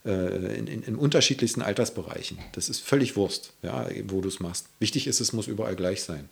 äh, 0.06 0.56
in, 0.58 0.66
in, 0.66 0.82
in, 0.82 0.96
unterschiedlichsten 0.96 1.60
Altersbereichen. 1.60 2.38
Das 2.52 2.70
ist 2.70 2.80
völlig 2.80 3.16
Wurst, 3.16 3.52
ja, 3.62 3.86
wo 4.08 4.22
du 4.22 4.28
es 4.28 4.40
machst. 4.40 4.68
Wichtig 4.78 5.06
ist, 5.06 5.20
es 5.20 5.34
muss 5.34 5.46
überall 5.46 5.76
gleich 5.76 6.02
sein. 6.02 6.28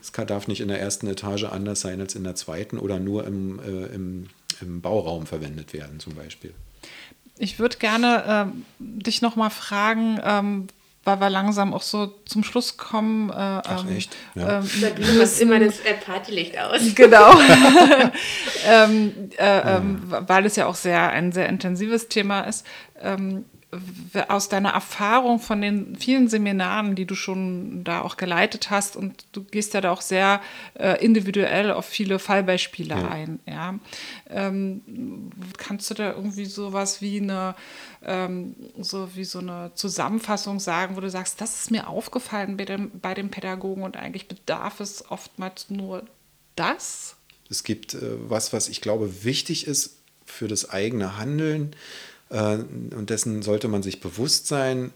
Es 0.00 0.16
mhm. 0.16 0.26
darf 0.26 0.48
nicht 0.48 0.60
in 0.60 0.68
der 0.68 0.80
ersten 0.80 1.06
Etage 1.06 1.44
anders 1.44 1.82
sein 1.82 2.00
als 2.00 2.14
in 2.14 2.24
der 2.24 2.34
zweiten 2.34 2.78
oder 2.78 2.98
nur 2.98 3.26
im, 3.26 3.58
äh, 3.60 3.86
im, 3.94 4.26
im 4.62 4.80
Bauraum 4.80 5.26
verwendet 5.26 5.74
werden, 5.74 6.00
zum 6.00 6.14
Beispiel. 6.14 6.54
Ich 7.38 7.58
würde 7.58 7.76
gerne 7.78 8.52
äh, 8.52 8.58
dich 8.78 9.22
noch 9.22 9.36
mal 9.36 9.50
fragen, 9.50 10.20
ähm, 10.24 10.66
weil 11.04 11.20
wir 11.20 11.30
langsam 11.30 11.72
auch 11.72 11.82
so 11.82 12.06
zum 12.26 12.44
Schluss 12.44 12.76
kommen. 12.76 13.30
Äh, 13.30 13.34
Ach, 13.34 13.84
ähm, 13.84 13.96
echt? 13.96 14.14
Ja. 14.34 14.58
Ähm, 14.58 14.70
du 14.96 15.12
machst 15.14 15.40
immer 15.40 15.58
das 15.58 15.80
äh, 15.80 15.94
Partylicht 15.94 16.58
aus. 16.58 16.80
Genau. 16.94 17.32
ähm, 18.66 19.30
äh, 19.38 19.76
ähm, 19.76 20.02
weil 20.06 20.44
es 20.46 20.56
ja 20.56 20.66
auch 20.66 20.74
sehr 20.74 21.10
ein 21.10 21.32
sehr 21.32 21.48
intensives 21.48 22.08
Thema 22.08 22.42
ist. 22.42 22.66
Aus 24.28 24.48
deiner 24.48 24.70
Erfahrung 24.70 25.40
von 25.40 25.60
den 25.60 25.96
vielen 25.96 26.28
Seminaren, 26.28 26.94
die 26.94 27.04
du 27.04 27.14
schon 27.14 27.84
da 27.84 28.00
auch 28.00 28.16
geleitet 28.16 28.70
hast, 28.70 28.96
und 28.96 29.26
du 29.32 29.44
gehst 29.44 29.74
ja 29.74 29.82
da 29.82 29.92
auch 29.92 30.00
sehr 30.00 30.40
äh, 30.74 31.04
individuell 31.04 31.72
auf 31.72 31.84
viele 31.84 32.18
Fallbeispiele 32.18 32.94
ja. 32.94 33.08
ein. 33.08 33.40
Ja? 33.46 33.78
Ähm, 34.30 35.30
kannst 35.58 35.90
du 35.90 35.94
da 35.94 36.12
irgendwie 36.12 36.46
sowas 36.46 37.02
wie 37.02 37.20
eine, 37.20 37.54
ähm, 38.04 38.56
so 38.78 39.14
wie 39.14 39.24
so 39.24 39.40
eine 39.40 39.72
Zusammenfassung 39.74 40.60
sagen, 40.60 40.96
wo 40.96 41.00
du 41.00 41.10
sagst, 41.10 41.40
das 41.40 41.60
ist 41.60 41.70
mir 41.70 41.88
aufgefallen 41.88 42.56
bei 42.56 42.64
dem, 42.64 42.90
bei 43.00 43.12
dem 43.12 43.30
Pädagogen 43.30 43.82
und 43.82 43.98
eigentlich 43.98 44.28
bedarf 44.28 44.80
es 44.80 45.10
oftmals 45.10 45.68
nur 45.68 46.04
das? 46.56 47.16
Es 47.50 47.64
gibt 47.64 47.94
äh, 47.94 48.30
was, 48.30 48.52
was 48.52 48.68
ich 48.68 48.80
glaube 48.80 49.24
wichtig 49.24 49.66
ist 49.66 49.98
für 50.24 50.48
das 50.48 50.70
eigene 50.70 51.16
Handeln 51.16 51.74
und 52.30 53.06
dessen 53.08 53.42
sollte 53.42 53.68
man 53.68 53.82
sich 53.82 54.00
bewusst 54.00 54.46
sein. 54.46 54.92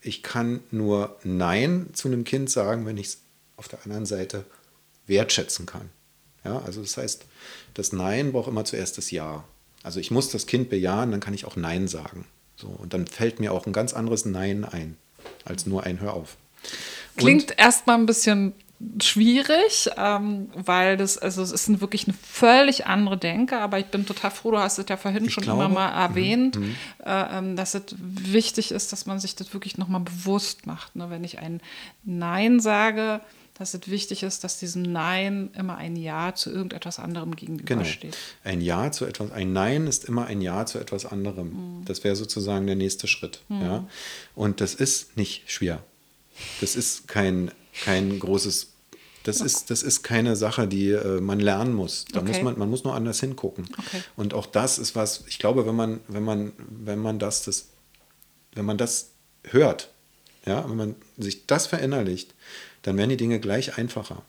Ich 0.00 0.22
kann 0.22 0.60
nur 0.70 1.16
Nein 1.24 1.88
zu 1.92 2.08
einem 2.08 2.24
Kind 2.24 2.50
sagen, 2.50 2.86
wenn 2.86 2.98
ich 2.98 3.06
es 3.06 3.18
auf 3.56 3.68
der 3.68 3.82
anderen 3.84 4.06
Seite 4.06 4.44
wertschätzen 5.06 5.66
kann. 5.66 5.90
Ja, 6.44 6.60
also 6.60 6.80
das 6.80 6.96
heißt, 6.96 7.24
das 7.74 7.92
Nein 7.92 8.32
braucht 8.32 8.48
immer 8.48 8.64
zuerst 8.64 8.98
das 8.98 9.10
Ja. 9.10 9.44
Also 9.82 10.00
ich 10.00 10.10
muss 10.10 10.30
das 10.30 10.46
Kind 10.46 10.68
bejahen, 10.68 11.10
dann 11.10 11.20
kann 11.20 11.34
ich 11.34 11.44
auch 11.44 11.56
Nein 11.56 11.88
sagen. 11.88 12.26
So, 12.56 12.68
und 12.68 12.92
dann 12.92 13.06
fällt 13.06 13.40
mir 13.40 13.52
auch 13.52 13.66
ein 13.66 13.72
ganz 13.72 13.92
anderes 13.92 14.24
Nein 14.24 14.64
ein, 14.64 14.96
als 15.44 15.66
nur 15.66 15.84
ein 15.84 16.00
Hör 16.00 16.14
auf. 16.14 16.36
Klingt 17.16 17.58
erstmal 17.58 17.98
ein 17.98 18.06
bisschen 18.06 18.54
schwierig, 19.02 19.90
ähm, 19.96 20.50
weil 20.54 20.96
das, 20.96 21.16
also 21.16 21.42
es 21.42 21.52
ist 21.52 21.80
wirklich 21.80 22.06
eine 22.06 22.16
völlig 22.16 22.86
andere 22.86 23.16
Denke, 23.16 23.58
aber 23.58 23.78
ich 23.78 23.86
bin 23.86 24.04
total 24.04 24.30
froh, 24.30 24.50
du 24.50 24.58
hast 24.58 24.78
es 24.78 24.86
ja 24.88 24.96
vorhin 24.96 25.24
ich 25.24 25.32
schon 25.32 25.44
glaube, 25.44 25.64
immer 25.64 25.72
mal 25.72 25.90
mhm, 25.90 25.98
erwähnt, 25.98 26.56
mhm. 26.56 26.76
äh, 27.04 27.38
ähm, 27.38 27.56
dass 27.56 27.74
es 27.74 27.82
wichtig 27.98 28.72
ist, 28.72 28.92
dass 28.92 29.06
man 29.06 29.18
sich 29.18 29.34
das 29.34 29.54
wirklich 29.54 29.78
nochmal 29.78 30.02
bewusst 30.02 30.66
macht. 30.66 30.94
Ne? 30.94 31.08
Wenn 31.08 31.24
ich 31.24 31.38
ein 31.38 31.60
Nein 32.04 32.60
sage, 32.60 33.20
dass 33.58 33.72
es 33.72 33.88
wichtig 33.88 34.22
ist, 34.22 34.44
dass 34.44 34.58
diesem 34.58 34.82
Nein 34.82 35.50
immer 35.56 35.78
ein 35.78 35.96
Ja 35.96 36.34
zu 36.34 36.50
irgendetwas 36.50 36.98
anderem 36.98 37.34
gegenübersteht. 37.34 38.12
Genau. 38.12 38.54
Ein 38.54 38.60
Ja 38.60 38.92
zu 38.92 39.06
etwas, 39.06 39.30
ein 39.32 39.54
Nein 39.54 39.86
ist 39.86 40.04
immer 40.04 40.26
ein 40.26 40.42
Ja 40.42 40.66
zu 40.66 40.78
etwas 40.78 41.06
anderem. 41.06 41.78
Mhm. 41.78 41.84
Das 41.86 42.04
wäre 42.04 42.16
sozusagen 42.16 42.66
der 42.66 42.76
nächste 42.76 43.06
Schritt. 43.06 43.40
Mhm. 43.48 43.62
Ja? 43.62 43.84
Und 44.34 44.60
das 44.60 44.74
ist 44.74 45.16
nicht 45.16 45.50
schwer. 45.50 45.82
Das 46.60 46.76
ist 46.76 47.08
kein 47.08 47.50
kein 47.84 48.18
großes, 48.18 48.72
das 49.24 49.40
ist, 49.40 49.70
das 49.70 49.82
ist 49.82 50.02
keine 50.02 50.36
Sache, 50.36 50.68
die 50.68 50.90
äh, 50.90 51.20
man 51.20 51.40
lernen 51.40 51.74
muss. 51.74 52.04
Da 52.12 52.20
okay. 52.20 52.28
muss 52.28 52.42
man, 52.42 52.58
man 52.58 52.70
muss 52.70 52.84
nur 52.84 52.94
anders 52.94 53.20
hingucken. 53.20 53.68
Okay. 53.78 54.02
Und 54.16 54.34
auch 54.34 54.46
das 54.46 54.78
ist 54.78 54.94
was, 54.94 55.24
ich 55.26 55.38
glaube, 55.38 55.66
wenn 55.66 55.74
man, 55.74 56.00
wenn 56.08 56.22
man, 56.22 56.52
wenn 56.58 57.00
man 57.00 57.18
das, 57.18 57.44
das, 57.44 57.68
wenn 58.54 58.64
man 58.64 58.78
das 58.78 59.10
hört, 59.44 59.90
ja, 60.46 60.68
wenn 60.68 60.76
man 60.76 60.94
sich 61.18 61.46
das 61.46 61.66
verinnerlicht, 61.66 62.34
dann 62.82 62.96
werden 62.96 63.10
die 63.10 63.16
Dinge 63.16 63.40
gleich 63.40 63.78
einfacher. 63.78 64.22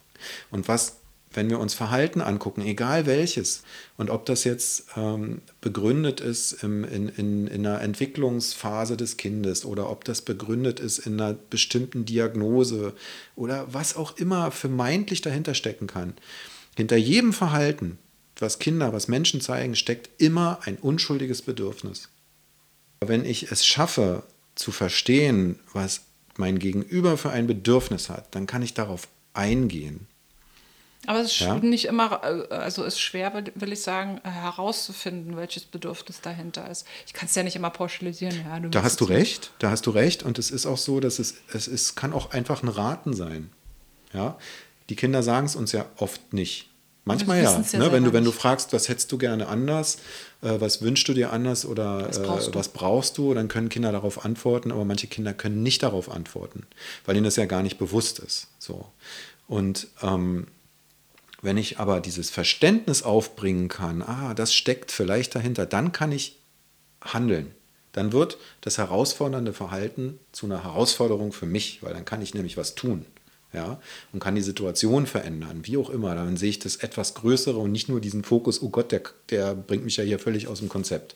Und 0.50 0.68
was 0.68 0.98
wenn 1.38 1.52
wir 1.52 1.60
uns 1.60 1.76
Verhalten 1.76 2.20
angucken, 2.20 2.62
egal 2.64 3.06
welches, 3.06 3.62
und 3.96 4.10
ob 4.10 4.26
das 4.26 4.44
jetzt 4.44 4.86
ähm, 4.98 5.42
begründet 5.62 6.20
ist 6.20 6.64
im, 6.64 6.84
in, 6.84 7.10
in, 7.10 7.46
in 7.46 7.66
einer 7.66 7.80
Entwicklungsphase 7.80 8.98
des 8.98 9.18
Kindes 9.18 9.64
oder 9.64 9.92
ob 9.92 10.04
das 10.04 10.24
begründet 10.24 10.80
ist 10.80 10.98
in 10.98 11.22
einer 11.22 11.34
bestimmten 11.34 12.06
Diagnose 12.06 12.94
oder 13.36 13.72
was 13.72 13.96
auch 13.96 14.18
immer 14.18 14.50
vermeintlich 14.50 15.22
dahinter 15.22 15.54
stecken 15.54 15.86
kann, 15.86 16.16
hinter 16.76 16.98
jedem 16.98 17.34
Verhalten, 17.34 18.00
was 18.40 18.58
Kinder, 18.58 18.92
was 18.92 19.08
Menschen 19.08 19.40
zeigen, 19.40 19.76
steckt 19.76 20.10
immer 20.20 20.60
ein 20.64 20.78
unschuldiges 20.78 21.44
Bedürfnis. 21.44 22.10
Wenn 23.00 23.26
ich 23.26 23.52
es 23.52 23.64
schaffe 23.64 24.24
zu 24.56 24.72
verstehen, 24.72 25.60
was 25.72 26.02
mein 26.36 26.58
Gegenüber 26.58 27.16
für 27.16 27.30
ein 27.30 27.46
Bedürfnis 27.46 28.10
hat, 28.10 28.34
dann 28.34 28.48
kann 28.48 28.64
ich 28.64 28.74
darauf 28.74 29.08
eingehen 29.34 30.08
aber 31.08 31.22
es 31.22 31.32
ist 31.32 31.40
ja? 31.40 31.56
nicht 31.56 31.86
immer, 31.86 32.22
äh, 32.24 32.54
also 32.54 32.84
ist 32.84 33.00
schwer, 33.00 33.34
will 33.56 33.72
ich 33.72 33.82
sagen, 33.82 34.20
herauszufinden, 34.24 35.38
welches 35.38 35.64
Bedürfnis 35.64 36.20
dahinter 36.20 36.70
ist. 36.70 36.86
Ich 37.06 37.14
kann 37.14 37.28
es 37.28 37.36
ja 37.36 37.44
nicht 37.44 37.56
immer 37.56 37.70
pauschalisieren. 37.70 38.36
Ja, 38.46 38.60
da 38.60 38.84
hast 38.84 39.00
du 39.00 39.06
recht, 39.06 39.52
da 39.60 39.72
hast 39.72 39.86
du 39.86 39.92
recht. 39.92 40.24
Und 40.24 40.38
es 40.38 40.52
ist 40.52 40.66
auch 40.66 40.78
so, 40.78 41.00
dass 41.00 41.20
es, 41.20 41.36
es 41.54 41.70
ist, 41.70 41.96
kann 41.96 42.12
auch 42.12 42.32
einfach 42.32 42.62
ein 42.62 42.68
Raten 42.68 43.14
sein. 43.14 43.50
Ja? 44.14 44.38
Die 44.90 44.98
Kinder 44.98 45.24
sagen 45.24 45.46
es 45.46 45.56
uns 45.56 45.72
ja 45.72 45.86
oft 45.96 46.34
nicht. 46.34 46.70
Manchmal 47.06 47.42
ja. 47.42 47.64
ja 47.72 47.80
ne? 47.80 47.92
wenn, 47.94 48.04
du, 48.04 48.12
wenn 48.12 48.26
du 48.26 48.34
fragst, 48.34 48.74
was 48.74 48.90
hättest 48.90 49.10
du 49.14 49.18
gerne 49.18 49.48
anders, 49.48 50.00
äh, 50.42 50.60
was 50.60 50.82
wünschst 50.82 51.08
du 51.08 51.14
dir 51.14 51.32
anders 51.32 51.66
oder 51.66 52.06
was 52.10 52.22
brauchst, 52.22 52.50
äh, 52.50 52.56
was 52.56 52.68
brauchst, 52.68 53.18
du, 53.18 53.34
dann 53.34 53.48
können 53.48 53.70
Kinder 53.70 53.94
darauf 53.94 54.26
antworten, 54.26 54.74
aber 54.74 54.84
manche 54.84 55.08
Kinder 55.08 55.34
können 55.34 55.64
nicht 55.64 55.84
darauf 55.84 56.12
antworten, 56.12 56.68
weil 57.06 57.16
ihnen 57.16 57.24
das 57.24 57.38
ja 57.38 57.46
gar 57.46 57.64
nicht 57.64 57.78
bewusst 57.78 58.20
ist. 58.20 58.48
So. 58.60 58.90
Und 59.48 59.88
ähm, 60.04 60.48
wenn 61.42 61.58
ich 61.58 61.80
aber 61.80 62.00
dieses 62.00 62.30
Verständnis 62.30 63.04
aufbringen 63.04 63.68
kann, 63.68 64.02
ah, 64.02 64.34
das 64.34 64.54
steckt 64.54 64.92
vielleicht 64.92 65.36
dahinter, 65.36 65.66
dann 65.66 65.92
kann 65.92 66.12
ich 66.12 66.40
handeln. 67.02 67.52
Dann 67.94 68.12
wird 68.12 68.38
das 68.62 68.78
herausfordernde 68.78 69.54
Verhalten 69.54 70.20
zu 70.32 70.46
einer 70.46 70.64
Herausforderung 70.64 71.32
für 71.32 71.46
mich, 71.46 71.82
weil 71.82 71.94
dann 71.94 72.06
kann 72.06 72.22
ich 72.22 72.34
nämlich 72.34 72.58
was 72.58 72.76
tun. 72.76 73.06
Ja, 73.54 73.80
und 74.12 74.20
kann 74.20 74.36
die 74.36 74.42
Situation 74.42 75.08
verändern, 75.08 75.62
wie 75.64 75.78
auch 75.78 75.90
immer. 75.90 76.14
Dann 76.14 76.36
sehe 76.36 76.50
ich 76.50 76.60
das 76.60 76.76
etwas 76.76 77.14
Größere 77.14 77.58
und 77.58 77.72
nicht 77.72 77.88
nur 77.88 78.02
diesen 78.02 78.24
Fokus, 78.24 78.62
oh 78.62 78.70
Gott, 78.70 78.92
der, 78.92 79.02
der 79.30 79.56
bringt 79.56 79.86
mich 79.86 79.98
ja 79.98 80.04
hier 80.04 80.20
völlig 80.20 80.48
aus 80.48 80.60
dem 80.60 80.70
Konzept. 80.70 81.16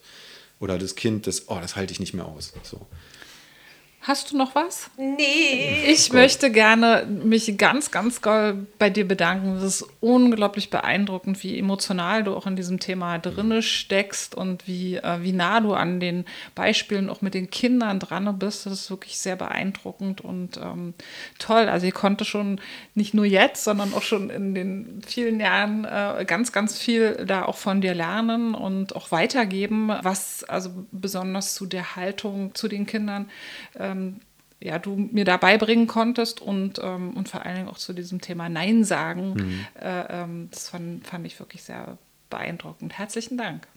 Oder 0.59 0.77
das 0.77 0.95
Kind, 0.95 1.27
das, 1.27 1.49
oh, 1.49 1.59
das 1.61 1.75
halte 1.75 1.91
ich 1.91 1.99
nicht 1.99 2.13
mehr 2.13 2.25
aus. 2.25 2.53
So. 2.63 2.87
Hast 4.03 4.31
du 4.31 4.37
noch 4.37 4.55
was? 4.55 4.89
Nee. 4.97 5.85
Ich 5.85 6.09
Gott. 6.09 6.21
möchte 6.21 6.51
gerne 6.51 7.05
mich 7.05 7.55
ganz, 7.59 7.91
ganz 7.91 8.19
doll 8.19 8.65
bei 8.79 8.89
dir 8.89 9.07
bedanken. 9.07 9.57
Es 9.57 9.63
ist 9.63 9.85
unglaublich 9.99 10.71
beeindruckend, 10.71 11.43
wie 11.43 11.59
emotional 11.59 12.23
du 12.23 12.35
auch 12.35 12.47
in 12.47 12.55
diesem 12.55 12.79
Thema 12.79 13.19
drinne 13.19 13.61
steckst 13.61 14.33
und 14.33 14.67
wie, 14.67 14.95
äh, 14.95 15.21
wie 15.21 15.33
nah 15.33 15.59
du 15.59 15.75
an 15.75 15.99
den 15.99 16.25
Beispielen 16.55 17.11
auch 17.11 17.21
mit 17.21 17.35
den 17.35 17.51
Kindern 17.51 17.99
dran 17.99 18.39
bist. 18.39 18.65
Das 18.65 18.73
ist 18.73 18.89
wirklich 18.89 19.19
sehr 19.19 19.35
beeindruckend 19.35 20.21
und 20.21 20.57
ähm, 20.57 20.95
toll. 21.37 21.69
Also 21.69 21.85
ich 21.85 21.93
konnte 21.93 22.25
schon 22.25 22.59
nicht 22.95 23.13
nur 23.13 23.25
jetzt, 23.25 23.63
sondern 23.63 23.93
auch 23.93 24.01
schon 24.01 24.31
in 24.31 24.55
den 24.55 25.03
vielen 25.05 25.39
Jahren 25.39 25.85
äh, 25.85 26.25
ganz, 26.25 26.51
ganz 26.51 26.75
viel 26.75 27.23
da 27.27 27.45
auch 27.45 27.57
von 27.57 27.81
dir 27.81 27.93
lernen 27.93 28.55
und 28.55 28.95
auch 28.95 29.11
weitergeben, 29.11 29.91
was 30.01 30.43
also 30.43 30.71
besonders 30.91 31.53
zu 31.53 31.67
der 31.67 31.95
Haltung 31.95 32.55
zu 32.55 32.67
den 32.67 32.87
Kindern 32.87 33.29
äh, 33.75 33.90
ähm, 33.91 34.21
ja, 34.63 34.77
du 34.77 34.95
mir 34.95 35.25
da 35.25 35.37
beibringen 35.37 35.87
konntest 35.87 36.41
und, 36.41 36.79
ähm, 36.83 37.15
und 37.17 37.27
vor 37.27 37.45
allen 37.45 37.55
Dingen 37.55 37.67
auch 37.67 37.77
zu 37.77 37.93
diesem 37.93 38.21
Thema 38.21 38.47
Nein 38.47 38.83
sagen. 38.83 39.33
Mhm. 39.33 39.65
Äh, 39.81 40.21
ähm, 40.23 40.49
das 40.51 40.69
fand, 40.69 41.05
fand 41.07 41.25
ich 41.25 41.39
wirklich 41.39 41.63
sehr 41.63 41.97
beeindruckend. 42.29 42.97
Herzlichen 42.97 43.37
Dank. 43.37 43.67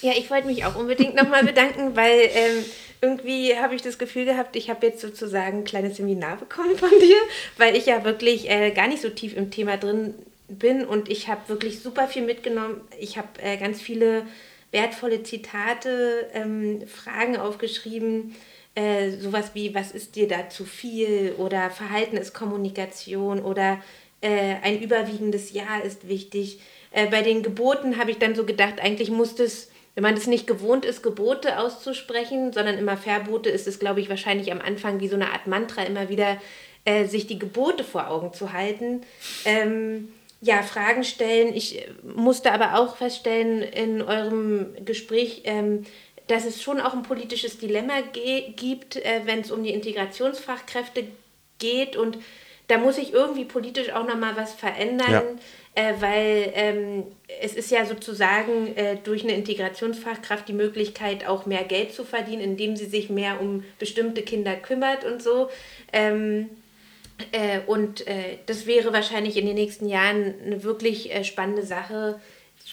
Ja, 0.00 0.12
ich 0.16 0.30
wollte 0.30 0.46
mich 0.46 0.64
auch 0.64 0.74
unbedingt 0.74 1.14
nochmal 1.14 1.44
bedanken, 1.44 1.96
weil 1.96 2.30
ähm, 2.34 2.64
irgendwie 3.00 3.56
habe 3.56 3.74
ich 3.74 3.82
das 3.82 3.98
Gefühl 3.98 4.24
gehabt, 4.24 4.56
ich 4.56 4.70
habe 4.70 4.86
jetzt 4.86 5.00
sozusagen 5.00 5.58
ein 5.58 5.64
kleines 5.64 5.96
Seminar 5.96 6.36
bekommen 6.36 6.76
von 6.76 6.90
dir, 6.90 7.16
weil 7.58 7.76
ich 7.76 7.86
ja 7.86 8.04
wirklich 8.04 8.50
äh, 8.50 8.70
gar 8.70 8.88
nicht 8.88 9.02
so 9.02 9.08
tief 9.10 9.36
im 9.36 9.50
Thema 9.50 9.76
drin 9.76 10.14
bin 10.48 10.84
und 10.84 11.08
ich 11.08 11.28
habe 11.28 11.48
wirklich 11.48 11.80
super 11.80 12.08
viel 12.08 12.22
mitgenommen. 12.22 12.80
Ich 12.98 13.16
habe 13.16 13.28
äh, 13.42 13.56
ganz 13.56 13.80
viele 13.80 14.26
wertvolle 14.70 15.22
Zitate, 15.22 16.28
ähm, 16.34 16.86
Fragen 16.86 17.36
aufgeschrieben 17.36 18.34
äh, 18.74 19.10
sowas 19.10 19.50
wie, 19.54 19.74
was 19.74 19.92
ist 19.92 20.16
dir 20.16 20.28
da 20.28 20.48
zu 20.48 20.64
viel 20.64 21.34
oder 21.38 21.70
Verhalten 21.70 22.16
ist 22.16 22.32
Kommunikation 22.32 23.40
oder 23.40 23.80
äh, 24.22 24.56
ein 24.62 24.80
überwiegendes 24.80 25.52
Ja 25.52 25.78
ist 25.84 26.08
wichtig. 26.08 26.60
Äh, 26.92 27.06
bei 27.06 27.22
den 27.22 27.42
Geboten 27.42 27.98
habe 27.98 28.10
ich 28.10 28.18
dann 28.18 28.34
so 28.34 28.44
gedacht, 28.44 28.80
eigentlich 28.80 29.10
muss 29.10 29.34
das, 29.34 29.68
wenn 29.94 30.02
man 30.02 30.14
das 30.14 30.26
nicht 30.26 30.46
gewohnt 30.46 30.84
ist, 30.84 31.02
Gebote 31.02 31.58
auszusprechen, 31.58 32.52
sondern 32.52 32.78
immer 32.78 32.96
Verbote, 32.96 33.50
ist 33.50 33.66
es, 33.66 33.78
glaube 33.78 34.00
ich, 34.00 34.08
wahrscheinlich 34.08 34.52
am 34.52 34.60
Anfang 34.60 35.00
wie 35.00 35.08
so 35.08 35.16
eine 35.16 35.32
Art 35.32 35.46
Mantra 35.46 35.82
immer 35.82 36.08
wieder, 36.08 36.38
äh, 36.84 37.04
sich 37.04 37.26
die 37.26 37.38
Gebote 37.38 37.84
vor 37.84 38.08
Augen 38.08 38.32
zu 38.32 38.52
halten. 38.52 39.02
Ähm, 39.44 40.08
ja, 40.40 40.62
Fragen 40.62 41.04
stellen. 41.04 41.54
Ich 41.54 41.86
musste 42.02 42.52
aber 42.52 42.78
auch 42.78 42.96
feststellen 42.96 43.62
in 43.62 44.02
eurem 44.02 44.74
Gespräch, 44.84 45.42
ähm, 45.44 45.84
dass 46.32 46.46
es 46.46 46.62
schon 46.62 46.80
auch 46.80 46.94
ein 46.94 47.02
politisches 47.02 47.58
Dilemma 47.58 48.00
gibt, 48.56 48.96
äh, 48.96 49.20
wenn 49.24 49.40
es 49.40 49.50
um 49.50 49.62
die 49.62 49.72
Integrationsfachkräfte 49.72 51.04
geht. 51.58 51.96
Und 51.96 52.18
da 52.68 52.78
muss 52.78 52.96
sich 52.96 53.12
irgendwie 53.12 53.44
politisch 53.44 53.92
auch 53.92 54.06
nochmal 54.06 54.36
was 54.36 54.54
verändern, 54.54 55.38
ja. 55.76 55.90
äh, 55.90 55.94
weil 56.00 56.52
ähm, 56.54 57.04
es 57.40 57.54
ist 57.54 57.70
ja 57.70 57.84
sozusagen 57.84 58.74
äh, 58.76 58.96
durch 59.04 59.24
eine 59.24 59.34
Integrationsfachkraft 59.34 60.48
die 60.48 60.54
Möglichkeit, 60.54 61.26
auch 61.26 61.44
mehr 61.44 61.64
Geld 61.64 61.92
zu 61.92 62.04
verdienen, 62.04 62.42
indem 62.42 62.76
sie 62.76 62.86
sich 62.86 63.10
mehr 63.10 63.40
um 63.40 63.62
bestimmte 63.78 64.22
Kinder 64.22 64.56
kümmert 64.56 65.04
und 65.04 65.22
so. 65.22 65.50
Ähm, 65.92 66.48
äh, 67.32 67.60
und 67.66 68.06
äh, 68.06 68.38
das 68.46 68.66
wäre 68.66 68.92
wahrscheinlich 68.92 69.36
in 69.36 69.46
den 69.46 69.54
nächsten 69.54 69.86
Jahren 69.86 70.34
eine 70.44 70.64
wirklich 70.64 71.14
äh, 71.14 71.24
spannende 71.24 71.62
Sache, 71.62 72.20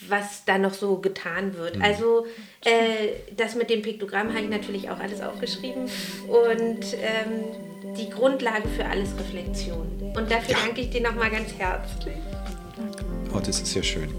was 0.07 0.45
da 0.45 0.57
noch 0.57 0.73
so 0.73 0.97
getan 0.97 1.55
wird. 1.57 1.77
Mhm. 1.77 1.81
Also 1.81 2.25
äh, 2.63 3.33
das 3.35 3.55
mit 3.55 3.69
dem 3.69 3.81
Piktogramm 3.81 4.29
habe 4.29 4.41
ich 4.41 4.49
natürlich 4.49 4.89
auch 4.89 4.99
alles 4.99 5.21
aufgeschrieben 5.21 5.83
und 6.27 6.93
ähm, 6.93 7.95
die 7.97 8.09
Grundlage 8.09 8.67
für 8.69 8.85
alles 8.85 9.09
Reflexion. 9.17 9.87
Und 10.15 10.31
dafür 10.31 10.55
ja. 10.55 10.57
danke 10.65 10.81
ich 10.81 10.89
dir 10.89 11.01
nochmal 11.01 11.29
ganz 11.29 11.53
herzlich. 11.57 12.15
Oh, 13.33 13.39
das 13.39 13.61
ist 13.61 13.75
ja 13.75 13.83
schön. 13.83 14.09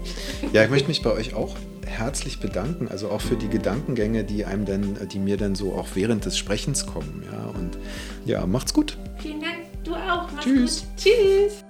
Ja, 0.53 0.63
ich 0.63 0.69
möchte 0.69 0.87
mich 0.87 1.01
bei 1.01 1.11
euch 1.11 1.33
auch 1.33 1.55
herzlich 1.85 2.39
bedanken, 2.39 2.87
also 2.87 3.09
auch 3.09 3.21
für 3.21 3.35
die 3.35 3.49
Gedankengänge, 3.49 4.23
die 4.23 4.45
einem 4.45 4.65
dann, 4.65 5.09
die 5.09 5.19
mir 5.19 5.37
dann 5.37 5.55
so 5.55 5.73
auch 5.73 5.89
während 5.95 6.25
des 6.25 6.37
Sprechens 6.37 6.85
kommen. 6.85 7.23
Ja, 7.31 7.47
und 7.47 7.77
ja, 8.25 8.45
macht's 8.45 8.73
gut. 8.73 8.97
Vielen 9.21 9.41
Dank, 9.41 9.57
du 9.83 9.95
auch. 9.95 10.31
Mach's 10.31 10.45
Tschüss. 10.45 10.81
Gut. 10.81 11.03
Tschüss. 11.03 11.63